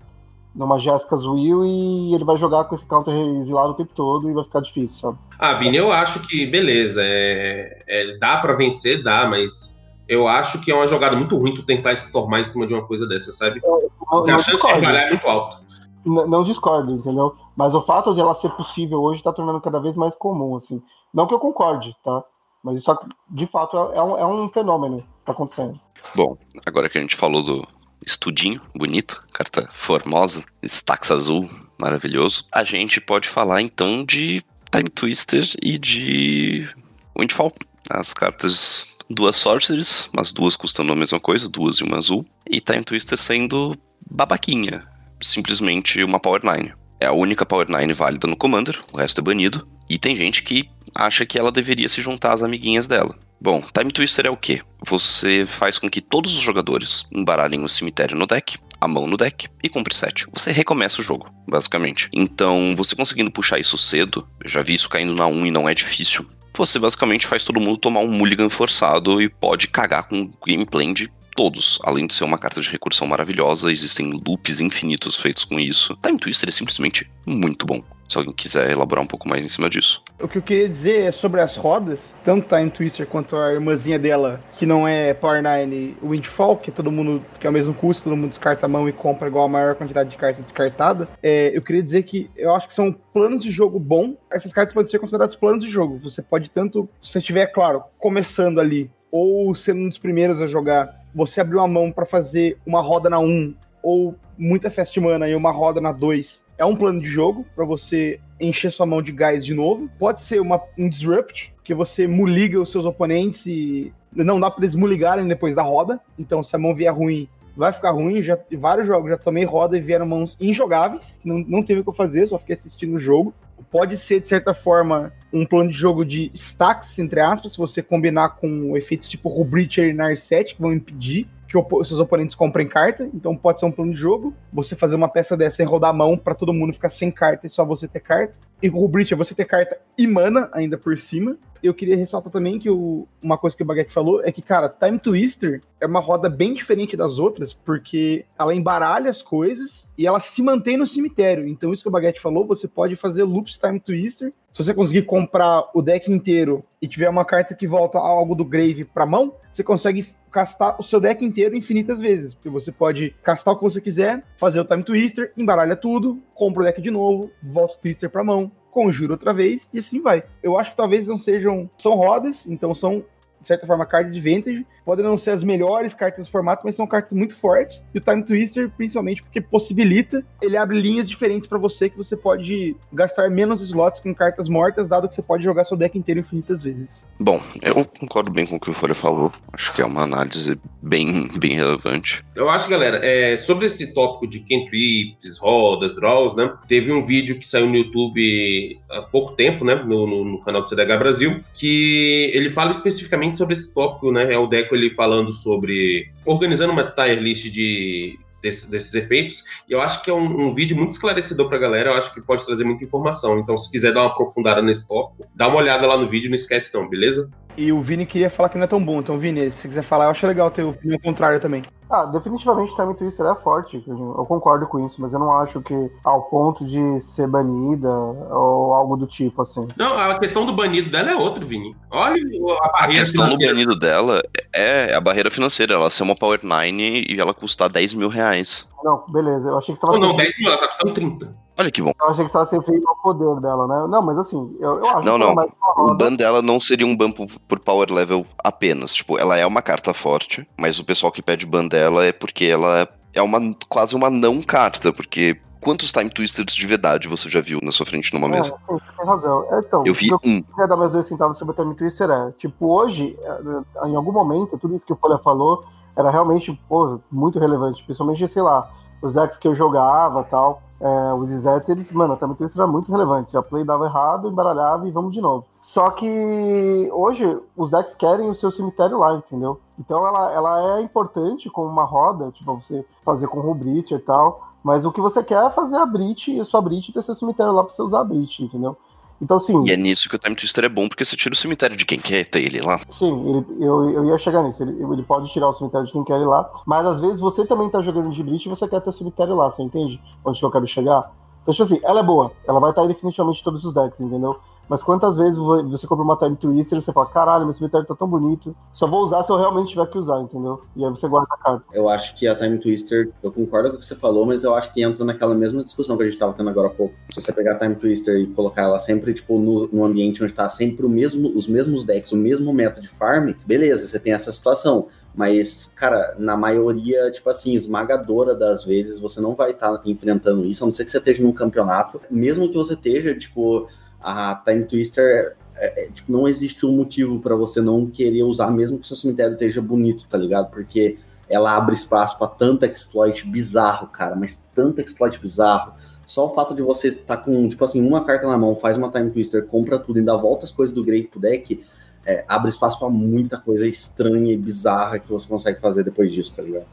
numa 0.54 0.78
Jessica's 0.78 1.24
Will 1.24 1.64
e 1.64 2.14
ele 2.14 2.24
vai 2.24 2.36
jogar 2.36 2.64
com 2.64 2.74
esse 2.74 2.84
counter 2.84 3.14
exilado 3.14 3.70
o 3.70 3.74
tempo 3.74 3.92
todo 3.94 4.28
e 4.28 4.34
vai 4.34 4.42
ficar 4.44 4.60
difícil, 4.60 4.98
sabe? 4.98 5.18
Ah, 5.38 5.52
Vini, 5.54 5.76
eu 5.76 5.92
acho 5.92 6.26
que 6.26 6.46
beleza, 6.46 7.00
é, 7.02 7.82
é 7.86 8.18
dá 8.18 8.38
para 8.38 8.56
vencer, 8.56 9.02
dá, 9.02 9.26
mas 9.26 9.76
eu 10.10 10.26
acho 10.26 10.60
que 10.60 10.72
é 10.72 10.74
uma 10.74 10.88
jogada 10.88 11.14
muito 11.14 11.36
ruim 11.36 11.54
tu 11.54 11.62
tentar 11.62 11.92
estormar 11.92 12.40
em 12.40 12.44
cima 12.44 12.66
de 12.66 12.74
uma 12.74 12.84
coisa 12.84 13.06
dessa, 13.06 13.30
sabe? 13.30 13.60
Porque 13.60 14.32
a 14.32 14.38
chance 14.38 14.50
discordo. 14.50 14.80
de 14.80 14.84
falhar 14.84 15.04
é 15.04 15.10
muito 15.10 15.28
alta. 15.28 15.60
Não, 16.04 16.26
não 16.26 16.42
discordo, 16.42 16.92
entendeu? 16.92 17.36
Mas 17.56 17.74
o 17.74 17.80
fato 17.80 18.12
de 18.12 18.20
ela 18.20 18.34
ser 18.34 18.50
possível 18.50 19.00
hoje 19.00 19.22
tá 19.22 19.32
tornando 19.32 19.60
cada 19.60 19.78
vez 19.78 19.94
mais 19.94 20.16
comum, 20.16 20.56
assim. 20.56 20.82
Não 21.14 21.28
que 21.28 21.34
eu 21.34 21.38
concorde, 21.38 21.94
tá? 22.02 22.24
Mas 22.60 22.80
isso, 22.80 22.98
de 23.30 23.46
fato, 23.46 23.76
é 23.76 24.02
um, 24.02 24.18
é 24.18 24.26
um 24.26 24.48
fenômeno 24.48 24.98
que 24.98 25.24
tá 25.26 25.30
acontecendo. 25.30 25.78
Bom, 26.16 26.36
agora 26.66 26.88
que 26.88 26.98
a 26.98 27.00
gente 27.00 27.14
falou 27.14 27.44
do, 27.44 27.64
estudinho, 28.04 28.60
bonito, 28.74 29.24
carta 29.32 29.68
formosa, 29.72 30.44
stacks 30.64 31.12
azul, 31.12 31.48
maravilhoso. 31.78 32.46
A 32.50 32.64
gente 32.64 33.00
pode 33.00 33.28
falar 33.28 33.62
então 33.62 34.04
de 34.04 34.42
Time 34.72 34.88
Twister 34.88 35.44
e 35.62 35.78
de 35.78 36.68
Windfall. 37.16 37.52
As 37.88 38.12
cartas 38.12 38.88
duas 39.10 39.36
sorceries, 39.36 40.08
mas 40.14 40.32
duas 40.32 40.56
custando 40.56 40.92
a 40.92 40.96
mesma 40.96 41.18
coisa, 41.18 41.48
duas 41.48 41.76
e 41.76 41.84
uma 41.84 41.98
azul. 41.98 42.24
E 42.48 42.60
Time 42.60 42.84
Twister 42.84 43.18
sendo 43.18 43.76
babaquinha, 44.08 44.84
simplesmente 45.20 46.02
uma 46.04 46.20
Power 46.20 46.44
9. 46.44 46.72
É 47.00 47.06
a 47.06 47.12
única 47.12 47.44
Power 47.44 47.68
9 47.68 47.92
válida 47.92 48.28
no 48.28 48.36
Commander, 48.36 48.80
o 48.92 48.96
resto 48.96 49.20
é 49.20 49.24
banido. 49.24 49.66
E 49.88 49.98
tem 49.98 50.14
gente 50.14 50.42
que 50.44 50.70
acha 50.94 51.26
que 51.26 51.38
ela 51.38 51.50
deveria 51.50 51.88
se 51.88 52.00
juntar 52.00 52.34
às 52.34 52.42
amiguinhas 52.42 52.86
dela. 52.86 53.18
Bom, 53.40 53.62
Time 53.62 53.90
Twister 53.90 54.26
é 54.26 54.30
o 54.30 54.36
quê? 54.36 54.60
Você 54.86 55.46
faz 55.46 55.78
com 55.78 55.88
que 55.88 56.00
todos 56.00 56.36
os 56.36 56.42
jogadores 56.42 57.06
embaralhem 57.10 57.64
o 57.64 57.68
cemitério 57.68 58.16
no 58.16 58.26
deck, 58.26 58.58
a 58.78 58.86
mão 58.86 59.06
no 59.06 59.16
deck 59.16 59.48
e 59.62 59.68
cumpre 59.68 59.94
7. 59.94 60.26
Você 60.32 60.52
recomeça 60.52 61.00
o 61.00 61.04
jogo, 61.04 61.28
basicamente. 61.48 62.08
Então, 62.12 62.74
você 62.76 62.94
conseguindo 62.94 63.30
puxar 63.30 63.58
isso 63.58 63.78
cedo, 63.78 64.28
eu 64.44 64.48
já 64.48 64.62
vi 64.62 64.74
isso 64.74 64.88
caindo 64.88 65.14
na 65.14 65.26
1 65.26 65.46
e 65.46 65.50
não 65.50 65.68
é 65.68 65.74
difícil. 65.74 66.28
Você 66.54 66.78
basicamente 66.78 67.26
faz 67.26 67.44
todo 67.44 67.60
mundo 67.60 67.78
tomar 67.78 68.00
um 68.00 68.10
mulligan 68.10 68.48
forçado 68.48 69.20
e 69.22 69.28
pode 69.28 69.68
cagar 69.68 70.04
com 70.04 70.30
gameplay 70.46 70.92
de 70.92 71.10
todos. 71.36 71.78
Além 71.84 72.06
de 72.06 72.14
ser 72.14 72.24
uma 72.24 72.38
carta 72.38 72.60
de 72.60 72.70
recursão 72.70 73.06
maravilhosa, 73.06 73.70
existem 73.70 74.12
loops 74.26 74.60
infinitos 74.60 75.16
feitos 75.16 75.44
com 75.44 75.58
isso. 75.58 75.96
Time 76.02 76.18
Twister 76.18 76.48
é 76.48 76.52
simplesmente 76.52 77.10
muito 77.26 77.66
bom 77.66 77.82
se 78.10 78.18
alguém 78.18 78.34
quiser 78.34 78.68
elaborar 78.70 79.04
um 79.04 79.06
pouco 79.06 79.28
mais 79.28 79.44
em 79.44 79.48
cima 79.48 79.70
disso. 79.70 80.02
O 80.20 80.26
que 80.26 80.36
eu 80.36 80.42
queria 80.42 80.68
dizer 80.68 81.02
é 81.02 81.12
sobre 81.12 81.40
as 81.40 81.54
rodas, 81.54 82.00
tanto 82.24 82.48
Time 82.48 82.68
Twister 82.68 83.06
quanto 83.06 83.36
a 83.36 83.52
irmãzinha 83.52 84.00
dela, 84.00 84.40
que 84.58 84.66
não 84.66 84.86
é 84.86 85.14
Power 85.14 85.40
9 85.40 85.96
Windfall, 86.02 86.56
que 86.56 86.72
todo 86.72 86.90
mundo, 86.90 87.24
que 87.38 87.46
é 87.46 87.50
o 87.50 87.52
mesmo 87.52 87.72
custo, 87.72 88.04
todo 88.04 88.16
mundo 88.16 88.30
descarta 88.30 88.66
a 88.66 88.68
mão 88.68 88.88
e 88.88 88.92
compra 88.92 89.28
igual 89.28 89.44
a 89.44 89.48
maior 89.48 89.76
quantidade 89.76 90.10
de 90.10 90.16
cartas 90.16 90.44
descartada. 90.44 91.08
É, 91.22 91.56
eu 91.56 91.62
queria 91.62 91.82
dizer 91.82 92.02
que 92.02 92.28
eu 92.36 92.52
acho 92.54 92.66
que 92.66 92.74
são 92.74 92.92
planos 92.92 93.44
de 93.44 93.50
jogo 93.50 93.78
bom. 93.78 94.16
Essas 94.30 94.52
cartas 94.52 94.74
podem 94.74 94.90
ser 94.90 94.98
consideradas 94.98 95.36
planos 95.36 95.64
de 95.64 95.70
jogo. 95.70 96.00
Você 96.02 96.20
pode 96.20 96.50
tanto, 96.50 96.88
se 97.00 97.12
você 97.12 97.20
estiver, 97.20 97.46
claro, 97.46 97.84
começando 97.96 98.58
ali 98.58 98.90
ou 99.10 99.54
sendo 99.54 99.82
um 99.82 99.88
dos 99.88 99.98
primeiros 99.98 100.40
a 100.40 100.46
jogar 100.46 100.99
você 101.14 101.40
abrir 101.40 101.56
uma 101.56 101.68
mão 101.68 101.92
para 101.92 102.06
fazer 102.06 102.58
uma 102.64 102.80
roda 102.80 103.10
na 103.10 103.18
1 103.18 103.54
ou 103.82 104.14
muita 104.36 104.70
fast 104.70 104.98
mana 105.00 105.28
e 105.28 105.34
uma 105.34 105.50
roda 105.50 105.80
na 105.80 105.92
2 105.92 106.42
é 106.60 106.64
um 106.64 106.76
plano 106.76 107.00
de 107.00 107.08
jogo 107.08 107.46
para 107.56 107.64
você 107.64 108.20
encher 108.38 108.70
sua 108.70 108.84
mão 108.84 109.00
de 109.00 109.10
gás 109.12 109.46
de 109.46 109.54
novo. 109.54 109.90
Pode 109.98 110.22
ser 110.22 110.42
uma, 110.42 110.60
um 110.76 110.90
disrupt, 110.90 111.50
que 111.64 111.74
você 111.74 112.06
muliga 112.06 112.60
os 112.60 112.70
seus 112.70 112.84
oponentes 112.84 113.46
e 113.46 113.90
não 114.12 114.38
dá 114.38 114.50
para 114.50 114.64
eles 114.64 114.74
muligarem 114.74 115.26
depois 115.26 115.56
da 115.56 115.62
roda. 115.62 115.98
Então, 116.18 116.44
se 116.44 116.54
a 116.54 116.58
mão 116.58 116.74
vier 116.74 116.94
ruim, 116.94 117.26
vai 117.56 117.72
ficar 117.72 117.90
ruim. 117.90 118.22
Já, 118.22 118.38
vários 118.52 118.86
jogos 118.86 119.10
já 119.10 119.16
tomei 119.16 119.44
roda 119.44 119.76
e 119.76 119.80
vieram 119.80 120.06
mãos 120.06 120.36
injogáveis, 120.40 121.18
não, 121.24 121.38
não 121.38 121.62
teve 121.62 121.80
o 121.80 121.82
que 121.82 121.90
eu 121.90 121.94
fazer, 121.94 122.26
só 122.26 122.38
fiquei 122.38 122.54
assistindo 122.54 122.94
o 122.94 123.00
jogo. 123.00 123.34
Pode 123.70 123.96
ser, 123.98 124.20
de 124.20 124.28
certa 124.28 124.54
forma, 124.54 125.12
um 125.32 125.44
plano 125.44 125.70
de 125.70 125.76
jogo 125.76 126.04
de 126.04 126.30
stacks, 126.34 126.98
entre 126.98 127.20
aspas, 127.20 127.52
se 127.52 127.58
você 127.58 127.82
combinar 127.82 128.30
com 128.30 128.76
efeitos 128.76 129.08
tipo 129.08 129.28
Rubricher 129.28 129.88
e 129.88 129.92
Narset, 129.92 130.54
que 130.54 130.62
vão 130.62 130.72
impedir 130.72 131.28
que 131.50 131.58
os 131.58 131.88
seus 131.88 131.98
oponentes 131.98 132.36
comprem 132.36 132.68
carta, 132.68 133.10
então 133.12 133.36
pode 133.36 133.58
ser 133.58 133.66
um 133.66 133.72
plano 133.72 133.92
de 133.92 133.98
jogo. 133.98 134.32
Você 134.52 134.76
fazer 134.76 134.94
uma 134.94 135.08
peça 135.08 135.36
dessa 135.36 135.60
e 135.60 135.66
rodar 135.66 135.90
a 135.90 135.92
mão 135.92 136.16
para 136.16 136.32
todo 136.32 136.54
mundo 136.54 136.72
ficar 136.72 136.90
sem 136.90 137.10
carta 137.10 137.48
e 137.48 137.50
só 137.50 137.64
você 137.64 137.88
ter 137.88 137.98
carta. 137.98 138.34
E 138.62 138.70
o 138.70 138.86
Breach 138.86 139.12
é 139.12 139.16
você 139.16 139.34
ter 139.34 139.46
carta 139.46 139.76
e 139.98 140.06
mana 140.06 140.48
ainda 140.52 140.78
por 140.78 140.96
cima. 140.96 141.36
Eu 141.60 141.74
queria 141.74 141.96
ressaltar 141.96 142.32
também 142.32 142.58
que 142.58 142.70
o, 142.70 143.06
uma 143.20 143.36
coisa 143.36 143.56
que 143.56 143.62
o 143.62 143.66
Baguette 143.66 143.92
falou 143.92 144.22
é 144.24 144.30
que, 144.30 144.40
cara, 144.40 144.68
Time 144.68 144.98
Twister 144.98 145.60
é 145.80 145.86
uma 145.86 146.00
roda 146.00 146.28
bem 146.28 146.54
diferente 146.54 146.96
das 146.96 147.18
outras, 147.18 147.52
porque 147.52 148.24
ela 148.38 148.54
embaralha 148.54 149.10
as 149.10 149.20
coisas 149.20 149.86
e 149.98 150.06
ela 150.06 150.20
se 150.20 150.40
mantém 150.42 150.76
no 150.76 150.86
cemitério. 150.86 151.48
Então, 151.48 151.72
isso 151.72 151.82
que 151.82 151.88
o 151.88 151.92
Baguette 151.92 152.20
falou, 152.20 152.46
você 152.46 152.68
pode 152.68 152.96
fazer 152.96 153.24
loops 153.24 153.58
Time 153.58 153.80
Twister. 153.80 154.32
Se 154.52 154.64
você 154.64 154.74
conseguir 154.74 155.02
comprar 155.02 155.70
o 155.74 155.80
deck 155.80 156.10
inteiro 156.10 156.64
e 156.82 156.88
tiver 156.88 157.08
uma 157.08 157.24
carta 157.24 157.54
que 157.54 157.66
volta 157.66 157.98
algo 157.98 158.34
do 158.34 158.44
grave 158.44 158.84
pra 158.84 159.06
mão, 159.06 159.34
você 159.50 159.62
consegue 159.62 160.08
castar 160.30 160.76
o 160.78 160.82
seu 160.82 161.00
deck 161.00 161.24
inteiro 161.24 161.56
infinitas 161.56 162.00
vezes. 162.00 162.34
Porque 162.34 162.48
você 162.48 162.72
pode 162.72 163.10
castar 163.22 163.54
o 163.54 163.56
que 163.56 163.62
você 163.62 163.80
quiser, 163.80 164.24
fazer 164.38 164.60
o 164.60 164.64
Time 164.64 164.82
Twister, 164.82 165.32
embaralha 165.36 165.76
tudo, 165.76 166.20
compra 166.34 166.62
o 166.62 166.64
deck 166.66 166.80
de 166.80 166.90
novo, 166.90 167.30
volta 167.42 167.74
o 167.74 167.78
Twister 167.78 168.10
pra 168.10 168.24
mão, 168.24 168.50
conjura 168.70 169.12
outra 169.12 169.32
vez 169.32 169.68
e 169.72 169.78
assim 169.78 170.00
vai. 170.00 170.24
Eu 170.42 170.58
acho 170.58 170.70
que 170.70 170.76
talvez 170.76 171.06
não 171.06 171.18
sejam. 171.18 171.68
São 171.78 171.94
rodas, 171.94 172.46
então 172.46 172.74
são 172.74 173.04
de 173.40 173.46
certa 173.46 173.66
forma, 173.66 173.86
card 173.86 174.10
de 174.10 174.20
vintage. 174.20 174.66
Podem 174.84 175.04
não 175.04 175.16
ser 175.16 175.30
as 175.30 175.44
melhores 175.44 175.94
cartas 175.94 176.26
do 176.26 176.30
formato, 176.30 176.62
mas 176.64 176.76
são 176.76 176.86
cartas 176.86 177.12
muito 177.12 177.36
fortes. 177.36 177.82
E 177.94 177.98
o 177.98 178.00
Time 178.00 178.22
Twister, 178.22 178.70
principalmente, 178.76 179.22
porque 179.22 179.40
possibilita, 179.40 180.24
ele 180.40 180.56
abre 180.56 180.80
linhas 180.80 181.08
diferentes 181.08 181.48
para 181.48 181.58
você, 181.58 181.88
que 181.88 181.96
você 181.96 182.16
pode 182.16 182.76
gastar 182.92 183.30
menos 183.30 183.60
slots 183.62 184.00
com 184.00 184.14
cartas 184.14 184.48
mortas, 184.48 184.88
dado 184.88 185.08
que 185.08 185.14
você 185.14 185.22
pode 185.22 185.44
jogar 185.44 185.64
seu 185.64 185.76
deck 185.76 185.96
inteiro 185.96 186.20
infinitas 186.20 186.62
vezes. 186.62 187.06
Bom, 187.18 187.40
eu 187.62 187.84
concordo 187.84 188.30
bem 188.30 188.46
com 188.46 188.56
o 188.56 188.60
que 188.60 188.70
o 188.70 188.74
Folha 188.74 188.94
falou. 188.94 189.32
Acho 189.52 189.74
que 189.74 189.82
é 189.82 189.86
uma 189.86 190.02
análise 190.02 190.58
bem, 190.82 191.28
bem 191.38 191.52
relevante. 191.52 192.24
Eu 192.34 192.48
acho, 192.48 192.68
galera, 192.68 192.98
é, 193.04 193.36
sobre 193.36 193.66
esse 193.66 193.94
tópico 193.94 194.26
de 194.26 194.40
cantrips, 194.40 195.38
rodas, 195.38 195.94
draws, 195.94 196.34
né? 196.34 196.52
Teve 196.66 196.92
um 196.92 197.02
vídeo 197.02 197.38
que 197.38 197.46
saiu 197.46 197.66
no 197.66 197.76
YouTube 197.76 198.80
há 198.90 199.02
pouco 199.02 199.32
tempo, 199.32 199.64
né? 199.64 199.74
No, 199.76 200.06
no, 200.06 200.24
no 200.24 200.40
canal 200.40 200.62
do 200.62 200.68
CDH 200.68 200.98
Brasil, 200.98 201.40
que 201.54 202.30
ele 202.34 202.50
fala 202.50 202.70
especificamente 202.70 203.29
sobre 203.38 203.54
esse 203.54 203.74
tópico, 203.74 204.12
né? 204.12 204.32
É 204.32 204.38
o 204.38 204.46
Deco 204.46 204.74
ele 204.74 204.92
falando 204.92 205.32
sobre 205.32 206.10
organizando 206.24 206.72
uma 206.72 206.84
tier 206.84 207.20
list 207.20 207.50
de 207.50 208.18
Desse, 208.42 208.70
desses 208.70 208.94
efeitos. 208.94 209.44
E 209.68 209.72
eu 209.72 209.82
acho 209.82 210.02
que 210.02 210.08
é 210.08 210.14
um, 210.14 210.46
um 210.46 210.54
vídeo 210.54 210.74
muito 210.74 210.92
esclarecedor 210.92 211.46
para 211.46 211.58
a 211.58 211.60
galera. 211.60 211.90
Eu 211.90 211.94
acho 211.98 212.14
que 212.14 212.22
pode 212.22 212.46
trazer 212.46 212.64
muita 212.64 212.82
informação. 212.82 213.38
Então, 213.38 213.58
se 213.58 213.70
quiser 213.70 213.92
dar 213.92 214.00
uma 214.00 214.06
aprofundada 214.12 214.62
nesse 214.62 214.88
tópico, 214.88 215.28
dá 215.34 215.46
uma 215.46 215.58
olhada 215.58 215.86
lá 215.86 215.98
no 215.98 216.08
vídeo. 216.08 216.30
Não 216.30 216.36
esquece, 216.36 216.72
não, 216.72 216.88
beleza? 216.88 217.30
E 217.54 217.70
o 217.70 217.82
Vini 217.82 218.06
queria 218.06 218.30
falar 218.30 218.48
que 218.48 218.56
não 218.56 218.64
é 218.64 218.66
tão 218.66 218.82
bom. 218.82 219.00
Então, 219.00 219.18
Vini, 219.18 219.50
se 219.50 219.68
quiser 219.68 219.84
falar, 219.84 220.06
eu 220.06 220.12
acho 220.12 220.26
legal 220.26 220.50
ter 220.50 220.62
o 220.62 220.70
opinião 220.70 220.98
também. 221.38 221.64
Ah, 221.90 222.06
definitivamente 222.06 222.74
Time 222.76 222.94
Twister 222.94 223.26
é 223.26 223.34
forte, 223.34 223.82
eu 223.86 224.24
concordo 224.28 224.66
com 224.66 224.78
isso, 224.84 225.00
mas 225.00 225.12
eu 225.12 225.18
não 225.18 225.36
acho 225.38 225.60
que 225.60 225.90
ao 226.04 226.22
ponto 226.22 226.64
de 226.64 227.00
ser 227.00 227.26
banida 227.26 227.88
ou 227.88 228.72
algo 228.72 228.96
do 228.96 229.06
tipo, 229.06 229.42
assim. 229.42 229.66
Não, 229.76 229.92
a 229.94 230.18
questão 230.18 230.46
do 230.46 230.52
banido 230.52 230.90
dela 230.90 231.10
é 231.10 231.16
outra, 231.16 231.44
Vini. 231.44 231.76
Olha 231.90 232.14
a 232.62 232.68
barreira 232.68 233.02
A 233.02 233.04
questão 233.04 233.28
do 233.28 233.36
banido 233.36 233.76
dela 233.76 234.22
é 234.54 234.94
a 234.94 235.00
barreira 235.00 235.30
financeira, 235.30 235.74
ela 235.74 235.90
ser 235.90 236.04
uma 236.04 236.14
Power 236.14 236.40
9 236.42 237.06
e 237.08 237.16
ela 237.18 237.34
custar 237.34 237.68
10 237.68 237.94
mil 237.94 238.08
reais. 238.08 238.69
Não, 238.82 239.04
beleza, 239.10 239.50
eu 239.50 239.58
achei 239.58 239.74
que 239.74 239.80
você 239.80 239.86
tava... 239.86 239.98
Não, 239.98 240.08
não, 240.08 240.16
10 240.16 240.38
mil, 240.38 240.48
ela 240.48 240.60
tá 240.60 240.66
custando 240.68 240.94
30. 240.94 241.36
Olha 241.60 241.70
que 241.70 241.82
bom. 241.82 241.92
Eu 242.00 242.06
achei 242.06 242.24
que 242.24 242.30
você 242.30 242.38
estava 242.38 242.46
se 242.46 242.56
referindo 242.56 242.88
ao 242.88 242.96
poder 242.96 243.40
dela, 243.42 243.66
né? 243.66 243.86
Não, 243.86 244.00
mas 244.00 244.16
assim, 244.16 244.56
eu, 244.58 244.78
eu 244.78 244.86
acho 244.86 245.04
não, 245.04 245.18
que 245.18 245.24
não. 245.26 245.34
Mais 245.34 245.50
o 245.76 245.94
ban 245.94 246.14
dela 246.14 246.40
não 246.40 246.58
seria 246.58 246.86
um 246.86 246.96
ban 246.96 247.10
por 247.12 247.58
power 247.58 247.92
level 247.92 248.26
apenas. 248.42 248.94
Tipo, 248.94 249.18
ela 249.18 249.36
é 249.36 249.46
uma 249.46 249.60
carta 249.60 249.92
forte, 249.92 250.48
mas 250.56 250.78
o 250.78 250.84
pessoal 250.84 251.12
que 251.12 251.20
pede 251.20 251.44
ban 251.44 251.66
dela 251.66 252.04
é 252.04 252.12
porque 252.12 252.46
ela 252.46 252.88
é 253.12 253.20
uma 253.20 253.38
quase 253.68 253.94
uma 253.94 254.08
não 254.08 254.42
carta, 254.42 254.92
porque 254.92 255.38
quantos 255.60 255.92
Time 255.92 256.08
Twisters 256.08 256.54
de 256.54 256.66
verdade 256.66 257.08
você 257.08 257.28
já 257.28 257.40
viu 257.40 257.58
na 257.62 257.70
sua 257.70 257.84
frente 257.84 258.12
numa 258.14 258.28
mesa? 258.28 258.54
É, 258.54 258.58
sim, 258.58 258.64
você 258.66 258.96
tem 258.96 259.06
razão. 259.06 259.46
É, 259.52 259.58
então, 259.58 259.84
eu 259.84 259.94
vi 259.94 260.08
um. 260.24 260.42
Eu 260.58 260.68
dar 260.68 260.76
mais 260.76 260.92
dois 260.92 261.06
centavos 261.06 261.36
sobre 261.36 261.52
o 261.52 261.56
Time 261.56 261.74
Twister 261.74 262.08
é, 262.10 262.32
tipo, 262.38 262.72
hoje, 262.72 263.18
é, 263.22 263.88
em 263.88 263.96
algum 263.96 264.12
momento, 264.12 264.58
tudo 264.58 264.76
isso 264.76 264.86
que 264.86 264.92
o 264.92 264.96
Folha 264.96 265.18
falou 265.18 265.64
era 265.96 266.10
realmente, 266.10 266.52
pô, 266.68 267.00
muito 267.10 267.38
relevante, 267.38 267.84
principalmente, 267.84 268.26
sei 268.28 268.42
lá, 268.42 268.70
os 269.02 269.14
decks 269.14 269.36
que 269.38 269.48
eu 269.48 269.54
jogava 269.54 270.22
tal 270.24 270.62
é, 270.80 271.12
os 271.12 271.30
Izets, 271.30 271.68
eles, 271.68 271.92
mano, 271.92 272.16
também 272.16 272.36
isso 272.40 272.58
era 272.58 272.66
muito 272.66 272.90
relevante. 272.90 273.36
A 273.36 273.42
play 273.42 273.62
dava 273.64 273.84
errado, 273.84 274.28
embaralhava 274.28 274.88
e 274.88 274.90
vamos 274.90 275.12
de 275.12 275.20
novo. 275.20 275.44
Só 275.60 275.90
que 275.90 276.88
hoje 276.90 277.38
os 277.54 277.70
decks 277.70 277.94
querem 277.94 278.30
o 278.30 278.34
seu 278.34 278.50
cemitério 278.50 278.98
lá, 278.98 279.14
entendeu? 279.14 279.60
Então 279.78 280.06
ela, 280.06 280.32
ela 280.32 280.78
é 280.78 280.82
importante 280.82 281.50
como 281.50 281.68
uma 281.68 281.84
roda, 281.84 282.30
tipo, 282.32 282.56
você 282.56 282.84
fazer 283.04 283.28
com 283.28 283.40
o 283.40 283.54
Brit 283.54 283.94
e 283.94 283.98
tal. 283.98 284.48
Mas 284.62 284.84
o 284.84 284.92
que 284.92 285.00
você 285.00 285.22
quer 285.22 285.44
é 285.44 285.50
fazer 285.50 285.76
a 285.76 285.86
Brit 285.86 286.32
e 286.32 286.40
a 286.40 286.44
sua 286.44 286.62
Brit 286.62 286.92
ter 286.92 287.02
seu 287.02 287.14
cemitério 287.14 287.52
lá 287.52 287.62
pra 287.62 287.72
você 287.72 287.82
usar 287.82 288.00
a 288.00 288.04
Brit, 288.04 288.42
entendeu? 288.42 288.76
Então, 289.20 289.38
sim. 289.38 289.64
E 289.66 289.72
é 289.72 289.76
nisso 289.76 290.08
que 290.08 290.16
o 290.16 290.18
Time 290.18 290.34
Twister 290.34 290.64
é 290.64 290.68
bom, 290.68 290.88
porque 290.88 291.04
você 291.04 291.14
tira 291.14 291.32
o 291.32 291.36
cemitério 291.36 291.76
de 291.76 291.84
quem 291.84 291.98
quer 291.98 292.26
ter 292.26 292.40
ele 292.40 292.60
lá. 292.60 292.80
Sim, 292.88 293.28
ele, 293.28 293.64
eu, 293.64 293.90
eu 293.90 294.04
ia 294.06 294.16
chegar 294.16 294.42
nisso. 294.42 294.62
Ele, 294.62 294.82
ele 294.82 295.02
pode 295.02 295.30
tirar 295.30 295.48
o 295.48 295.52
cemitério 295.52 295.86
de 295.86 295.92
quem 295.92 296.02
quer 296.02 296.16
ele 296.16 296.24
lá. 296.24 296.50
Mas 296.66 296.86
às 296.86 297.00
vezes 297.00 297.20
você 297.20 297.44
também 297.44 297.68
tá 297.68 297.82
jogando 297.82 298.10
de 298.10 298.22
Breach 298.22 298.46
e 298.46 298.48
você 298.48 298.66
quer 298.66 298.80
ter 298.80 298.88
o 298.88 298.92
cemitério 298.92 299.34
lá, 299.34 299.50
você 299.50 299.62
entende? 299.62 300.00
Onde 300.24 300.42
eu 300.42 300.50
quero 300.50 300.66
chegar? 300.66 301.12
Então, 301.42 301.52
tipo 301.52 301.62
assim, 301.62 301.80
ela 301.82 302.00
é 302.00 302.02
boa. 302.02 302.32
Ela 302.46 302.60
vai 302.60 302.70
estar 302.70 302.86
definitivamente 302.86 303.40
em 303.40 303.44
todos 303.44 303.64
os 303.64 303.74
decks, 303.74 304.00
entendeu? 304.00 304.38
Mas 304.68 304.84
quantas 304.84 305.16
vezes 305.16 305.36
você 305.36 305.86
compra 305.86 306.04
uma 306.04 306.16
Time 306.16 306.36
Twister 306.36 306.78
e 306.78 306.82
você 306.82 306.92
fala, 306.92 307.06
caralho, 307.06 307.44
meu 307.44 307.52
cemitério 307.52 307.86
tá 307.86 307.94
tão 307.94 308.08
bonito, 308.08 308.54
só 308.72 308.86
vou 308.86 309.02
usar 309.02 309.22
se 309.24 309.32
eu 309.32 309.36
realmente 309.36 309.70
tiver 309.70 309.86
que 309.86 309.98
usar, 309.98 310.20
entendeu? 310.20 310.60
E 310.76 310.84
aí 310.84 310.90
você 310.90 311.08
guarda 311.08 311.26
a 311.32 311.36
carta. 311.36 311.64
Eu 311.72 311.88
acho 311.88 312.14
que 312.14 312.28
a 312.28 312.36
Time 312.36 312.56
Twister, 312.56 313.10
eu 313.20 313.32
concordo 313.32 313.70
com 313.70 313.76
o 313.76 313.78
que 313.80 313.84
você 313.84 313.96
falou, 313.96 314.24
mas 314.24 314.44
eu 314.44 314.54
acho 314.54 314.72
que 314.72 314.80
entra 314.80 315.04
naquela 315.04 315.34
mesma 315.34 315.64
discussão 315.64 315.96
que 315.96 316.04
a 316.04 316.06
gente 316.06 316.18
tava 316.18 316.32
tendo 316.34 316.50
agora 316.50 316.68
há 316.68 316.70
pouco. 316.70 316.94
Se 317.10 317.20
você 317.20 317.32
pegar 317.32 317.54
a 317.54 317.58
Time 317.58 317.74
Twister 317.74 318.16
e 318.16 318.28
colocar 318.28 318.62
ela 318.62 318.78
sempre, 318.78 319.12
tipo, 319.12 319.38
no, 319.38 319.68
no 319.72 319.84
ambiente 319.84 320.22
onde 320.22 320.32
tá 320.32 320.48
sempre 320.48 320.86
o 320.86 320.88
mesmo, 320.88 321.36
os 321.36 321.48
mesmos 321.48 321.84
decks, 321.84 322.12
o 322.12 322.16
mesmo 322.16 322.52
método 322.52 322.82
de 322.82 322.88
farm, 322.88 323.32
beleza, 323.44 323.88
você 323.88 323.98
tem 323.98 324.12
essa 324.12 324.32
situação. 324.32 324.86
Mas, 325.14 325.72
cara, 325.74 326.14
na 326.18 326.36
maioria, 326.36 327.10
tipo 327.10 327.28
assim, 327.28 327.54
esmagadora 327.54 328.34
das 328.34 328.64
vezes, 328.64 329.00
você 329.00 329.20
não 329.20 329.34
vai 329.34 329.50
estar 329.50 329.78
tá 329.78 329.82
enfrentando 329.84 330.44
isso, 330.44 330.62
a 330.62 330.66
não 330.66 330.72
ser 330.72 330.84
que 330.84 330.90
você 330.90 330.98
esteja 330.98 331.22
num 331.22 331.32
campeonato. 331.32 332.00
Mesmo 332.08 332.48
que 332.48 332.54
você 332.54 332.74
esteja, 332.74 333.14
tipo, 333.14 333.66
a 334.00 334.34
Time 334.44 334.64
Twister 334.64 335.36
é, 335.60 335.84
é, 335.84 335.88
tipo, 335.90 336.10
não 336.10 336.26
existe 336.26 336.64
um 336.64 336.72
motivo 336.72 337.20
para 337.20 337.36
você 337.36 337.60
não 337.60 337.86
querer 337.86 338.22
usar, 338.22 338.50
mesmo 338.50 338.78
que 338.78 338.86
seu 338.86 338.96
cemitério 338.96 339.34
esteja 339.34 339.60
bonito, 339.60 340.06
tá 340.08 340.16
ligado? 340.16 340.50
Porque 340.50 340.96
ela 341.28 341.54
abre 341.54 341.74
espaço 341.74 342.18
para 342.18 342.26
tanto 342.26 342.64
exploit 342.64 343.26
bizarro, 343.26 343.86
cara, 343.88 344.16
mas 344.16 344.42
tanto 344.54 344.80
exploit 344.80 345.20
bizarro. 345.20 345.74
Só 346.06 346.24
o 346.24 346.34
fato 346.34 346.54
de 346.54 346.62
você 346.62 346.88
estar 346.88 347.18
tá 347.18 347.22
com, 347.22 347.46
tipo 347.46 347.62
assim, 347.62 347.86
uma 347.86 348.04
carta 348.04 348.26
na 348.26 348.38
mão, 348.38 348.56
faz 348.56 348.78
uma 348.78 348.90
Time 348.90 349.10
Twister, 349.10 349.46
compra 349.46 349.78
tudo, 349.78 349.98
ainda 349.98 350.16
volta 350.16 350.44
as 350.44 350.50
coisas 350.50 350.74
do 350.74 350.82
Grave 350.82 351.06
pro 351.06 351.20
deck, 351.20 351.62
é, 352.06 352.24
abre 352.26 352.48
espaço 352.48 352.78
para 352.78 352.88
muita 352.88 353.36
coisa 353.36 353.68
estranha 353.68 354.32
e 354.32 354.36
bizarra 354.36 354.98
que 354.98 355.08
você 355.08 355.28
consegue 355.28 355.60
fazer 355.60 355.84
depois 355.84 356.10
disso, 356.10 356.32
tá 356.34 356.42
ligado? 356.42 356.66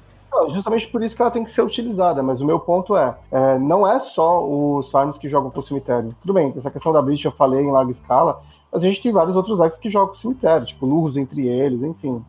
Justamente 0.49 0.87
por 0.87 1.03
isso 1.03 1.15
que 1.15 1.21
ela 1.21 1.31
tem 1.31 1.43
que 1.43 1.51
ser 1.51 1.61
utilizada, 1.61 2.21
mas 2.23 2.41
o 2.41 2.45
meu 2.45 2.59
ponto 2.59 2.95
é, 2.95 3.17
é 3.31 3.59
não 3.59 3.87
é 3.87 3.99
só 3.99 4.45
os 4.47 4.89
farms 4.89 5.17
que 5.17 5.29
jogam 5.29 5.49
pro 5.49 5.61
cemitério. 5.61 6.15
Tudo 6.21 6.33
bem, 6.33 6.53
essa 6.55 6.71
questão 6.71 6.91
da 6.91 7.01
Breach 7.01 7.25
eu 7.25 7.31
falei 7.31 7.61
em 7.61 7.71
larga 7.71 7.91
escala, 7.91 8.41
mas 8.71 8.83
a 8.83 8.85
gente 8.87 9.01
tem 9.01 9.11
vários 9.11 9.35
outros 9.35 9.59
decks 9.59 9.79
que 9.79 9.89
jogam 9.89 10.09
pro 10.09 10.17
cemitério, 10.17 10.65
tipo 10.65 10.85
Lurros 10.85 11.17
entre 11.17 11.47
eles, 11.47 11.81
enfim. 11.83 12.23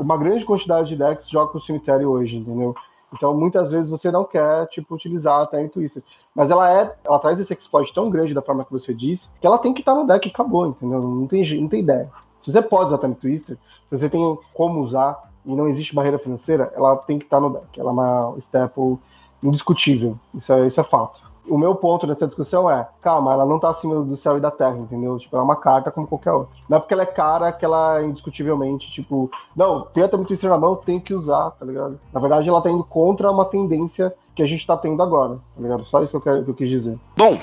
Uma 0.00 0.16
grande 0.16 0.44
quantidade 0.44 0.88
de 0.88 0.96
decks 0.96 1.28
joga 1.28 1.50
pro 1.50 1.60
cemitério 1.60 2.10
hoje, 2.10 2.38
entendeu? 2.38 2.74
Então, 3.12 3.34
muitas 3.34 3.70
vezes 3.70 3.90
você 3.90 4.10
não 4.10 4.24
quer, 4.24 4.66
tipo, 4.68 4.94
utilizar 4.94 5.40
até 5.40 5.64
a 5.64 5.68
Twister. 5.68 6.02
Mas 6.34 6.50
ela 6.50 6.70
é, 6.70 6.94
ela 7.04 7.18
traz 7.18 7.40
esse 7.40 7.52
exploit 7.52 7.92
tão 7.92 8.10
grande 8.10 8.34
da 8.34 8.42
forma 8.42 8.64
que 8.64 8.72
você 8.72 8.92
disse, 8.94 9.30
que 9.40 9.46
ela 9.46 9.58
tem 9.58 9.72
que 9.72 9.80
estar 9.80 9.94
no 9.94 10.06
deck 10.06 10.26
e 10.26 10.30
acabou, 10.30 10.66
entendeu? 10.66 11.00
Não 11.00 11.26
tem, 11.26 11.60
não 11.60 11.68
tem 11.68 11.80
ideia. 11.80 12.10
Se 12.38 12.52
você 12.52 12.62
pode 12.62 12.86
usar 12.86 12.98
Time 12.98 13.14
Twister, 13.14 13.56
se 13.86 13.96
você 13.96 14.08
tem 14.08 14.38
como 14.54 14.80
usar, 14.80 15.27
e 15.48 15.56
não 15.56 15.66
existe 15.66 15.94
barreira 15.94 16.18
financeira, 16.18 16.70
ela 16.76 16.94
tem 16.94 17.18
que 17.18 17.24
estar 17.24 17.40
no 17.40 17.50
deck. 17.50 17.80
Ela 17.80 17.88
é 17.88 17.92
uma 17.92 18.34
staple 18.36 18.98
indiscutível. 19.42 20.18
Isso 20.34 20.52
é, 20.52 20.66
isso 20.66 20.78
é 20.78 20.84
fato. 20.84 21.22
o 21.48 21.56
meu 21.56 21.74
ponto 21.74 22.06
nessa 22.06 22.26
discussão 22.26 22.70
é, 22.70 22.86
calma, 23.00 23.32
ela 23.32 23.46
não 23.46 23.58
tá 23.58 23.70
acima 23.70 24.04
do 24.04 24.16
céu 24.16 24.36
e 24.36 24.40
da 24.40 24.50
terra, 24.50 24.76
entendeu? 24.76 25.16
Tipo, 25.18 25.38
é 25.38 25.40
uma 25.40 25.56
carta 25.56 25.90
como 25.90 26.06
qualquer 26.06 26.32
outra. 26.32 26.54
Não 26.68 26.76
é 26.76 26.80
porque 26.80 26.92
ela 26.92 27.04
é 27.04 27.06
cara 27.06 27.50
que 27.50 27.64
ela 27.64 28.02
é 28.02 28.04
indiscutivelmente, 28.04 28.90
tipo, 28.90 29.30
não, 29.56 29.86
tem 29.86 30.04
até 30.04 30.18
muito 30.18 30.46
na 30.46 30.58
mão, 30.58 30.76
tem 30.76 31.00
que 31.00 31.14
usar, 31.14 31.50
tá 31.52 31.64
ligado? 31.64 31.98
Na 32.12 32.20
verdade, 32.20 32.46
ela 32.46 32.60
tá 32.60 32.70
indo 32.70 32.84
contra 32.84 33.30
uma 33.30 33.46
tendência 33.46 34.14
que 34.34 34.42
a 34.42 34.46
gente 34.46 34.66
tá 34.66 34.76
tendo 34.76 35.02
agora, 35.02 35.36
tá 35.56 35.62
ligado? 35.62 35.84
Só 35.86 36.02
isso 36.02 36.10
que 36.10 36.16
eu, 36.16 36.20
quero, 36.20 36.44
que 36.44 36.50
eu 36.50 36.54
quis 36.54 36.68
dizer. 36.68 36.98
Bom, 37.16 37.38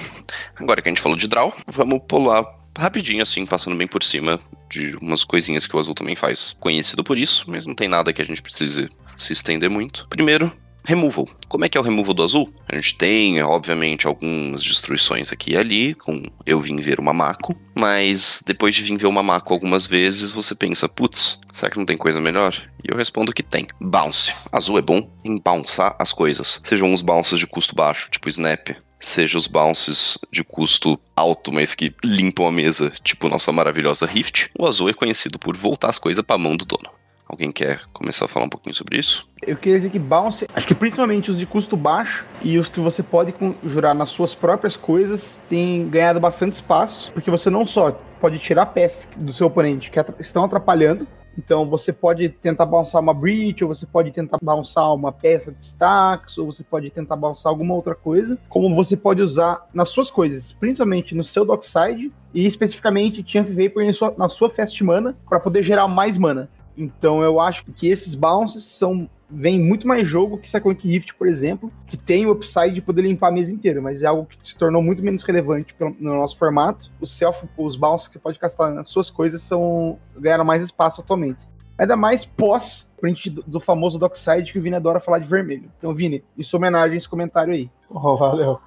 agora 0.56 0.80
que 0.80 0.90
a 0.90 0.92
gente 0.92 1.02
falou 1.02 1.18
de 1.18 1.28
draw, 1.28 1.52
vamos 1.68 2.00
pular 2.08 2.65
rapidinho, 2.78 3.22
assim, 3.22 3.46
passando 3.46 3.76
bem 3.76 3.88
por 3.88 4.04
cima 4.04 4.40
de 4.70 4.96
umas 5.02 5.24
coisinhas 5.24 5.68
que 5.68 5.76
o 5.76 5.80
Azul 5.80 5.94
também 5.94 6.16
faz. 6.16 6.56
Conhecido 6.60 7.04
por 7.04 7.18
isso, 7.18 7.46
mas 7.48 7.66
não 7.66 7.76
tem 7.76 7.88
nada 7.88 8.12
que 8.12 8.22
a 8.22 8.26
gente 8.26 8.42
precise 8.42 8.90
se 9.18 9.34
estender 9.34 9.70
muito. 9.70 10.08
Primeiro, 10.10 10.52
Removal. 10.88 11.28
Como 11.48 11.66
é 11.66 11.70
que 11.70 11.78
é 11.78 11.82
o 11.82 11.84
removal 11.84 12.14
do 12.14 12.24
azul? 12.24 12.54
A 12.72 12.76
gente 12.76 12.96
tem, 12.96 13.42
obviamente, 13.42 14.06
algumas 14.06 14.64
destruições 14.64 15.32
aqui 15.34 15.54
e 15.54 15.58
ali, 15.58 15.96
com 15.96 16.22
eu 16.46 16.62
vim 16.62 16.76
ver 16.78 17.00
uma 17.00 17.12
Mako, 17.12 17.56
mas 17.76 18.44
depois 18.46 18.76
de 18.76 18.84
vir 18.84 18.96
ver 18.96 19.08
uma 19.08 19.24
Mako 19.24 19.54
algumas 19.54 19.88
vezes, 19.88 20.32
você 20.32 20.54
pensa, 20.54 20.88
putz, 20.88 21.40
será 21.52 21.72
que 21.72 21.78
não 21.78 21.86
tem 21.86 21.98
coisa 21.98 22.22
melhor? 22.22 22.56
E 22.84 22.92
eu 22.92 22.98
respondo 22.98 23.34
que 23.34 23.42
tem. 23.42 23.68
Bounce. 23.82 24.32
Azul 24.52 24.78
é 24.78 24.82
bom 24.82 25.10
em 25.24 25.40
bounçar 25.40 25.96
as 25.98 26.14
coisas. 26.14 26.62
Sejam 26.64 26.92
uns 26.92 27.02
bounces 27.02 27.40
de 27.40 27.48
custo 27.48 27.74
baixo, 27.74 28.08
tipo 28.12 28.30
Snap, 28.30 28.70
seja 29.00 29.38
os 29.38 29.48
bounces 29.48 30.18
de 30.32 30.44
custo 30.44 31.00
alto, 31.16 31.52
mas 31.52 31.76
que 31.76 31.94
limpam 32.04 32.48
a 32.48 32.52
mesa, 32.52 32.92
tipo 33.04 33.30
nossa 33.30 33.52
maravilhosa 33.52 34.06
Rift, 34.06 34.50
o 34.58 34.66
azul 34.66 34.90
é 34.90 34.94
conhecido 34.94 35.38
por 35.38 35.56
voltar 35.56 35.90
as 35.90 36.00
coisas 36.00 36.24
para 36.24 36.36
a 36.36 36.40
mão 36.40 36.56
do 36.56 36.66
dono. 36.66 36.90
Alguém 37.28 37.52
quer 37.52 37.82
começar 37.92 38.26
a 38.26 38.28
falar 38.28 38.46
um 38.46 38.50
pouquinho 38.50 38.76
sobre 38.76 39.00
isso? 39.00 39.28
Eu 39.42 39.58
queria 39.58 39.80
dizer 39.80 39.90
que 39.90 40.00
bounce, 40.00 40.48
acho 40.54 40.68
que 40.68 40.76
principalmente 40.76 41.32
os 41.32 41.38
de 41.38 41.46
custo 41.46 41.76
baixo 41.76 42.26
e 42.42 42.58
os 42.60 42.70
que 42.70 42.80
você 42.80 43.02
pode 43.02 43.32
conjurar 43.32 43.96
nas 43.96 44.12
suas 44.12 44.36
próprias 44.36 44.76
coisas, 44.76 45.40
têm 45.50 45.90
ganhado 45.90 46.20
bastante 46.20 46.54
espaço, 46.54 47.12
porque 47.14 47.32
você 47.32 47.50
não 47.50 47.66
só 47.66 47.92
pode 48.22 48.38
tirar 48.40 48.68
peças 48.68 49.08
do 49.16 49.34
seu 49.34 49.48
oponente 49.48 49.90
que 49.90 50.00
estão 50.20 50.44
atrapalhando, 50.46 51.08
então 51.38 51.68
você 51.68 51.92
pode 51.92 52.30
tentar 52.30 52.66
bounçar 52.66 53.02
uma 53.02 53.14
breach, 53.14 53.64
ou 53.64 53.74
você 53.74 53.86
pode 53.86 54.12
tentar 54.12 54.38
bounçar 54.42 54.94
uma 54.94 55.12
peça 55.12 55.52
de 55.52 55.64
stacks, 55.64 56.38
ou 56.38 56.46
você 56.46 56.64
pode 56.64 56.90
tentar 56.90 57.16
bounçar 57.16 57.50
alguma 57.50 57.74
outra 57.74 57.94
coisa, 57.94 58.38
como 58.48 58.74
você 58.74 58.96
pode 58.96 59.22
usar 59.22 59.68
nas 59.74 59.90
suas 59.90 60.10
coisas, 60.10 60.54
principalmente 60.54 61.14
no 61.14 61.24
seu 61.24 61.44
dockside 61.44 62.12
e 62.34 62.46
especificamente 62.46 63.24
Champ 63.28 63.48
Vapor 63.50 63.86
na 63.86 63.94
sua, 63.94 64.14
na 64.18 64.30
sua 64.30 64.50
fast 64.50 64.82
mana, 64.84 65.16
para 65.28 65.40
poder 65.40 65.64
gerar 65.64 65.88
mais 65.88 66.18
mana. 66.18 66.50
Então 66.78 67.24
eu 67.24 67.40
acho 67.40 67.64
que 67.66 67.88
esses 67.88 68.16
bounces 68.16 68.64
são 68.64 69.10
vem 69.30 69.60
muito 69.60 69.88
mais 69.88 70.08
jogo 70.08 70.38
que 70.38 70.48
Cyclonic 70.48 70.88
Rift, 70.88 71.16
por 71.16 71.28
exemplo, 71.28 71.72
que 71.88 71.98
tem 71.98 72.26
o 72.26 72.32
upside 72.32 72.74
de 72.76 72.82
poder 72.82 73.02
limpar 73.02 73.30
a 73.30 73.32
mesa 73.32 73.52
inteira, 73.52 73.82
mas 73.82 74.04
é 74.04 74.06
algo 74.06 74.26
que 74.26 74.38
se 74.48 74.56
tornou 74.56 74.84
muito 74.84 75.02
menos 75.02 75.24
relevante 75.24 75.76
no 75.80 76.16
nosso 76.16 76.38
formato. 76.38 76.92
Os 77.02 77.18
self, 77.18 77.48
os 77.58 77.76
bounces 77.76 78.08
que 78.08 78.14
você 78.14 78.20
pode 78.20 78.40
castar 78.40 78.72
nas 78.72 78.88
suas 78.90 79.10
coisas 79.10 79.42
são 79.42 79.98
ganharam 80.16 80.46
mais 80.46 80.64
espaço 80.64 81.02
atualmente. 81.02 81.40
Ainda 81.78 81.98
mais 81.98 82.24
pós 82.24 82.90
print 83.02 83.30
do, 83.30 83.44
do 83.46 83.60
famoso 83.60 84.00
Dockside 84.00 84.52
que 84.52 84.60
o 84.60 84.62
Vini 84.62 84.76
adora 84.76 85.00
falar 85.00 85.20
de 85.20 85.28
vermelho. 85.28 85.70
Então, 85.78 85.94
Vini, 85.94 86.24
isso 86.38 86.56
homenagem 86.56 86.98
esse 86.98 87.10
comentário 87.10 87.54
aí. 87.54 87.70
Oh, 87.90 88.16
valeu. 88.16 88.60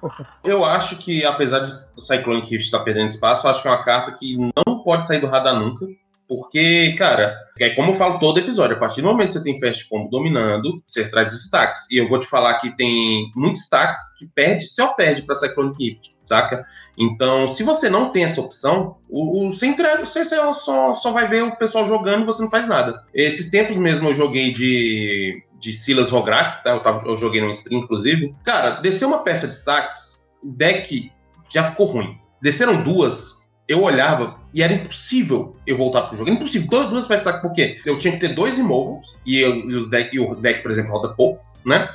Eu 0.43 0.63
acho 0.63 0.97
que, 0.99 1.25
apesar 1.25 1.59
de 1.59 1.71
o 1.71 2.01
Cyclonic 2.01 2.49
Rift 2.49 2.65
estar 2.65 2.79
perdendo 2.79 3.07
espaço, 3.07 3.47
acho 3.47 3.61
que 3.61 3.67
é 3.67 3.71
uma 3.71 3.83
carta 3.83 4.11
que 4.11 4.37
não 4.37 4.83
pode 4.83 5.07
sair 5.07 5.19
do 5.19 5.27
radar 5.27 5.59
nunca. 5.59 5.87
Porque, 6.29 6.93
cara, 6.95 7.35
é 7.59 7.71
como 7.71 7.89
eu 7.89 7.95
falo 7.95 8.19
todo 8.19 8.37
episódio, 8.37 8.75
a 8.75 8.79
partir 8.79 9.01
do 9.01 9.07
momento 9.07 9.29
que 9.29 9.33
você 9.33 9.43
tem 9.43 9.59
Fast 9.59 9.89
Combo 9.89 10.11
dominando, 10.11 10.79
você 10.85 11.09
traz 11.09 11.33
stacks. 11.33 11.89
E 11.89 11.97
eu 11.97 12.07
vou 12.07 12.19
te 12.19 12.27
falar 12.27 12.59
que 12.59 12.75
tem 12.77 13.31
muitos 13.35 13.63
stacks 13.63 13.97
que 14.15 14.27
perde, 14.27 14.67
só 14.67 14.93
perde 14.93 15.23
para 15.23 15.33
Cyclonic 15.33 15.83
Gift, 15.83 16.15
saca? 16.23 16.63
Então, 16.95 17.47
se 17.47 17.63
você 17.63 17.89
não 17.89 18.11
tem 18.11 18.25
essa 18.25 18.41
opção, 18.41 18.97
o, 19.09 19.47
o 19.47 19.51
você 19.51 19.65
entrega, 19.65 20.05
você 20.05 20.23
só, 20.23 20.93
só 20.93 21.11
vai 21.11 21.27
ver 21.27 21.41
o 21.41 21.55
pessoal 21.55 21.87
jogando 21.87 22.21
e 22.21 22.25
você 22.27 22.43
não 22.43 22.49
faz 22.51 22.67
nada. 22.67 23.03
Esses 23.11 23.49
tempos 23.49 23.79
mesmo 23.79 24.07
eu 24.07 24.13
joguei 24.13 24.53
de, 24.53 25.41
de 25.59 25.73
Silas 25.73 26.11
Rograk, 26.11 26.63
tá? 26.63 26.69
Eu, 26.75 26.83
tava, 26.83 27.07
eu 27.07 27.17
joguei 27.17 27.41
no 27.41 27.49
stream, 27.53 27.81
inclusive. 27.81 28.35
Cara, 28.43 28.81
desceu 28.81 29.07
uma 29.07 29.23
peça 29.23 29.47
de 29.47 29.53
stacks, 29.55 30.21
o 30.43 30.51
deck 30.51 31.11
já 31.51 31.63
ficou 31.63 31.87
ruim. 31.87 32.19
Desceram 32.39 32.83
duas, 32.83 33.38
eu 33.69 33.83
olhava 33.83 34.39
e 34.51 34.63
era 34.63 34.73
impossível 34.73 35.55
eu 35.65 35.77
voltar 35.77 36.01
pro 36.01 36.17
jogo. 36.17 36.27
Era 36.27 36.35
impossível. 36.35 36.67
Duas, 36.67 36.87
duas 36.87 37.05
peças, 37.05 37.39
porque 37.39 37.77
eu 37.85 37.99
tinha 37.99 38.11
que 38.11 38.19
ter 38.19 38.29
dois 38.29 38.57
removals, 38.57 39.15
e, 39.23 39.37
eu, 39.37 39.55
e, 39.55 39.75
os 39.75 39.87
deck, 39.87 40.09
e 40.13 40.19
o 40.19 40.33
deck, 40.33 40.63
por 40.63 40.71
exemplo, 40.71 40.91
roda 40.91 41.13
pouco, 41.13 41.45
né? 41.63 41.87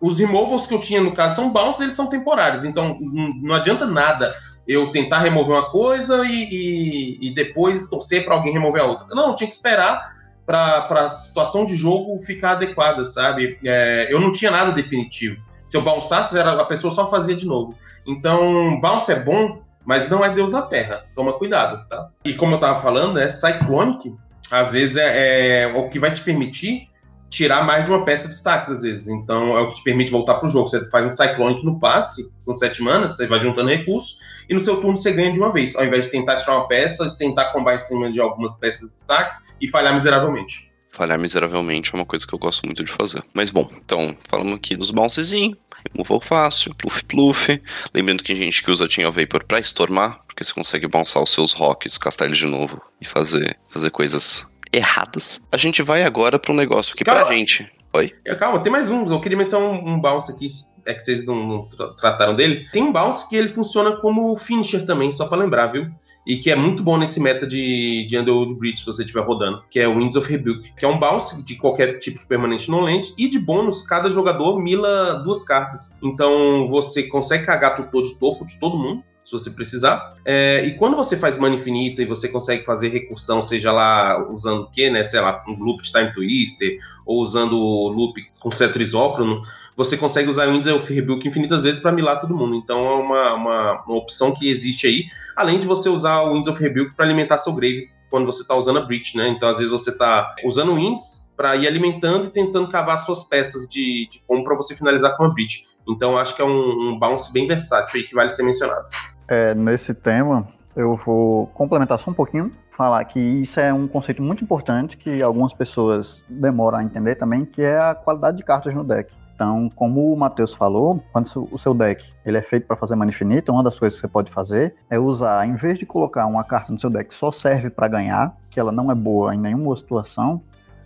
Os 0.00 0.20
removals 0.20 0.68
que 0.68 0.74
eu 0.74 0.78
tinha, 0.78 1.00
no 1.00 1.12
caso, 1.12 1.34
são 1.34 1.52
bounce, 1.52 1.82
eles 1.82 1.94
são 1.94 2.06
temporários. 2.06 2.64
Então, 2.64 2.96
não 3.42 3.56
adianta 3.56 3.86
nada 3.86 4.36
eu 4.68 4.92
tentar 4.92 5.18
remover 5.18 5.56
uma 5.56 5.68
coisa 5.70 6.24
e, 6.24 6.44
e, 6.44 7.26
e 7.26 7.34
depois 7.34 7.90
torcer 7.90 8.24
para 8.24 8.34
alguém 8.34 8.52
remover 8.52 8.82
a 8.82 8.86
outra. 8.86 9.06
Não, 9.08 9.30
eu 9.30 9.34
tinha 9.34 9.48
que 9.48 9.54
esperar 9.54 10.14
para 10.44 10.86
a 10.90 11.10
situação 11.10 11.66
de 11.66 11.74
jogo 11.74 12.16
ficar 12.20 12.52
adequada, 12.52 13.04
sabe? 13.04 13.58
É, 13.64 14.06
eu 14.10 14.20
não 14.20 14.30
tinha 14.30 14.50
nada 14.52 14.70
definitivo. 14.70 15.42
Se 15.68 15.76
eu 15.76 15.82
bounçasse, 15.82 16.38
a 16.38 16.64
pessoa 16.66 16.94
só 16.94 17.10
fazia 17.10 17.34
de 17.34 17.46
novo. 17.46 17.74
Então, 18.06 18.78
bounce 18.80 19.10
é 19.10 19.18
bom 19.18 19.65
mas 19.86 20.10
não 20.10 20.24
é 20.24 20.34
Deus 20.34 20.50
na 20.50 20.62
Terra. 20.62 21.06
Toma 21.14 21.32
cuidado, 21.34 21.88
tá? 21.88 22.08
E 22.24 22.34
como 22.34 22.56
eu 22.56 22.60
tava 22.60 22.80
falando, 22.82 23.14
né, 23.14 23.30
Cyclonic, 23.30 24.14
às 24.50 24.72
vezes 24.72 24.96
é, 24.96 25.62
é, 25.62 25.66
o 25.68 25.88
que 25.88 25.98
vai 25.98 26.12
te 26.12 26.22
permitir 26.22 26.88
tirar 27.28 27.64
mais 27.64 27.84
de 27.84 27.90
uma 27.90 28.04
peça 28.04 28.28
de 28.28 28.34
stacks, 28.34 28.70
às 28.70 28.82
vezes. 28.82 29.08
Então 29.08 29.56
é 29.56 29.60
o 29.60 29.68
que 29.68 29.76
te 29.76 29.84
permite 29.84 30.10
voltar 30.10 30.34
pro 30.34 30.48
jogo. 30.48 30.68
Você 30.68 30.84
faz 30.90 31.06
um 31.06 31.10
Cyclonic 31.10 31.64
no 31.64 31.78
passe, 31.78 32.32
com 32.44 32.52
sete 32.52 32.82
manas, 32.82 33.16
você 33.16 33.26
vai 33.26 33.38
juntando 33.40 33.68
recursos, 33.68 34.18
e 34.48 34.54
no 34.54 34.60
seu 34.60 34.80
turno 34.80 34.96
você 34.96 35.12
ganha 35.12 35.32
de 35.32 35.38
uma 35.38 35.52
vez, 35.52 35.76
ao 35.76 35.84
invés 35.84 36.06
de 36.06 36.12
tentar 36.12 36.36
tirar 36.36 36.56
uma 36.56 36.68
peça, 36.68 37.16
tentar 37.16 37.52
combar 37.52 37.74
em 37.74 37.78
cima 37.78 38.12
de 38.12 38.20
algumas 38.20 38.56
peças 38.56 38.90
de 38.90 38.98
stacks 38.98 39.38
e 39.60 39.68
falhar 39.68 39.94
miseravelmente 39.94 40.66
falhar 40.96 41.18
miseravelmente 41.18 41.90
é 41.92 41.98
uma 41.98 42.06
coisa 42.06 42.26
que 42.26 42.32
eu 42.32 42.38
gosto 42.38 42.64
muito 42.64 42.82
de 42.82 42.90
fazer. 42.90 43.22
Mas 43.34 43.50
bom, 43.50 43.68
então, 43.70 44.16
falamos 44.26 44.54
aqui 44.54 44.74
dos 44.74 44.90
bouncezinhos, 44.90 45.58
removal 45.92 46.20
fácil, 46.20 46.74
pluff 46.74 47.04
pluff. 47.04 47.62
Lembrando 47.94 48.22
que 48.22 48.32
tem 48.32 48.36
gente 48.36 48.62
que 48.62 48.70
usa 48.70 48.84
of 48.84 49.20
Vapor 49.20 49.44
pra 49.44 49.60
stormar, 49.60 50.20
porque 50.26 50.44
você 50.44 50.52
consegue 50.52 50.86
bounçar 50.86 51.22
os 51.22 51.30
seus 51.30 51.52
rocks, 51.52 51.96
castar 51.98 52.26
eles 52.26 52.38
de 52.38 52.46
novo 52.46 52.80
e 53.00 53.06
fazer, 53.06 53.56
fazer 53.68 53.90
coisas 53.90 54.50
erradas. 54.72 55.40
A 55.52 55.56
gente 55.56 55.82
vai 55.82 56.02
agora 56.02 56.38
para 56.38 56.52
um 56.52 56.56
negócio 56.56 56.94
que 56.96 57.04
Calma. 57.04 57.24
pra 57.24 57.34
gente. 57.34 57.70
Oi? 57.92 58.12
Calma, 58.38 58.60
tem 58.60 58.70
mais 58.70 58.90
um. 58.90 59.06
Eu 59.06 59.20
queria 59.20 59.38
mencionar 59.38 59.68
um, 59.68 59.94
um 59.94 60.00
bounce 60.00 60.30
aqui 60.30 60.48
é 60.86 60.94
que 60.94 61.00
vocês 61.00 61.24
não, 61.24 61.46
não 61.46 61.68
trataram 61.96 62.34
dele. 62.34 62.66
Tem 62.72 62.82
um 62.82 62.92
bounce 62.92 63.28
que 63.28 63.36
ele 63.36 63.48
funciona 63.48 63.96
como 63.96 64.36
finisher 64.36 64.86
também, 64.86 65.12
só 65.12 65.26
para 65.26 65.38
lembrar, 65.38 65.66
viu? 65.68 65.90
E 66.26 66.36
que 66.36 66.50
é 66.50 66.56
muito 66.56 66.82
bom 66.82 66.96
nesse 66.96 67.20
meta 67.20 67.46
de, 67.46 68.06
de 68.06 68.18
Underworld 68.18 68.54
Breach, 68.54 68.78
se 68.78 68.86
você 68.86 69.02
estiver 69.02 69.24
rodando, 69.24 69.62
que 69.70 69.78
é 69.78 69.86
o 69.86 69.96
Winds 69.98 70.16
of 70.16 70.30
Rebuke, 70.30 70.72
que 70.76 70.84
é 70.84 70.88
um 70.88 70.98
bounce 70.98 71.44
de 71.44 71.56
qualquer 71.56 71.98
tipo 71.98 72.18
de 72.18 72.26
permanente 72.26 72.70
no 72.70 72.80
land, 72.80 73.14
e 73.18 73.28
de 73.28 73.38
bônus, 73.38 73.82
cada 73.82 74.08
jogador 74.10 74.60
mila 74.60 75.22
duas 75.24 75.42
cartas. 75.42 75.92
Então 76.02 76.66
você 76.68 77.04
consegue 77.04 77.44
cagar 77.44 77.76
tutor 77.76 78.02
de 78.02 78.18
topo 78.18 78.44
de 78.44 78.58
todo 78.58 78.78
mundo, 78.78 79.04
se 79.26 79.32
você 79.32 79.50
precisar. 79.50 80.14
É, 80.24 80.64
e 80.64 80.74
quando 80.74 80.96
você 80.96 81.16
faz 81.16 81.36
mana 81.36 81.56
infinita 81.56 82.00
e 82.00 82.04
você 82.04 82.28
consegue 82.28 82.64
fazer 82.64 82.88
recursão, 82.90 83.42
seja 83.42 83.72
lá 83.72 84.24
usando 84.30 84.60
o 84.60 84.70
que, 84.70 84.88
né? 84.88 85.04
Sei 85.04 85.20
lá, 85.20 85.42
um 85.48 85.58
loop 85.58 85.82
de 85.82 85.90
Time 85.90 86.12
Twister, 86.12 86.78
ou 87.04 87.20
usando 87.20 87.58
o 87.58 87.88
loop 87.88 88.24
com 88.38 88.52
cetro 88.52 88.80
isócrono, 88.80 89.42
você 89.76 89.96
consegue 89.96 90.30
usar 90.30 90.46
o 90.46 90.52
Windows 90.52 90.80
of 90.80 90.94
Rebuke 90.94 91.26
infinitas 91.26 91.64
vezes 91.64 91.82
para 91.82 91.90
milar 91.90 92.20
todo 92.20 92.36
mundo. 92.36 92.54
Então 92.54 92.86
é 92.86 92.94
uma, 92.94 93.34
uma, 93.34 93.84
uma, 93.84 93.96
opção 93.96 94.32
que 94.32 94.48
existe 94.48 94.86
aí, 94.86 95.06
além 95.34 95.58
de 95.58 95.66
você 95.66 95.88
usar 95.88 96.22
o 96.22 96.34
Windows 96.34 96.46
of 96.56 96.62
Rebuke 96.62 96.94
para 96.94 97.04
alimentar 97.04 97.36
seu 97.38 97.52
grave 97.52 97.90
quando 98.10 98.26
você 98.26 98.42
está 98.42 98.54
usando 98.54 98.78
a 98.78 98.82
Breach, 98.82 99.16
né? 99.16 99.28
Então 99.28 99.48
às 99.48 99.58
vezes 99.58 99.70
você 99.70 99.90
está 99.90 100.34
usando 100.44 100.72
o 100.72 100.76
Windows 100.76 101.26
para 101.36 101.54
ir 101.56 101.66
alimentando 101.66 102.26
e 102.26 102.30
tentando 102.30 102.68
cavar 102.68 102.98
suas 102.98 103.24
peças 103.24 103.68
de, 103.68 104.08
de 104.10 104.22
como 104.26 104.42
para 104.42 104.56
você 104.56 104.74
finalizar 104.74 105.16
com 105.16 105.24
a 105.24 105.28
Breach. 105.28 105.64
Então 105.88 106.16
acho 106.16 106.34
que 106.34 106.42
é 106.42 106.44
um, 106.44 106.90
um 106.92 106.98
bounce 106.98 107.32
bem 107.32 107.46
versátil 107.46 108.00
aí 108.00 108.06
que 108.06 108.14
vale 108.14 108.30
ser 108.30 108.42
mencionado. 108.42 108.86
É, 109.28 109.54
nesse 109.54 109.92
tema, 109.92 110.48
eu 110.74 110.96
vou 110.96 111.46
complementar 111.48 111.98
só 111.98 112.10
um 112.10 112.14
pouquinho, 112.14 112.52
falar 112.76 113.04
que 113.04 113.18
isso 113.18 113.58
é 113.58 113.72
um 113.72 113.88
conceito 113.88 114.22
muito 114.22 114.44
importante 114.44 114.96
que 114.96 115.22
algumas 115.22 115.52
pessoas 115.52 116.24
demoram 116.28 116.78
a 116.78 116.84
entender 116.84 117.16
também, 117.16 117.44
que 117.44 117.62
é 117.62 117.78
a 117.78 117.94
qualidade 117.94 118.36
de 118.36 118.44
cartas 118.44 118.74
no 118.74 118.84
deck. 118.84 119.12
Então, 119.36 119.70
como 119.76 120.14
o 120.14 120.16
Matheus 120.16 120.54
falou, 120.54 121.02
quando 121.12 121.26
o 121.52 121.58
seu 121.58 121.74
deck 121.74 122.10
ele 122.24 122.38
é 122.38 122.42
feito 122.42 122.66
para 122.66 122.74
fazer 122.74 122.96
mana 122.96 123.10
infinita, 123.10 123.52
uma 123.52 123.62
das 123.62 123.78
coisas 123.78 124.00
que 124.00 124.00
você 124.00 124.10
pode 124.10 124.32
fazer 124.32 124.74
é 124.88 124.98
usar, 124.98 125.46
em 125.46 125.54
vez 125.54 125.78
de 125.78 125.84
colocar 125.84 126.24
uma 126.24 126.42
carta 126.42 126.72
no 126.72 126.80
seu 126.80 126.88
deck 126.88 127.10
que 127.10 127.14
só 127.14 127.30
serve 127.30 127.68
para 127.68 127.86
ganhar, 127.86 128.34
que 128.50 128.58
ela 128.58 128.72
não 128.72 128.90
é 128.90 128.94
boa 128.94 129.34
em 129.34 129.38
nenhuma 129.38 129.76
situação, 129.76 130.40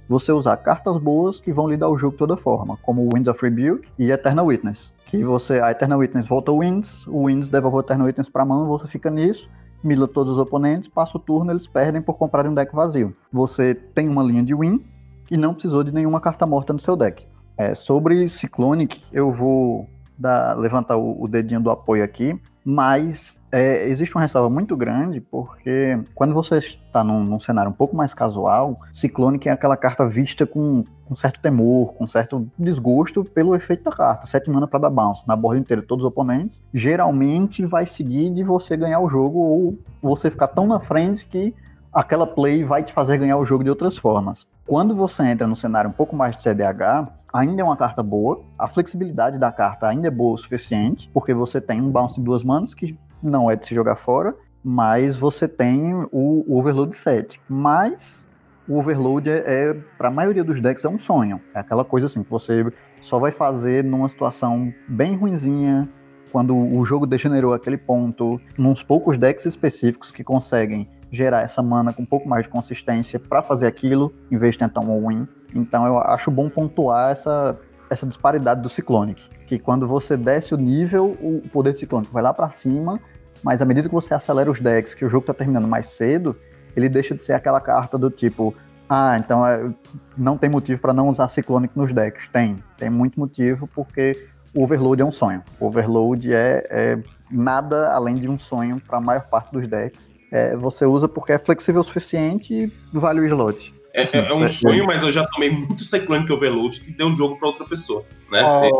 você 0.09 0.32
usar 0.32 0.57
cartas 0.57 0.98
boas 0.98 1.38
que 1.38 1.53
vão 1.53 1.68
lhe 1.68 1.76
dar 1.76 1.88
o 1.88 1.96
jogo 1.96 2.14
de 2.14 2.18
toda 2.18 2.36
forma, 2.36 2.76
como 2.82 3.09
Winds 3.14 3.28
of 3.28 3.40
Rebuke 3.40 3.88
e 3.96 4.11
Eternal 4.11 4.46
Witness. 4.46 4.92
Que 5.07 5.22
você, 5.22 5.61
a 5.61 5.70
Eternal 5.70 6.01
Witness 6.01 6.26
volta 6.26 6.51
o 6.51 6.59
Winds, 6.59 7.07
o 7.07 7.26
Winds 7.26 7.48
devolve 7.48 7.76
o 7.76 7.80
Eternal 7.80 8.09
Witness 8.09 8.28
para 8.28 8.44
mão, 8.44 8.66
você 8.66 8.88
fica 8.88 9.09
nisso, 9.09 9.48
mila 9.80 10.09
todos 10.09 10.32
os 10.32 10.38
oponentes, 10.40 10.88
passa 10.88 11.16
o 11.16 11.20
turno, 11.20 11.53
eles 11.53 11.68
perdem 11.68 12.03
por 12.03 12.14
comprar 12.14 12.44
um 12.48 12.55
deck 12.55 12.74
vazio. 12.74 13.14
Você 13.32 13.76
tem 13.76 14.09
uma 14.09 14.24
linha 14.24 14.42
de 14.42 14.53
win 14.53 14.84
e 15.30 15.36
não 15.36 15.53
precisou 15.53 15.84
de 15.84 15.92
nenhuma 15.92 16.20
carta 16.20 16.44
morta 16.44 16.72
no 16.72 16.80
seu 16.80 16.96
deck. 16.96 17.30
É, 17.61 17.74
sobre 17.74 18.26
Cyclonic, 18.26 19.02
eu 19.12 19.30
vou 19.30 19.86
dar, 20.18 20.56
levantar 20.56 20.96
o, 20.96 21.22
o 21.22 21.28
dedinho 21.28 21.61
do 21.61 21.70
apoio 21.70 22.02
aqui, 22.02 22.40
mas 22.64 23.38
é, 23.52 23.86
existe 23.86 24.14
uma 24.14 24.22
ressalva 24.22 24.48
muito 24.48 24.74
grande, 24.74 25.20
porque 25.20 25.98
quando 26.14 26.32
você 26.32 26.56
está 26.56 27.04
num, 27.04 27.22
num, 27.22 27.38
cenário 27.38 27.70
um 27.70 27.74
pouco 27.74 27.94
mais 27.94 28.14
casual, 28.14 28.80
Ciclone 28.94 29.38
é 29.44 29.50
aquela 29.50 29.76
carta 29.76 30.08
vista 30.08 30.46
com, 30.46 30.84
com 31.04 31.14
certo 31.14 31.38
temor, 31.38 31.92
com 31.92 32.08
certo 32.08 32.48
desgosto 32.58 33.26
pelo 33.26 33.54
efeito 33.54 33.84
da 33.84 33.92
carta. 33.92 34.26
Sete 34.26 34.48
mana 34.48 34.66
para 34.66 34.80
dar 34.80 34.90
bounce 34.90 35.28
na 35.28 35.36
borda 35.36 35.61
inteira 35.61 35.82
todos 35.82 36.02
os 36.02 36.08
oponentes, 36.08 36.62
geralmente 36.72 37.66
vai 37.66 37.84
seguir 37.84 38.30
de 38.30 38.42
você 38.42 38.74
ganhar 38.74 39.00
o 39.00 39.11
jogo 39.11 39.38
ou 39.38 39.78
você 40.00 40.30
ficar 40.30 40.48
tão 40.48 40.66
na 40.66 40.80
frente 40.80 41.26
que 41.26 41.54
aquela 41.93 42.26
play 42.26 42.64
vai 42.64 42.82
te 42.82 42.93
fazer 42.93 43.18
ganhar 43.18 43.36
o 43.36 43.45
jogo 43.45 43.64
de 43.64 43.70
outras 43.70 43.97
formas. 43.99 44.47
Quando 44.66 44.95
você 44.95 45.24
entra 45.24 45.47
no 45.47 45.57
cenário 45.57 45.91
um 45.91 45.93
pouco 45.93 46.14
mais 46.14 46.36
de 46.36 46.43
CDH, 46.43 47.09
ainda 47.32 47.62
é 47.62 47.64
uma 47.64 47.76
carta 47.76 48.03
boa, 48.03 48.43
a 48.59 48.68
flexibilidade 48.68 49.38
da 49.38 49.51
carta 49.51 49.88
ainda 49.88 50.09
é 50.09 50.11
boa 50.11 50.34
o 50.34 50.38
suficiente, 50.38 51.11
porque 51.12 51.34
você 51.34 51.61
tem 51.61 51.80
um 51.80 51.91
bounce 51.91 52.16
de 52.16 52.24
duas 52.24 52.43
manas 52.43 52.74
que 52.74 52.97
não 53.22 53.51
é 53.51 53.57
de 53.57 53.66
se 53.66 53.74
jogar 53.74 53.97
fora, 53.97 54.34
mas 54.62 55.16
você 55.16 55.49
tem 55.49 55.95
o, 56.12 56.45
Overload 56.49 56.95
7. 56.95 57.41
Mas 57.49 58.28
o 58.68 58.78
Overload 58.78 59.28
é, 59.28 59.43
é 59.47 59.74
para 59.99 60.09
a 60.09 60.12
maioria 60.12 60.45
dos 60.45 60.61
decks, 60.61 60.84
é 60.84 60.88
um 60.88 60.99
sonho. 60.99 61.41
É 61.55 61.61
aquela 61.61 61.84
coisa 61.84 62.07
assim 62.07 62.22
que 62.22 62.30
você 62.30 62.64
só 63.01 63.18
vai 63.18 63.32
fazer 63.32 63.82
numa 63.82 64.09
situação 64.09 64.72
bem 64.86 65.16
ruinzinha, 65.16 65.88
quando 66.30 66.57
o 66.57 66.84
jogo 66.84 67.07
degenerou 67.07 67.53
aquele 67.53 67.76
ponto, 67.76 68.41
nos 68.57 68.82
poucos 68.84 69.18
decks 69.18 69.47
específicos 69.47 70.12
que 70.12 70.22
conseguem 70.22 70.88
gerar 71.11 71.42
essa 71.42 71.62
mana 71.62 71.92
com 71.92 72.02
um 72.02 72.06
pouco 72.06 72.28
mais 72.28 72.44
de 72.44 72.48
consistência 72.48 73.18
para 73.18 73.42
fazer 73.42 73.66
aquilo, 73.66 74.12
em 74.30 74.38
vez 74.38 74.54
de 74.54 74.61
tentar 74.61 74.80
um 74.80 75.08
win. 75.08 75.26
Então 75.54 75.86
eu 75.86 75.98
acho 75.98 76.30
bom 76.30 76.48
pontuar 76.48 77.11
essa, 77.11 77.58
essa 77.88 78.06
disparidade 78.06 78.62
do 78.62 78.68
Cyclonic, 78.68 79.22
que 79.46 79.58
quando 79.58 79.86
você 79.86 80.16
desce 80.16 80.54
o 80.54 80.56
nível, 80.56 81.16
o 81.20 81.42
poder 81.52 81.72
do 81.72 81.78
Cyclonic 81.78 82.12
vai 82.12 82.22
lá 82.22 82.32
para 82.32 82.50
cima, 82.50 83.00
mas 83.42 83.61
à 83.61 83.64
medida 83.64 83.88
que 83.88 83.94
você 83.94 84.14
acelera 84.14 84.50
os 84.50 84.61
decks, 84.61 84.94
que 84.94 85.04
o 85.04 85.08
jogo 85.08 85.24
está 85.24 85.34
terminando 85.34 85.66
mais 85.66 85.88
cedo, 85.88 86.36
ele 86.76 86.88
deixa 86.88 87.14
de 87.14 87.22
ser 87.22 87.32
aquela 87.32 87.61
carta 87.61 87.98
do 87.98 88.11
tipo, 88.11 88.54
ah, 88.88 89.16
então 89.18 89.46
é, 89.46 89.72
não 90.16 90.36
tem 90.36 90.48
motivo 90.48 90.80
para 90.80 90.92
não 90.92 91.08
usar 91.08 91.28
Cyclonic 91.28 91.76
nos 91.76 91.92
decks. 91.92 92.28
Tem, 92.32 92.62
tem 92.76 92.90
muito 92.90 93.18
motivo, 93.18 93.68
porque 93.68 94.26
o 94.54 94.62
Overload 94.62 95.00
é 95.00 95.04
um 95.04 95.12
sonho. 95.12 95.42
O 95.58 95.66
Overload 95.66 96.34
é, 96.34 96.66
é 96.68 96.98
nada 97.30 97.92
além 97.92 98.16
de 98.16 98.28
um 98.28 98.38
sonho 98.38 98.80
para 98.80 98.98
a 98.98 99.00
maior 99.00 99.28
parte 99.28 99.52
dos 99.52 99.66
decks. 99.68 100.12
É, 100.31 100.57
você 100.57 100.85
usa 100.85 101.09
porque 101.09 101.33
é 101.33 101.39
flexível 101.39 101.81
o 101.81 101.85
suficiente 101.85 102.55
e 102.55 102.72
vale 102.93 103.20
o 103.20 103.26
slot. 103.26 103.74
É, 103.93 104.03
é, 104.03 104.28
é 104.28 104.35
um 104.35 104.47
sonho, 104.47 104.87
mas 104.87 105.03
eu 105.03 105.11
já 105.11 105.26
tomei 105.26 105.51
muito 105.51 105.85
Cyclonic 105.85 106.33
Overload 106.33 106.81
que 106.81 106.93
deu 106.93 107.09
o 107.09 107.14
jogo 107.14 107.37
para 107.37 107.49
outra 107.49 107.64
pessoa, 107.64 108.05
né? 108.31 108.68
É, 108.68 108.70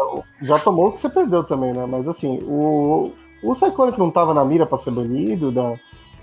já 0.47 0.59
tomou 0.59 0.93
que 0.93 1.01
você 1.01 1.09
perdeu 1.09 1.43
também, 1.43 1.73
né? 1.73 1.85
Mas 1.87 2.07
assim, 2.07 2.39
o, 2.45 3.13
o 3.43 3.55
Cyclonic 3.55 3.99
não 3.99 4.11
tava 4.11 4.33
na 4.33 4.45
mira 4.45 4.67
para 4.67 4.79
ser 4.79 4.93
banido 4.93 5.51
da, 5.51 5.75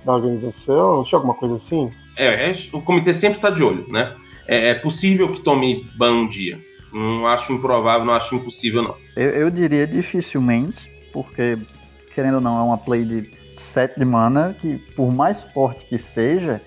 da 0.06 0.14
organização? 0.14 0.98
Não 0.98 1.04
tinha 1.04 1.18
alguma 1.18 1.34
coisa 1.34 1.56
assim? 1.56 1.92
É, 2.18 2.50
é 2.50 2.56
o 2.72 2.82
comitê 2.82 3.14
sempre 3.14 3.38
está 3.38 3.50
de 3.50 3.62
olho, 3.62 3.86
né? 3.90 4.16
É, 4.48 4.70
é, 4.70 4.74
possível 4.74 5.30
que 5.30 5.42
tome 5.42 5.86
ban 5.98 6.14
um 6.14 6.28
dia. 6.28 6.58
Não 6.94 7.28
acho 7.28 7.52
improvável, 7.52 8.06
não 8.06 8.14
acho 8.14 8.36
impossível, 8.36 8.82
não. 8.82 8.96
Eu, 9.18 9.32
eu 9.32 9.52
diria 9.52 9.86
dificilmente, 9.86 10.90
porque, 11.12 11.58
querendo 12.16 12.36
ou 12.36 12.42
não, 12.42 12.58
é 12.58 12.62
uma 12.62 12.78
play 12.78 13.04
de 13.04 13.30
7 13.62 14.00
de 14.00 14.06
mana 14.06 14.56
que, 14.60 14.78
por 14.96 15.14
mais 15.14 15.44
forte 15.44 15.86
que 15.86 15.98
seja, 15.98 16.62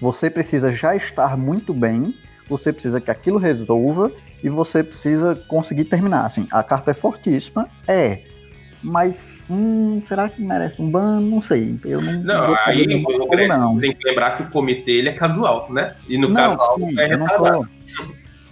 você 0.00 0.28
precisa 0.28 0.72
já 0.72 0.96
estar 0.96 1.36
muito 1.36 1.72
bem, 1.72 2.14
você 2.48 2.72
precisa 2.72 3.00
que 3.00 3.10
aquilo 3.10 3.38
resolva 3.38 4.10
e 4.42 4.48
você 4.48 4.82
precisa 4.82 5.34
conseguir 5.46 5.84
terminar. 5.84 6.26
Assim, 6.26 6.46
a 6.50 6.62
carta 6.62 6.90
é 6.90 6.94
fortíssima, 6.94 7.68
é. 7.86 8.20
Mas, 8.82 9.42
hum, 9.48 10.02
será 10.08 10.28
que 10.28 10.42
merece 10.42 10.82
um 10.82 10.90
ban? 10.90 11.20
Não 11.20 11.40
sei. 11.40 11.78
Eu 11.84 12.02
não. 12.02 12.20
Não, 12.24 12.56
aí 12.66 12.84
não. 12.86 13.78
tem 13.78 13.94
que 13.94 14.08
lembrar 14.08 14.36
que 14.36 14.42
o 14.42 14.50
comitê 14.50 14.92
ele 14.92 15.08
é 15.08 15.12
casual, 15.12 15.72
né? 15.72 15.94
E 16.08 16.18
no 16.18 16.28
não, 16.28 16.34
casual 16.34 16.78
sim, 16.78 16.98
é 16.98 17.06
retardado. 17.06 17.68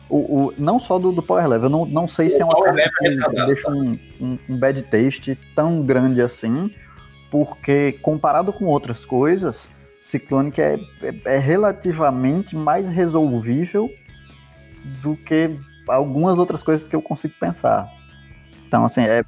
O, 0.09 0.17
o, 0.17 0.55
não 0.59 0.79
só 0.79 0.99
do, 0.99 1.13
do 1.13 1.23
Power 1.23 1.47
Level, 1.49 1.67
eu 1.67 1.71
não, 1.71 1.87
não 1.87 2.09
sei 2.09 2.29
o 2.29 2.31
se 2.31 2.41
é 2.41 2.45
uma 2.45 2.63
carta 2.63 2.81
é 2.81 2.89
que 2.89 3.47
deixa 3.47 3.71
um, 3.71 3.99
um, 4.21 4.39
um 4.49 4.57
bad 4.57 4.83
taste 4.83 5.39
tão 5.55 5.83
grande 5.83 6.21
assim, 6.21 6.73
porque 7.31 7.93
comparado 8.03 8.53
com 8.53 8.67
outras 8.67 9.05
coisas, 9.05 9.69
Ciclonic 10.01 10.61
é, 10.61 10.81
é, 11.03 11.37
é 11.37 11.39
relativamente 11.39 12.57
mais 12.57 12.89
resolvível 12.89 13.89
do 15.03 15.15
que 15.17 15.59
algumas 15.89 16.39
outras 16.39 16.63
coisas 16.63 16.89
que 16.89 16.97
eu 16.97 17.03
consigo 17.03 17.35
pensar. 17.39 17.89
Então, 18.67 18.85
assim, 18.85 19.03
é. 19.03 19.25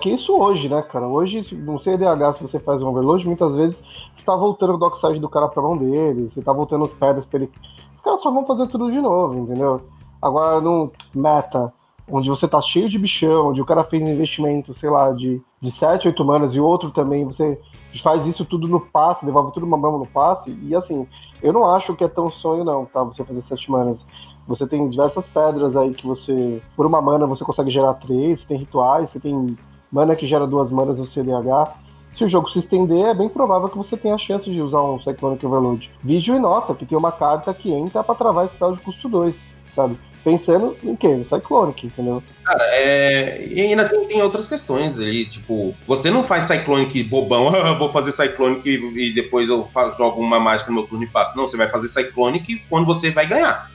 Que 0.00 0.10
isso 0.10 0.36
hoje, 0.36 0.68
né, 0.68 0.82
cara? 0.82 1.06
Hoje, 1.06 1.54
no 1.54 1.78
CDH, 1.78 2.34
se 2.34 2.42
você 2.42 2.60
faz 2.60 2.82
um 2.82 2.88
overload, 2.88 3.26
muitas 3.26 3.56
vezes 3.56 3.82
você 4.14 4.26
tá 4.26 4.36
voltando 4.36 4.74
o 4.74 4.78
dockside 4.78 5.18
do 5.18 5.28
cara 5.28 5.48
pra 5.48 5.62
mão 5.62 5.76
dele, 5.76 6.28
você 6.28 6.42
tá 6.42 6.52
voltando 6.52 6.84
os 6.84 6.92
pedras 6.92 7.24
pra 7.24 7.40
ele. 7.40 7.50
Os 7.94 8.00
caras 8.00 8.20
só 8.20 8.30
vão 8.30 8.46
fazer 8.46 8.66
tudo 8.66 8.90
de 8.90 9.00
novo, 9.00 9.38
entendeu? 9.38 9.82
Agora, 10.20 10.60
no 10.60 10.92
meta, 11.14 11.72
onde 12.08 12.28
você 12.28 12.46
tá 12.46 12.60
cheio 12.62 12.88
de 12.88 12.98
bichão, 12.98 13.48
onde 13.48 13.60
o 13.60 13.64
cara 13.64 13.84
fez 13.84 14.02
um 14.02 14.08
investimento, 14.08 14.72
sei 14.72 14.88
lá, 14.90 15.12
de, 15.12 15.42
de 15.60 15.70
7, 15.70 16.08
8 16.08 16.24
manas 16.24 16.54
e 16.54 16.60
outro 16.60 16.90
também, 16.90 17.24
você 17.24 17.58
faz 18.02 18.26
isso 18.26 18.44
tudo 18.44 18.68
no 18.68 18.80
passe, 18.80 19.24
devolve 19.24 19.52
tudo 19.52 19.66
uma 19.66 19.76
mão 19.76 19.98
no 19.98 20.06
passe, 20.06 20.56
e 20.62 20.74
assim, 20.74 21.06
eu 21.42 21.52
não 21.52 21.64
acho 21.64 21.94
que 21.94 22.04
é 22.04 22.08
tão 22.08 22.30
sonho 22.30 22.64
não, 22.64 22.84
tá, 22.84 23.02
você 23.02 23.24
fazer 23.24 23.40
7 23.40 23.70
manas. 23.70 24.06
Você 24.46 24.66
tem 24.66 24.88
diversas 24.88 25.26
pedras 25.26 25.76
aí 25.76 25.92
que 25.92 26.06
você, 26.06 26.62
por 26.76 26.86
uma 26.86 27.02
mana, 27.02 27.26
você 27.26 27.44
consegue 27.44 27.70
gerar 27.70 27.94
três, 27.94 28.40
você 28.40 28.48
tem 28.48 28.58
rituais, 28.58 29.10
você 29.10 29.18
tem 29.18 29.56
mana 29.90 30.14
que 30.14 30.24
gera 30.24 30.46
duas 30.46 30.70
manas 30.70 30.98
no 30.98 31.06
CDH. 31.06 31.74
Se 32.12 32.24
o 32.24 32.28
jogo 32.28 32.48
se 32.48 32.60
estender, 32.60 33.06
é 33.06 33.14
bem 33.14 33.28
provável 33.28 33.68
que 33.68 33.76
você 33.76 33.96
tenha 33.96 34.14
a 34.14 34.18
chance 34.18 34.48
de 34.48 34.62
usar 34.62 34.82
um 34.82 35.00
Cyclonic 35.00 35.44
Overload. 35.44 35.90
Vídeo 36.02 36.36
e 36.36 36.38
nota 36.38 36.74
que 36.74 36.86
tem 36.86 36.96
uma 36.96 37.10
carta 37.10 37.52
que 37.52 37.72
entra 37.72 38.04
para 38.04 38.14
travar 38.14 38.48
spell 38.48 38.72
de 38.72 38.80
custo 38.80 39.08
2, 39.08 39.44
sabe? 39.70 39.98
Pensando 40.26 40.76
em 40.82 40.96
quê? 40.96 41.22
Cyclonic, 41.22 41.86
entendeu? 41.86 42.20
Cara, 42.44 42.64
é... 42.72 43.46
e 43.46 43.60
ainda 43.60 43.88
tem, 43.88 44.04
tem, 44.08 44.20
outras 44.20 44.48
questões 44.48 44.98
ali, 44.98 45.24
tipo, 45.24 45.72
você 45.86 46.10
não 46.10 46.24
faz 46.24 46.46
Cyclonic 46.46 47.00
bobão, 47.04 47.52
vou 47.78 47.88
fazer 47.90 48.10
Cyclonic 48.10 48.68
e, 48.68 49.14
depois 49.14 49.48
eu 49.48 49.64
faço, 49.64 49.96
jogo 49.96 50.20
uma 50.20 50.40
mágica 50.40 50.72
no 50.72 50.78
meu 50.78 50.88
turno 50.88 51.04
e 51.04 51.06
passo. 51.06 51.36
Não, 51.36 51.46
você 51.46 51.56
vai 51.56 51.68
fazer 51.68 51.86
Cyclonic 51.86 52.60
quando 52.68 52.84
você 52.84 53.08
vai 53.08 53.24
ganhar. 53.24 53.70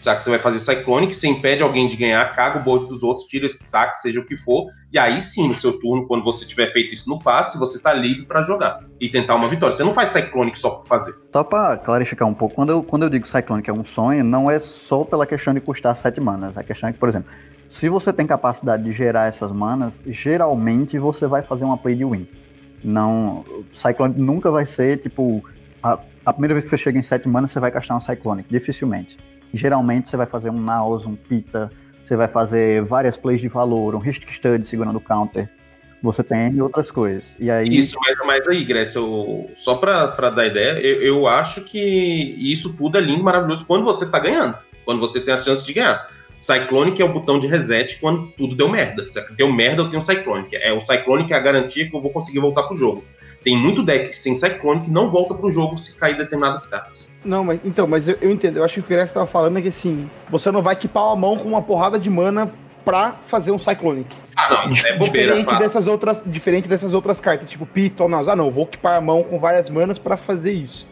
Já 0.00 0.16
que 0.16 0.22
você 0.22 0.30
vai 0.30 0.38
fazer 0.38 0.58
Cyclonic, 0.60 1.14
você 1.14 1.28
impede 1.28 1.62
alguém 1.62 1.86
de 1.86 1.94
ganhar, 1.94 2.34
caga 2.34 2.58
o 2.58 2.62
board 2.62 2.86
dos 2.86 3.02
outros, 3.02 3.26
tira 3.26 3.44
esse 3.44 3.62
ataque, 3.62 3.98
seja 3.98 4.18
o 4.18 4.24
que 4.24 4.34
for, 4.34 4.66
e 4.90 4.98
aí 4.98 5.20
sim, 5.20 5.46
no 5.46 5.54
seu 5.54 5.78
turno, 5.78 6.06
quando 6.06 6.24
você 6.24 6.46
tiver 6.46 6.68
feito 6.72 6.94
isso 6.94 7.08
no 7.08 7.18
passe, 7.18 7.58
você 7.58 7.78
tá 7.78 7.92
livre 7.92 8.24
para 8.24 8.42
jogar 8.42 8.80
e 8.98 9.10
tentar 9.10 9.34
uma 9.34 9.46
vitória. 9.46 9.76
Você 9.76 9.84
não 9.84 9.92
faz 9.92 10.08
Cyclonic 10.08 10.58
só 10.58 10.70
por 10.70 10.86
fazer. 10.86 11.14
Só 11.30 11.44
pra 11.44 11.76
clarificar 11.76 12.26
um 12.26 12.32
pouco, 12.32 12.54
quando 12.54 12.70
eu, 12.70 12.82
quando 12.82 13.02
eu 13.02 13.10
digo 13.10 13.28
Cyclonic 13.28 13.68
é 13.68 13.72
um 13.72 13.84
sonho, 13.84 14.24
não 14.24 14.50
é 14.50 14.58
só 14.58 15.04
pela 15.04 15.26
questão 15.26 15.52
de 15.52 15.60
custar 15.60 15.94
7 15.94 16.18
manas. 16.18 16.56
A 16.56 16.62
questão 16.62 16.88
é 16.88 16.92
que, 16.92 16.98
por 16.98 17.08
exemplo, 17.08 17.30
se 17.68 17.86
você 17.90 18.10
tem 18.10 18.26
capacidade 18.26 18.82
de 18.82 18.92
gerar 18.92 19.26
essas 19.26 19.52
manas, 19.52 20.00
geralmente 20.06 20.98
você 20.98 21.26
vai 21.26 21.42
fazer 21.42 21.64
uma 21.64 21.76
play 21.76 21.94
de 21.94 22.06
win. 22.06 22.26
Não, 22.82 23.44
Cyclonic 23.74 24.18
nunca 24.18 24.50
vai 24.50 24.64
ser 24.64 24.96
tipo 24.96 25.44
a, 25.82 25.98
a 26.24 26.32
primeira 26.32 26.54
vez 26.54 26.64
que 26.64 26.70
você 26.70 26.78
chega 26.78 26.98
em 26.98 27.02
7 27.02 27.28
manas, 27.28 27.50
você 27.50 27.60
vai 27.60 27.70
gastar 27.70 27.94
um 27.96 28.00
Cyclonic, 28.00 28.48
dificilmente 28.50 29.18
geralmente 29.52 30.08
você 30.08 30.16
vai 30.16 30.26
fazer 30.26 30.50
um 30.50 30.60
Naus, 30.60 31.04
um 31.04 31.14
Pita, 31.14 31.70
você 32.04 32.16
vai 32.16 32.28
fazer 32.28 32.82
várias 32.82 33.16
plays 33.16 33.40
de 33.40 33.48
valor, 33.48 33.94
um 33.94 33.98
Risk 33.98 34.28
Study 34.30 34.66
segurando 34.66 34.96
o 34.96 35.00
counter. 35.00 35.48
Você 36.02 36.22
tem 36.22 36.60
outras 36.60 36.90
coisas. 36.90 37.36
E 37.38 37.50
aí... 37.50 37.68
Isso, 37.68 37.96
mas, 38.04 38.16
mas 38.26 38.48
aí, 38.48 38.64
Grécia, 38.64 38.98
eu, 38.98 39.50
só 39.54 39.76
para 39.76 40.30
dar 40.30 40.46
ideia, 40.46 40.80
eu, 40.80 41.02
eu, 41.02 41.26
acho 41.26 41.62
que 41.62 41.78
isso 41.78 42.74
tudo 42.74 42.96
é 42.96 43.00
lindo, 43.00 43.22
maravilhoso 43.22 43.66
quando 43.66 43.84
você 43.84 44.06
tá 44.06 44.18
ganhando. 44.18 44.56
Quando 44.84 44.98
você 44.98 45.20
tem 45.20 45.34
a 45.34 45.38
chance 45.38 45.66
de 45.66 45.74
ganhar. 45.74 46.08
Cyclonic 46.40 47.00
é 47.00 47.04
o 47.04 47.12
botão 47.12 47.38
de 47.38 47.46
reset 47.46 47.98
quando 48.00 48.28
tudo 48.28 48.56
deu 48.56 48.68
merda. 48.68 49.06
Se 49.08 49.20
deu 49.34 49.52
merda, 49.52 49.82
eu 49.82 49.90
tenho 49.90 50.02
Cyclonic. 50.02 50.56
É, 50.56 50.72
o 50.72 50.80
Cyclonic 50.80 51.32
é 51.32 51.36
a 51.36 51.40
garantia 51.40 51.88
que 51.88 51.94
eu 51.94 52.00
vou 52.00 52.10
conseguir 52.10 52.40
voltar 52.40 52.62
pro 52.62 52.76
jogo. 52.76 53.04
Tem 53.44 53.56
muito 53.56 53.82
deck 53.82 54.14
sem 54.14 54.34
Cyclone 54.34 54.82
que 54.82 54.90
não 54.90 55.08
volta 55.08 55.34
pro 55.34 55.50
jogo 55.50 55.76
se 55.76 55.96
cair 55.96 56.16
determinadas 56.16 56.66
cartas. 56.66 57.12
Não, 57.24 57.44
mas 57.44 57.60
então, 57.64 57.86
mas 57.86 58.08
eu, 58.08 58.16
eu 58.20 58.30
entendo. 58.30 58.56
Eu 58.56 58.64
acho 58.64 58.74
que 58.74 58.80
o 58.80 58.82
que 58.82 58.94
o 58.94 59.02
estava 59.02 59.26
falando 59.26 59.58
é 59.58 59.62
que 59.62 59.68
assim, 59.68 60.08
você 60.30 60.50
não 60.50 60.62
vai 60.62 60.74
equipar 60.74 61.04
a 61.04 61.16
mão 61.16 61.36
com 61.36 61.48
uma 61.48 61.62
porrada 61.62 61.98
de 61.98 62.08
mana 62.08 62.50
pra 62.84 63.12
fazer 63.28 63.52
um 63.52 63.58
Cyclonic. 63.58 64.14
Ah, 64.36 64.66
não, 64.66 64.76
é 64.76 64.96
bobeira. 64.96 65.36
Diferente, 65.36 65.58
dessas 65.58 65.86
outras, 65.86 66.22
diferente 66.24 66.68
dessas 66.68 66.94
outras 66.94 67.20
cartas, 67.20 67.48
tipo 67.48 67.66
Piton, 67.66 68.08
não. 68.08 68.28
Ah, 68.28 68.36
não, 68.36 68.50
vou 68.50 68.64
equipar 68.64 68.96
a 68.96 69.00
mão 69.00 69.22
com 69.22 69.38
várias 69.38 69.68
manas 69.68 69.98
para 69.98 70.16
fazer 70.16 70.52
isso. 70.52 70.86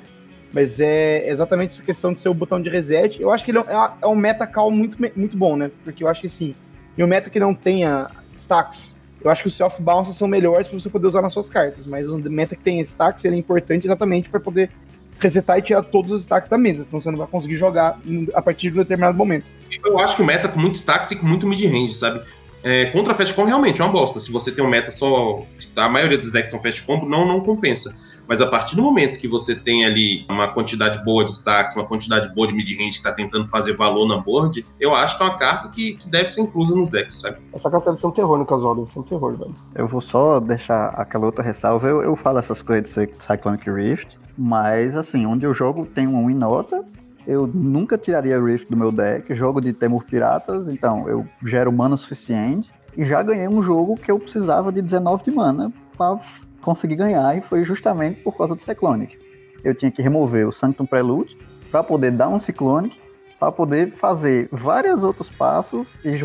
Mas 0.53 0.80
é 0.80 1.28
exatamente 1.30 1.74
essa 1.74 1.82
questão 1.82 2.12
de 2.12 2.20
ser 2.20 2.28
o 2.28 2.34
botão 2.34 2.61
de 2.61 2.70
reset. 2.70 3.20
Eu 3.20 3.30
acho 3.30 3.44
que 3.44 3.51
ele 3.51 3.59
é, 3.59 3.90
é 4.03 4.07
um 4.07 4.16
meta 4.16 4.46
call 4.46 4.70
muito, 4.70 4.96
muito 5.14 5.36
bom, 5.36 5.57
né? 5.57 5.70
Porque 5.84 6.03
eu 6.03 6.09
acho 6.09 6.22
que 6.22 6.26
assim, 6.26 6.55
em 6.96 7.03
um 7.03 7.07
meta 7.07 7.28
que 7.28 7.38
não 7.38 7.55
tenha 7.55 8.11
stacks 8.36 8.96
eu 9.20 9.30
acho 9.30 9.42
que 9.42 9.49
os 9.49 9.57
self 9.57 9.80
bounces 9.82 10.16
são 10.16 10.28
melhores 10.28 10.68
para 10.68 10.78
você 10.78 10.88
poder 10.88 11.09
usar 11.09 11.22
nas 11.22 11.32
suas 11.32 11.51
cartas, 11.51 11.86
mas 11.86 12.09
o 12.09 12.18
meta 12.18 12.55
que 12.55 12.62
tem 12.62 12.80
stacks 12.82 13.24
ele 13.24 13.36
é 13.36 13.38
importante 13.38 13.86
exatamente 13.86 14.28
para 14.28 14.38
poder 14.38 14.70
resetar 15.18 15.59
e 15.59 15.62
tirar 15.62 15.82
todos 15.82 16.12
os 16.12 16.22
stacks 16.22 16.49
da 16.49 16.57
mesa, 16.57 16.84
senão 16.84 17.01
você 17.01 17.11
não 17.11 17.18
vai 17.18 17.26
conseguir 17.26 17.57
jogar 17.57 17.99
a 18.32 18.40
partir 18.40 18.70
de 18.70 18.78
um 18.78 18.82
determinado 18.82 19.18
momento. 19.18 19.46
Eu 19.84 19.99
acho 19.99 20.16
que 20.16 20.22
o 20.22 20.24
meta 20.24 20.49
com 20.49 20.61
muitos 20.61 20.80
stacks 20.80 21.11
e 21.11 21.16
com 21.16 21.26
muito 21.26 21.46
mid-range, 21.46 21.94
sabe? 21.94 22.22
É, 22.62 22.86
contra 22.86 23.14
Fast 23.14 23.34
Combo 23.34 23.49
realmente 23.49 23.80
é 23.80 23.84
uma 23.84 23.92
bosta. 23.92 24.20
Se 24.20 24.30
você 24.32 24.51
tem 24.51 24.64
um 24.64 24.68
meta 24.68 24.90
só. 24.90 25.44
A 25.76 25.88
maioria 25.88 26.18
dos 26.18 26.32
decks 26.32 26.51
são 26.51 26.61
Fast 26.61 26.82
Combo, 26.82 27.09
não, 27.09 27.26
não 27.26 27.40
compensa. 27.40 27.94
Mas 28.29 28.43
a 28.43 28.47
partir 28.47 28.76
do 28.76 28.83
momento 28.83 29.18
que 29.18 29.26
você 29.26 29.55
tem 29.57 29.87
ali 29.87 30.26
uma 30.29 30.49
quantidade 30.49 31.03
boa 31.03 31.24
de 31.24 31.33
stacks, 31.33 31.74
uma 31.74 31.87
quantidade 31.87 32.33
boa 32.35 32.47
de 32.47 32.53
mid-range 32.53 32.91
que 32.91 32.97
está 32.97 33.11
tentando 33.11 33.47
fazer 33.47 33.74
valor 33.74 34.07
na 34.07 34.18
board, 34.18 34.66
eu 34.79 34.95
acho 34.95 35.16
que 35.16 35.22
é 35.22 35.26
uma 35.26 35.39
carta 35.39 35.68
que, 35.70 35.95
que 35.95 36.09
deve 36.09 36.29
ser 36.29 36.43
inclusa 36.43 36.76
nos 36.76 36.91
decks, 36.91 37.20
sabe? 37.20 37.39
Essa 37.55 37.70
carta 37.70 37.87
deve 37.87 37.97
ser 37.99 38.07
um 38.07 38.11
terror 38.11 38.37
no 38.37 38.45
casual, 38.45 38.74
deve 38.74 38.91
ser 38.91 38.99
um 38.99 39.03
terror, 39.03 39.35
velho. 39.35 39.55
Eu 39.74 39.87
vou 39.89 40.03
só 40.03 40.39
deixar 40.39 40.89
aquela 40.89 41.24
outra 41.24 41.43
ressalva. 41.43 41.89
Eu, 41.89 42.03
eu 42.03 42.14
falo 42.16 42.39
essas 42.39 42.61
coisas 42.61 42.95
de 42.95 43.09
Cyclonic 43.18 43.70
Rift, 43.70 44.18
mas 44.37 44.95
assim, 44.95 45.24
onde 45.24 45.47
eu 45.47 45.55
jogo 45.55 45.87
tem 45.87 46.07
um 46.07 46.26
Winota, 46.26 46.85
eu 47.26 47.47
nunca 47.47 47.97
tiraria 47.97 48.43
Rift 48.43 48.70
do 48.70 48.76
meu 48.76 48.93
deck, 48.93 49.35
jogo 49.35 49.61
de 49.61 49.72
Temur 49.72 50.05
Piratas, 50.05 50.68
então 50.68 51.09
eu 51.09 51.26
gero 51.45 51.72
mana 51.72 51.97
suficiente 51.97 52.70
e 52.97 53.05
já 53.05 53.22
ganhei 53.22 53.49
um 53.49 53.62
jogo 53.62 53.97
que 53.97 54.11
eu 54.11 54.18
precisava 54.18 54.70
de 54.70 54.83
19 54.83 55.24
de 55.24 55.31
mana 55.31 55.72
para 55.97 56.18
consegui 56.63 56.97
ganhar 56.97 57.37
e 57.37 57.41
foi 57.41 57.65
justamente 57.65 58.21
por 58.21 58.37
causa 58.37 58.55
do 58.55 58.61
Cyclonic. 58.61 59.19
Eu 59.63 59.75
tinha 59.75 59.91
que 59.91 60.03
remover 60.03 60.47
o 60.47 60.53
Sanctum 60.53 60.87
Prelude 60.87 61.37
para 61.71 61.83
poder 61.83 62.13
dar 62.13 62.29
um 62.29 62.39
Cyclonic, 62.39 62.99
para 63.39 63.53
poder 63.53 63.93
fazer 63.93 64.49
vários 64.51 65.03
outros 65.03 65.29
passos 65.29 65.99
e 66.05 66.19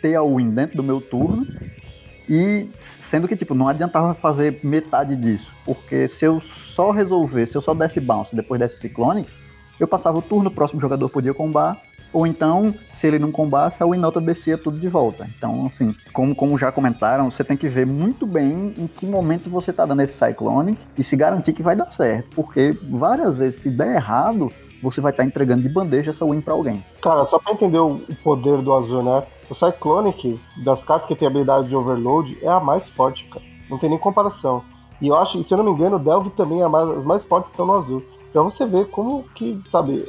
ter 0.00 0.14
a 0.14 0.22
win 0.22 0.50
dentro 0.50 0.76
do 0.76 0.82
meu 0.82 1.00
turno. 1.00 1.46
E 2.28 2.68
sendo 2.78 3.26
que, 3.26 3.36
tipo, 3.36 3.54
não 3.54 3.68
adiantava 3.68 4.12
fazer 4.12 4.60
metade 4.62 5.16
disso, 5.16 5.50
porque 5.64 6.06
se 6.06 6.26
eu 6.26 6.40
só 6.40 6.90
resolver, 6.90 7.46
se 7.46 7.56
eu 7.56 7.62
só 7.62 7.72
desse 7.72 8.00
bounce 8.00 8.36
depois 8.36 8.60
desse 8.60 8.78
Cyclonic, 8.80 9.30
eu 9.80 9.88
passava 9.88 10.18
o 10.18 10.22
turno, 10.22 10.50
o 10.50 10.52
próximo 10.52 10.78
jogador 10.78 11.08
podia 11.08 11.32
combar, 11.32 11.80
ou 12.12 12.26
então, 12.26 12.74
se 12.90 13.06
ele 13.06 13.18
não 13.18 13.30
combasse, 13.30 13.82
a 13.82 13.86
Winota 13.86 14.20
descia 14.20 14.56
tudo 14.56 14.78
de 14.78 14.88
volta. 14.88 15.28
Então, 15.36 15.66
assim, 15.66 15.94
como, 16.12 16.34
como 16.34 16.58
já 16.58 16.72
comentaram, 16.72 17.30
você 17.30 17.44
tem 17.44 17.56
que 17.56 17.68
ver 17.68 17.86
muito 17.86 18.26
bem 18.26 18.74
em 18.76 18.86
que 18.86 19.06
momento 19.06 19.50
você 19.50 19.72
tá 19.72 19.84
dando 19.84 20.02
esse 20.02 20.14
Cyclonic 20.14 20.80
e 20.96 21.04
se 21.04 21.16
garantir 21.16 21.52
que 21.52 21.62
vai 21.62 21.76
dar 21.76 21.90
certo. 21.90 22.28
Porque 22.34 22.76
várias 22.82 23.36
vezes, 23.36 23.60
se 23.60 23.70
der 23.70 23.96
errado, 23.96 24.48
você 24.82 25.00
vai 25.00 25.12
estar 25.12 25.22
tá 25.22 25.26
entregando 25.26 25.62
de 25.62 25.68
bandeja 25.68 26.10
essa 26.10 26.24
win 26.24 26.40
para 26.40 26.54
alguém. 26.54 26.82
Cara, 27.02 27.26
só 27.26 27.38
para 27.38 27.52
entender 27.52 27.78
o 27.78 28.00
poder 28.22 28.58
do 28.58 28.72
azul, 28.72 29.02
né? 29.02 29.24
O 29.50 29.54
Cyclonic, 29.54 30.38
das 30.64 30.82
cartas 30.82 31.06
que 31.06 31.14
tem 31.14 31.28
habilidade 31.28 31.68
de 31.68 31.76
overload, 31.76 32.38
é 32.42 32.48
a 32.48 32.60
mais 32.60 32.88
forte, 32.88 33.24
cara. 33.24 33.44
Não 33.68 33.78
tem 33.78 33.90
nem 33.90 33.98
comparação. 33.98 34.62
E 35.00 35.08
eu 35.08 35.16
acho, 35.16 35.42
se 35.42 35.52
eu 35.52 35.58
não 35.58 35.64
me 35.64 35.70
engano, 35.70 35.96
o 35.96 35.98
Delve 35.98 36.30
também 36.30 36.62
é 36.62 36.68
mais, 36.68 36.88
as 36.90 37.04
mais 37.04 37.24
fortes 37.24 37.50
estão 37.50 37.66
no 37.66 37.74
azul. 37.74 38.02
Pra 38.32 38.42
você 38.42 38.66
ver 38.66 38.88
como 38.90 39.24
que, 39.34 39.60
sabe, 39.68 40.04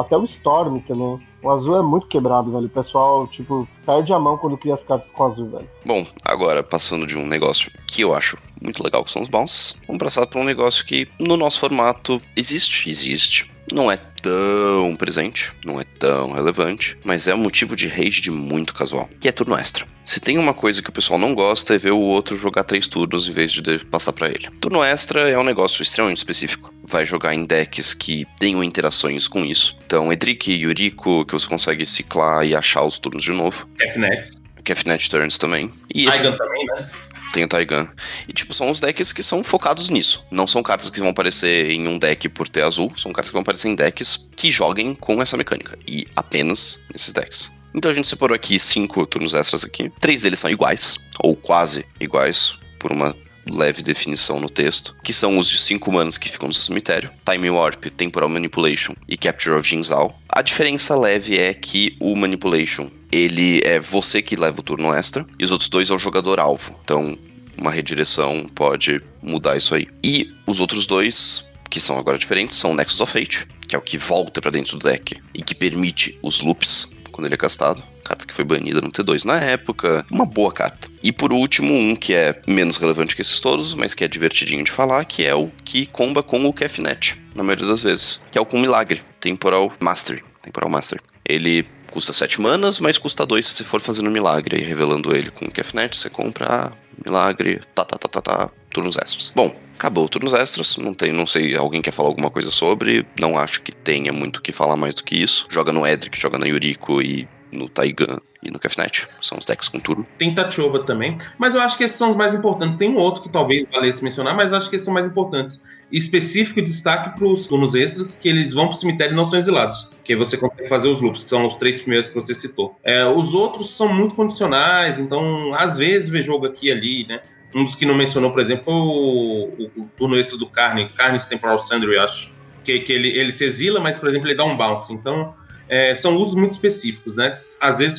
até 0.00 0.16
o 0.16 0.24
Storm 0.24 0.78
também 0.80 1.20
o 1.44 1.50
azul 1.50 1.76
é 1.76 1.82
muito 1.82 2.06
quebrado, 2.06 2.50
velho. 2.50 2.66
O 2.66 2.70
pessoal, 2.70 3.26
tipo, 3.26 3.68
perde 3.84 4.12
a 4.14 4.18
mão 4.18 4.38
quando 4.38 4.56
cria 4.56 4.72
as 4.72 4.82
cartas 4.82 5.10
com 5.10 5.24
azul, 5.24 5.50
velho. 5.50 5.68
Bom, 5.84 6.06
agora, 6.24 6.62
passando 6.62 7.06
de 7.06 7.18
um 7.18 7.26
negócio 7.26 7.70
que 7.86 8.00
eu 8.00 8.14
acho 8.14 8.38
muito 8.60 8.82
legal, 8.82 9.04
que 9.04 9.10
são 9.10 9.20
os 9.20 9.28
bounces, 9.28 9.76
vamos 9.86 10.02
passar 10.02 10.26
para 10.26 10.40
um 10.40 10.44
negócio 10.44 10.86
que, 10.86 11.06
no 11.18 11.36
nosso 11.36 11.60
formato, 11.60 12.18
existe, 12.34 12.88
existe. 12.88 13.50
Não 13.70 13.92
é 13.92 13.96
tão 13.96 14.96
presente, 14.96 15.52
não 15.64 15.78
é 15.78 15.84
tão 15.84 16.32
relevante, 16.32 16.96
mas 17.04 17.28
é 17.28 17.34
um 17.34 17.38
motivo 17.38 17.76
de 17.76 17.88
rage 17.88 18.22
de 18.22 18.30
muito 18.30 18.74
casual, 18.74 19.08
que 19.20 19.28
é 19.28 19.32
turno 19.32 19.54
extra. 19.54 19.86
Se 20.02 20.20
tem 20.20 20.38
uma 20.38 20.54
coisa 20.54 20.82
que 20.82 20.88
o 20.88 20.92
pessoal 20.92 21.18
não 21.18 21.34
gosta 21.34 21.74
é 21.74 21.78
ver 21.78 21.92
o 21.92 22.00
outro 22.00 22.36
jogar 22.36 22.64
três 22.64 22.88
turnos 22.88 23.28
em 23.28 23.32
vez 23.32 23.52
de 23.52 23.84
passar 23.86 24.12
para 24.12 24.28
ele. 24.28 24.48
Turno 24.60 24.82
extra 24.82 25.30
é 25.30 25.38
um 25.38 25.44
negócio 25.44 25.82
extremamente 25.82 26.18
específico. 26.18 26.73
Vai 26.86 27.04
jogar 27.04 27.34
em 27.34 27.44
decks 27.44 27.94
que 27.94 28.26
tenham 28.38 28.62
interações 28.62 29.26
com 29.26 29.44
isso. 29.44 29.76
Então, 29.86 30.12
Edric, 30.12 30.52
Yuriko, 30.52 31.24
que 31.24 31.32
você 31.32 31.48
consegue 31.48 31.86
ciclar 31.86 32.44
e 32.44 32.54
achar 32.54 32.84
os 32.84 32.98
turnos 32.98 33.22
de 33.22 33.32
novo. 33.32 33.66
Kefnet. 33.78 34.30
Kefnet 34.62 35.10
Turns 35.10 35.38
também. 35.38 35.70
E 35.94 36.06
esse... 36.06 36.30
também, 36.36 36.66
né? 36.66 36.88
tem 37.34 37.42
o 37.42 37.48
Taigan. 37.48 37.88
E, 38.28 38.32
tipo, 38.32 38.54
são 38.54 38.70
os 38.70 38.78
decks 38.78 39.12
que 39.12 39.22
são 39.22 39.42
focados 39.42 39.90
nisso. 39.90 40.24
Não 40.30 40.46
são 40.46 40.62
cartas 40.62 40.88
que 40.88 41.00
vão 41.00 41.08
aparecer 41.08 41.68
em 41.70 41.88
um 41.88 41.98
deck 41.98 42.28
por 42.28 42.48
ter 42.48 42.62
azul, 42.62 42.92
são 42.96 43.12
cartas 43.12 43.30
que 43.30 43.32
vão 43.32 43.42
aparecer 43.42 43.68
em 43.68 43.74
decks 43.74 44.28
que 44.36 44.52
joguem 44.52 44.94
com 44.94 45.20
essa 45.20 45.36
mecânica. 45.36 45.76
E 45.86 46.06
apenas 46.14 46.78
nesses 46.92 47.12
decks. 47.12 47.52
Então 47.74 47.90
a 47.90 47.94
gente 47.94 48.06
separou 48.06 48.36
aqui 48.36 48.56
cinco 48.56 49.04
turnos 49.04 49.34
extras 49.34 49.64
aqui. 49.64 49.90
Três 50.00 50.22
deles 50.22 50.38
são 50.38 50.48
iguais, 50.48 50.96
ou 51.18 51.34
quase 51.34 51.84
iguais, 52.00 52.56
por 52.78 52.92
uma 52.92 53.14
leve 53.50 53.82
definição 53.82 54.40
no 54.40 54.48
texto, 54.48 54.96
que 55.02 55.12
são 55.12 55.38
os 55.38 55.48
de 55.48 55.58
5 55.58 55.90
manas 55.92 56.16
que 56.16 56.28
ficam 56.28 56.48
no 56.48 56.54
seu 56.54 56.62
cemitério, 56.62 57.10
Time 57.28 57.50
Warp, 57.50 57.84
Temporal 57.96 58.28
Manipulation 58.28 58.94
e 59.08 59.16
Capture 59.16 59.56
of 59.56 59.68
Jinzao. 59.68 60.18
A 60.28 60.42
diferença 60.42 60.96
leve 60.96 61.38
é 61.38 61.52
que 61.54 61.96
o 62.00 62.14
Manipulation, 62.16 62.90
ele 63.10 63.60
é 63.64 63.78
você 63.78 64.20
que 64.20 64.36
leva 64.36 64.60
o 64.60 64.62
turno 64.62 64.92
extra, 64.92 65.26
e 65.38 65.44
os 65.44 65.50
outros 65.50 65.68
dois 65.68 65.90
é 65.90 65.94
o 65.94 65.98
jogador 65.98 66.40
alvo. 66.40 66.74
Então, 66.84 67.16
uma 67.56 67.70
redireção 67.70 68.46
pode 68.54 69.00
mudar 69.22 69.56
isso 69.56 69.74
aí. 69.74 69.86
E 70.02 70.32
os 70.46 70.60
outros 70.60 70.86
dois, 70.86 71.48
que 71.70 71.80
são 71.80 71.98
agora 71.98 72.18
diferentes, 72.18 72.56
são 72.56 72.74
Nexus 72.74 73.00
of 73.00 73.12
Fate, 73.12 73.46
que 73.66 73.74
é 73.74 73.78
o 73.78 73.82
que 73.82 73.96
volta 73.96 74.40
para 74.40 74.50
dentro 74.50 74.76
do 74.76 74.88
deck 74.88 75.16
e 75.32 75.42
que 75.42 75.54
permite 75.54 76.18
os 76.22 76.40
loops 76.40 76.88
quando 77.14 77.26
ele 77.26 77.34
é 77.34 77.38
castado 77.38 77.82
carta 78.04 78.26
que 78.26 78.34
foi 78.34 78.44
banida 78.44 78.80
no 78.80 78.92
T2 78.92 79.24
na 79.24 79.40
época. 79.40 80.04
Uma 80.10 80.26
boa 80.26 80.52
carta. 80.52 80.88
E 81.02 81.10
por 81.10 81.32
último, 81.32 81.72
um 81.74 81.96
que 81.96 82.14
é 82.14 82.40
menos 82.46 82.76
relevante 82.76 83.16
que 83.16 83.22
esses 83.22 83.40
todos, 83.40 83.74
mas 83.74 83.94
que 83.94 84.04
é 84.04 84.08
divertidinho 84.08 84.62
de 84.62 84.70
falar, 84.70 85.04
que 85.06 85.24
é 85.24 85.34
o 85.34 85.50
que 85.64 85.86
comba 85.86 86.22
com 86.22 86.44
o 86.44 86.52
Kefnet, 86.52 87.18
na 87.34 87.42
maioria 87.42 87.66
das 87.66 87.82
vezes. 87.82 88.20
Que 88.30 88.36
é 88.36 88.40
o 88.40 88.44
com 88.44 88.58
Milagre, 88.58 89.00
Temporal 89.18 89.72
Mastery. 89.80 90.22
Temporal 90.42 90.70
Master. 90.70 91.00
Ele 91.26 91.64
custa 91.94 92.12
7 92.12 92.40
manas, 92.40 92.80
mas 92.80 92.98
custa 92.98 93.24
2 93.24 93.46
se 93.46 93.62
for 93.62 93.80
fazendo 93.80 94.10
milagre. 94.10 94.60
E 94.60 94.64
revelando 94.64 95.14
ele 95.14 95.30
com 95.30 95.44
o 95.44 95.50
Kefnet, 95.50 95.96
você 95.96 96.10
compra 96.10 96.46
ah, 96.50 96.72
milagre, 97.04 97.62
tá, 97.72 97.84
tá, 97.84 97.96
tá, 97.96 98.08
tá, 98.08 98.20
tá, 98.20 98.50
turnos 98.70 98.96
extras. 98.96 99.32
Bom, 99.34 99.54
acabou 99.76 100.08
turnos 100.08 100.34
extras, 100.34 100.76
não 100.76 100.92
tem, 100.92 101.12
não 101.12 101.24
sei, 101.24 101.54
alguém 101.56 101.80
quer 101.80 101.92
falar 101.92 102.08
alguma 102.08 102.30
coisa 102.30 102.50
sobre, 102.50 103.06
não 103.20 103.38
acho 103.38 103.62
que 103.62 103.70
tenha 103.70 104.12
muito 104.12 104.38
o 104.38 104.42
que 104.42 104.50
falar 104.50 104.76
mais 104.76 104.96
do 104.96 105.04
que 105.04 105.14
isso. 105.14 105.46
Joga 105.48 105.72
no 105.72 105.86
Edric, 105.86 106.20
joga 106.20 106.36
na 106.36 106.46
Yuriko 106.46 107.00
e 107.00 107.28
no 107.54 107.68
Taigan 107.68 108.20
e 108.42 108.50
no 108.50 108.58
Kefnet. 108.58 109.08
São 109.20 109.38
os 109.38 109.46
decks 109.46 109.68
com 109.68 109.80
turno. 109.80 110.06
Tem 110.18 110.34
Tachova 110.34 110.80
também, 110.80 111.16
mas 111.38 111.54
eu 111.54 111.60
acho 111.60 111.78
que 111.78 111.84
esses 111.84 111.96
são 111.96 112.10
os 112.10 112.16
mais 112.16 112.34
importantes. 112.34 112.76
Tem 112.76 112.90
um 112.90 112.96
outro 112.96 113.22
que 113.22 113.28
talvez 113.28 113.64
valesse 113.72 114.04
mencionar, 114.04 114.36
mas 114.36 114.52
acho 114.52 114.68
que 114.68 114.76
esses 114.76 114.84
são 114.84 114.92
mais 114.92 115.06
importantes. 115.06 115.62
Específico 115.90 116.60
destaque 116.60 117.16
para 117.16 117.26
os 117.26 117.46
turnos 117.46 117.74
extras, 117.74 118.14
que 118.14 118.28
eles 118.28 118.52
vão 118.52 118.66
para 118.66 118.74
o 118.74 118.78
cemitério 118.78 119.12
e 119.12 119.16
não 119.16 119.24
são 119.24 119.38
exilados. 119.38 119.88
Que 120.04 120.14
você 120.14 120.36
consegue 120.36 120.68
fazer 120.68 120.88
os 120.88 121.00
loops, 121.00 121.22
que 121.22 121.30
são 121.30 121.46
os 121.46 121.56
três 121.56 121.80
primeiros 121.80 122.08
que 122.08 122.14
você 122.14 122.34
citou. 122.34 122.76
É, 122.82 123.06
os 123.06 123.32
outros 123.34 123.70
são 123.70 123.92
muito 123.92 124.14
condicionais, 124.14 124.98
então 124.98 125.54
às 125.54 125.76
vezes 125.78 126.08
vê 126.08 126.20
jogo 126.20 126.46
aqui 126.46 126.68
e 126.68 126.72
ali, 126.72 127.06
né? 127.06 127.20
Um 127.54 127.64
dos 127.64 127.76
que 127.76 127.86
não 127.86 127.94
mencionou, 127.94 128.32
por 128.32 128.40
exemplo, 128.40 128.64
foi 128.64 128.74
o, 128.74 129.70
o, 129.78 129.82
o 129.82 129.88
turno 129.96 130.18
extra 130.18 130.36
do 130.36 130.46
Carne, 130.46 130.88
Carne's 130.88 131.24
Temporal 131.24 131.58
Sundry, 131.60 131.96
acho. 131.98 132.34
Que, 132.64 132.80
que 132.80 132.92
ele, 132.92 133.08
ele 133.08 133.30
se 133.30 133.44
exila, 133.44 133.78
mas, 133.78 133.96
por 133.96 134.08
exemplo, 134.08 134.26
ele 134.26 134.34
dá 134.34 134.44
um 134.44 134.56
bounce. 134.56 134.92
Então, 134.92 135.34
é, 135.74 135.92
são 135.92 136.16
usos 136.16 136.36
muito 136.36 136.52
específicos, 136.52 137.16
né? 137.16 137.34
Às 137.60 137.78
vezes 137.80 137.98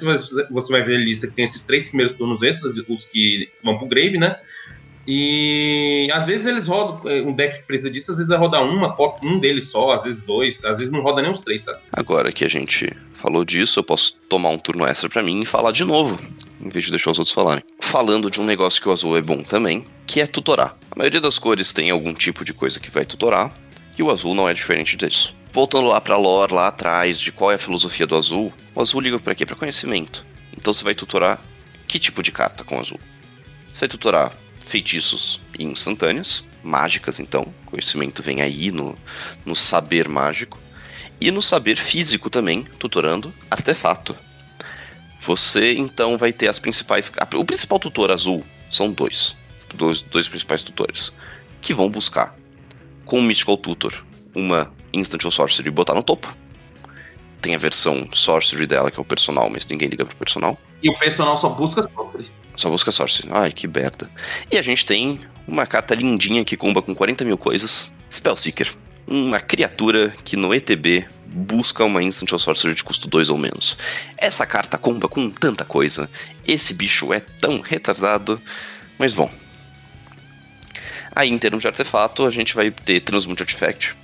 você 0.49 0.71
vai 0.71 0.81
ver 0.81 0.95
a 0.95 0.99
lista 0.99 1.27
que 1.27 1.33
tem 1.33 1.43
esses 1.43 1.61
três 1.61 1.89
primeiros 1.89 2.15
turnos 2.15 2.41
extras, 2.41 2.77
os 2.87 3.03
que 3.03 3.49
vão 3.61 3.77
pro 3.77 3.85
grave, 3.85 4.17
né? 4.17 4.37
E 5.05 6.07
às 6.13 6.27
vezes 6.27 6.47
eles 6.47 6.67
rodam, 6.69 7.11
é, 7.11 7.21
um 7.21 7.33
deck 7.33 7.59
que 7.59 7.65
precisa 7.65 7.91
disso, 7.91 8.11
às 8.11 8.17
vezes 8.17 8.29
vai 8.29 8.39
rodar 8.39 8.63
uma, 8.63 8.95
um 9.21 9.37
deles 9.39 9.69
só, 9.69 9.91
às 9.91 10.05
vezes 10.05 10.21
dois, 10.21 10.63
às 10.63 10.77
vezes 10.77 10.91
não 10.91 11.01
roda 11.01 11.21
nem 11.21 11.29
os 11.29 11.41
três, 11.41 11.63
sabe? 11.63 11.79
Agora 11.91 12.31
que 12.31 12.45
a 12.45 12.47
gente 12.47 12.89
falou 13.11 13.43
disso, 13.43 13.79
eu 13.79 13.83
posso 13.83 14.15
tomar 14.29 14.49
um 14.49 14.57
turno 14.57 14.87
extra 14.87 15.09
para 15.09 15.21
mim 15.21 15.41
e 15.41 15.45
falar 15.45 15.73
de 15.73 15.83
novo, 15.83 16.17
em 16.61 16.69
vez 16.69 16.85
de 16.85 16.91
deixar 16.91 17.11
os 17.11 17.19
outros 17.19 17.35
falarem. 17.35 17.63
Falando 17.81 18.31
de 18.31 18.39
um 18.39 18.45
negócio 18.45 18.81
que 18.81 18.87
o 18.87 18.91
azul 18.93 19.17
é 19.17 19.21
bom 19.21 19.43
também, 19.43 19.85
que 20.07 20.21
é 20.21 20.25
tutorar. 20.25 20.77
A 20.89 20.97
maioria 20.97 21.19
das 21.19 21.37
cores 21.37 21.73
tem 21.73 21.89
algum 21.91 22.13
tipo 22.13 22.45
de 22.45 22.53
coisa 22.53 22.79
que 22.79 22.89
vai 22.89 23.03
tutorar, 23.03 23.53
e 23.97 24.01
o 24.01 24.09
azul 24.09 24.33
não 24.33 24.47
é 24.47 24.53
diferente 24.53 24.95
disso. 24.95 25.35
Voltando 25.55 25.87
lá 25.87 26.01
pra 26.01 26.17
lore, 26.17 26.53
lá 26.53 26.67
atrás, 26.67 27.17
de 27.17 27.31
qual 27.31 27.49
é 27.49 27.55
a 27.55 27.57
filosofia 27.57 28.05
do 28.05 28.17
azul, 28.17 28.51
o 28.75 28.81
azul 28.81 28.99
liga 28.99 29.17
para 29.17 29.33
quê? 29.33 29.45
Para 29.45 29.55
conhecimento. 29.55 30.25
Então 30.51 30.73
você 30.73 30.83
vai 30.83 30.93
tutorar 30.93 31.41
que 31.87 31.97
tipo 31.97 32.21
de 32.21 32.29
carta 32.29 32.65
com 32.65 32.77
azul? 32.77 32.99
Você 33.71 33.79
vai 33.79 33.87
tutorar 33.87 34.33
feitiços 34.59 35.39
instantâneas, 35.57 36.43
mágicas 36.61 37.21
então, 37.21 37.53
conhecimento 37.65 38.21
vem 38.21 38.41
aí 38.41 38.69
no, 38.69 38.97
no 39.45 39.55
saber 39.55 40.09
mágico, 40.09 40.59
e 41.21 41.31
no 41.31 41.41
saber 41.41 41.77
físico 41.77 42.29
também, 42.29 42.67
tutorando 42.77 43.33
artefato. 43.49 44.13
Você 45.21 45.71
então 45.71 46.17
vai 46.17 46.33
ter 46.33 46.49
as 46.49 46.59
principais. 46.59 47.09
O 47.33 47.45
principal 47.45 47.79
tutor 47.79 48.11
azul 48.11 48.43
são 48.69 48.91
dois. 48.91 49.37
Dois, 49.73 50.01
dois 50.01 50.27
principais 50.27 50.63
tutores. 50.63 51.13
Que 51.61 51.73
vão 51.73 51.89
buscar 51.89 52.35
com 53.05 53.19
o 53.19 53.23
Mystical 53.23 53.55
Tutor 53.55 54.05
uma 54.35 54.74
Instant 54.95 55.23
ou 55.25 55.31
Sorcery 55.31 55.67
e 55.67 55.71
botar 55.71 55.93
no 55.93 56.03
topo. 56.03 56.35
Tem 57.41 57.53
a 57.53 57.57
versão 57.57 58.07
Sorcery 58.11 58.65
dela, 58.65 58.89
que 58.89 58.99
é 58.99 59.01
o 59.01 59.05
personal, 59.05 59.49
mas 59.49 59.67
ninguém 59.67 59.89
liga 59.89 60.05
pro 60.05 60.15
personal. 60.15 60.57
E 60.81 60.89
o 60.89 60.97
personal 60.97 61.37
só 61.37 61.49
busca 61.49 61.83
Sorcery. 61.83 62.31
Só 62.55 62.69
busca 62.69 62.91
Sorcery. 62.91 63.29
Ai, 63.31 63.51
que 63.51 63.67
merda. 63.67 64.09
E 64.51 64.57
a 64.57 64.61
gente 64.61 64.85
tem 64.85 65.19
uma 65.47 65.65
carta 65.65 65.93
lindinha 65.93 66.43
que 66.43 66.57
comba 66.57 66.81
com 66.81 66.95
40 66.95 67.23
mil 67.25 67.37
coisas. 67.37 67.91
Spellseeker. 68.11 68.73
uma 69.07 69.39
criatura 69.39 70.15
que 70.23 70.35
no 70.35 70.53
ETB 70.53 71.05
busca 71.27 71.83
uma 71.83 72.01
Instant 72.01 72.31
ou 72.31 72.39
Sorcery 72.39 72.73
de 72.73 72.83
custo 72.83 73.09
2 73.09 73.29
ou 73.29 73.37
menos. 73.37 73.77
Essa 74.17 74.45
carta 74.45 74.77
comba 74.77 75.07
com 75.07 75.29
tanta 75.29 75.65
coisa, 75.65 76.09
esse 76.47 76.73
bicho 76.73 77.13
é 77.13 77.19
tão 77.19 77.59
retardado, 77.59 78.41
mas 78.97 79.13
bom. 79.13 79.29
Aí, 81.13 81.29
em 81.29 81.37
termos 81.37 81.61
de 81.61 81.67
artefato, 81.67 82.25
a 82.25 82.29
gente 82.29 82.55
vai 82.55 82.71
ter 82.71 82.99
Transmute 83.01 83.43
Artifact, 83.43 83.95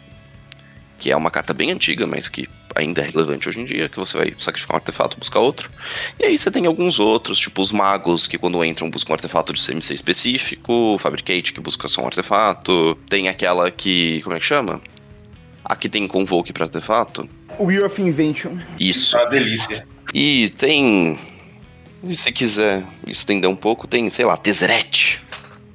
que 1.01 1.11
é 1.11 1.17
uma 1.17 1.31
carta 1.31 1.51
bem 1.51 1.71
antiga, 1.71 2.05
mas 2.05 2.29
que 2.29 2.47
ainda 2.75 3.01
é 3.01 3.09
relevante 3.09 3.49
hoje 3.49 3.59
em 3.59 3.65
dia, 3.65 3.89
que 3.89 3.97
você 3.97 4.15
vai 4.15 4.33
sacrificar 4.37 4.75
um 4.75 4.77
artefato 4.77 5.17
buscar 5.17 5.39
outro. 5.39 5.71
E 6.19 6.25
aí 6.25 6.37
você 6.37 6.51
tem 6.51 6.67
alguns 6.67 6.99
outros, 6.99 7.39
tipo 7.39 7.59
os 7.59 7.71
magos, 7.71 8.27
que 8.27 8.37
quando 8.37 8.63
entram 8.63 8.87
buscam 8.87 9.11
um 9.11 9.15
artefato 9.15 9.51
de 9.51 9.65
CMC 9.65 9.95
específico, 9.95 10.97
Fabricate, 10.99 11.53
que 11.53 11.59
busca 11.59 11.87
só 11.87 12.03
um 12.03 12.05
artefato, 12.05 12.93
tem 13.09 13.27
aquela 13.27 13.71
que. 13.71 14.21
como 14.21 14.35
é 14.35 14.39
que 14.39 14.45
chama? 14.45 14.79
Aqui 15.65 15.89
tem 15.89 16.07
Convoke 16.07 16.53
para 16.53 16.65
artefato. 16.65 17.27
Wheel 17.59 17.87
of 17.87 17.99
Invention. 17.99 18.59
Isso. 18.79 19.17
É 19.17 19.21
uma 19.21 19.29
delícia. 19.31 19.87
E 20.13 20.49
tem. 20.49 21.17
Se 22.07 22.15
você 22.15 22.31
quiser 22.31 22.83
estender 23.07 23.49
um 23.49 23.55
pouco, 23.55 23.87
tem, 23.87 24.07
sei 24.11 24.25
lá, 24.25 24.37
Tezzeret. 24.37 25.19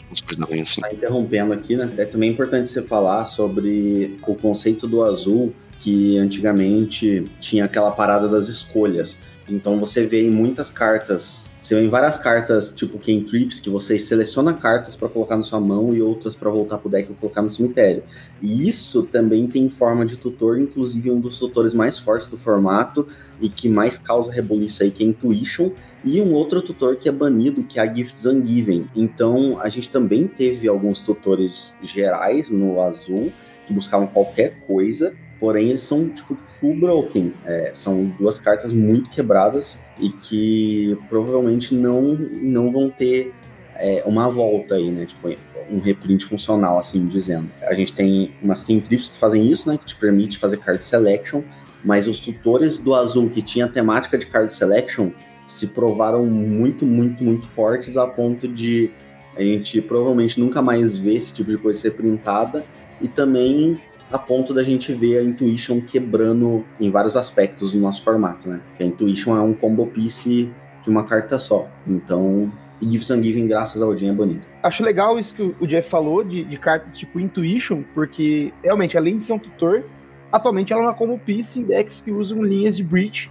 Umas 0.08 0.20
coisas 0.20 0.44
assim. 0.62 0.80
Tá 0.80 0.92
interrompendo 0.92 1.52
aqui, 1.52 1.76
né? 1.76 1.92
É 1.96 2.04
também 2.04 2.30
importante 2.30 2.70
você 2.70 2.82
falar 2.82 3.24
sobre 3.24 4.18
o 4.26 4.34
conceito 4.34 4.86
do 4.86 5.02
azul, 5.02 5.52
que 5.80 6.16
antigamente 6.16 7.30
tinha 7.40 7.64
aquela 7.64 7.90
parada 7.90 8.28
das 8.28 8.48
escolhas. 8.48 9.18
Então 9.48 9.78
você 9.78 10.04
vê 10.04 10.22
em 10.22 10.30
muitas 10.30 10.70
cartas 10.70 11.46
você 11.66 11.74
vê 11.74 11.82
em 11.82 11.88
várias 11.88 12.16
cartas, 12.16 12.70
tipo 12.70 12.96
Trips, 12.96 13.58
que 13.58 13.68
você 13.68 13.98
seleciona 13.98 14.54
cartas 14.54 14.94
para 14.94 15.08
colocar 15.08 15.36
na 15.36 15.42
sua 15.42 15.58
mão 15.58 15.92
e 15.92 16.00
outras 16.00 16.36
para 16.36 16.48
voltar 16.48 16.78
pro 16.78 16.88
deck 16.88 17.10
ou 17.10 17.16
colocar 17.16 17.42
no 17.42 17.50
cemitério. 17.50 18.04
E 18.40 18.68
isso 18.68 19.02
também 19.02 19.48
tem 19.48 19.68
forma 19.68 20.06
de 20.06 20.16
tutor, 20.16 20.60
inclusive 20.60 21.10
um 21.10 21.18
dos 21.18 21.40
tutores 21.40 21.74
mais 21.74 21.98
fortes 21.98 22.28
do 22.28 22.38
formato 22.38 23.08
e 23.40 23.48
que 23.48 23.68
mais 23.68 23.98
causa 23.98 24.30
rebuliço 24.30 24.84
aí, 24.84 24.92
que 24.92 25.02
é 25.02 25.08
Intuition, 25.08 25.72
e 26.04 26.20
um 26.20 26.34
outro 26.34 26.62
tutor 26.62 26.94
que 26.94 27.08
é 27.08 27.12
banido, 27.12 27.64
que 27.64 27.80
é 27.80 27.82
a 27.82 27.92
Gifts 27.92 28.26
Ungiven. 28.26 28.88
Então, 28.94 29.60
a 29.60 29.68
gente 29.68 29.88
também 29.88 30.28
teve 30.28 30.68
alguns 30.68 31.00
tutores 31.00 31.74
gerais 31.82 32.48
no 32.48 32.80
azul, 32.80 33.32
que 33.66 33.72
buscavam 33.72 34.06
qualquer 34.06 34.60
coisa, 34.68 35.12
porém 35.38 35.68
eles 35.68 35.80
são 35.80 36.08
tipo 36.08 36.34
full 36.34 36.78
broken. 36.78 37.32
É, 37.44 37.72
são 37.74 38.06
duas 38.18 38.38
cartas 38.38 38.72
muito 38.72 39.10
quebradas 39.10 39.78
e 39.98 40.10
que 40.10 40.96
provavelmente 41.08 41.74
não, 41.74 42.14
não 42.14 42.70
vão 42.70 42.90
ter 42.90 43.32
é, 43.76 44.02
uma 44.06 44.28
volta 44.28 44.74
aí, 44.74 44.90
né? 44.90 45.06
Tipo, 45.06 45.34
um 45.70 45.78
reprint 45.78 46.24
funcional, 46.24 46.78
assim 46.78 47.06
dizendo. 47.06 47.50
A 47.62 47.74
gente 47.74 47.92
tem 47.92 48.32
umas 48.42 48.62
trips 48.62 49.08
que 49.08 49.18
fazem 49.18 49.50
isso, 49.50 49.68
né? 49.68 49.78
Que 49.78 49.84
te 49.84 49.96
permite 49.96 50.38
fazer 50.38 50.58
card 50.58 50.84
selection, 50.84 51.42
mas 51.84 52.08
os 52.08 52.20
tutores 52.20 52.78
do 52.78 52.94
azul 52.94 53.28
que 53.28 53.42
tinha 53.42 53.68
temática 53.68 54.16
de 54.16 54.26
card 54.26 54.52
selection 54.54 55.10
se 55.46 55.66
provaram 55.66 56.26
muito, 56.26 56.84
muito, 56.84 57.22
muito 57.22 57.46
fortes 57.46 57.96
a 57.96 58.06
ponto 58.06 58.48
de 58.48 58.90
a 59.36 59.42
gente 59.42 59.80
provavelmente 59.82 60.40
nunca 60.40 60.62
mais 60.62 60.96
ver 60.96 61.16
esse 61.16 61.32
tipo 61.32 61.50
de 61.50 61.58
coisa 61.58 61.78
ser 61.78 61.90
printada 61.92 62.64
e 63.00 63.06
também 63.06 63.78
a 64.10 64.18
ponto 64.18 64.54
da 64.54 64.62
gente 64.62 64.92
ver 64.92 65.18
a 65.18 65.22
Intuition 65.22 65.80
quebrando 65.80 66.64
em 66.80 66.90
vários 66.90 67.16
aspectos 67.16 67.72
do 67.72 67.78
nosso 67.78 68.02
formato, 68.02 68.48
né? 68.48 68.60
Porque 68.68 68.82
a 68.82 68.86
Intuition 68.86 69.36
é 69.36 69.40
um 69.40 69.52
combo 69.52 69.86
piece 69.86 70.50
de 70.82 70.90
uma 70.90 71.04
carta 71.04 71.38
só. 71.38 71.68
Então, 71.86 72.52
e 72.80 72.88
Gifts 72.88 73.10
and 73.10 73.22
Giving, 73.22 73.48
graças 73.48 73.82
ao 73.82 73.90
Odin, 73.90 74.10
é 74.10 74.12
bonito. 74.12 74.46
Acho 74.62 74.82
legal 74.82 75.18
isso 75.18 75.34
que 75.34 75.42
o 75.42 75.66
Jeff 75.66 75.88
falou 75.88 76.22
de, 76.22 76.44
de 76.44 76.56
cartas 76.56 76.96
tipo 76.96 77.18
Intuition, 77.18 77.82
porque 77.94 78.52
realmente, 78.62 78.96
além 78.96 79.18
de 79.18 79.24
ser 79.24 79.32
um 79.32 79.38
tutor, 79.38 79.82
atualmente 80.30 80.72
ela 80.72 80.82
é 80.82 80.84
uma 80.86 80.94
combo 80.94 81.18
piece 81.18 81.58
em 81.58 81.62
decks 81.62 82.00
que 82.00 82.10
usam 82.10 82.42
linhas 82.42 82.76
de 82.76 82.82
Breach 82.82 83.30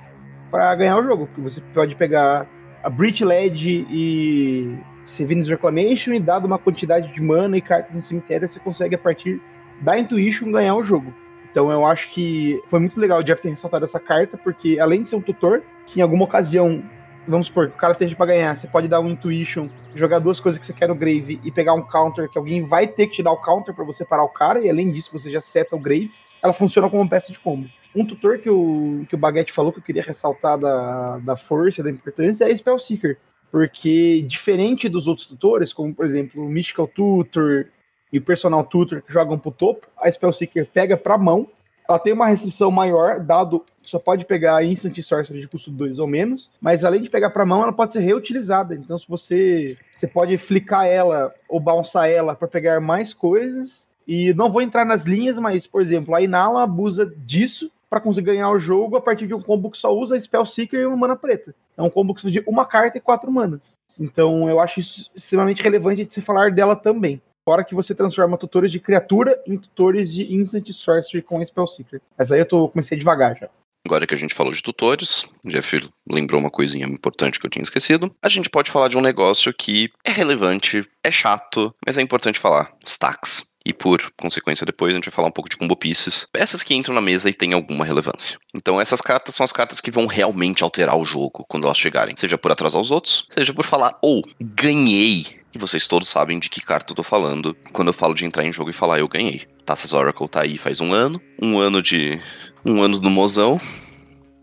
para 0.49 0.73
ganhar 0.75 0.97
o 0.97 1.03
jogo. 1.03 1.27
Porque 1.27 1.41
você 1.41 1.61
pode 1.73 1.95
pegar 1.95 2.47
a 2.83 2.89
Breach 2.89 3.23
LED 3.23 3.85
e 3.89 4.75
Sevinus 5.05 5.47
Reclamation 5.47 6.13
e 6.13 6.19
dado 6.19 6.45
uma 6.45 6.57
quantidade 6.57 7.13
de 7.13 7.21
mana 7.21 7.57
e 7.57 7.61
cartas 7.61 7.95
no 7.95 8.01
cemitério, 8.01 8.49
você 8.49 8.59
consegue 8.59 8.95
a 8.95 8.97
partir 8.97 9.39
da 9.81 9.97
Intuition 9.97 10.51
ganhar 10.51 10.75
o 10.75 10.83
jogo. 10.83 11.13
Então 11.51 11.71
eu 11.71 11.85
acho 11.85 12.11
que 12.11 12.61
foi 12.69 12.79
muito 12.79 12.99
legal 12.99 13.19
o 13.19 13.23
Jeff 13.23 13.41
ter 13.41 13.49
ressaltado 13.49 13.85
essa 13.85 13.99
carta, 13.99 14.37
porque 14.37 14.77
além 14.79 15.03
de 15.03 15.09
ser 15.09 15.15
um 15.15 15.21
tutor, 15.21 15.63
que 15.85 15.99
em 15.99 16.03
alguma 16.03 16.25
ocasião, 16.25 16.83
vamos 17.25 17.47
supor, 17.47 17.67
o 17.67 17.71
cara 17.71 17.93
esteja 17.93 18.13
para 18.13 18.25
ganhar, 18.25 18.57
você 18.57 18.67
pode 18.67 18.89
dar 18.89 18.99
um 18.99 19.09
Intuition, 19.09 19.69
jogar 19.95 20.19
duas 20.19 20.39
coisas 20.39 20.59
que 20.59 20.65
você 20.65 20.73
quer 20.73 20.89
no 20.89 20.95
Grave 20.95 21.39
e 21.45 21.51
pegar 21.51 21.73
um 21.73 21.81
counter 21.81 22.29
que 22.29 22.37
alguém 22.37 22.67
vai 22.67 22.87
ter 22.87 23.07
que 23.07 23.13
te 23.13 23.23
dar 23.23 23.31
o 23.31 23.41
counter 23.41 23.73
para 23.73 23.85
você 23.85 24.03
parar 24.03 24.25
o 24.25 24.33
cara, 24.33 24.59
e 24.59 24.69
além 24.69 24.91
disso 24.91 25.09
você 25.13 25.31
já 25.31 25.39
seta 25.39 25.77
o 25.77 25.79
Grave, 25.79 26.11
ela 26.43 26.51
funciona 26.51 26.89
como 26.89 27.09
peça 27.09 27.31
de 27.31 27.39
combo. 27.39 27.69
Um 27.95 28.05
tutor 28.05 28.39
que 28.39 28.49
o, 28.49 29.05
que 29.07 29.15
o 29.15 29.17
Baguette 29.17 29.53
falou 29.53 29.71
que 29.71 29.79
eu 29.79 29.83
queria 29.83 30.03
ressaltar 30.03 30.59
da, 30.59 31.19
da 31.19 31.37
força, 31.37 31.81
da 31.81 31.89
importância, 31.89 32.43
é 32.43 32.55
Spell 32.55 32.77
Seeker. 32.77 33.17
Porque, 33.49 34.25
diferente 34.27 34.89
dos 34.89 35.07
outros 35.07 35.25
tutores, 35.25 35.71
como 35.71 35.95
por 35.95 36.05
exemplo 36.05 36.45
o 36.45 36.49
Mystical 36.49 36.89
Tutor, 36.89 37.67
e 38.15 38.19
Personal 38.21 38.63
Tutor 38.63 39.01
que 39.01 39.11
jogam 39.11 39.37
pro 39.37 39.51
topo, 39.51 39.87
a 39.97 40.09
Spellseeker 40.09 40.67
pega 40.73 40.95
pra 40.95 41.17
mão. 41.17 41.47
Ela 41.87 41.99
tem 41.99 42.13
uma 42.13 42.27
restrição 42.27 42.71
maior, 42.71 43.19
dado 43.19 43.59
que 43.83 43.89
só 43.89 43.99
pode 43.99 44.25
pegar 44.25 44.63
Instant 44.63 44.97
Sorcery 45.01 45.41
de 45.41 45.47
custo 45.47 45.69
2 45.69 45.99
ou 45.99 46.07
menos, 46.07 46.49
mas 46.59 46.83
além 46.83 47.01
de 47.01 47.09
pegar 47.09 47.29
pra 47.29 47.45
mão, 47.45 47.61
ela 47.61 47.73
pode 47.73 47.93
ser 47.93 47.99
reutilizada. 47.99 48.73
Então, 48.73 48.97
se 48.97 49.07
você 49.07 49.77
você 49.97 50.07
pode 50.07 50.37
flicar 50.37 50.85
ela 50.85 51.33
ou 51.47 51.59
bounçar 51.59 52.09
ela 52.09 52.35
para 52.35 52.47
pegar 52.47 52.79
mais 52.79 53.13
coisas. 53.13 53.85
E 54.07 54.33
não 54.33 54.51
vou 54.51 54.61
entrar 54.61 54.85
nas 54.85 55.03
linhas, 55.03 55.37
mas, 55.37 55.67
por 55.67 55.81
exemplo, 55.81 56.13
a 56.15 56.21
Inala 56.21 56.63
abusa 56.63 57.05
disso 57.05 57.71
para 57.89 57.99
conseguir 57.99 58.27
ganhar 58.27 58.49
o 58.49 58.59
jogo 58.59 58.95
a 58.95 59.01
partir 59.01 59.27
de 59.27 59.33
um 59.33 59.41
combo 59.41 59.71
que 59.71 59.77
só 59.77 59.93
usa 59.95 60.19
Spell 60.19 60.45
Seeker 60.45 60.79
e 60.79 60.85
uma 60.85 60.97
mana 60.97 61.15
preta. 61.15 61.55
É 61.77 61.81
um 61.81 61.89
combo 61.89 62.13
que 62.13 62.21
precisa 62.21 62.41
de 62.41 62.49
uma 62.49 62.65
carta 62.65 62.97
e 62.97 63.01
quatro 63.01 63.31
manas. 63.31 63.61
Então 63.99 64.49
eu 64.49 64.59
acho 64.59 64.79
isso 64.79 65.09
extremamente 65.15 65.61
relevante 65.61 66.05
de 66.05 66.13
se 66.13 66.21
falar 66.21 66.51
dela 66.51 66.75
também. 66.75 67.21
Fora 67.45 67.63
que 67.63 67.75
você 67.75 67.93
transforma 67.93 68.39
tutores 68.39 68.71
de 68.71 68.79
criatura 68.79 69.39
em 69.45 69.55
tutores 69.55 70.11
de 70.11 70.33
Instant 70.33 70.67
Sorcery 70.71 71.21
com 71.21 71.45
Spell 71.45 71.67
Secret. 71.67 72.01
Mas 72.17 72.31
aí 72.31 72.39
eu 72.39 72.45
tô, 72.47 72.67
comecei 72.67 72.97
devagar 72.97 73.37
já. 73.39 73.47
Agora 73.85 74.07
que 74.07 74.15
a 74.15 74.17
gente 74.17 74.33
falou 74.33 74.51
de 74.51 74.63
tutores, 74.63 75.29
Jeff 75.45 75.87
lembrou 76.09 76.41
uma 76.41 76.49
coisinha 76.49 76.87
importante 76.87 77.39
que 77.39 77.45
eu 77.45 77.49
tinha 77.51 77.61
esquecido. 77.61 78.11
A 78.19 78.29
gente 78.29 78.49
pode 78.49 78.71
falar 78.71 78.87
de 78.87 78.97
um 78.97 79.01
negócio 79.01 79.53
que 79.53 79.91
é 80.03 80.09
relevante, 80.09 80.89
é 81.03 81.11
chato, 81.11 81.71
mas 81.85 81.99
é 81.99 82.01
importante 82.01 82.39
falar: 82.39 82.73
stacks. 82.83 83.45
E 83.63 83.73
por 83.73 84.11
consequência, 84.19 84.65
depois 84.65 84.91
a 84.91 84.95
gente 84.95 85.05
vai 85.05 85.13
falar 85.13 85.27
um 85.27 85.31
pouco 85.31 85.49
de 85.49 85.57
combo 85.57 85.75
pieces, 85.75 86.27
peças 86.31 86.63
que 86.63 86.75
entram 86.75 86.93
na 86.93 87.01
mesa 87.01 87.29
e 87.29 87.33
têm 87.33 87.53
alguma 87.53 87.83
relevância. 87.83 88.37
Então, 88.55 88.79
essas 88.79 89.01
cartas 89.01 89.33
são 89.33 89.43
as 89.43 89.51
cartas 89.51 89.81
que 89.81 89.89
vão 89.89 90.05
realmente 90.05 90.63
alterar 90.63 90.95
o 90.95 91.05
jogo 91.05 91.45
quando 91.47 91.65
elas 91.65 91.77
chegarem, 91.77 92.15
seja 92.15 92.37
por 92.37 92.51
atrasar 92.51 92.79
os 92.79 92.91
outros, 92.91 93.25
seja 93.31 93.53
por 93.55 93.65
falar, 93.65 93.97
ou 94.03 94.19
oh, 94.19 94.21
ganhei 94.39 95.44
e 95.55 95.57
vocês 95.57 95.87
todos 95.87 96.09
sabem 96.09 96.37
de 96.37 96.49
que 96.49 96.59
carta 96.59 96.91
eu 96.91 96.95
tô 96.95 97.01
falando 97.01 97.55
quando 97.71 97.87
eu 97.87 97.93
falo 97.93 98.13
de 98.13 98.25
entrar 98.25 98.43
em 98.43 98.51
jogo 98.51 98.69
e 98.69 98.73
falar 98.73 98.99
eu 98.99 99.07
ganhei. 99.07 99.43
Taças 99.63 99.93
Oracle 99.93 100.27
tá 100.27 100.41
aí 100.41 100.57
faz 100.57 100.81
um 100.81 100.93
ano, 100.93 101.21
um 101.41 101.57
ano 101.57 101.81
de. 101.81 102.21
um 102.65 102.83
ano 102.83 102.99
no 102.99 103.09
mozão. 103.09 103.59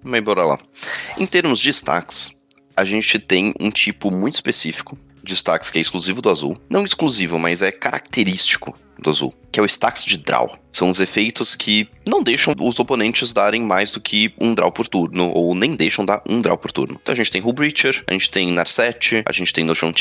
Mas 0.02 0.24
bora 0.24 0.42
lá. 0.44 0.58
Em 1.18 1.26
termos 1.26 1.60
de 1.60 1.68
stacks, 1.68 2.32
a 2.74 2.82
gente 2.82 3.18
tem 3.18 3.52
um 3.60 3.70
tipo 3.70 4.10
muito 4.10 4.34
específico 4.34 4.98
de 5.22 5.34
stacks 5.34 5.70
que 5.70 5.78
é 5.78 5.80
exclusivo 5.80 6.22
do 6.22 6.30
azul. 6.30 6.56
Não 6.68 6.84
exclusivo, 6.84 7.38
mas 7.38 7.62
é 7.62 7.70
característico 7.70 8.76
do 9.02 9.10
azul, 9.10 9.34
que 9.50 9.58
é 9.58 9.62
o 9.62 9.66
stacks 9.66 10.04
de 10.04 10.16
draw. 10.16 10.50
São 10.72 10.90
os 10.90 11.00
efeitos 11.00 11.54
que 11.54 11.88
não 12.06 12.22
deixam 12.22 12.54
os 12.60 12.78
oponentes 12.78 13.32
darem 13.32 13.62
mais 13.62 13.92
do 13.92 14.00
que 14.00 14.32
um 14.40 14.54
draw 14.54 14.70
por 14.70 14.88
turno, 14.88 15.30
ou 15.30 15.54
nem 15.54 15.74
deixam 15.74 16.04
dar 16.04 16.22
um 16.28 16.40
draw 16.40 16.56
por 16.56 16.72
turno. 16.72 16.98
Então 17.02 17.12
a 17.12 17.16
gente 17.16 17.30
tem 17.30 17.42
Hull 17.42 17.52
Breacher, 17.52 18.02
a 18.06 18.12
gente 18.12 18.30
tem 18.30 18.50
Narset, 18.50 19.22
a 19.26 19.32
gente 19.32 19.52
tem 19.52 19.64
Notion 19.64 19.92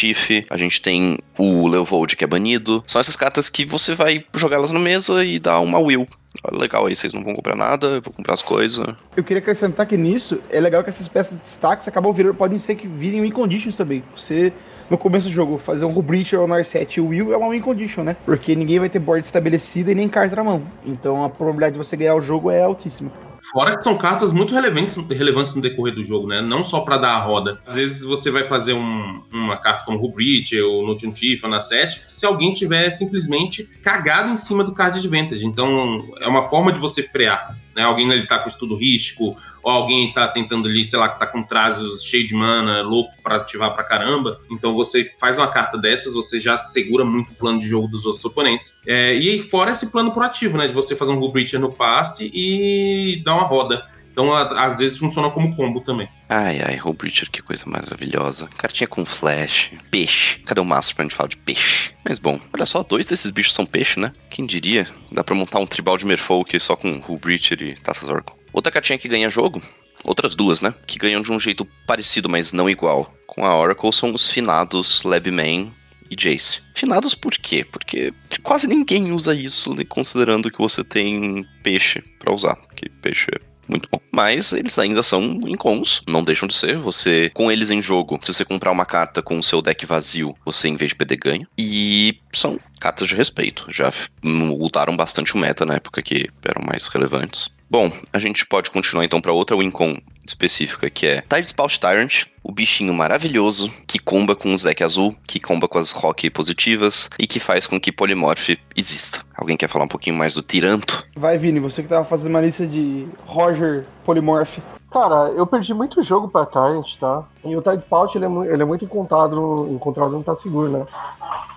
a 0.50 0.58
gente 0.58 0.82
tem 0.82 1.18
o 1.38 1.68
Leovold 1.68 2.16
que 2.16 2.24
é 2.24 2.28
banido. 2.28 2.84
São 2.88 3.02
essas 3.02 3.16
cartas 3.16 3.50
que 3.50 3.66
você 3.66 3.94
vai 3.94 4.24
jogar 4.36 4.58
elas 4.58 4.72
na 4.72 4.80
mesa 4.80 5.26
e 5.26 5.40
dar 5.40 5.60
uma 5.60 5.80
will. 5.80 6.08
Legal, 6.52 6.86
aí 6.86 6.96
vocês 6.96 7.14
não 7.14 7.24
vão 7.24 7.36
comprar 7.36 7.58
nada, 7.58 7.88
eu 7.88 8.02
vou 8.02 8.14
comprar 8.14 8.34
as 8.34 8.42
coisas. 8.42 8.88
Eu 9.16 9.24
queria 9.24 9.40
acrescentar 9.40 9.86
que 9.86 9.98
nisso 9.98 10.40
é 10.50 10.60
legal 10.62 10.84
que 10.84 10.90
essas 10.90 11.08
peças 11.08 11.38
de 11.38 11.44
destaques 11.44 11.88
acabam 11.88 12.14
virando, 12.14 12.36
podem 12.36 12.58
ser 12.58 12.76
que 12.76 12.88
virem 12.88 13.26
em 13.26 13.32
conditions 13.32 13.76
também. 13.76 14.02
Você 14.16 14.54
no 14.92 14.98
começo 14.98 15.30
do 15.30 15.34
jogo, 15.34 15.58
fazer 15.58 15.86
um 15.86 16.02
Breacher 16.02 16.38
ou 16.38 16.46
Narset 16.46 17.00
e 17.00 17.02
Will 17.02 17.32
é 17.32 17.38
uma 17.38 17.50
win 17.50 17.62
condition, 17.62 18.04
né? 18.04 18.18
Porque 18.26 18.54
ninguém 18.54 18.78
vai 18.78 18.90
ter 18.90 19.00
board 19.00 19.26
estabelecida 19.26 19.90
e 19.90 19.96
nem 19.96 20.10
carta 20.10 20.36
na 20.36 20.44
mão. 20.44 20.64
Então 20.86 21.24
a 21.24 21.30
probabilidade 21.30 21.74
de 21.74 21.78
você 21.78 21.96
ganhar 21.96 22.14
o 22.14 22.22
jogo 22.22 22.52
é 22.52 22.62
altíssima. 22.62 23.10
Fora 23.52 23.76
que 23.76 23.84
são 23.84 23.98
cartas 23.98 24.32
muito 24.32 24.54
relevantes, 24.54 24.96
relevantes 25.10 25.54
no 25.56 25.62
decorrer 25.62 25.96
do 25.96 26.04
jogo, 26.04 26.28
né? 26.28 26.42
Não 26.42 26.64
só 26.64 26.82
para 26.82 26.98
dar 26.98 27.14
a 27.14 27.20
roda. 27.20 27.60
Às 27.66 27.76
vezes 27.76 28.04
você 28.04 28.30
vai 28.30 28.44
fazer 28.44 28.74
um, 28.74 29.24
uma 29.32 29.58
carta 29.58 29.84
como 29.86 29.98
Rubrit 29.98 30.60
ou 30.60 30.86
Notion 30.86 31.14
Chief 31.14 31.44
ou 31.44 31.50
na 31.50 31.62
Sest, 31.62 32.04
se 32.08 32.26
alguém 32.26 32.54
tiver 32.54 32.90
simplesmente 32.90 33.64
cagado 33.82 34.32
em 34.32 34.36
cima 34.36 34.64
do 34.64 34.74
card 34.74 35.00
advantage. 35.00 35.46
Então 35.46 36.00
é 36.20 36.28
uma 36.28 36.44
forma 36.44 36.72
de 36.72 36.80
você 36.80 37.02
frear. 37.02 37.58
Né? 37.76 37.84
Alguém 37.84 38.10
ele 38.12 38.26
tá 38.26 38.40
com 38.40 38.50
estudo 38.50 38.76
risco, 38.76 39.36
ou 39.64 39.72
alguém 39.72 40.12
tá 40.12 40.28
tentando 40.28 40.68
ali, 40.68 40.86
sei 40.86 41.00
lá, 41.00 41.10
que 41.10 41.20
tá 41.20 41.26
com 41.26 41.44
trazos 41.44 42.04
cheio 42.04 42.26
de 42.26 42.34
mana, 42.34 42.82
louco 42.82 43.12
para 43.24 43.38
ativar 43.38 43.74
pra 43.74 43.84
caramba. 43.84 44.40
Então 44.52 44.74
você 44.74 45.12
faz 45.20 45.38
uma 45.38 45.48
carta 45.48 45.78
dessas, 45.78 46.14
você 46.14 46.40
já 46.40 46.58
segura 46.58 47.06
muito 47.06 47.32
o 47.32 47.36
plano 47.36 47.60
de 47.60 47.68
jogo 47.68 47.88
dos 47.88 48.06
outros 48.06 48.24
oponentes. 48.26 48.80
É, 48.86 49.14
e 49.14 49.42
fora 49.42 49.72
esse 49.72 49.88
plano 49.88 50.12
proativo, 50.12 50.58
né? 50.58 50.68
De 50.68 50.74
você 50.74 50.96
fazer 50.96 51.12
um 51.12 51.20
Rule 51.20 51.34
Breacher 51.34 51.60
no 51.60 51.72
passe 51.72 52.30
e 52.34 53.22
dar 53.24 53.31
uma 53.34 53.44
roda. 53.44 53.84
Então, 54.12 54.34
às 54.34 54.80
vezes, 54.80 54.98
funciona 54.98 55.30
como 55.30 55.56
combo 55.56 55.80
também. 55.80 56.08
Ai, 56.28 56.62
ai, 56.62 56.80
Breacher, 56.94 57.32
que 57.32 57.42
coisa 57.42 57.64
maravilhosa. 57.66 58.50
Cartinha 58.58 58.88
com 58.88 59.06
flash, 59.06 59.72
peixe. 59.90 60.40
Cadê 60.40 60.60
o 60.60 60.66
maço 60.66 60.94
pra 60.94 61.04
gente 61.04 61.16
falar 61.16 61.30
de 61.30 61.38
peixe? 61.38 61.94
Mas 62.04 62.20
bom, 62.20 62.40
olha 62.54 62.66
só, 62.66 62.84
dois 62.84 63.08
desses 63.08 63.32
bichos 63.32 63.54
são 63.54 63.66
peixe, 63.66 64.00
né? 64.00 64.12
Quem 64.30 64.46
diria? 64.46 64.88
Dá 65.12 65.24
pra 65.24 65.36
montar 65.36 65.60
um 65.60 65.66
tribal 65.66 65.98
de 65.98 66.06
Merfolk 66.06 66.60
só 66.60 66.76
com 66.76 67.02
Breacher 67.18 67.62
e 67.62 67.76
Taças 67.76 68.10
Oracle. 68.10 68.36
Outra 68.52 68.72
cartinha 68.72 69.00
que 69.00 69.08
ganha 69.08 69.30
jogo, 69.30 69.62
outras 70.04 70.36
duas, 70.36 70.60
né? 70.60 70.74
Que 70.86 71.00
ganham 71.00 71.22
de 71.22 71.32
um 71.32 71.40
jeito 71.40 71.66
parecido, 71.88 72.28
mas 72.28 72.52
não 72.52 72.70
igual. 72.70 73.14
Com 73.26 73.46
a 73.46 73.56
Oracle 73.56 73.94
são 73.94 74.14
os 74.14 74.30
finados 74.30 75.04
Labman 75.04 75.72
e 76.12 76.16
Jace. 76.16 76.62
Finados 76.76 77.16
por 77.16 77.32
quê? 77.32 77.64
Porque 77.64 78.14
quase 78.44 78.68
ninguém 78.68 79.12
usa 79.12 79.34
isso, 79.34 79.74
né, 79.74 79.86
considerando 79.86 80.52
que 80.52 80.60
você 80.60 80.84
tem 80.84 81.48
peixe 81.64 82.04
para 82.20 82.34
usar. 82.34 82.58
Que 82.76 82.90
peixe 82.90 83.28
é 83.34 83.40
muito 83.68 83.88
bom. 83.90 84.00
Mas 84.12 84.52
eles 84.52 84.78
ainda 84.78 85.02
são 85.02 85.24
incons, 85.48 86.04
não 86.10 86.24
deixam 86.24 86.48
de 86.48 86.54
ser. 86.54 86.78
Você, 86.80 87.32
com 87.34 87.50
eles 87.50 87.72
em 87.72 87.82
jogo, 87.82 88.20
se 88.22 88.34
você 88.34 88.44
comprar 88.44 88.72
uma 88.72 88.86
carta 88.86 89.22
com 89.22 89.40
o 89.40 89.44
seu 89.44 89.62
deck 89.62 89.86
vazio, 89.86 90.36
você 90.44 90.68
em 90.68 90.76
vez 90.76 90.90
de 90.90 90.98
perder 90.98 91.16
ganha. 91.16 91.48
E 91.58 92.20
são 92.34 92.60
cartas 92.80 93.08
de 93.08 93.16
respeito. 93.16 93.66
Já 93.70 93.92
mudaram 94.22 94.98
bastante 94.98 95.34
o 95.34 95.38
meta 95.38 95.66
na 95.66 95.76
época 95.76 96.02
que 96.02 96.30
eram 96.44 96.62
mais 96.68 96.88
relevantes. 96.88 97.50
Bom, 97.72 97.90
a 98.12 98.20
gente 98.20 98.46
pode 98.46 98.70
continuar 98.70 99.06
então 99.06 99.22
para 99.22 99.32
outra 99.32 99.56
Wincon 99.56 99.98
específica, 100.28 100.90
que 100.90 101.06
é 101.06 101.22
Tidespout 101.22 101.80
Tyrant, 101.80 102.26
o 102.44 102.52
bichinho 102.52 102.94
maravilhoso 102.94 103.72
que 103.88 103.98
comba 103.98 104.36
com 104.36 104.54
o 104.54 104.58
Zek 104.58 104.84
azul, 104.84 105.16
que 105.26 105.40
comba 105.40 105.70
com 105.70 105.78
as 105.78 105.92
rock 105.92 106.30
positivas 106.30 107.10
e 107.18 107.26
que 107.26 107.40
faz 107.40 107.66
com 107.66 107.80
que 107.80 107.90
Polymorph 107.90 108.58
exista. 108.76 109.22
Alguém 109.38 109.56
quer 109.56 109.70
falar 109.70 109.86
um 109.86 109.88
pouquinho 109.88 110.18
mais 110.18 110.34
do 110.34 110.42
Tiranto? 110.42 111.08
Vai, 111.16 111.38
Vini, 111.38 111.62
você 111.62 111.82
que 111.82 111.88
tava 111.88 112.04
fazendo 112.04 112.32
uma 112.32 112.42
lista 112.42 112.68
de 112.68 113.08
Roger 113.26 113.86
Polymorph. 114.04 114.58
Cara, 114.92 115.30
eu 115.30 115.48
perdi 115.48 115.74
muito 115.74 116.04
jogo 116.04 116.28
pra 116.28 116.46
Tyrant, 116.46 116.98
tá? 117.00 117.24
E 117.46 117.56
o 117.56 117.62
Tidespout, 117.62 118.18
ele, 118.18 118.26
é 118.26 118.54
ele 118.54 118.64
é 118.64 118.66
muito 118.66 118.84
encontrado 118.84 119.34
no, 119.38 119.74
encontrado 119.74 120.12
no 120.12 120.22
Tá 120.22 120.36
Seguro, 120.36 120.70
né? 120.70 120.86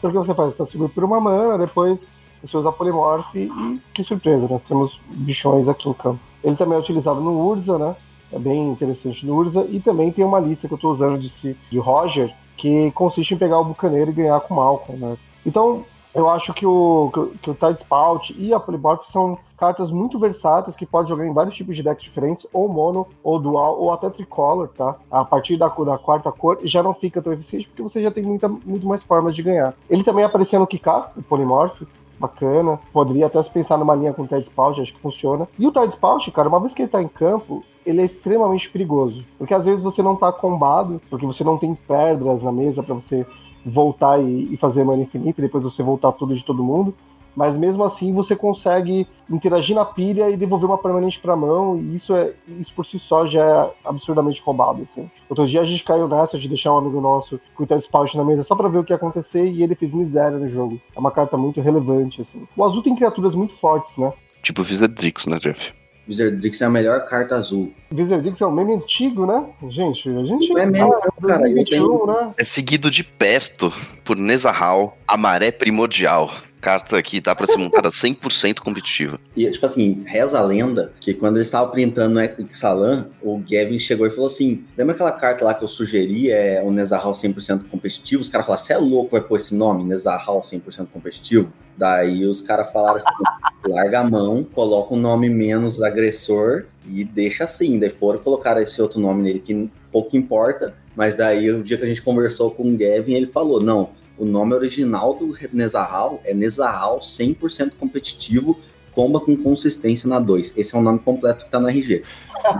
Porque 0.01 0.17
você 0.17 0.33
faz 0.33 0.55
Tá 0.55 0.65
Seguro 0.65 0.91
por 0.91 1.03
uma 1.03 1.21
mana, 1.21 1.59
depois 1.59 2.09
você 2.47 2.57
usa 2.57 2.73
Polymorph 2.73 3.35
e 3.35 3.81
que 3.93 4.05
surpresa, 4.05 4.47
nós 4.49 4.63
temos 4.67 5.01
bichões 5.11 5.69
aqui 5.69 5.89
em 5.89 5.93
campo. 5.93 6.21
Ele 6.43 6.57
também 6.57 6.77
é 6.77 6.81
utilizado 6.81 7.21
no 7.21 7.41
Urza, 7.41 7.79
né? 7.79 7.97
É 8.33 8.39
bem 8.39 8.69
interessante 8.69 9.25
no 9.25 9.35
Urza. 9.35 9.67
E 9.71 9.81
também 9.81 10.13
tem 10.13 10.25
uma 10.25 10.41
lista 10.41 10.69
que 10.69 10.75
eu 10.75 10.77
estou 10.77 10.93
usando 10.93 11.19
de, 11.19 11.57
de 11.71 11.79
Roger, 11.79 12.35
que 12.57 12.91
consiste 12.93 13.35
em 13.35 13.39
pegar 13.39 13.59
o 13.59 13.65
Bucaneiro 13.65 14.11
e 14.11 14.15
ganhar 14.15 14.41
com 14.41 14.55
o 14.55 14.57
Malcolm, 14.59 14.99
né? 14.99 15.17
Então, 15.47 15.85
eu 16.15 16.29
acho 16.29 16.55
que 16.55 16.65
o, 16.65 17.11
que, 17.13 17.39
que 17.39 17.51
o 17.51 17.55
Tidespout 17.55 18.35
e 18.39 18.55
a 18.55 18.61
Polymorph 18.61 19.03
são 19.03 19.37
cartas 19.59 19.91
muito 19.91 20.19
versáteis 20.19 20.77
que 20.77 20.87
pode 20.87 21.09
jogar 21.09 21.27
em 21.27 21.33
vários 21.33 21.57
tipos 21.57 21.75
de 21.75 21.83
decks 21.83 22.05
diferentes, 22.05 22.47
ou 22.53 22.69
mono, 22.69 23.09
ou 23.23 23.39
dual, 23.41 23.81
ou 23.81 23.93
até 23.93 24.09
tricolor, 24.09 24.69
tá? 24.69 24.97
A 25.11 25.25
partir 25.25 25.57
da, 25.57 25.69
da 25.69 25.99
quarta 25.99 26.31
cor 26.31 26.59
já 26.63 26.83
não 26.83 26.95
fica 26.95 27.21
tão 27.21 27.33
eficiente 27.33 27.67
porque 27.67 27.83
você 27.83 28.01
já 28.01 28.13
tem 28.13 28.23
muita, 28.23 28.49
muito 28.49 28.87
mais 28.87 29.03
formas 29.03 29.35
de 29.35 29.43
ganhar. 29.43 29.75
Ele 29.91 30.05
também 30.05 30.25
aparecia 30.25 30.59
no 30.59 30.67
Kika, 30.67 31.11
o 31.17 31.23
Polymorph, 31.23 31.83
bacana. 32.27 32.81
Poderia 32.93 33.27
até 33.27 33.43
se 33.43 33.51
pensar 33.51 33.79
numa 33.79 33.95
linha 33.95 34.13
com 34.13 34.23
o 34.23 34.27
Ted 34.27 34.43
Spout, 34.43 34.81
acho 34.81 34.95
que 34.95 35.01
funciona. 35.01 35.49
E 35.59 35.67
o 35.67 35.73
Ted 35.73 35.89
Spout, 35.89 36.31
cara, 36.31 36.49
uma 36.49 36.61
vez 36.61 36.75
que 36.75 36.83
ele 36.83 36.89
tá 36.89 37.03
em 37.03 37.09
campo, 37.09 37.65
ele 37.85 38.01
é 38.01 38.05
extremamente 38.05 38.71
perigoso. 38.71 39.25
Porque 39.39 39.55
às 39.55 39.67
vezes 39.67 39.83
você 39.83 40.03
não 40.03 40.17
tá 40.17 40.33
combado, 40.33 41.01
porque 41.11 41.27
você 41.27 41.45
não 41.45 41.59
tem 41.59 41.75
pedras 41.75 42.43
na 42.43 42.53
mesa 42.53 42.83
para 42.83 42.95
você 42.95 43.27
voltar 43.65 44.21
e, 44.21 44.53
e, 44.53 44.57
fazer 44.57 44.85
mana 44.85 45.03
infinita, 45.03 45.41
e 45.41 45.45
depois 45.45 45.65
você 45.65 45.83
voltar 45.83 46.13
tudo 46.13 46.35
de 46.35 46.45
todo 46.45 46.63
mundo 46.63 46.95
mas 47.35 47.57
mesmo 47.57 47.83
assim 47.83 48.13
você 48.13 48.37
consegue 48.37 49.07
interagir 49.29 49.75
na 49.75 49.85
pilha 49.85 50.31
e 50.31 50.37
devolver 50.37 50.69
uma 50.69 50.79
permanente 50.79 51.19
para 51.21 51.37
mão, 51.37 51.77
e 51.77 51.95
isso 51.95 52.15
é 52.15 52.33
isso 52.59 52.75
por 52.75 52.85
si 52.85 52.99
só 52.99 53.27
já 53.27 53.45
é 53.45 53.89
absurdamente 53.89 54.43
roubado, 54.43 54.83
assim. 54.83 55.11
Outro 55.29 55.47
dia 55.47 55.61
a 55.61 55.65
gente 55.65 55.85
caiu 55.85 56.09
nessa 56.09 56.39
de 56.39 56.49
deixar 56.49 56.73
um 56.75 56.79
amigo 56.79 57.01
nosso 57.01 57.41
com 57.55 57.65
o 57.65 57.79
Spout 57.79 58.17
na 58.17 58.25
mesa 58.25 58.43
só 58.43 58.55
para 58.55 58.69
ver 58.69 58.79
o 58.79 58.85
que 58.85 58.93
ia 58.93 58.97
acontecer 58.97 59.47
e 59.47 59.63
ele 59.63 59.75
fez 59.75 59.93
miséria 59.93 60.39
no 60.39 60.49
jogo. 60.49 60.81
É 60.95 60.99
uma 60.99 61.11
carta 61.11 61.37
muito 61.37 61.61
relevante, 61.61 62.21
assim. 62.21 62.47
O 62.57 62.65
azul 62.65 62.83
tem 62.83 62.95
criaturas 62.95 63.35
muito 63.35 63.55
fortes, 63.55 63.97
né? 63.97 64.13
Tipo 64.43 64.63
Wizardrix, 64.63 65.27
né, 65.27 65.39
Jeff? 65.39 65.73
Wizardrix 66.07 66.61
é 66.61 66.65
a 66.67 66.71
melhor 66.71 67.05
carta 67.07 67.37
azul. 67.37 67.73
Wizardrix 67.91 68.41
é 68.41 68.47
um 68.47 68.51
meme 68.51 68.75
antigo, 68.75 69.27
né? 69.27 69.47
Gente, 69.69 70.09
a 70.09 70.25
gente 70.25 70.53
é 70.53 70.67
meme, 70.67 70.79
tá, 70.79 71.09
cara, 71.23 71.39
2021, 71.39 72.07
né? 72.07 72.35
É 72.37 72.45
seguido 72.45 72.91
de 72.91 73.03
perto 73.03 73.73
por 74.05 74.17
Nezahal, 74.17 74.99
a 75.09 75.17
maré 75.17 75.51
primordial 75.51 76.31
carta 76.65 77.03
que 77.03 77.21
dá 77.21 77.35
para 77.35 77.47
ser 77.47 77.59
montada 77.59 77.91
100% 77.91 78.61
competitiva. 78.61 79.21
E, 79.37 79.49
tipo 79.51 79.67
assim, 79.67 80.03
reza 80.07 80.39
a 80.39 80.43
lenda 80.43 80.93
que 80.99 81.13
quando 81.13 81.37
ele 81.37 81.45
estava 81.45 81.71
printando 81.71 82.19
o 82.19 82.43
Ixalan, 82.43 83.09
o 83.23 83.39
Gavin 83.39 83.79
chegou 83.79 84.07
e 84.07 84.11
falou 84.11 84.29
assim: 84.29 84.65
lembra 84.75 84.95
aquela 84.95 85.13
carta 85.13 85.45
lá 85.45 85.53
que 85.53 85.63
eu 85.63 85.69
sugeri, 85.69 86.31
é 86.31 86.63
o 86.65 86.71
Nezahal 86.71 87.13
100% 87.13 87.69
competitivo? 87.69 88.23
Os 88.23 88.31
caras 88.31 88.47
falaram: 88.47 88.65
você 88.65 88.73
é 88.73 88.79
louco, 88.79 89.11
vai 89.11 89.21
pôr 89.21 89.37
esse 89.37 89.55
nome, 89.55 89.85
Nezahal 89.85 90.41
100% 90.41 90.89
competitivo? 90.91 91.53
Daí 91.77 92.25
os 92.25 92.41
caras 92.41 92.73
falaram 92.73 92.97
assim: 92.97 93.71
larga 93.71 94.01
a 94.01 94.05
mão, 94.05 94.43
coloca 94.43 94.95
um 94.95 94.99
nome 94.99 95.29
menos 95.29 95.83
agressor 95.83 96.65
e 96.89 97.05
deixa 97.05 97.45
assim. 97.45 97.79
Daí 97.79 97.91
foram 97.91 98.21
colocar 98.21 98.59
esse 98.63 98.81
outro 98.81 98.99
nome 98.99 99.23
nele 99.23 99.41
que 99.41 99.71
pouco 99.93 100.17
importa. 100.17 100.75
Mas 100.97 101.15
daí, 101.15 101.51
o 101.51 101.63
dia 101.63 101.77
que 101.77 101.85
a 101.85 101.89
gente 101.89 102.01
conversou 102.01 102.53
com 102.53 102.63
o 102.63 102.77
Gavin, 102.77 103.15
ele 103.15 103.27
falou: 103.27 103.61
não, 103.61 103.91
o 104.17 104.25
nome 104.25 104.55
original 104.55 105.15
do 105.15 105.37
Nezahal 105.53 106.21
é 106.25 106.33
Nezahal 106.33 107.01
100% 107.01 107.73
competitivo, 107.79 108.59
comba 108.93 109.21
com 109.21 109.37
consistência 109.37 110.09
na 110.09 110.21
2. 110.21 110.57
Esse 110.57 110.75
é 110.75 110.79
o 110.79 110.83
nome 110.83 111.01
completo 111.01 111.45
que 111.45 111.51
tá 111.51 111.59
no 111.59 111.69
RG. 111.69 112.05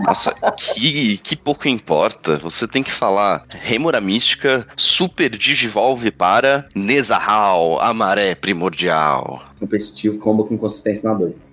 Nossa, 0.05 0.33
que, 0.57 1.17
que 1.19 1.37
pouco 1.37 1.67
importa. 1.67 2.37
Você 2.37 2.67
tem 2.67 2.83
que 2.83 2.91
falar 2.91 3.45
Remora 3.49 4.01
Mística, 4.01 4.67
Super 4.75 5.29
Digivolve 5.29 6.11
para 6.11 6.67
Nezahal, 6.75 7.79
a 7.79 7.93
maré 7.93 8.35
primordial. 8.35 9.41
Competitivo, 9.59 10.19
comba 10.19 10.43
com 10.43 10.57
consistência 10.57 11.09
na 11.09 11.15
2. 11.15 11.35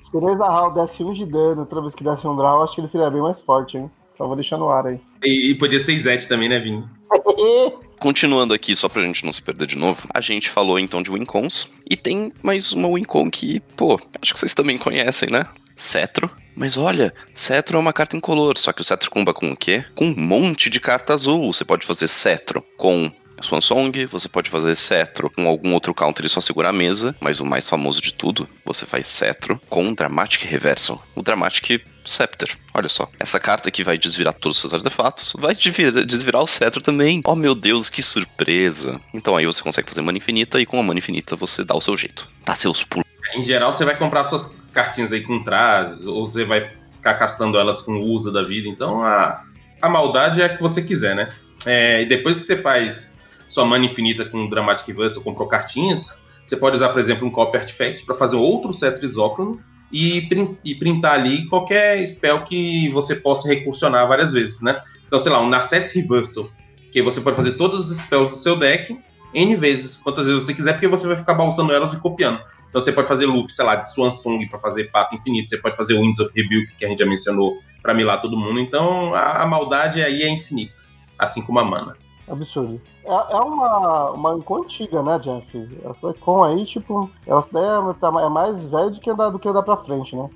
Se 0.00 0.16
o 0.16 0.20
Nezahal 0.20 0.72
desse 0.72 1.04
1 1.04 1.08
um 1.08 1.12
de 1.12 1.26
dano 1.26 1.60
outra 1.60 1.80
vez 1.80 1.94
que 1.94 2.02
desse 2.02 2.26
um 2.26 2.34
draw, 2.34 2.62
acho 2.62 2.74
que 2.74 2.80
ele 2.80 2.88
seria 2.88 3.10
bem 3.10 3.20
mais 3.20 3.40
forte, 3.40 3.76
hein? 3.76 3.90
Só 4.08 4.26
vou 4.26 4.36
deixar 4.36 4.56
no 4.56 4.68
ar 4.70 4.86
aí. 4.86 5.00
E, 5.24 5.50
e 5.50 5.54
podia 5.54 5.80
ser 5.80 5.96
Zete 5.96 6.28
também, 6.28 6.48
né, 6.48 6.58
Vini? 6.58 6.84
Continuando 8.00 8.54
aqui, 8.54 8.76
só 8.76 8.88
pra 8.88 9.02
gente 9.02 9.24
não 9.24 9.32
se 9.32 9.42
perder 9.42 9.66
de 9.66 9.76
novo, 9.76 10.06
a 10.14 10.20
gente 10.20 10.48
falou 10.48 10.78
então 10.78 11.02
de 11.02 11.10
Wincons, 11.10 11.68
e 11.88 11.96
tem 11.96 12.32
mais 12.42 12.72
uma 12.72 12.88
Wincon 12.88 13.28
que, 13.28 13.60
pô, 13.76 14.00
acho 14.22 14.32
que 14.32 14.38
vocês 14.38 14.54
também 14.54 14.78
conhecem, 14.78 15.28
né? 15.30 15.44
Cetro. 15.74 16.30
Mas 16.54 16.76
olha, 16.76 17.12
Cetro 17.34 17.76
é 17.76 17.80
uma 17.80 17.92
carta 17.92 18.16
incolor, 18.16 18.56
só 18.56 18.72
que 18.72 18.80
o 18.80 18.84
Cetro 18.84 19.10
comba 19.10 19.32
com 19.32 19.50
o 19.50 19.56
quê? 19.56 19.84
Com 19.94 20.06
um 20.06 20.14
monte 20.16 20.68
de 20.68 20.80
carta 20.80 21.14
azul. 21.14 21.52
Você 21.52 21.64
pode 21.64 21.86
fazer 21.86 22.08
Cetro 22.08 22.64
com 22.76 23.10
Swan 23.40 23.60
Song, 23.60 24.06
você 24.06 24.28
pode 24.28 24.50
fazer 24.50 24.74
Cetro 24.74 25.30
com 25.30 25.46
algum 25.46 25.72
outro 25.74 25.94
counter 25.94 26.24
e 26.24 26.28
só 26.28 26.40
segurar 26.40 26.70
a 26.70 26.72
mesa, 26.72 27.14
mas 27.20 27.40
o 27.40 27.46
mais 27.46 27.68
famoso 27.68 28.00
de 28.00 28.12
tudo, 28.12 28.48
você 28.64 28.86
faz 28.86 29.06
Cetro 29.06 29.60
com 29.68 29.92
Dramatic 29.92 30.44
Reversal. 30.44 31.02
O 31.14 31.22
Dramatic 31.22 31.82
Scepter. 32.04 32.56
Olha 32.74 32.88
só. 32.88 33.08
Essa 33.20 33.38
carta 33.38 33.68
aqui 33.68 33.84
vai 33.84 33.98
desvirar 33.98 34.32
todos 34.34 34.56
os 34.56 34.60
seus 34.62 34.74
artefatos. 34.74 35.34
Vai 35.38 35.54
desvirar, 35.54 36.04
desvirar 36.04 36.42
o 36.42 36.46
cetro 36.46 36.80
também. 36.80 37.20
Oh 37.24 37.34
meu 37.34 37.54
Deus, 37.54 37.88
que 37.88 38.02
surpresa. 38.02 39.00
Então 39.12 39.36
aí 39.36 39.44
você 39.44 39.62
consegue 39.62 39.88
fazer 39.88 40.00
mana 40.00 40.18
infinita 40.18 40.60
e 40.60 40.66
com 40.66 40.80
a 40.80 40.82
mana 40.82 40.98
infinita 40.98 41.36
você 41.36 41.64
dá 41.64 41.74
o 41.74 41.80
seu 41.80 41.96
jeito. 41.96 42.28
Dá 42.44 42.54
seus 42.54 42.82
pulos. 42.82 43.06
Em 43.34 43.42
geral, 43.42 43.72
você 43.72 43.84
vai 43.84 43.96
comprar 43.96 44.24
suas 44.24 44.46
cartinhas 44.72 45.12
aí 45.12 45.22
com 45.22 45.42
trás, 45.42 46.06
ou 46.06 46.26
você 46.26 46.44
vai 46.44 46.62
ficar 46.90 47.14
castando 47.14 47.58
elas 47.58 47.82
com 47.82 48.00
usa 48.00 48.32
da 48.32 48.42
vida. 48.42 48.68
Então 48.68 49.02
a, 49.02 49.44
a 49.82 49.88
maldade 49.88 50.40
é 50.40 50.46
a 50.46 50.56
que 50.56 50.62
você 50.62 50.82
quiser, 50.82 51.14
né? 51.14 51.28
É, 51.66 52.02
e 52.02 52.06
depois 52.06 52.40
que 52.40 52.46
você 52.46 52.56
faz 52.56 53.17
sua 53.48 53.64
mana 53.64 53.86
infinita 53.86 54.24
com 54.24 54.48
Dramatic 54.48 54.86
Reverse 54.86 55.18
ou 55.18 55.24
comprou 55.24 55.48
cartinhas, 55.48 56.16
você 56.46 56.56
pode 56.56 56.76
usar, 56.76 56.90
por 56.90 57.00
exemplo, 57.00 57.26
um 57.26 57.30
Copy 57.30 57.58
Artifact 57.58 58.04
para 58.04 58.14
fazer 58.14 58.36
outro 58.36 58.72
cetro 58.72 59.04
isócrono 59.04 59.60
e, 59.92 60.28
e 60.64 60.74
printar 60.74 61.14
ali 61.14 61.46
qualquer 61.46 62.06
spell 62.06 62.42
que 62.42 62.88
você 62.90 63.16
possa 63.16 63.48
recursionar 63.48 64.06
várias 64.06 64.32
vezes, 64.32 64.60
né? 64.60 64.80
Então, 65.06 65.18
sei 65.18 65.32
lá, 65.32 65.40
um 65.40 65.48
Nasset's 65.48 65.92
Reversal, 65.92 66.48
que 66.92 67.02
você 67.02 67.20
pode 67.20 67.36
fazer 67.36 67.52
todos 67.52 67.90
os 67.90 67.98
spells 67.98 68.30
do 68.30 68.36
seu 68.36 68.56
deck 68.56 68.98
N 69.34 69.56
vezes, 69.56 69.96
quantas 69.98 70.26
vezes 70.26 70.44
você 70.44 70.54
quiser, 70.54 70.72
porque 70.72 70.88
você 70.88 71.06
vai 71.06 71.16
ficar 71.16 71.34
balançando 71.34 71.72
elas 71.72 71.92
e 71.92 72.00
copiando. 72.00 72.40
Então 72.68 72.80
você 72.80 72.92
pode 72.92 73.08
fazer 73.08 73.26
loop, 73.26 73.52
sei 73.52 73.64
lá, 73.64 73.76
de 73.76 73.92
Swan 73.92 74.10
Song 74.10 74.46
para 74.48 74.58
fazer 74.58 74.84
papo 74.90 75.16
infinito, 75.16 75.50
você 75.50 75.58
pode 75.58 75.76
fazer 75.76 75.94
Winds 75.94 76.18
of 76.18 76.32
Rebuke, 76.34 76.74
que 76.76 76.84
a 76.84 76.88
gente 76.88 76.98
já 76.98 77.06
mencionou, 77.06 77.58
para 77.82 77.94
milar 77.94 78.20
todo 78.20 78.36
mundo. 78.36 78.58
Então 78.58 79.14
a, 79.14 79.42
a 79.42 79.46
maldade 79.46 80.02
aí 80.02 80.22
é 80.22 80.28
infinita, 80.28 80.74
assim 81.18 81.42
como 81.42 81.58
a 81.58 81.64
mana. 81.64 81.96
Absurdo. 82.30 82.80
É, 83.04 83.08
é 83.08 83.36
uma, 83.36 84.12
uma 84.12 84.30
antiga, 84.32 85.02
né, 85.02 85.18
Jeff? 85.18 85.68
Essa 85.88 86.10
Icon 86.10 86.44
aí, 86.44 86.64
tipo, 86.64 87.10
essa 87.26 87.50
daí 87.52 87.64
é, 87.64 87.78
é 88.24 88.28
mais 88.28 88.68
velha 88.68 88.90
do 88.90 89.00
que 89.00 89.10
andar, 89.10 89.30
do 89.30 89.38
que 89.38 89.48
andar 89.48 89.62
pra 89.62 89.76
frente, 89.76 90.14
né? 90.14 90.28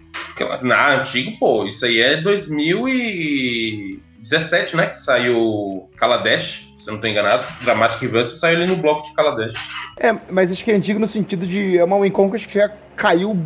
Na 0.62 0.94
antigo, 0.94 1.38
pô, 1.38 1.66
isso 1.66 1.84
aí 1.84 2.00
é 2.00 2.16
2017, 2.16 4.76
né? 4.76 4.86
Que 4.86 4.98
saiu 4.98 5.90
Kaladesh, 5.96 6.74
se 6.78 6.88
eu 6.88 6.94
não 6.94 7.00
tô 7.00 7.06
enganado. 7.06 7.44
Dramatic 7.62 8.00
Reverse 8.00 8.38
saiu 8.38 8.56
ali 8.56 8.66
no 8.66 8.76
bloco 8.76 9.02
de 9.02 9.12
Kaladesh. 9.12 9.54
É, 9.98 10.10
mas 10.30 10.50
acho 10.50 10.64
que 10.64 10.70
é 10.70 10.74
antigo 10.74 10.98
no 10.98 11.06
sentido 11.06 11.46
de. 11.46 11.76
É 11.78 11.84
uma 11.84 11.98
Wincon 11.98 12.30
que 12.30 12.36
acho 12.36 12.48
que 12.48 12.58
já 12.58 12.72
caiu 12.96 13.38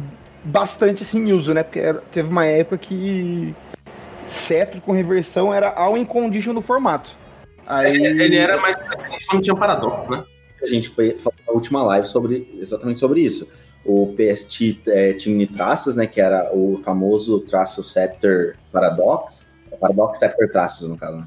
bastante 0.45 1.03
assim 1.03 1.19
em 1.19 1.33
uso, 1.33 1.53
né? 1.53 1.65
Porque 1.65 1.81
era, 1.81 1.99
teve 2.13 2.29
uma 2.29 2.47
época 2.47 2.79
que 2.79 3.53
cetro 4.27 4.81
com 4.81 4.93
reversão 4.93 5.53
era 5.53 5.71
all 5.71 5.99
in 5.99 6.05
condition 6.05 6.53
no 6.53 6.63
formato. 6.63 7.11
Aí... 7.67 7.97
Ele 7.97 8.37
era 8.37 8.61
mais 8.61 8.77
quando 9.29 9.43
tinha 9.43 9.57
paradoxo, 9.57 10.11
né? 10.11 10.25
A 10.63 10.67
gente 10.67 10.89
foi 10.89 11.13
falar 11.13 11.37
na 11.47 11.53
última 11.53 11.83
live 11.85 12.09
sobre 12.09 12.49
exatamente 12.59 13.01
sobre 13.01 13.21
isso. 13.21 13.49
O 13.85 14.15
PST 14.15 14.81
é, 14.89 15.13
tinha 15.13 15.47
traços, 15.47 15.95
né? 15.95 16.07
Que 16.07 16.21
era 16.21 16.51
o 16.53 16.79
famoso 16.79 17.41
traço 17.41 17.83
Scepter 17.83 18.57
Paradox. 18.73 19.47
Paradox 19.81 20.19
Scepter 20.19 20.51
Traços, 20.51 20.89
no 20.89 20.97
caso, 20.97 21.19
né? 21.19 21.27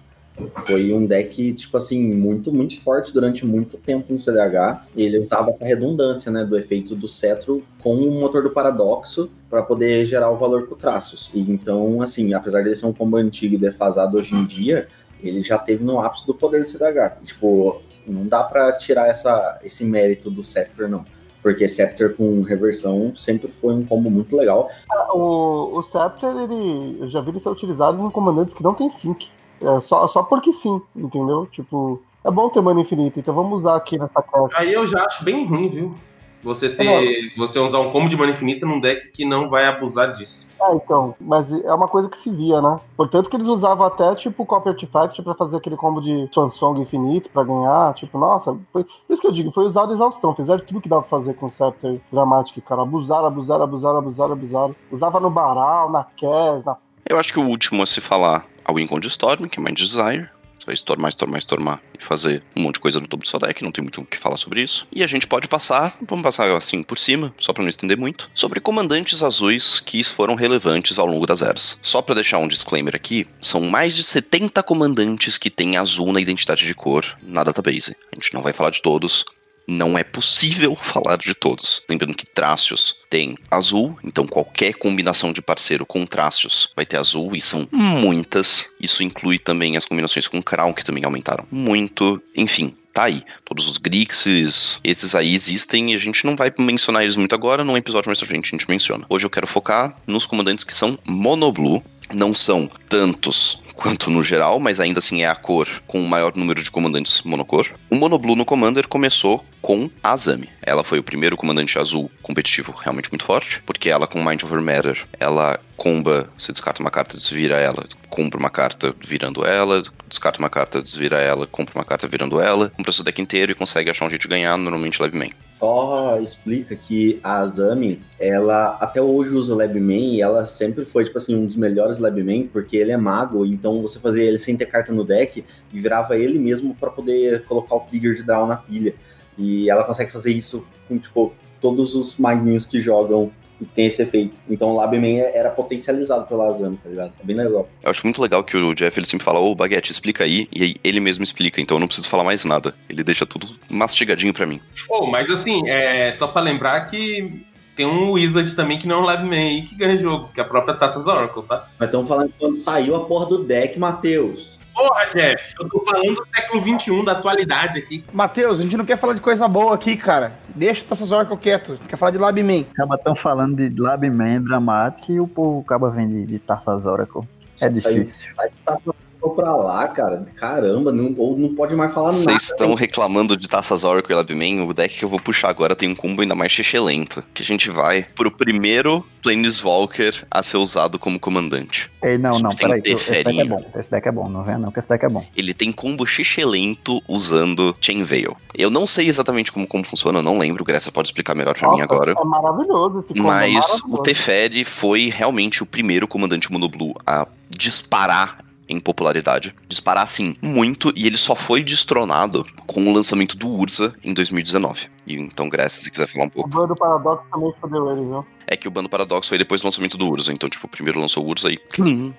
Foi 0.66 0.94
um 0.94 1.06
deck, 1.06 1.54
tipo 1.54 1.76
assim, 1.76 2.14
muito, 2.14 2.54
muito 2.54 2.80
forte 2.80 3.14
durante 3.14 3.46
muito 3.46 3.78
tempo 3.78 4.14
no 4.14 4.20
CDH. 4.20 4.86
Ele 4.96 5.20
usava 5.20 5.50
essa 5.50 5.66
redundância, 5.66 6.32
né, 6.32 6.46
do 6.46 6.58
efeito 6.58 6.96
do 6.96 7.08
cetro 7.08 7.64
com 7.80 7.96
o 7.96 8.12
motor 8.20 8.44
do 8.44 8.50
paradoxo 8.50 9.30
para 9.50 9.62
poder 9.62 10.06
gerar 10.06 10.30
o 10.30 10.38
valor 10.38 10.68
com 10.68 10.76
traços. 10.76 11.30
E 11.34 11.42
então, 11.42 12.02
assim, 12.02 12.34
apesar 12.34 12.64
de 12.64 12.74
ser 12.76 12.86
um 12.86 12.94
combo 12.94 13.18
antigo 13.18 13.56
e 13.56 13.58
defasado 13.58 14.18
hoje 14.18 14.34
em 14.34 14.46
dia, 14.46 14.88
ele 15.22 15.42
já 15.42 15.58
teve 15.58 15.84
no 15.84 16.00
ápice 16.00 16.26
do 16.26 16.34
poder 16.34 16.64
do 16.64 16.70
CDH. 16.70 17.18
Tipo, 17.24 17.82
não 18.08 18.28
dá 18.28 18.44
para 18.44 18.72
tirar 18.74 19.08
essa, 19.08 19.60
esse 19.64 19.86
mérito 19.86 20.30
do 20.30 20.44
Scepter, 20.44 20.90
não. 20.90 21.06
Porque 21.42 21.68
Scepter 21.70 22.16
com 22.16 22.42
reversão 22.42 23.14
sempre 23.16 23.50
foi 23.50 23.74
um 23.74 23.86
combo 23.86 24.10
muito 24.10 24.36
legal. 24.36 24.70
Ah, 24.92 25.16
o, 25.16 25.78
o 25.78 25.82
Scepter, 25.82 26.36
ele, 26.36 26.98
eu 27.00 27.08
já 27.08 27.22
vi 27.22 27.30
ele 27.30 27.40
ser 27.40 27.50
utilizado 27.50 28.02
em 28.02 28.10
comandantes 28.10 28.54
que 28.54 28.64
não 28.64 28.74
tem 28.74 28.90
sync. 28.90 29.30
É, 29.62 29.80
só, 29.80 30.08
só 30.08 30.24
porque 30.24 30.52
sim, 30.52 30.82
entendeu? 30.96 31.46
Tipo, 31.46 32.02
é 32.24 32.32
bom 32.32 32.50
ter 32.50 32.62
mana 32.62 32.82
infinita, 32.82 33.20
então 33.20 33.34
vamos 33.34 33.60
usar 33.60 33.76
aqui 33.76 33.98
nessa 33.98 34.22
classe. 34.22 34.56
Aí 34.58 34.74
eu 34.74 34.86
já 34.86 35.06
acho 35.06 35.24
bem 35.24 35.46
ruim, 35.46 35.70
viu? 35.70 35.96
Você 36.44 36.70
ter. 36.70 37.34
Você 37.38 37.60
usar 37.60 37.80
um 37.80 37.92
combo 37.92 38.10
de 38.10 38.16
mana 38.16 38.32
infinita 38.32 38.66
num 38.66 38.80
deck 38.80 39.12
que 39.12 39.26
não 39.26 39.50
vai 39.50 39.66
abusar 39.66 40.12
disso. 40.12 40.46
É, 40.62 40.76
então, 40.76 41.16
mas 41.20 41.52
é 41.52 41.74
uma 41.74 41.88
coisa 41.88 42.10
que 42.10 42.18
se 42.18 42.30
via, 42.32 42.62
né? 42.62 42.78
Portanto 42.96 43.30
que 43.30 43.36
eles 43.36 43.48
usavam 43.48 43.86
até, 43.86 44.14
tipo, 44.16 44.46
Copy 44.46 44.70
Artifact 44.70 45.22
pra 45.22 45.34
fazer 45.34 45.58
aquele 45.58 45.78
combo 45.78 46.02
de 46.02 46.28
Swansong 46.32 46.82
infinito 46.82 47.30
pra 47.30 47.44
ganhar. 47.44 47.94
Tipo, 47.94 48.18
nossa, 48.18 48.58
foi 48.72 48.86
isso 49.10 49.22
que 49.22 49.28
eu 49.28 49.32
digo, 49.32 49.52
foi 49.52 49.66
usado 49.66 49.94
exaustão. 49.94 50.36
Fizeram 50.36 50.64
tudo 50.66 50.82
que 50.82 50.90
dava 50.90 51.02
pra 51.02 51.10
fazer 51.10 51.34
com 51.34 51.48
o 51.48 51.50
Scepter 51.50 52.00
Dramatic, 52.12 52.64
cara. 52.64 52.82
Abusaram, 52.82 53.28
abusaram, 53.28 53.64
abusaram, 53.64 53.98
abusaram, 54.00 54.34
abusaram. 54.34 54.76
Usava 54.92 55.20
no 55.20 55.30
Baral, 55.30 55.92
na 55.92 56.04
Cass, 56.04 56.64
na... 56.66 56.78
Eu 57.06 57.18
acho 57.18 57.34
que 57.34 57.40
o 57.40 57.48
último 57.48 57.82
a 57.82 57.86
se 57.86 58.02
falar 58.02 58.46
a 58.64 58.72
Wincon 58.72 59.00
de 59.00 59.08
Storm, 59.08 59.48
que 59.48 59.60
é 59.60 59.64
mais 59.64 59.76
Desire. 59.76 60.30
Você 60.60 60.66
vai 60.66 60.76
stormar, 60.76 61.10
stormar, 61.10 61.40
stormar 61.40 61.82
e 61.98 62.04
fazer 62.04 62.44
um 62.56 62.64
monte 62.64 62.76
de 62.76 62.80
coisa 62.82 63.00
no 63.00 63.08
topo 63.08 63.24
do 63.24 63.30
seu 63.30 63.40
deck, 63.40 63.64
não 63.64 63.72
tem 63.72 63.82
muito 63.82 64.02
o 64.02 64.06
que 64.06 64.18
falar 64.18 64.36
sobre 64.36 64.62
isso. 64.62 64.86
E 64.92 65.02
a 65.02 65.08
gente 65.08 65.26
pode 65.26 65.48
passar, 65.48 65.98
vamos 66.06 66.22
passar 66.22 66.52
assim 66.52 66.84
por 66.84 66.98
cima, 66.98 67.34
só 67.38 67.54
para 67.54 67.64
não 67.64 67.70
estender 67.70 67.98
muito, 67.98 68.30
sobre 68.34 68.60
comandantes 68.60 69.24
azuis 69.24 69.80
que 69.80 70.04
foram 70.04 70.36
relevantes 70.36 71.00
ao 71.00 71.06
longo 71.06 71.26
das 71.26 71.42
eras. 71.42 71.80
Só 71.82 72.02
para 72.02 72.16
deixar 72.16 72.40
um 72.40 72.48
disclaimer 72.48 72.96
aqui, 72.96 73.26
são 73.40 73.62
mais 73.62 73.96
de 73.96 74.04
70 74.04 74.62
comandantes 74.64 75.38
que 75.38 75.50
têm 75.50 75.78
azul 75.78 76.12
na 76.12 76.20
identidade 76.20 76.68
de 76.68 76.76
cor 76.76 77.06
na 77.24 77.44
database. 77.44 77.96
A 78.12 78.16
gente 78.16 78.34
não 78.34 78.42
vai 78.42 78.52
falar 78.52 78.72
de 78.72 78.82
todos, 78.82 79.24
não 79.70 79.98
é 79.98 80.04
possível 80.04 80.76
falar 80.76 81.18
de 81.18 81.34
todos. 81.34 81.84
Lembrando 81.88 82.16
que 82.16 82.26
Trácios 82.26 82.96
tem 83.10 83.38
azul, 83.50 83.98
então 84.04 84.26
qualquer 84.26 84.74
combinação 84.74 85.32
de 85.32 85.42
parceiro 85.42 85.86
com 85.86 86.06
Trácios 86.06 86.72
vai 86.76 86.86
ter 86.86 86.98
azul, 86.98 87.36
e 87.36 87.42
são 87.42 87.68
muitas. 87.72 88.68
Isso 88.82 89.04
inclui 89.04 89.38
também 89.38 89.78
as 89.78 89.86
combinações 89.86 90.28
com 90.28 90.42
Crown, 90.42 90.74
que 90.74 90.84
também 90.84 91.06
aumentaram 91.06 91.46
muito. 91.52 92.22
Enfim, 92.36 92.76
tá 92.92 93.04
aí. 93.04 93.24
Todos 93.46 93.68
os 93.68 93.78
Grixis, 93.78 94.80
esses 94.84 95.16
aí 95.16 95.34
existem 95.34 95.92
e 95.92 95.96
a 95.96 95.98
gente 95.98 96.26
não 96.26 96.36
vai 96.36 96.52
mencionar 96.60 97.04
eles 97.04 97.16
muito 97.16 97.36
agora, 97.36 97.64
num 97.64 97.78
episódio 97.78 98.10
mais 98.10 98.20
pra 98.20 98.28
frente 98.28 98.48
a 98.48 98.58
gente 98.58 98.70
menciona. 98.70 99.06
Hoje 99.10 99.26
eu 99.26 99.30
quero 99.30 99.48
focar 99.48 99.96
nos 100.08 100.26
comandantes 100.26 100.64
que 100.64 100.74
são 100.74 100.98
monoblue, 101.06 101.82
não 102.14 102.34
são 102.34 102.70
tantos 102.88 103.62
quanto 103.80 104.12
no 104.12 104.22
geral, 104.22 104.60
mas 104.60 104.82
ainda 104.82 105.00
assim 105.00 105.22
é 105.22 105.30
a 105.30 105.36
cor 105.36 105.66
com 105.88 106.04
o 106.04 106.08
maior 106.08 106.36
número 106.36 106.62
de 106.62 106.70
comandantes 106.70 107.22
monocor. 107.24 107.66
O 107.90 107.96
Monoblue 107.96 108.36
no 108.36 108.44
Commander 108.44 108.86
começou 108.90 109.46
com 109.62 109.90
a 110.04 110.12
Azami. 110.12 110.50
Ela 110.62 110.84
foi 110.84 111.00
o 111.00 111.04
primeiro 111.04 111.38
comandante 111.38 111.80
azul 111.80 112.12
competitivo 112.22 112.74
realmente 112.74 113.10
muito 113.10 113.24
forte, 113.24 113.64
porque 113.66 113.90
ela 113.90 114.06
com 114.06 114.22
Mind 114.22 114.44
Over 114.44 114.62
Matter, 114.62 115.08
ela 115.18 115.58
comba, 115.78 116.30
você 116.38 116.52
descarta 116.52 116.82
uma 116.82 116.92
carta, 116.92 117.16
desvira 117.16 117.56
ela, 117.56 117.88
compra 118.10 118.38
uma 118.38 118.50
carta 118.50 118.94
virando 119.00 119.46
ela, 119.46 119.82
descarta 120.10 120.40
uma 120.40 120.50
carta, 120.50 120.82
desvira 120.82 121.18
ela, 121.18 121.48
compra 121.48 121.74
uma 121.76 121.86
carta 121.86 122.06
virando 122.06 122.42
ela, 122.42 122.70
compra 122.76 122.92
seu 122.92 123.06
deck 123.06 123.22
inteiro 123.22 123.54
e 123.54 123.56
consegue 123.56 123.90
achar 123.90 124.06
um 124.06 124.10
jeito 124.10 124.24
de 124.24 124.28
ganhar, 124.28 124.58
normalmente 124.58 125.00
Main. 125.14 125.32
Só 125.60 126.18
explica 126.22 126.74
que 126.74 127.20
a 127.22 127.40
Azami, 127.40 128.02
ela 128.18 128.78
até 128.80 129.02
hoje 129.02 129.32
usa 129.32 129.54
Labman 129.54 130.16
e 130.16 130.22
ela 130.22 130.46
sempre 130.46 130.86
foi, 130.86 131.04
tipo 131.04 131.18
assim, 131.18 131.36
um 131.36 131.46
dos 131.46 131.58
melhores 131.58 132.00
Labman, 132.00 132.48
porque 132.48 132.78
ele 132.78 132.92
é 132.92 132.98
mago, 132.98 133.46
então 133.46 133.82
você 133.82 134.00
fazia 134.00 134.24
ele 134.24 134.38
sem 134.38 134.56
ter 134.56 134.68
carta 134.68 134.94
no 134.94 135.04
deck 135.04 135.44
e 135.74 135.80
virava 135.80 136.18
ele 136.18 136.40
mesmo 136.40 136.74
para 136.74 136.90
poder 136.90 137.44
colocar 137.44 137.76
o 137.76 137.82
trigger 137.82 138.14
de 138.16 138.24
draw 138.24 138.48
na 138.48 138.56
pilha. 138.56 138.96
E 139.38 139.70
ela 139.70 139.84
consegue 139.84 140.12
fazer 140.12 140.32
isso 140.32 140.66
com, 140.88 140.98
tipo, 140.98 141.34
todos 141.60 141.94
os 141.94 142.16
maguinhos 142.18 142.66
que 142.66 142.80
jogam 142.80 143.30
e 143.60 143.66
que 143.66 143.74
tem 143.74 143.86
esse 143.86 144.02
efeito. 144.02 144.36
Então 144.50 144.70
o 144.70 144.76
Labman 144.76 145.20
era 145.20 145.50
potencializado 145.50 146.26
pela 146.26 146.48
Azami, 146.48 146.78
tá 146.78 146.90
ligado? 146.90 147.14
É 147.20 147.24
bem 147.24 147.36
legal. 147.36 147.70
Eu 147.84 147.90
acho 147.90 148.06
muito 148.06 148.22
legal 148.22 148.44
que 148.44 148.58
o 148.58 148.74
Jeff 148.74 148.98
ele 148.98 149.08
sempre 149.08 149.26
fala, 149.26 149.40
ô 149.40 149.54
Baguete, 149.56 149.92
explica 149.92 150.24
aí, 150.24 150.48
e 150.52 150.64
aí 150.64 150.76
ele 150.84 151.00
mesmo 151.00 151.24
explica, 151.24 151.62
então 151.62 151.78
eu 151.78 151.80
não 151.80 151.88
preciso 151.88 152.10
falar 152.10 152.24
mais 152.24 152.46
nada. 152.46 152.74
Ele 152.90 153.04
deixa 153.04 153.26
tudo 153.26 153.48
mastigadinho 153.70 154.34
para 154.34 154.46
mim. 154.46 154.60
Oh, 154.90 155.06
mas 155.06 155.30
assim, 155.30 155.68
é 155.68 156.12
só 156.14 156.28
para 156.28 156.42
lembrar 156.42 156.82
que 156.90 157.46
tem 157.76 157.86
um 157.86 158.12
Wizard 158.12 158.54
também 158.56 158.78
que 158.78 158.86
não 158.86 158.98
é 158.98 159.00
um 159.00 159.06
Live 159.06 159.24
Man 159.24 159.36
aí 159.36 159.62
que 159.62 159.74
ganha 159.76 159.96
jogo, 159.96 160.30
que 160.34 160.40
é 160.42 160.44
a 160.44 160.46
própria 160.46 160.76
Taças 160.76 161.08
Oracle, 161.08 161.44
tá? 161.44 161.66
Mas 161.80 161.88
estamos 161.88 162.10
falando 162.10 162.28
de 162.28 162.34
quando 162.34 162.58
saiu 162.58 162.96
a 162.96 163.06
porra 163.06 163.28
do 163.28 163.44
deck, 163.46 163.80
Matheus. 163.80 164.59
Porra, 164.80 165.08
Jeff, 165.14 165.54
eu 165.60 165.68
tô 165.68 165.84
falando 165.84 166.16
do 166.16 166.28
século 166.34 166.80
XXI, 166.80 167.04
da 167.04 167.12
atualidade 167.12 167.80
aqui. 167.80 168.02
Matheus, 168.14 168.62
a 168.62 168.64
gente 168.64 168.78
não 168.78 168.86
quer 168.86 168.98
falar 168.98 169.14
de 169.14 169.20
coisa 169.20 169.46
boa 169.46 169.76
aqui, 169.76 169.98
cara. 169.98 170.32
Deixa 170.56 170.86
essas 170.90 171.12
horas 171.12 171.28
quieto. 171.42 171.74
A 171.74 171.76
gente 171.76 171.88
quer 171.90 171.98
falar 171.98 172.12
de 172.12 172.18
Labman. 172.18 172.66
Acaba 172.72 172.98
tão 172.98 173.14
falando 173.14 173.58
de 173.58 173.82
Labman, 173.82 174.42
dramático, 174.42 175.12
e 175.12 175.20
o 175.20 175.28
povo 175.28 175.60
acaba 175.66 175.90
vendo 175.90 176.14
de, 176.14 176.26
de 176.26 176.40
Taças 176.40 176.86
Oracle. 176.86 177.24
É 177.60 177.68
difícil. 177.68 178.34
Sai, 178.34 178.50
sai, 178.66 178.78
Ficou 179.20 179.36
pra 179.36 179.54
lá, 179.54 179.86
cara. 179.90 180.26
Caramba, 180.38 180.94
não, 180.94 181.14
ou 181.18 181.38
não 181.38 181.54
pode 181.54 181.76
mais 181.76 181.94
falar 181.94 182.12
Cês 182.12 182.26
nada. 182.26 182.40
Vocês 182.40 182.52
estão 182.52 182.74
reclamando 182.74 183.36
de 183.36 183.50
Taças 183.50 183.84
Oracle 183.84 184.14
e 184.14 184.16
Labman? 184.16 184.62
O 184.62 184.74
deck 184.74 184.98
que 184.98 185.04
eu 185.04 185.10
vou 185.10 185.20
puxar 185.20 185.50
agora 185.50 185.76
tem 185.76 185.90
um 185.90 185.96
combo 185.96 186.22
ainda 186.22 186.34
mais 186.36 186.58
lento. 186.58 187.22
Que 187.34 187.44
a 187.44 187.46
gente 187.46 187.70
vai 187.70 188.06
pro 188.16 188.32
primeiro 188.32 189.06
Planeswalker 189.22 190.26
a 190.32 190.42
ser 190.42 190.56
usado 190.56 190.98
como 190.98 191.20
comandante. 191.20 191.92
Ei, 192.02 192.18
não, 192.18 192.40
não, 192.40 192.56
peraí. 192.56 192.82
Esse 192.86 193.12
deck 193.12 193.38
é 193.38 193.44
bom. 193.44 193.66
Esse 193.76 193.92
deck 193.92 194.08
é 194.08 194.12
bom, 194.12 194.30
não 194.30 194.42
vem 194.42 194.58
não, 194.58 194.72
que 194.72 194.80
esse 194.80 194.88
deck 194.88 195.04
é 195.04 195.10
bom. 195.10 195.26
Ele 195.36 195.54
tem 195.54 195.70
combo 195.74 196.06
lento 196.46 197.04
usando 197.06 197.76
Chain 197.82 198.04
Veil. 198.04 198.38
Eu 198.58 198.70
não 198.70 198.88
sei 198.88 199.10
exatamente 199.10 199.52
como, 199.52 199.68
como 199.68 199.84
funciona, 199.84 200.20
eu 200.20 200.24
não 200.24 200.38
lembro. 200.38 200.64
O 200.64 200.66
Gressa 200.66 200.94
pode 200.94 201.10
explicar 201.10 201.36
melhor 201.36 201.58
pra 201.58 201.68
Nossa, 201.68 201.78
mim 201.78 201.84
agora. 201.84 202.14
É 202.14 202.26
maravilhoso 202.26 203.00
esse 203.00 203.10
combo, 203.10 203.24
Mas 203.24 203.50
é 203.50 203.60
maravilhoso. 203.60 203.84
o 203.90 203.98
Teferi 203.98 204.64
foi 204.64 205.10
realmente 205.14 205.62
o 205.62 205.66
primeiro 205.66 206.08
comandante 206.08 206.50
monoblue 206.50 206.94
a 207.06 207.28
disparar 207.50 208.49
em 208.70 208.80
popularidade. 208.80 209.54
Disparar, 209.68 210.04
assim, 210.04 210.36
muito, 210.42 210.94
e 210.96 211.08
ele 211.08 211.18
só 211.18 211.36
foi 211.36 211.64
destronado 211.64 212.46
com 212.68 212.86
o 212.88 212.94
lançamento 212.94 213.36
do 213.36 213.50
Urza 213.50 213.96
em 214.04 214.14
2019. 214.14 214.88
E 215.08 215.16
então, 215.16 215.50
Grécia, 215.50 215.82
se 215.82 215.90
quiser 215.90 216.08
falar 216.08 216.26
um 216.26 216.28
O 216.28 216.32
pouco. 216.32 216.50
Bando 216.50 216.76
Paradox 216.76 217.26
também 217.32 217.52
fodeu 217.60 217.92
ele, 217.92 218.02
viu? 218.02 218.26
É 218.46 218.56
que 218.56 218.68
o 218.68 218.72
Bando 218.72 218.88
Paradox 218.88 219.28
foi 219.28 219.38
depois 219.38 219.62
do 219.62 219.66
lançamento 219.66 219.98
do 219.98 220.08
Urza. 220.08 220.32
Então, 220.32 220.50
tipo, 220.50 220.68
primeiro 220.68 221.00
lançou 221.00 221.26
o 221.26 221.30
Urza 221.30 221.50
aí. 221.50 221.60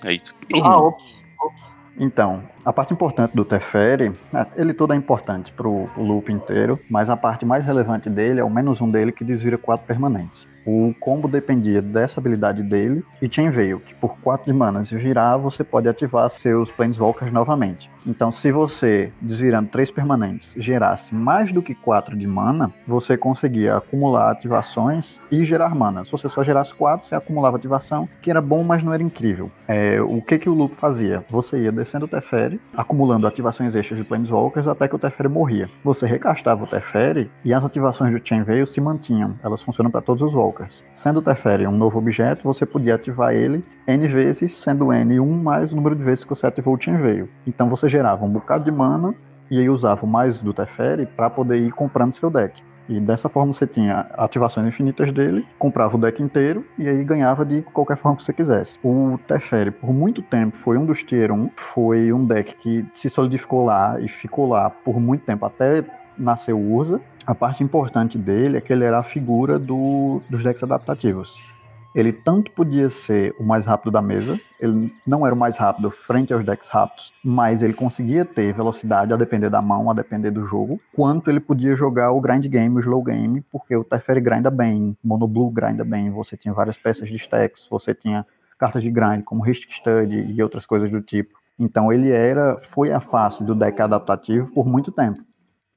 Aí. 0.05 0.20
Ah, 0.62 0.78
ops, 0.78 1.24
ops. 1.40 1.81
Então, 1.98 2.43
A 2.62 2.74
parte 2.74 2.92
importante 2.92 3.34
do 3.34 3.42
Teferi, 3.42 4.12
é, 4.34 4.46
ele 4.54 4.74
todo 4.74 4.92
é 4.92 4.96
importante 4.96 5.50
pro, 5.50 5.88
pro 5.94 6.02
loop 6.02 6.30
inteiro, 6.30 6.78
mas 6.90 7.08
a 7.08 7.16
parte 7.16 7.46
mais 7.46 7.64
relevante 7.64 8.10
dele 8.10 8.38
é 8.38 8.44
o 8.44 8.50
menos 8.50 8.82
um 8.82 8.90
dele 8.90 9.12
que 9.12 9.24
desvira 9.24 9.56
quatro 9.56 9.86
permanentes. 9.86 10.46
O 10.66 10.94
combo 11.00 11.26
dependia 11.26 11.80
dessa 11.80 12.20
habilidade 12.20 12.62
dele 12.62 13.02
e 13.20 13.32
Chain 13.32 13.50
Veil, 13.50 13.80
que 13.80 13.94
por 13.94 14.18
4 14.20 14.52
de 14.52 14.52
mana 14.56 14.84
se 14.84 14.94
virar, 14.96 15.36
você 15.36 15.64
pode 15.64 15.88
ativar 15.88 16.28
seus 16.28 16.70
Planeswalkers 16.70 17.32
novamente. 17.32 17.90
Então, 18.06 18.30
se 18.32 18.50
você, 18.50 19.12
desvirando 19.20 19.68
3 19.70 19.90
permanentes, 19.90 20.54
gerasse 20.58 21.14
mais 21.14 21.52
do 21.52 21.62
que 21.62 21.74
4 21.74 22.16
de 22.16 22.26
mana, 22.26 22.72
você 22.86 23.16
conseguia 23.16 23.76
acumular 23.76 24.30
ativações 24.30 25.20
e 25.30 25.44
gerar 25.44 25.74
mana. 25.74 26.04
Se 26.04 26.12
você 26.12 26.28
só 26.28 26.42
gerasse 26.42 26.74
4, 26.74 27.06
você 27.06 27.14
acumulava 27.14 27.56
ativação, 27.56 28.08
que 28.22 28.30
era 28.30 28.40
bom, 28.40 28.62
mas 28.62 28.82
não 28.82 28.92
era 28.92 29.02
incrível. 29.02 29.50
É, 29.66 30.00
o 30.00 30.20
que, 30.22 30.38
que 30.38 30.48
o 30.48 30.54
Luke 30.54 30.76
fazia? 30.76 31.24
Você 31.30 31.62
ia 31.62 31.72
descendo 31.72 32.06
o 32.06 32.08
Teferi, 32.08 32.49
acumulando 32.74 33.27
ativações 33.27 33.74
extras 33.74 33.98
de 33.98 34.05
Planeswalkers 34.05 34.66
até 34.66 34.89
que 34.89 34.97
o 34.97 34.98
Teferi 34.98 35.28
morria. 35.28 35.68
Você 35.85 36.06
recastava 36.06 36.64
o 36.64 36.66
Teferi 36.66 37.31
e 37.44 37.52
as 37.52 37.64
ativações 37.64 38.12
do 38.12 38.27
Chain 38.27 38.43
Veil 38.43 38.66
se 38.66 38.81
mantinham. 38.81 39.35
Elas 39.43 39.62
funcionam 39.62 39.90
para 39.90 40.01
todos 40.01 40.22
os 40.22 40.35
Walkers. 40.35 40.82
Sendo 40.94 41.18
o 41.18 41.22
Teferi 41.22 41.66
um 41.66 41.77
novo 41.77 41.98
objeto, 41.98 42.43
você 42.43 42.64
podia 42.64 42.94
ativar 42.94 43.35
ele 43.35 43.64
N 43.86 44.09
vezes, 44.09 44.55
sendo 44.55 44.93
N 44.93 45.20
1 45.20 45.43
mais 45.43 45.72
o 45.72 45.77
número 45.77 45.94
de 45.94 46.02
vezes 46.02 46.24
que 46.24 46.31
você 46.31 46.47
ativou 46.47 46.74
o 46.74 46.81
Chain 46.81 46.97
Veil. 46.97 47.28
Então 47.47 47.68
você 47.68 47.89
gerava 47.89 48.24
um 48.24 48.31
bocado 48.31 48.64
de 48.64 48.70
mana 48.70 49.14
e 49.51 49.59
aí 49.59 49.68
usava 49.68 50.06
mais 50.06 50.39
do 50.39 50.55
Teferi 50.55 51.06
para 51.06 51.28
poder 51.28 51.56
ir 51.56 51.72
comprando 51.72 52.14
seu 52.14 52.31
deck. 52.31 52.62
E 52.90 52.98
dessa 52.98 53.28
forma 53.28 53.52
você 53.52 53.68
tinha 53.68 54.00
ativações 54.18 54.66
infinitas 54.66 55.12
dele, 55.12 55.46
comprava 55.56 55.96
o 55.96 56.00
deck 56.00 56.20
inteiro 56.20 56.66
e 56.76 56.88
aí 56.88 57.04
ganhava 57.04 57.44
de 57.44 57.62
qualquer 57.62 57.96
forma 57.96 58.16
que 58.16 58.24
você 58.24 58.32
quisesse. 58.32 58.80
O 58.82 59.16
Teferi, 59.28 59.70
por 59.70 59.92
muito 59.92 60.20
tempo, 60.20 60.56
foi 60.56 60.76
um 60.76 60.84
dos 60.84 61.04
Tier 61.04 61.30
1, 61.30 61.50
foi 61.54 62.12
um 62.12 62.26
deck 62.26 62.56
que 62.56 62.84
se 62.92 63.08
solidificou 63.08 63.64
lá 63.64 64.00
e 64.00 64.08
ficou 64.08 64.48
lá 64.48 64.68
por 64.68 64.98
muito 64.98 65.24
tempo, 65.24 65.46
até 65.46 65.84
nasceu 66.18 66.58
Urza. 66.58 67.00
A 67.24 67.32
parte 67.32 67.62
importante 67.62 68.18
dele 68.18 68.56
é 68.56 68.60
que 68.60 68.72
ele 68.72 68.82
era 68.82 68.98
a 68.98 69.04
figura 69.04 69.56
do, 69.56 70.20
dos 70.28 70.42
decks 70.42 70.64
adaptativos. 70.64 71.49
Ele 71.94 72.12
tanto 72.12 72.50
podia 72.52 72.88
ser 72.88 73.34
o 73.38 73.42
mais 73.42 73.66
rápido 73.66 73.90
da 73.90 74.00
mesa, 74.00 74.38
ele 74.60 74.92
não 75.06 75.26
era 75.26 75.34
o 75.34 75.38
mais 75.38 75.56
rápido 75.56 75.90
frente 75.90 76.32
aos 76.32 76.44
decks 76.44 76.68
rápidos, 76.68 77.12
mas 77.24 77.62
ele 77.62 77.72
conseguia 77.72 78.24
ter 78.24 78.52
velocidade 78.54 79.12
a 79.12 79.16
depender 79.16 79.50
da 79.50 79.60
mão, 79.60 79.90
a 79.90 79.94
depender 79.94 80.30
do 80.30 80.46
jogo, 80.46 80.80
quanto 80.94 81.30
ele 81.30 81.40
podia 81.40 81.74
jogar 81.74 82.12
o 82.12 82.20
grind 82.20 82.46
game, 82.46 82.76
o 82.76 82.80
slow 82.80 83.02
game, 83.02 83.44
porque 83.50 83.74
o 83.74 83.82
Teferi 83.82 84.20
grinda 84.20 84.50
bem, 84.50 84.96
Mono 85.02 85.26
Blue 85.26 85.50
grinda 85.50 85.84
bem, 85.84 86.10
você 86.10 86.36
tinha 86.36 86.54
várias 86.54 86.76
peças 86.76 87.08
de 87.08 87.16
stacks, 87.16 87.66
você 87.68 87.92
tinha 87.92 88.24
cartas 88.58 88.82
de 88.82 88.90
grind 88.90 89.24
como 89.24 89.42
Ristic 89.42 89.74
Study 89.74 90.32
e 90.32 90.42
outras 90.42 90.66
coisas 90.66 90.90
do 90.90 91.00
tipo. 91.00 91.38
Então 91.58 91.92
ele 91.92 92.10
era, 92.10 92.56
foi 92.58 92.92
a 92.92 93.00
face 93.00 93.42
do 93.42 93.54
deck 93.54 93.80
adaptativo 93.82 94.52
por 94.52 94.66
muito 94.66 94.92
tempo 94.92 95.22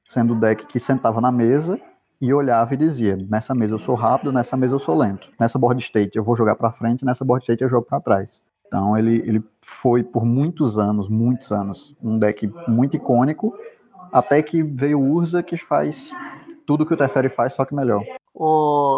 sendo 0.04 0.34
o 0.34 0.40
deck 0.40 0.66
que 0.66 0.78
sentava 0.78 1.20
na 1.20 1.32
mesa 1.32 1.80
e 2.24 2.32
olhava 2.32 2.72
e 2.72 2.76
dizia: 2.76 3.16
nessa 3.28 3.54
mesa 3.54 3.74
eu 3.74 3.78
sou 3.78 3.94
rápido, 3.94 4.32
nessa 4.32 4.56
mesa 4.56 4.74
eu 4.74 4.78
sou 4.78 4.96
lento. 4.96 5.28
Nessa 5.38 5.58
board 5.58 5.82
state 5.82 6.16
eu 6.16 6.24
vou 6.24 6.34
jogar 6.34 6.56
para 6.56 6.72
frente, 6.72 7.04
nessa 7.04 7.24
board 7.24 7.42
state 7.42 7.62
eu 7.62 7.68
jogo 7.68 7.86
para 7.86 8.00
trás. 8.00 8.42
Então 8.66 8.96
ele, 8.96 9.16
ele 9.26 9.44
foi 9.60 10.02
por 10.02 10.24
muitos 10.24 10.78
anos, 10.78 11.08
muitos 11.08 11.52
anos, 11.52 11.94
um 12.02 12.18
deck 12.18 12.50
muito 12.66 12.96
icônico, 12.96 13.54
até 14.10 14.42
que 14.42 14.62
veio 14.62 14.98
o 14.98 15.12
Urza 15.12 15.42
que 15.42 15.56
faz 15.56 16.10
tudo 16.66 16.86
que 16.86 16.94
o 16.94 16.96
Teferi 16.96 17.28
faz, 17.28 17.52
só 17.52 17.64
que 17.64 17.74
melhor. 17.74 18.02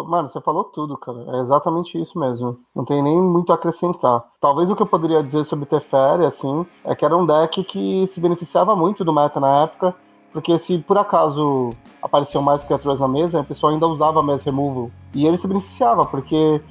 Mano, 0.07 0.27
você 0.27 0.41
falou 0.41 0.63
tudo, 0.63 0.97
cara. 0.97 1.37
É 1.37 1.41
exatamente 1.41 2.01
isso 2.01 2.17
mesmo. 2.17 2.55
Não 2.73 2.85
tem 2.85 3.03
nem 3.03 3.21
muito 3.21 3.51
a 3.51 3.55
acrescentar. 3.55 4.23
Talvez 4.39 4.69
o 4.69 4.75
que 4.75 4.81
eu 4.81 4.87
poderia 4.87 5.21
dizer 5.21 5.43
sobre 5.43 5.65
Teferi, 5.65 6.25
assim, 6.25 6.65
é 6.83 6.95
que 6.95 7.05
era 7.05 7.15
um 7.15 7.25
deck 7.25 7.63
que 7.65 8.07
se 8.07 8.21
beneficiava 8.21 8.75
muito 8.75 9.03
do 9.03 9.13
meta 9.13 9.39
na 9.39 9.63
época, 9.63 9.93
porque 10.31 10.57
se 10.57 10.77
por 10.79 10.97
acaso 10.97 11.71
apareciam 12.01 12.41
mais 12.43 12.63
criaturas 12.63 12.99
na 12.99 13.07
mesa, 13.07 13.39
a 13.39 13.43
pessoa 13.43 13.71
ainda 13.71 13.87
usava 13.87 14.21
Mass 14.21 14.43
Removal. 14.43 14.91
E 15.13 15.25
ele 15.25 15.37
se 15.37 15.47
beneficiava, 15.47 16.05
porque 16.05 16.61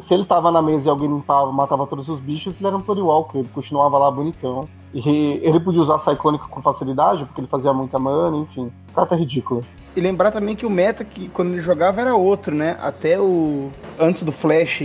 se 0.00 0.14
ele 0.14 0.24
tava 0.24 0.50
na 0.50 0.62
mesa 0.62 0.88
e 0.88 0.90
alguém 0.90 1.08
limpava, 1.08 1.52
matava 1.52 1.86
todos 1.86 2.08
os 2.08 2.20
bichos, 2.20 2.56
ele 2.58 2.66
era 2.66 2.76
um 2.76 2.80
Play 2.80 3.00
Walker, 3.00 3.38
ele 3.38 3.48
continuava 3.48 3.98
lá 3.98 4.10
bonitão. 4.10 4.68
E 4.92 5.40
ele 5.42 5.60
podia 5.60 5.82
usar 5.82 5.98
Cyclonic 5.98 6.48
com 6.48 6.60
facilidade, 6.60 7.24
porque 7.24 7.40
ele 7.40 7.48
fazia 7.48 7.72
muita 7.72 7.98
mana, 7.98 8.36
enfim. 8.38 8.72
Carta 8.94 9.14
ridícula. 9.14 9.62
E 9.96 10.00
lembrar 10.00 10.30
também 10.30 10.54
que 10.54 10.64
o 10.64 10.70
meta 10.70 11.04
que 11.04 11.28
quando 11.30 11.52
ele 11.52 11.62
jogava 11.62 12.00
era 12.00 12.14
outro, 12.14 12.54
né? 12.54 12.76
Até 12.80 13.18
o. 13.18 13.70
Antes 13.98 14.22
do 14.22 14.30
Flash, 14.30 14.82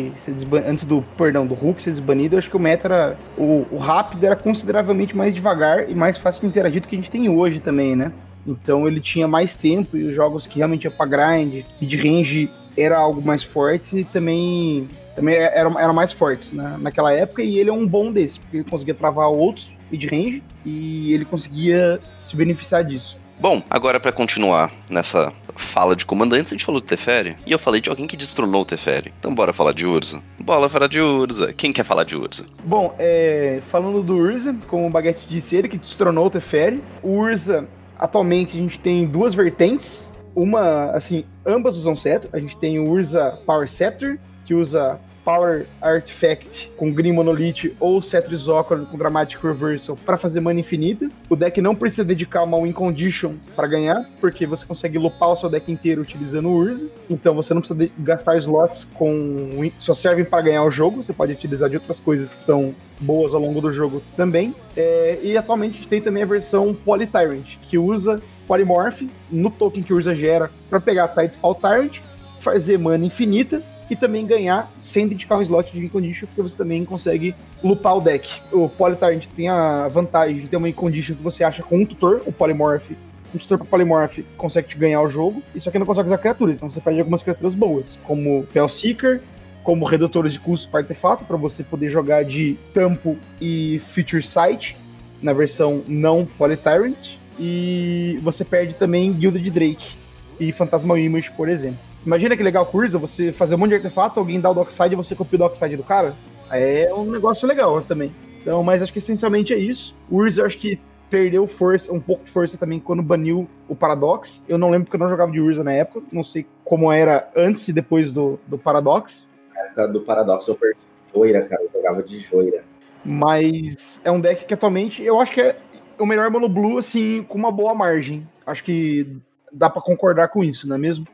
antes 0.67 0.83
do. 0.83 1.03
Perdão, 1.17 1.45
do 1.45 1.53
Hulk 1.53 1.81
ser 1.81 1.91
desbanido, 1.91 2.35
eu 2.35 2.39
acho 2.39 2.49
que 2.49 2.57
o 2.57 2.59
meta 2.59 2.87
era. 2.87 3.17
O, 3.37 3.67
o 3.71 3.77
rápido 3.77 4.25
era 4.25 4.35
consideravelmente 4.35 5.15
mais 5.15 5.33
devagar 5.33 5.89
e 5.89 5.93
mais 5.93 6.17
fácil 6.17 6.41
de 6.41 6.47
interagir 6.47 6.81
do 6.81 6.87
que 6.87 6.95
a 6.95 6.99
gente 6.99 7.11
tem 7.11 7.29
hoje 7.29 7.59
também, 7.59 7.95
né? 7.95 8.11
Então 8.47 8.87
ele 8.87 8.99
tinha 8.99 9.27
mais 9.27 9.55
tempo 9.55 9.95
e 9.97 10.03
os 10.05 10.15
jogos 10.15 10.47
que 10.47 10.57
realmente 10.57 10.87
é 10.87 10.89
pra 10.89 11.05
grind 11.05 11.63
e 11.81 11.85
de 11.85 11.97
range 11.97 12.49
era 12.77 12.97
algo 12.97 13.21
mais 13.21 13.43
forte 13.43 13.99
e 13.99 14.03
também, 14.03 14.87
também 15.15 15.35
eram, 15.35 15.79
era 15.79 15.93
mais 15.93 16.11
fortes 16.11 16.51
né, 16.51 16.77
naquela 16.79 17.11
época. 17.11 17.41
E 17.41 17.57
ele 17.57 17.69
é 17.69 17.73
um 17.73 17.87
bom 17.87 18.11
desse, 18.11 18.39
porque 18.39 18.57
ele 18.57 18.63
conseguia 18.69 18.93
travar 18.93 19.29
outros 19.29 19.71
de 19.91 20.07
range 20.07 20.43
e 20.65 21.13
ele 21.13 21.25
conseguia 21.25 21.99
se 22.27 22.35
beneficiar 22.35 22.83
disso. 22.83 23.17
Bom, 23.39 23.61
agora 23.69 23.99
para 23.99 24.11
continuar 24.11 24.71
nessa 24.89 25.31
fala 25.55 25.95
de 25.95 26.05
comandantes, 26.05 26.51
a 26.51 26.55
gente 26.55 26.65
falou 26.65 26.81
do 26.81 26.87
Teferi 26.87 27.35
e 27.45 27.51
eu 27.51 27.59
falei 27.59 27.81
de 27.81 27.89
alguém 27.89 28.07
que 28.07 28.17
destronou 28.17 28.61
o 28.61 28.65
Teferi. 28.65 29.13
Então 29.19 29.33
bora 29.33 29.53
falar 29.53 29.73
de 29.73 29.85
Urza. 29.85 30.21
Bora 30.39 30.69
falar 30.69 30.87
de 30.87 30.99
Urza. 30.99 31.53
Quem 31.53 31.71
quer 31.71 31.83
falar 31.83 32.03
de 32.03 32.15
Urza? 32.15 32.45
Bom, 32.63 32.95
é, 32.97 33.61
falando 33.71 34.01
do 34.01 34.15
Urza, 34.15 34.55
como 34.67 34.87
o 34.87 34.89
Baguete 34.89 35.25
disse, 35.27 35.55
ele 35.55 35.67
que 35.67 35.77
destronou 35.77 36.27
o 36.27 36.29
Teferi. 36.29 36.81
O 37.03 37.09
Urza, 37.09 37.67
atualmente, 37.97 38.57
a 38.57 38.61
gente 38.61 38.79
tem 38.79 39.05
duas 39.05 39.33
vertentes. 39.33 40.09
Uma, 40.35 40.91
assim, 40.91 41.25
ambas 41.45 41.77
usam 41.77 41.95
cetro. 41.95 42.29
A 42.33 42.39
gente 42.39 42.57
tem 42.57 42.79
o 42.79 42.89
Urza 42.89 43.39
Power 43.45 43.69
Scepter, 43.69 44.19
que 44.45 44.53
usa 44.53 44.99
Power 45.25 45.65
Artifact 45.81 46.71
com 46.77 46.93
Green 46.93 47.11
Monolith 47.11 47.75
ou 47.79 47.99
Cetro 47.99 48.37
Zócalo 48.37 48.85
com 48.85 48.97
Dramatic 48.97 49.43
Reversal 49.43 49.97
para 50.05 50.19
fazer 50.19 50.39
mana 50.39 50.59
infinita. 50.59 51.09
O 51.27 51.35
deck 51.35 51.59
não 51.59 51.75
precisa 51.75 52.05
dedicar 52.05 52.43
uma 52.43 52.61
Win 52.61 52.71
Condition 52.71 53.33
para 53.55 53.67
ganhar, 53.67 54.07
porque 54.21 54.45
você 54.45 54.63
consegue 54.63 54.99
lupar 54.99 55.29
o 55.29 55.35
seu 55.35 55.49
deck 55.49 55.69
inteiro 55.71 56.03
utilizando 56.03 56.47
o 56.47 56.55
Urza. 56.55 56.87
Então 57.09 57.33
você 57.33 57.53
não 57.55 57.61
precisa 57.61 57.89
gastar 57.97 58.37
slots 58.37 58.85
com. 58.93 59.69
só 59.79 59.95
servem 59.95 60.23
para 60.23 60.43
ganhar 60.43 60.63
o 60.63 60.69
jogo. 60.69 61.03
Você 61.03 61.11
pode 61.11 61.33
utilizar 61.33 61.69
de 61.69 61.77
outras 61.77 61.99
coisas 61.99 62.31
que 62.31 62.41
são 62.41 62.75
boas 62.99 63.33
ao 63.33 63.41
longo 63.41 63.59
do 63.59 63.71
jogo 63.71 64.03
também. 64.15 64.53
É, 64.77 65.19
e 65.23 65.35
atualmente 65.35 65.73
a 65.73 65.77
gente 65.77 65.87
tem 65.87 66.01
também 66.01 66.21
a 66.21 66.27
versão 66.27 66.73
Poly 66.73 67.07
Tyrant, 67.07 67.47
que 67.67 67.79
usa 67.79 68.21
Polymorph 68.47 69.01
no 69.31 69.49
token 69.49 69.81
que 69.81 69.91
o 69.91 69.95
Urza 69.95 70.15
gera 70.15 70.51
para 70.69 70.79
pegar 70.79 71.07
Tidespal 71.07 71.55
Tyrant, 71.55 71.97
fazer 72.41 72.77
mana 72.77 73.05
infinita 73.05 73.61
e 73.89 73.95
também 73.95 74.25
ganhar 74.25 74.71
sem 74.77 75.07
dedicar 75.07 75.37
um 75.37 75.41
slot 75.41 75.71
de 75.71 75.85
Incondition, 75.85 76.27
porque 76.27 76.41
você 76.41 76.55
também 76.55 76.83
consegue 76.85 77.35
lupar 77.63 77.97
o 77.97 78.01
deck. 78.01 78.27
O 78.51 78.67
Polytyrant 78.69 79.25
tem 79.35 79.49
a 79.49 79.87
vantagem 79.87 80.41
de 80.41 80.47
ter 80.47 80.57
uma 80.57 80.69
Incondition 80.69 81.15
que 81.15 81.23
você 81.23 81.43
acha 81.43 81.61
com 81.61 81.77
um 81.77 81.85
tutor, 81.85 82.21
o 82.25 82.31
Polymorph. 82.31 82.91
Um 83.33 83.37
tutor 83.37 83.57
para 83.57 83.67
Polymorph 83.67 84.19
consegue 84.37 84.69
te 84.69 84.77
ganhar 84.77 85.01
o 85.01 85.09
jogo, 85.09 85.43
e 85.53 85.59
só 85.59 85.69
que 85.69 85.77
não 85.77 85.85
consegue 85.85 86.07
usar 86.07 86.17
criaturas, 86.17 86.57
então 86.57 86.69
você 86.69 86.79
perde 86.79 86.99
algumas 86.99 87.21
criaturas 87.21 87.53
boas, 87.53 87.97
como 88.03 88.47
Seeker, 88.69 89.21
como 89.63 89.83
redutores 89.85 90.31
de 90.31 90.39
custo 90.39 90.69
para 90.69 90.81
artefato, 90.81 91.25
para 91.25 91.35
você 91.35 91.63
poder 91.63 91.89
jogar 91.89 92.23
de 92.23 92.55
Tampo 92.73 93.17
e 93.41 93.81
Future 93.93 94.23
Sight, 94.23 94.77
na 95.21 95.33
versão 95.33 95.83
não 95.87 96.25
Polytyrant, 96.25 97.17
e 97.39 98.17
você 98.21 98.45
perde 98.45 98.73
também 98.75 99.11
Guilda 99.11 99.39
de 99.39 99.49
Drake 99.49 99.95
e 100.39 100.51
Phantasmal 100.51 100.97
Image, 100.97 101.31
por 101.31 101.49
exemplo. 101.49 101.79
Imagina 102.05 102.37
que 102.37 102.43
legal 102.43 102.65
curso, 102.65 102.99
você 102.99 103.31
fazer 103.31 103.55
um 103.55 103.57
monte 103.57 103.69
de 103.69 103.75
artefato, 103.75 104.19
alguém 104.19 104.39
dá 104.39 104.51
o 104.51 104.53
dockside 104.53 104.93
e 104.93 104.95
você 104.95 105.15
copia 105.15 105.37
o 105.37 105.39
dockside 105.39 105.75
do 105.75 105.83
cara. 105.83 106.15
É 106.51 106.93
um 106.93 107.09
negócio 107.09 107.47
legal 107.47 107.81
também. 107.81 108.13
Então, 108.41 108.63
mas 108.63 108.83
acho 108.83 108.93
que 108.93 108.99
essencialmente 108.99 109.53
é 109.53 109.57
isso. 109.57 109.95
O 110.09 110.17
Urza 110.17 110.41
eu 110.41 110.45
acho 110.45 110.57
que 110.59 110.79
perdeu 111.09 111.47
força, 111.47 111.91
um 111.91 111.99
pouco 111.99 112.25
de 112.25 112.31
força 112.31 112.57
também 112.57 112.79
quando 112.79 113.01
baniu 113.01 113.49
o 113.67 113.75
Paradox. 113.75 114.43
Eu 114.47 114.57
não 114.57 114.69
lembro 114.69 114.85
porque 114.85 114.97
eu 114.97 114.99
não 114.99 115.09
jogava 115.09 115.31
de 115.31 115.39
Urza 115.39 115.63
na 115.63 115.71
época. 115.71 116.05
Não 116.11 116.23
sei 116.23 116.45
como 116.63 116.91
era 116.91 117.27
antes 117.35 117.67
e 117.67 117.73
depois 117.73 118.13
do, 118.13 118.39
do 118.45 118.57
Paradox. 118.57 119.27
Na 119.53 119.61
época 119.61 119.87
do 119.87 120.01
Paradox 120.01 120.47
eu 120.47 120.55
perdi 120.55 120.79
Joira, 121.11 121.41
cara. 121.41 121.63
Eu 121.63 121.71
jogava 121.73 122.03
de 122.03 122.19
Joira. 122.19 122.63
Mas 123.03 123.99
é 124.03 124.11
um 124.11 124.19
deck 124.19 124.45
que 124.45 124.53
atualmente 124.53 125.01
eu 125.03 125.19
acho 125.19 125.33
que 125.33 125.41
é 125.41 125.57
o 125.97 126.05
melhor 126.05 126.29
Mono 126.29 126.49
Blue, 126.49 126.77
assim, 126.77 127.23
com 127.23 127.37
uma 127.37 127.51
boa 127.51 127.73
margem. 127.73 128.27
Acho 128.45 128.63
que 128.63 129.17
dá 129.51 129.69
para 129.69 129.81
concordar 129.81 130.27
com 130.27 130.43
isso, 130.43 130.67
não 130.67 130.75
é 130.75 130.79
mesmo? 130.79 131.07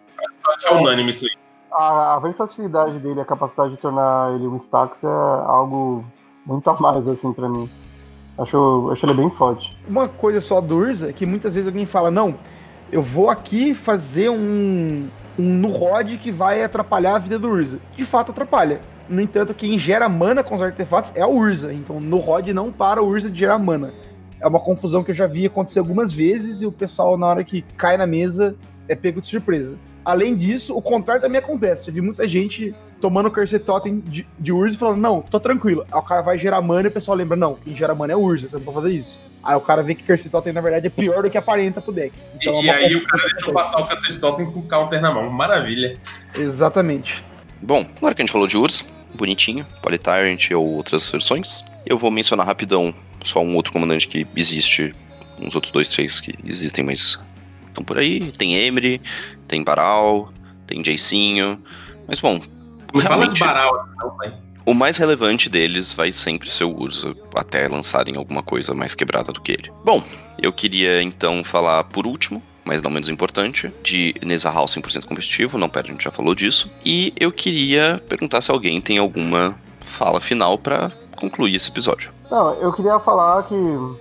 É 0.65 0.73
unânime 0.73 1.10
isso 1.10 1.26
aí. 1.26 1.31
A, 1.72 2.15
a, 2.15 2.19
versatilidade 2.19 2.99
dele, 2.99 3.22
a 3.22 3.26
capacidade 3.26 3.72
de 3.72 3.77
tornar 3.77 4.35
ele 4.35 4.48
um 4.48 4.56
Stax 4.57 5.03
é 5.03 5.07
algo 5.07 6.03
muito 6.45 6.69
a 6.69 6.80
mais, 6.80 7.07
assim, 7.07 7.31
para 7.31 7.48
mim. 7.48 7.69
Acho, 8.38 8.89
acho 8.91 9.06
ele 9.06 9.14
bem 9.14 9.30
forte. 9.30 9.77
Uma 9.88 10.07
coisa 10.07 10.41
só 10.41 10.60
do 10.60 10.76
Urza 10.76 11.10
é 11.10 11.14
que 11.14 11.26
muitas 11.26 11.53
vezes 11.53 11.68
alguém 11.68 11.85
fala, 11.85 12.11
não, 12.11 12.35
eu 12.91 13.02
vou 13.02 13.30
aqui 13.30 13.73
fazer 13.73 14.30
um, 14.30 15.07
um 15.39 15.43
no 15.43 15.69
rod 15.69 16.18
que 16.18 16.31
vai 16.31 16.64
atrapalhar 16.64 17.15
a 17.15 17.19
vida 17.19 17.39
do 17.39 17.49
Urza. 17.49 17.80
De 17.95 18.06
fato 18.06 18.31
atrapalha. 18.31 18.81
No 19.07 19.22
entanto, 19.22 19.53
quem 19.53 19.77
gera 19.77 20.07
mana 20.10 20.43
com 20.43 20.56
os 20.56 20.61
artefatos 20.61 21.11
é 21.15 21.22
a 21.22 21.27
Urza. 21.27 21.73
Então 21.73 21.99
no 21.99 22.18
rod 22.18 22.49
não 22.49 22.72
para 22.72 23.02
o 23.02 23.07
Urza 23.07 23.30
de 23.30 23.39
gerar 23.39 23.60
mana. 23.60 23.93
é 24.39 24.48
uma 24.48 24.60
confusão 24.60 25.03
que 25.03 25.11
eu 25.11 25.15
já 25.15 25.27
vi 25.27 25.45
acontecer 25.45 25.80
algumas 25.80 26.11
vezes 26.11 26.61
e 26.61 26.65
o 26.65 26.72
pessoal, 26.72 27.18
na 27.18 27.27
hora 27.27 27.43
que 27.43 27.61
cai 27.77 27.95
na 27.95 28.07
mesa, 28.07 28.56
é 28.88 28.95
pego 28.95 29.22
de 29.22 29.27
surpresa. 29.27 29.77
Além 30.03 30.36
disso, 30.36 30.76
o 30.76 30.82
contrário 30.82 31.22
também 31.22 31.40
acontece. 31.40 31.88
Eu 31.88 31.94
vi 31.94 32.02
muita 32.02 32.28
gente 32.28 32.73
tomando 32.99 33.28
o 33.28 33.32
Cursed 33.32 33.64
Totem 33.64 33.99
de, 33.99 34.28
de 34.40 34.52
Urza 34.52 34.76
e 34.76 34.80
falando, 34.80 34.99
não, 34.99 35.22
tô 35.22 35.40
tranquilo. 35.40 35.86
Aí 35.91 35.99
o 35.99 36.03
cara 36.03 36.22
vai 36.22 36.38
gerar 36.38 36.61
mana 36.61 36.88
e 36.88 36.88
o 36.88 36.91
pessoal 36.91 37.18
lembra, 37.18 37.36
não, 37.36 37.56
quem 37.56 37.76
gera 37.76 37.95
mana 37.95 38.14
é 38.14 38.15
Urza, 38.15 38.49
você 38.49 38.56
não 38.57 38.64
pode 38.64 38.76
fazer 38.76 38.91
isso. 38.94 39.19
Aí 39.44 39.56
o 39.56 39.61
cara 39.61 39.82
vê 39.82 39.95
que 39.95 40.03
Cursed 40.03 40.30
Totem, 40.30 40.53
na 40.53 40.61
verdade, 40.61 40.88
é 40.88 40.90
pior 40.90 41.23
do 41.23 41.30
que 41.30 41.38
aparenta 41.38 41.82
pro 41.82 41.91
deck. 41.91 42.14
Então, 42.36 42.64
e, 42.64 42.69
é 42.69 42.73
aí 42.73 42.95
o 42.95 43.03
cara 43.03 43.23
deixou 43.28 43.53
passar 43.53 43.80
o 43.80 43.88
Cursed 43.88 44.19
Totem 44.19 44.45
com 44.52 44.60
o 44.60 44.64
counter 44.64 45.02
na 45.02 45.11
mão. 45.11 45.30
Maravilha. 45.30 45.98
Exatamente. 46.38 47.23
Bom, 47.61 47.86
agora 47.98 48.14
que 48.14 48.22
a 48.22 48.26
gente 48.26 48.32
falou 48.32 48.48
de 48.48 48.57
Urza, 48.57 48.84
bonitinho, 49.14 49.65
Polytyrant 49.82 50.52
ou 50.52 50.76
outras 50.76 51.10
versões, 51.10 51.64
eu 51.86 51.98
vou 51.98 52.11
mencionar 52.11 52.45
rapidão 52.45 52.94
só 53.23 53.41
um 53.41 53.56
outro 53.56 53.73
comandante 53.73 54.07
que 54.07 54.26
existe, 54.36 54.94
uns 55.40 55.56
outros 55.56 55.72
dois, 55.72 55.88
três 55.88 56.19
que 56.19 56.34
existem, 56.45 56.84
mas 56.84 57.19
estão 57.68 57.84
por 57.84 57.98
aí. 57.98 58.32
Tem 58.32 58.56
Emery, 58.56 59.02
tem 59.52 59.64
Baral, 59.64 60.30
tem 60.65 60.84
Jacinho. 60.84 61.61
Mas 62.07 62.22
bom. 62.22 62.40
Fala 63.03 63.28
de 63.28 63.38
Baral, 63.38 63.86
pai. 64.18 64.34
O 64.65 64.73
mais 64.73 64.98
relevante 64.98 65.49
deles 65.49 65.94
vai 65.94 66.11
sempre 66.11 66.49
ser 66.49 66.64
o 66.64 66.72
Urza, 66.72 67.14
até 67.36 67.68
lançarem 67.68 68.15
alguma 68.15 68.41
coisa 68.41 68.73
mais 68.73 68.95
quebrada 68.95 69.34
do 69.34 69.41
que 69.41 69.52
ele. 69.52 69.72
Bom, 69.84 70.02
eu 70.38 70.53
queria 70.53 71.02
então 71.02 71.44
falar 71.44 71.84
por 71.86 72.06
último, 72.06 72.41
mas 72.64 72.82
não 72.82 72.91
menos 72.91 73.10
importante, 73.10 73.72
de 73.84 74.14
Nezahal 74.23 74.65
100% 74.65 75.06
competitivo, 75.06 75.57
não 75.57 75.68
pera, 75.68 75.88
a 75.88 75.91
gente 75.91 76.03
já 76.03 76.11
falou 76.11 76.36
disso. 76.36 76.72
E 76.86 77.11
eu 77.19 77.32
queria 77.32 78.02
perguntar 78.07 78.40
se 78.41 78.52
alguém 78.52 78.80
tem 78.80 78.99
alguma 78.99 79.56
fala 79.82 80.22
final 80.22 80.57
para 80.57 80.91
concluir 81.15 81.56
esse 81.56 81.69
episódio. 81.69 82.14
Não, 82.30 82.53
eu 82.53 82.72
queria 82.72 82.99
falar 82.99 83.44
que, 83.44 83.56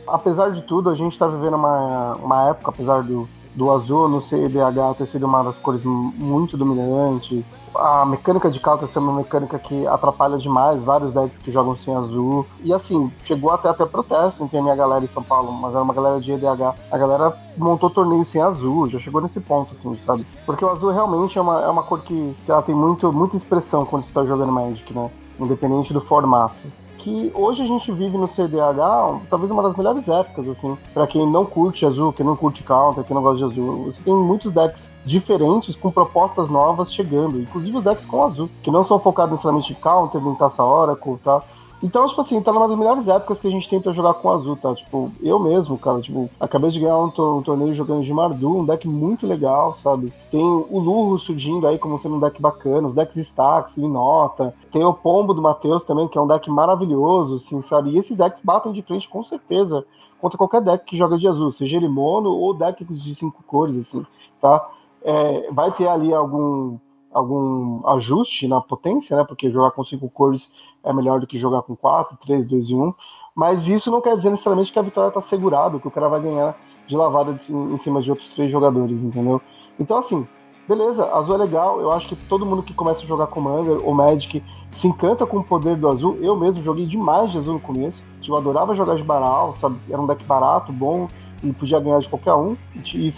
apesar 0.07 0.51
de 0.51 0.63
tudo, 0.63 0.91
a 0.91 0.95
gente 0.95 1.19
tá 1.19 1.27
vivendo 1.27 1.55
uma, 1.55 2.15
uma 2.17 2.51
época, 2.51 2.71
apesar 2.71 3.03
do, 3.03 3.29
do 3.61 3.71
azul 3.71 4.09
no 4.09 4.23
CDH 4.23 4.97
ter 4.97 5.05
sido 5.05 5.27
uma 5.27 5.43
das 5.43 5.59
cores 5.59 5.85
muito 5.85 6.57
dominantes. 6.57 7.45
A 7.75 8.07
mecânica 8.07 8.51
de 8.51 8.59
counter 8.59 8.89
ser 8.89 9.01
uma 9.01 9.13
mecânica 9.13 9.59
que 9.59 9.87
atrapalha 9.87 10.39
demais 10.39 10.83
vários 10.83 11.13
decks 11.13 11.39
que 11.39 11.53
jogam 11.53 11.77
sem 11.77 11.95
azul. 11.95 12.47
E 12.65 12.73
assim, 12.73 13.13
chegou 13.23 13.51
até 13.51 13.69
até 13.69 13.85
protesto 13.85 14.43
entre 14.43 14.57
a 14.57 14.63
minha 14.63 14.75
galera 14.75 15.05
em 15.05 15.09
São 15.09 15.23
Paulo, 15.23 15.53
mas 15.53 15.75
era 15.75 15.85
uma 15.85 15.93
galera 15.93 16.19
de 16.19 16.33
EDH. 16.33 16.75
A 16.91 16.97
galera 16.97 17.37
montou 17.55 17.91
torneio 17.91 18.25
sem 18.25 18.41
azul, 18.41 18.89
já 18.89 18.99
chegou 18.99 19.21
nesse 19.21 19.41
ponto, 19.41 19.73
assim, 19.73 19.95
sabe? 19.99 20.27
Porque 20.47 20.65
o 20.65 20.71
azul 20.71 20.91
realmente 20.91 21.37
é 21.37 21.43
uma, 21.43 21.61
é 21.61 21.69
uma 21.69 21.83
cor 21.83 22.01
que, 22.01 22.35
que 22.47 22.51
ela 22.51 22.63
tem 22.63 22.75
muito, 22.75 23.13
muita 23.13 23.37
expressão 23.37 23.85
quando 23.85 24.05
você 24.05 24.15
tá 24.15 24.25
jogando 24.25 24.51
Magic, 24.51 24.91
né? 24.95 25.11
Independente 25.39 25.93
do 25.93 26.01
formato 26.01 26.80
que 27.03 27.33
hoje 27.35 27.63
a 27.63 27.67
gente 27.67 27.91
vive 27.91 28.17
no 28.19 28.29
CDH, 28.29 29.21
talvez 29.31 29.51
uma 29.51 29.63
das 29.63 29.75
melhores 29.75 30.07
épocas, 30.09 30.49
assim, 30.49 30.77
para 30.93 31.07
quem 31.07 31.27
não 31.27 31.47
curte 31.47 31.87
azul, 31.87 32.13
quem 32.13 32.25
não 32.25 32.37
curte 32.37 32.63
counter, 32.63 33.05
quem 33.05 33.15
não 33.15 33.23
gosta 33.23 33.39
de 33.39 33.45
azul. 33.45 33.87
Você 33.87 34.03
tem 34.03 34.15
muitos 34.15 34.53
decks 34.53 34.93
diferentes 35.05 35.75
com 35.75 35.91
propostas 35.91 36.49
novas 36.49 36.93
chegando, 36.93 37.41
inclusive 37.41 37.77
os 37.77 37.85
decks 37.85 38.05
com 38.05 38.23
azul, 38.23 38.51
que 38.63 38.71
não 38.71 38.85
são 38.85 38.99
focados 38.99 39.33
necessariamente 39.33 39.73
em 39.73 39.77
counter, 39.77 40.21
em 40.21 40.35
caça 40.35 40.63
oracle, 40.63 41.17
tá? 41.25 41.43
Então, 41.83 42.07
tipo 42.07 42.21
assim, 42.21 42.41
tá 42.43 42.53
numa 42.53 42.69
das 42.69 42.77
melhores 42.77 43.09
épocas 43.09 43.41
que 43.41 43.49
a 43.49 43.51
gente 43.51 43.69
tem 43.69 43.81
pra 43.81 43.93
jogar 43.93 44.15
com 44.15 44.31
azul, 44.31 44.55
tá? 44.55 44.75
Tipo, 44.75 45.11
eu 45.23 45.39
mesmo, 45.39 45.79
cara, 45.79 46.01
tipo, 46.01 46.29
acabei 46.39 46.71
de 46.71 46.79
ganhar 46.79 46.99
um, 46.99 47.07
um 47.07 47.43
torneio 47.43 47.73
jogando 47.73 48.03
de 48.03 48.13
Mardu, 48.13 48.59
um 48.59 48.67
deck 48.67 48.87
muito 48.87 49.27
legal, 49.27 49.75
sabe? 49.75 50.13
Tem 50.31 50.45
o 50.45 50.79
Lurro 50.79 51.19
surgindo 51.19 51.67
aí 51.67 51.79
como 51.79 51.99
sendo 51.99 52.17
um 52.17 52.21
deck 52.21 52.41
bacana, 52.41 52.87
os 52.87 52.95
decks 52.95 53.17
Stacks, 53.17 53.79
Nota. 53.79 54.55
Tem 54.71 54.85
o 54.85 54.93
Pombo 54.93 55.33
do 55.33 55.41
Matheus 55.41 55.83
também, 55.83 56.07
que 56.07 56.19
é 56.19 56.21
um 56.21 56.27
deck 56.27 56.51
maravilhoso, 56.51 57.37
assim, 57.37 57.63
sabe? 57.63 57.91
E 57.91 57.99
esses 57.99 58.17
decks 58.17 58.43
batem 58.45 58.73
de 58.73 58.83
frente 58.83 59.09
com 59.09 59.25
certeza 59.25 59.85
contra 60.21 60.37
qualquer 60.37 60.61
deck 60.61 60.85
que 60.85 60.99
joga 60.99 61.17
de 61.17 61.27
azul, 61.27 61.51
seja 61.51 61.79
ele 61.79 61.89
mono 61.89 62.29
ou 62.29 62.53
deck 62.53 62.85
de 62.85 63.15
cinco 63.15 63.43
cores, 63.47 63.79
assim, 63.79 64.05
tá? 64.39 64.69
É, 65.03 65.51
vai 65.51 65.73
ter 65.73 65.89
ali 65.89 66.13
algum 66.13 66.77
algum 67.13 67.87
ajuste 67.89 68.47
na 68.47 68.61
potência, 68.61 69.17
né? 69.17 69.25
Porque 69.25 69.51
jogar 69.51 69.73
com 69.73 69.83
cinco 69.83 70.09
cores 70.09 70.51
é 70.85 70.93
melhor 70.93 71.21
do 71.21 71.27
que 71.27 71.39
jogar 71.39 71.63
com 71.63 71.77
quatro, 71.77 72.17
três, 72.17 72.47
dois 72.47 72.71
e 72.71 72.75
um. 72.75 72.95
Mas 73.35 73.67
isso 73.67 73.91
não 73.91 74.01
quer 74.01 74.17
dizer 74.17 74.31
necessariamente 74.31 74.73
que 74.73 74.79
a 74.79 74.83
vitória 74.83 75.09
está 75.09 75.21
segurada, 75.21 75.79
que 75.79 75.89
o 75.89 75.91
cara 75.91 76.09
vai 76.09 76.21
ganhar 76.21 76.57
de 76.87 76.97
lavada 76.97 77.33
de, 77.35 77.53
em 77.53 77.79
cima 77.79 78.03
de 78.03 78.11
outros 78.11 78.31
três 78.33 78.51
jogadores, 78.51 79.05
entendeu? 79.05 79.41
Então, 79.79 79.99
assim, 79.99 80.27
beleza, 80.69 81.11
azul 81.13 81.35
é 81.35 81.39
legal. 81.39 81.81
Eu 81.81 81.91
acho 81.93 82.09
que 82.09 82.17
todo 82.17 82.47
mundo 82.47 82.63
que 82.63 82.75
começa 82.75 83.03
a 83.03 83.07
jogar 83.07 83.27
Commander 83.29 83.81
ou 83.85 83.95
Magic 83.95 84.43
se 84.71 84.87
encanta 84.87 85.27
com 85.27 85.39
o 85.39 85.45
poder 85.45 85.77
do 85.77 85.89
azul. 85.89 86.17
Eu 86.21 86.37
mesmo 86.37 86.63
joguei 86.63 86.87
demais 86.87 87.33
de 87.33 87.39
azul 87.39 87.55
no 87.55 87.61
começo. 87.61 88.05
Tipo, 88.21 88.35
eu 88.35 88.39
adorava 88.39 88.75
jogar 88.75 88.97
de 88.97 89.03
Baral, 89.03 89.55
sabe? 89.55 89.77
Era 89.89 90.01
um 90.01 90.07
deck 90.07 90.25
barato, 90.25 90.73
bom, 90.73 91.09
e 91.43 91.53
podia 91.53 91.81
ganhar 91.81 92.01
de 92.01 92.09
qualquer 92.09 92.35
um. 92.35 92.57
E, 92.95 93.09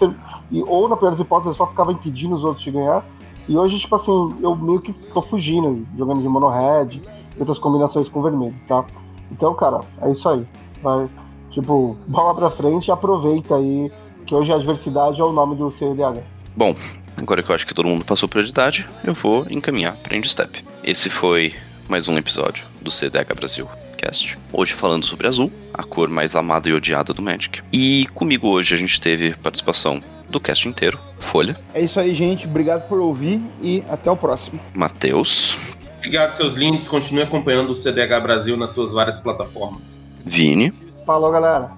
e, 0.51 0.62
ou, 0.62 0.89
na 0.89 0.97
pior 0.97 1.10
das 1.10 1.20
hipóteses, 1.20 1.48
eu 1.48 1.55
só 1.55 1.66
ficava 1.66 1.93
impedindo 1.93 2.35
os 2.35 2.44
outros 2.44 2.62
de 2.62 2.70
ganhar. 2.70 3.05
E 3.48 3.56
hoje, 3.56 3.78
tipo 3.78 3.94
assim, 3.94 4.35
eu 4.40 4.55
meio 4.56 4.81
que 4.81 4.93
tô 4.93 5.20
fugindo, 5.20 5.86
jogando 5.97 6.20
de 6.20 6.28
mono 6.28 6.48
red 6.48 7.01
outras 7.39 7.59
combinações 7.59 8.09
com 8.09 8.23
vermelho, 8.23 8.55
tá? 8.69 8.85
Então, 9.31 9.55
cara, 9.55 9.81
é 10.01 10.10
isso 10.10 10.28
aí. 10.28 10.47
Vai, 10.82 11.09
tipo, 11.51 11.97
bola 12.06 12.35
pra 12.35 12.51
frente 12.51 12.89
e 12.89 12.90
aproveita 12.90 13.56
aí 13.56 13.90
que 14.27 14.35
hoje 14.35 14.52
a 14.52 14.56
adversidade 14.56 15.20
é 15.20 15.24
o 15.24 15.32
nome 15.32 15.56
do 15.56 15.70
CDH. 15.70 16.23
Bom, 16.55 16.74
agora 17.16 17.43
que 17.43 17.51
eu 17.51 17.55
acho 17.55 17.66
que 17.66 17.74
todo 17.74 17.89
mundo 17.89 18.05
passou 18.05 18.28
prioridade, 18.28 18.86
eu 19.05 19.14
vou 19.14 19.47
encaminhar 19.51 19.97
pra 19.97 20.16
End 20.16 20.28
Step. 20.28 20.64
Esse 20.85 21.10
foi 21.10 21.55
mais 21.89 22.09
um 22.09 22.16
episódio 22.16 22.64
do 22.81 22.90
CDH 22.90 23.35
Brasil. 23.35 23.69
Cast. 23.97 24.36
Hoje 24.52 24.73
falando 24.73 25.05
sobre 25.05 25.28
azul, 25.28 25.51
a 25.73 25.85
cor 25.85 26.09
mais 26.09 26.35
amada 26.35 26.69
e 26.69 26.73
odiada 26.73 27.14
do 27.14 27.23
Magic. 27.23 27.62
E 27.73 28.06
comigo 28.14 28.48
hoje 28.48 28.74
a 28.74 28.78
gente 28.78 29.01
teve 29.01 29.32
participação 29.36 30.02
do 30.32 30.40
cast 30.40 30.68
inteiro, 30.68 30.98
Folha. 31.20 31.56
É 31.72 31.80
isso 31.80 32.00
aí, 32.00 32.14
gente. 32.14 32.46
Obrigado 32.46 32.88
por 32.88 32.98
ouvir 32.98 33.40
e 33.62 33.84
até 33.88 34.10
o 34.10 34.16
próximo. 34.16 34.59
Matheus. 34.74 35.56
Obrigado, 35.98 36.32
seus 36.32 36.54
lindos. 36.54 36.88
Continue 36.88 37.22
acompanhando 37.22 37.70
o 37.70 37.74
CDH 37.74 38.20
Brasil 38.20 38.56
nas 38.56 38.70
suas 38.70 38.92
várias 38.92 39.20
plataformas. 39.20 40.04
Vini. 40.24 40.72
Falou, 41.06 41.30
galera. 41.30 41.70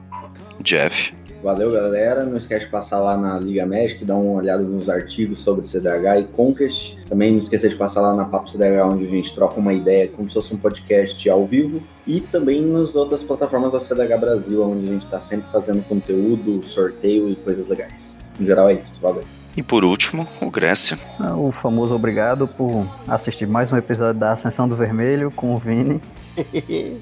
Jeff. 0.61 1.13
Valeu, 1.45 1.71
galera. 1.71 2.25
Não 2.25 2.39
esquece 2.39 2.65
de 2.65 2.71
passar 2.71 3.01
lá 3.01 3.19
na 3.19 3.39
Liga 3.39 3.67
Magic, 3.67 4.03
dar 4.03 4.17
uma 4.17 4.33
olhada 4.33 4.63
nos 4.63 4.89
artigos 4.89 5.41
sobre 5.41 5.67
CDH 5.67 6.21
e 6.21 6.25
Conquest. 6.25 6.97
Também 7.07 7.33
não 7.33 7.39
esqueça 7.39 7.69
de 7.69 7.77
passar 7.77 8.01
lá 8.01 8.15
na 8.15 8.25
Papo 8.25 8.49
CDH, 8.49 8.83
onde 8.87 9.05
a 9.05 9.11
gente 9.11 9.35
troca 9.35 9.61
uma 9.61 9.75
ideia 9.75 10.09
como 10.09 10.27
se 10.31 10.35
fosse 10.37 10.55
um 10.55 10.57
podcast 10.57 11.29
ao 11.29 11.45
vivo. 11.45 11.83
E 12.07 12.23
também 12.23 12.63
nas 12.63 12.97
outras 12.97 13.23
plataformas 13.23 13.73
da 13.73 13.81
CDH 13.81 14.17
Brasil, 14.19 14.63
onde 14.63 14.89
a 14.89 14.93
gente 14.93 15.05
está 15.05 15.21
sempre 15.21 15.45
fazendo 15.53 15.87
conteúdo, 15.87 16.63
sorteio 16.65 17.29
e 17.29 17.37
coisas 17.37 17.69
legais. 17.69 18.14
No 18.39 18.47
geral 18.47 18.69
é 18.69 18.75
isso. 18.75 18.99
Valeu. 19.01 19.25
E 19.57 19.63
por 19.63 19.85
último, 19.85 20.27
o 20.41 20.51
Grécia. 20.51 20.99
Ah, 21.21 21.37
o 21.37 21.53
famoso 21.53 21.95
obrigado 21.95 22.49
por 22.49 22.87
assistir 23.07 23.47
mais 23.47 23.73
um 23.73 23.77
episódio 23.77 24.19
da 24.19 24.33
Ascensão 24.33 24.69
do 24.69 24.75
Vermelho 24.75 25.31
com 25.31 25.55
o 25.55 25.59
Vini. 25.59 26.01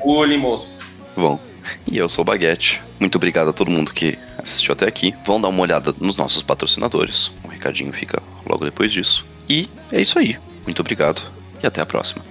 Olha, 0.00 0.38
moço. 0.38 0.80
Bom, 1.16 1.38
e 1.86 1.96
eu 1.96 2.08
sou 2.08 2.22
o 2.22 2.24
Baguete. 2.24 2.82
Muito 2.98 3.16
obrigado 3.16 3.48
a 3.48 3.52
todo 3.52 3.70
mundo 3.70 3.92
que 3.92 4.18
assistiu 4.36 4.72
até 4.72 4.86
aqui. 4.86 5.14
Vão 5.24 5.40
dar 5.40 5.48
uma 5.48 5.62
olhada 5.62 5.94
nos 6.00 6.16
nossos 6.16 6.42
patrocinadores. 6.42 7.32
O 7.44 7.48
recadinho 7.48 7.92
fica 7.92 8.20
logo 8.44 8.64
depois 8.64 8.90
disso. 8.90 9.24
E 9.48 9.68
é 9.92 10.00
isso 10.00 10.18
aí. 10.18 10.36
Muito 10.64 10.80
obrigado 10.80 11.30
e 11.62 11.66
até 11.66 11.80
a 11.80 11.86
próxima. 11.86 12.22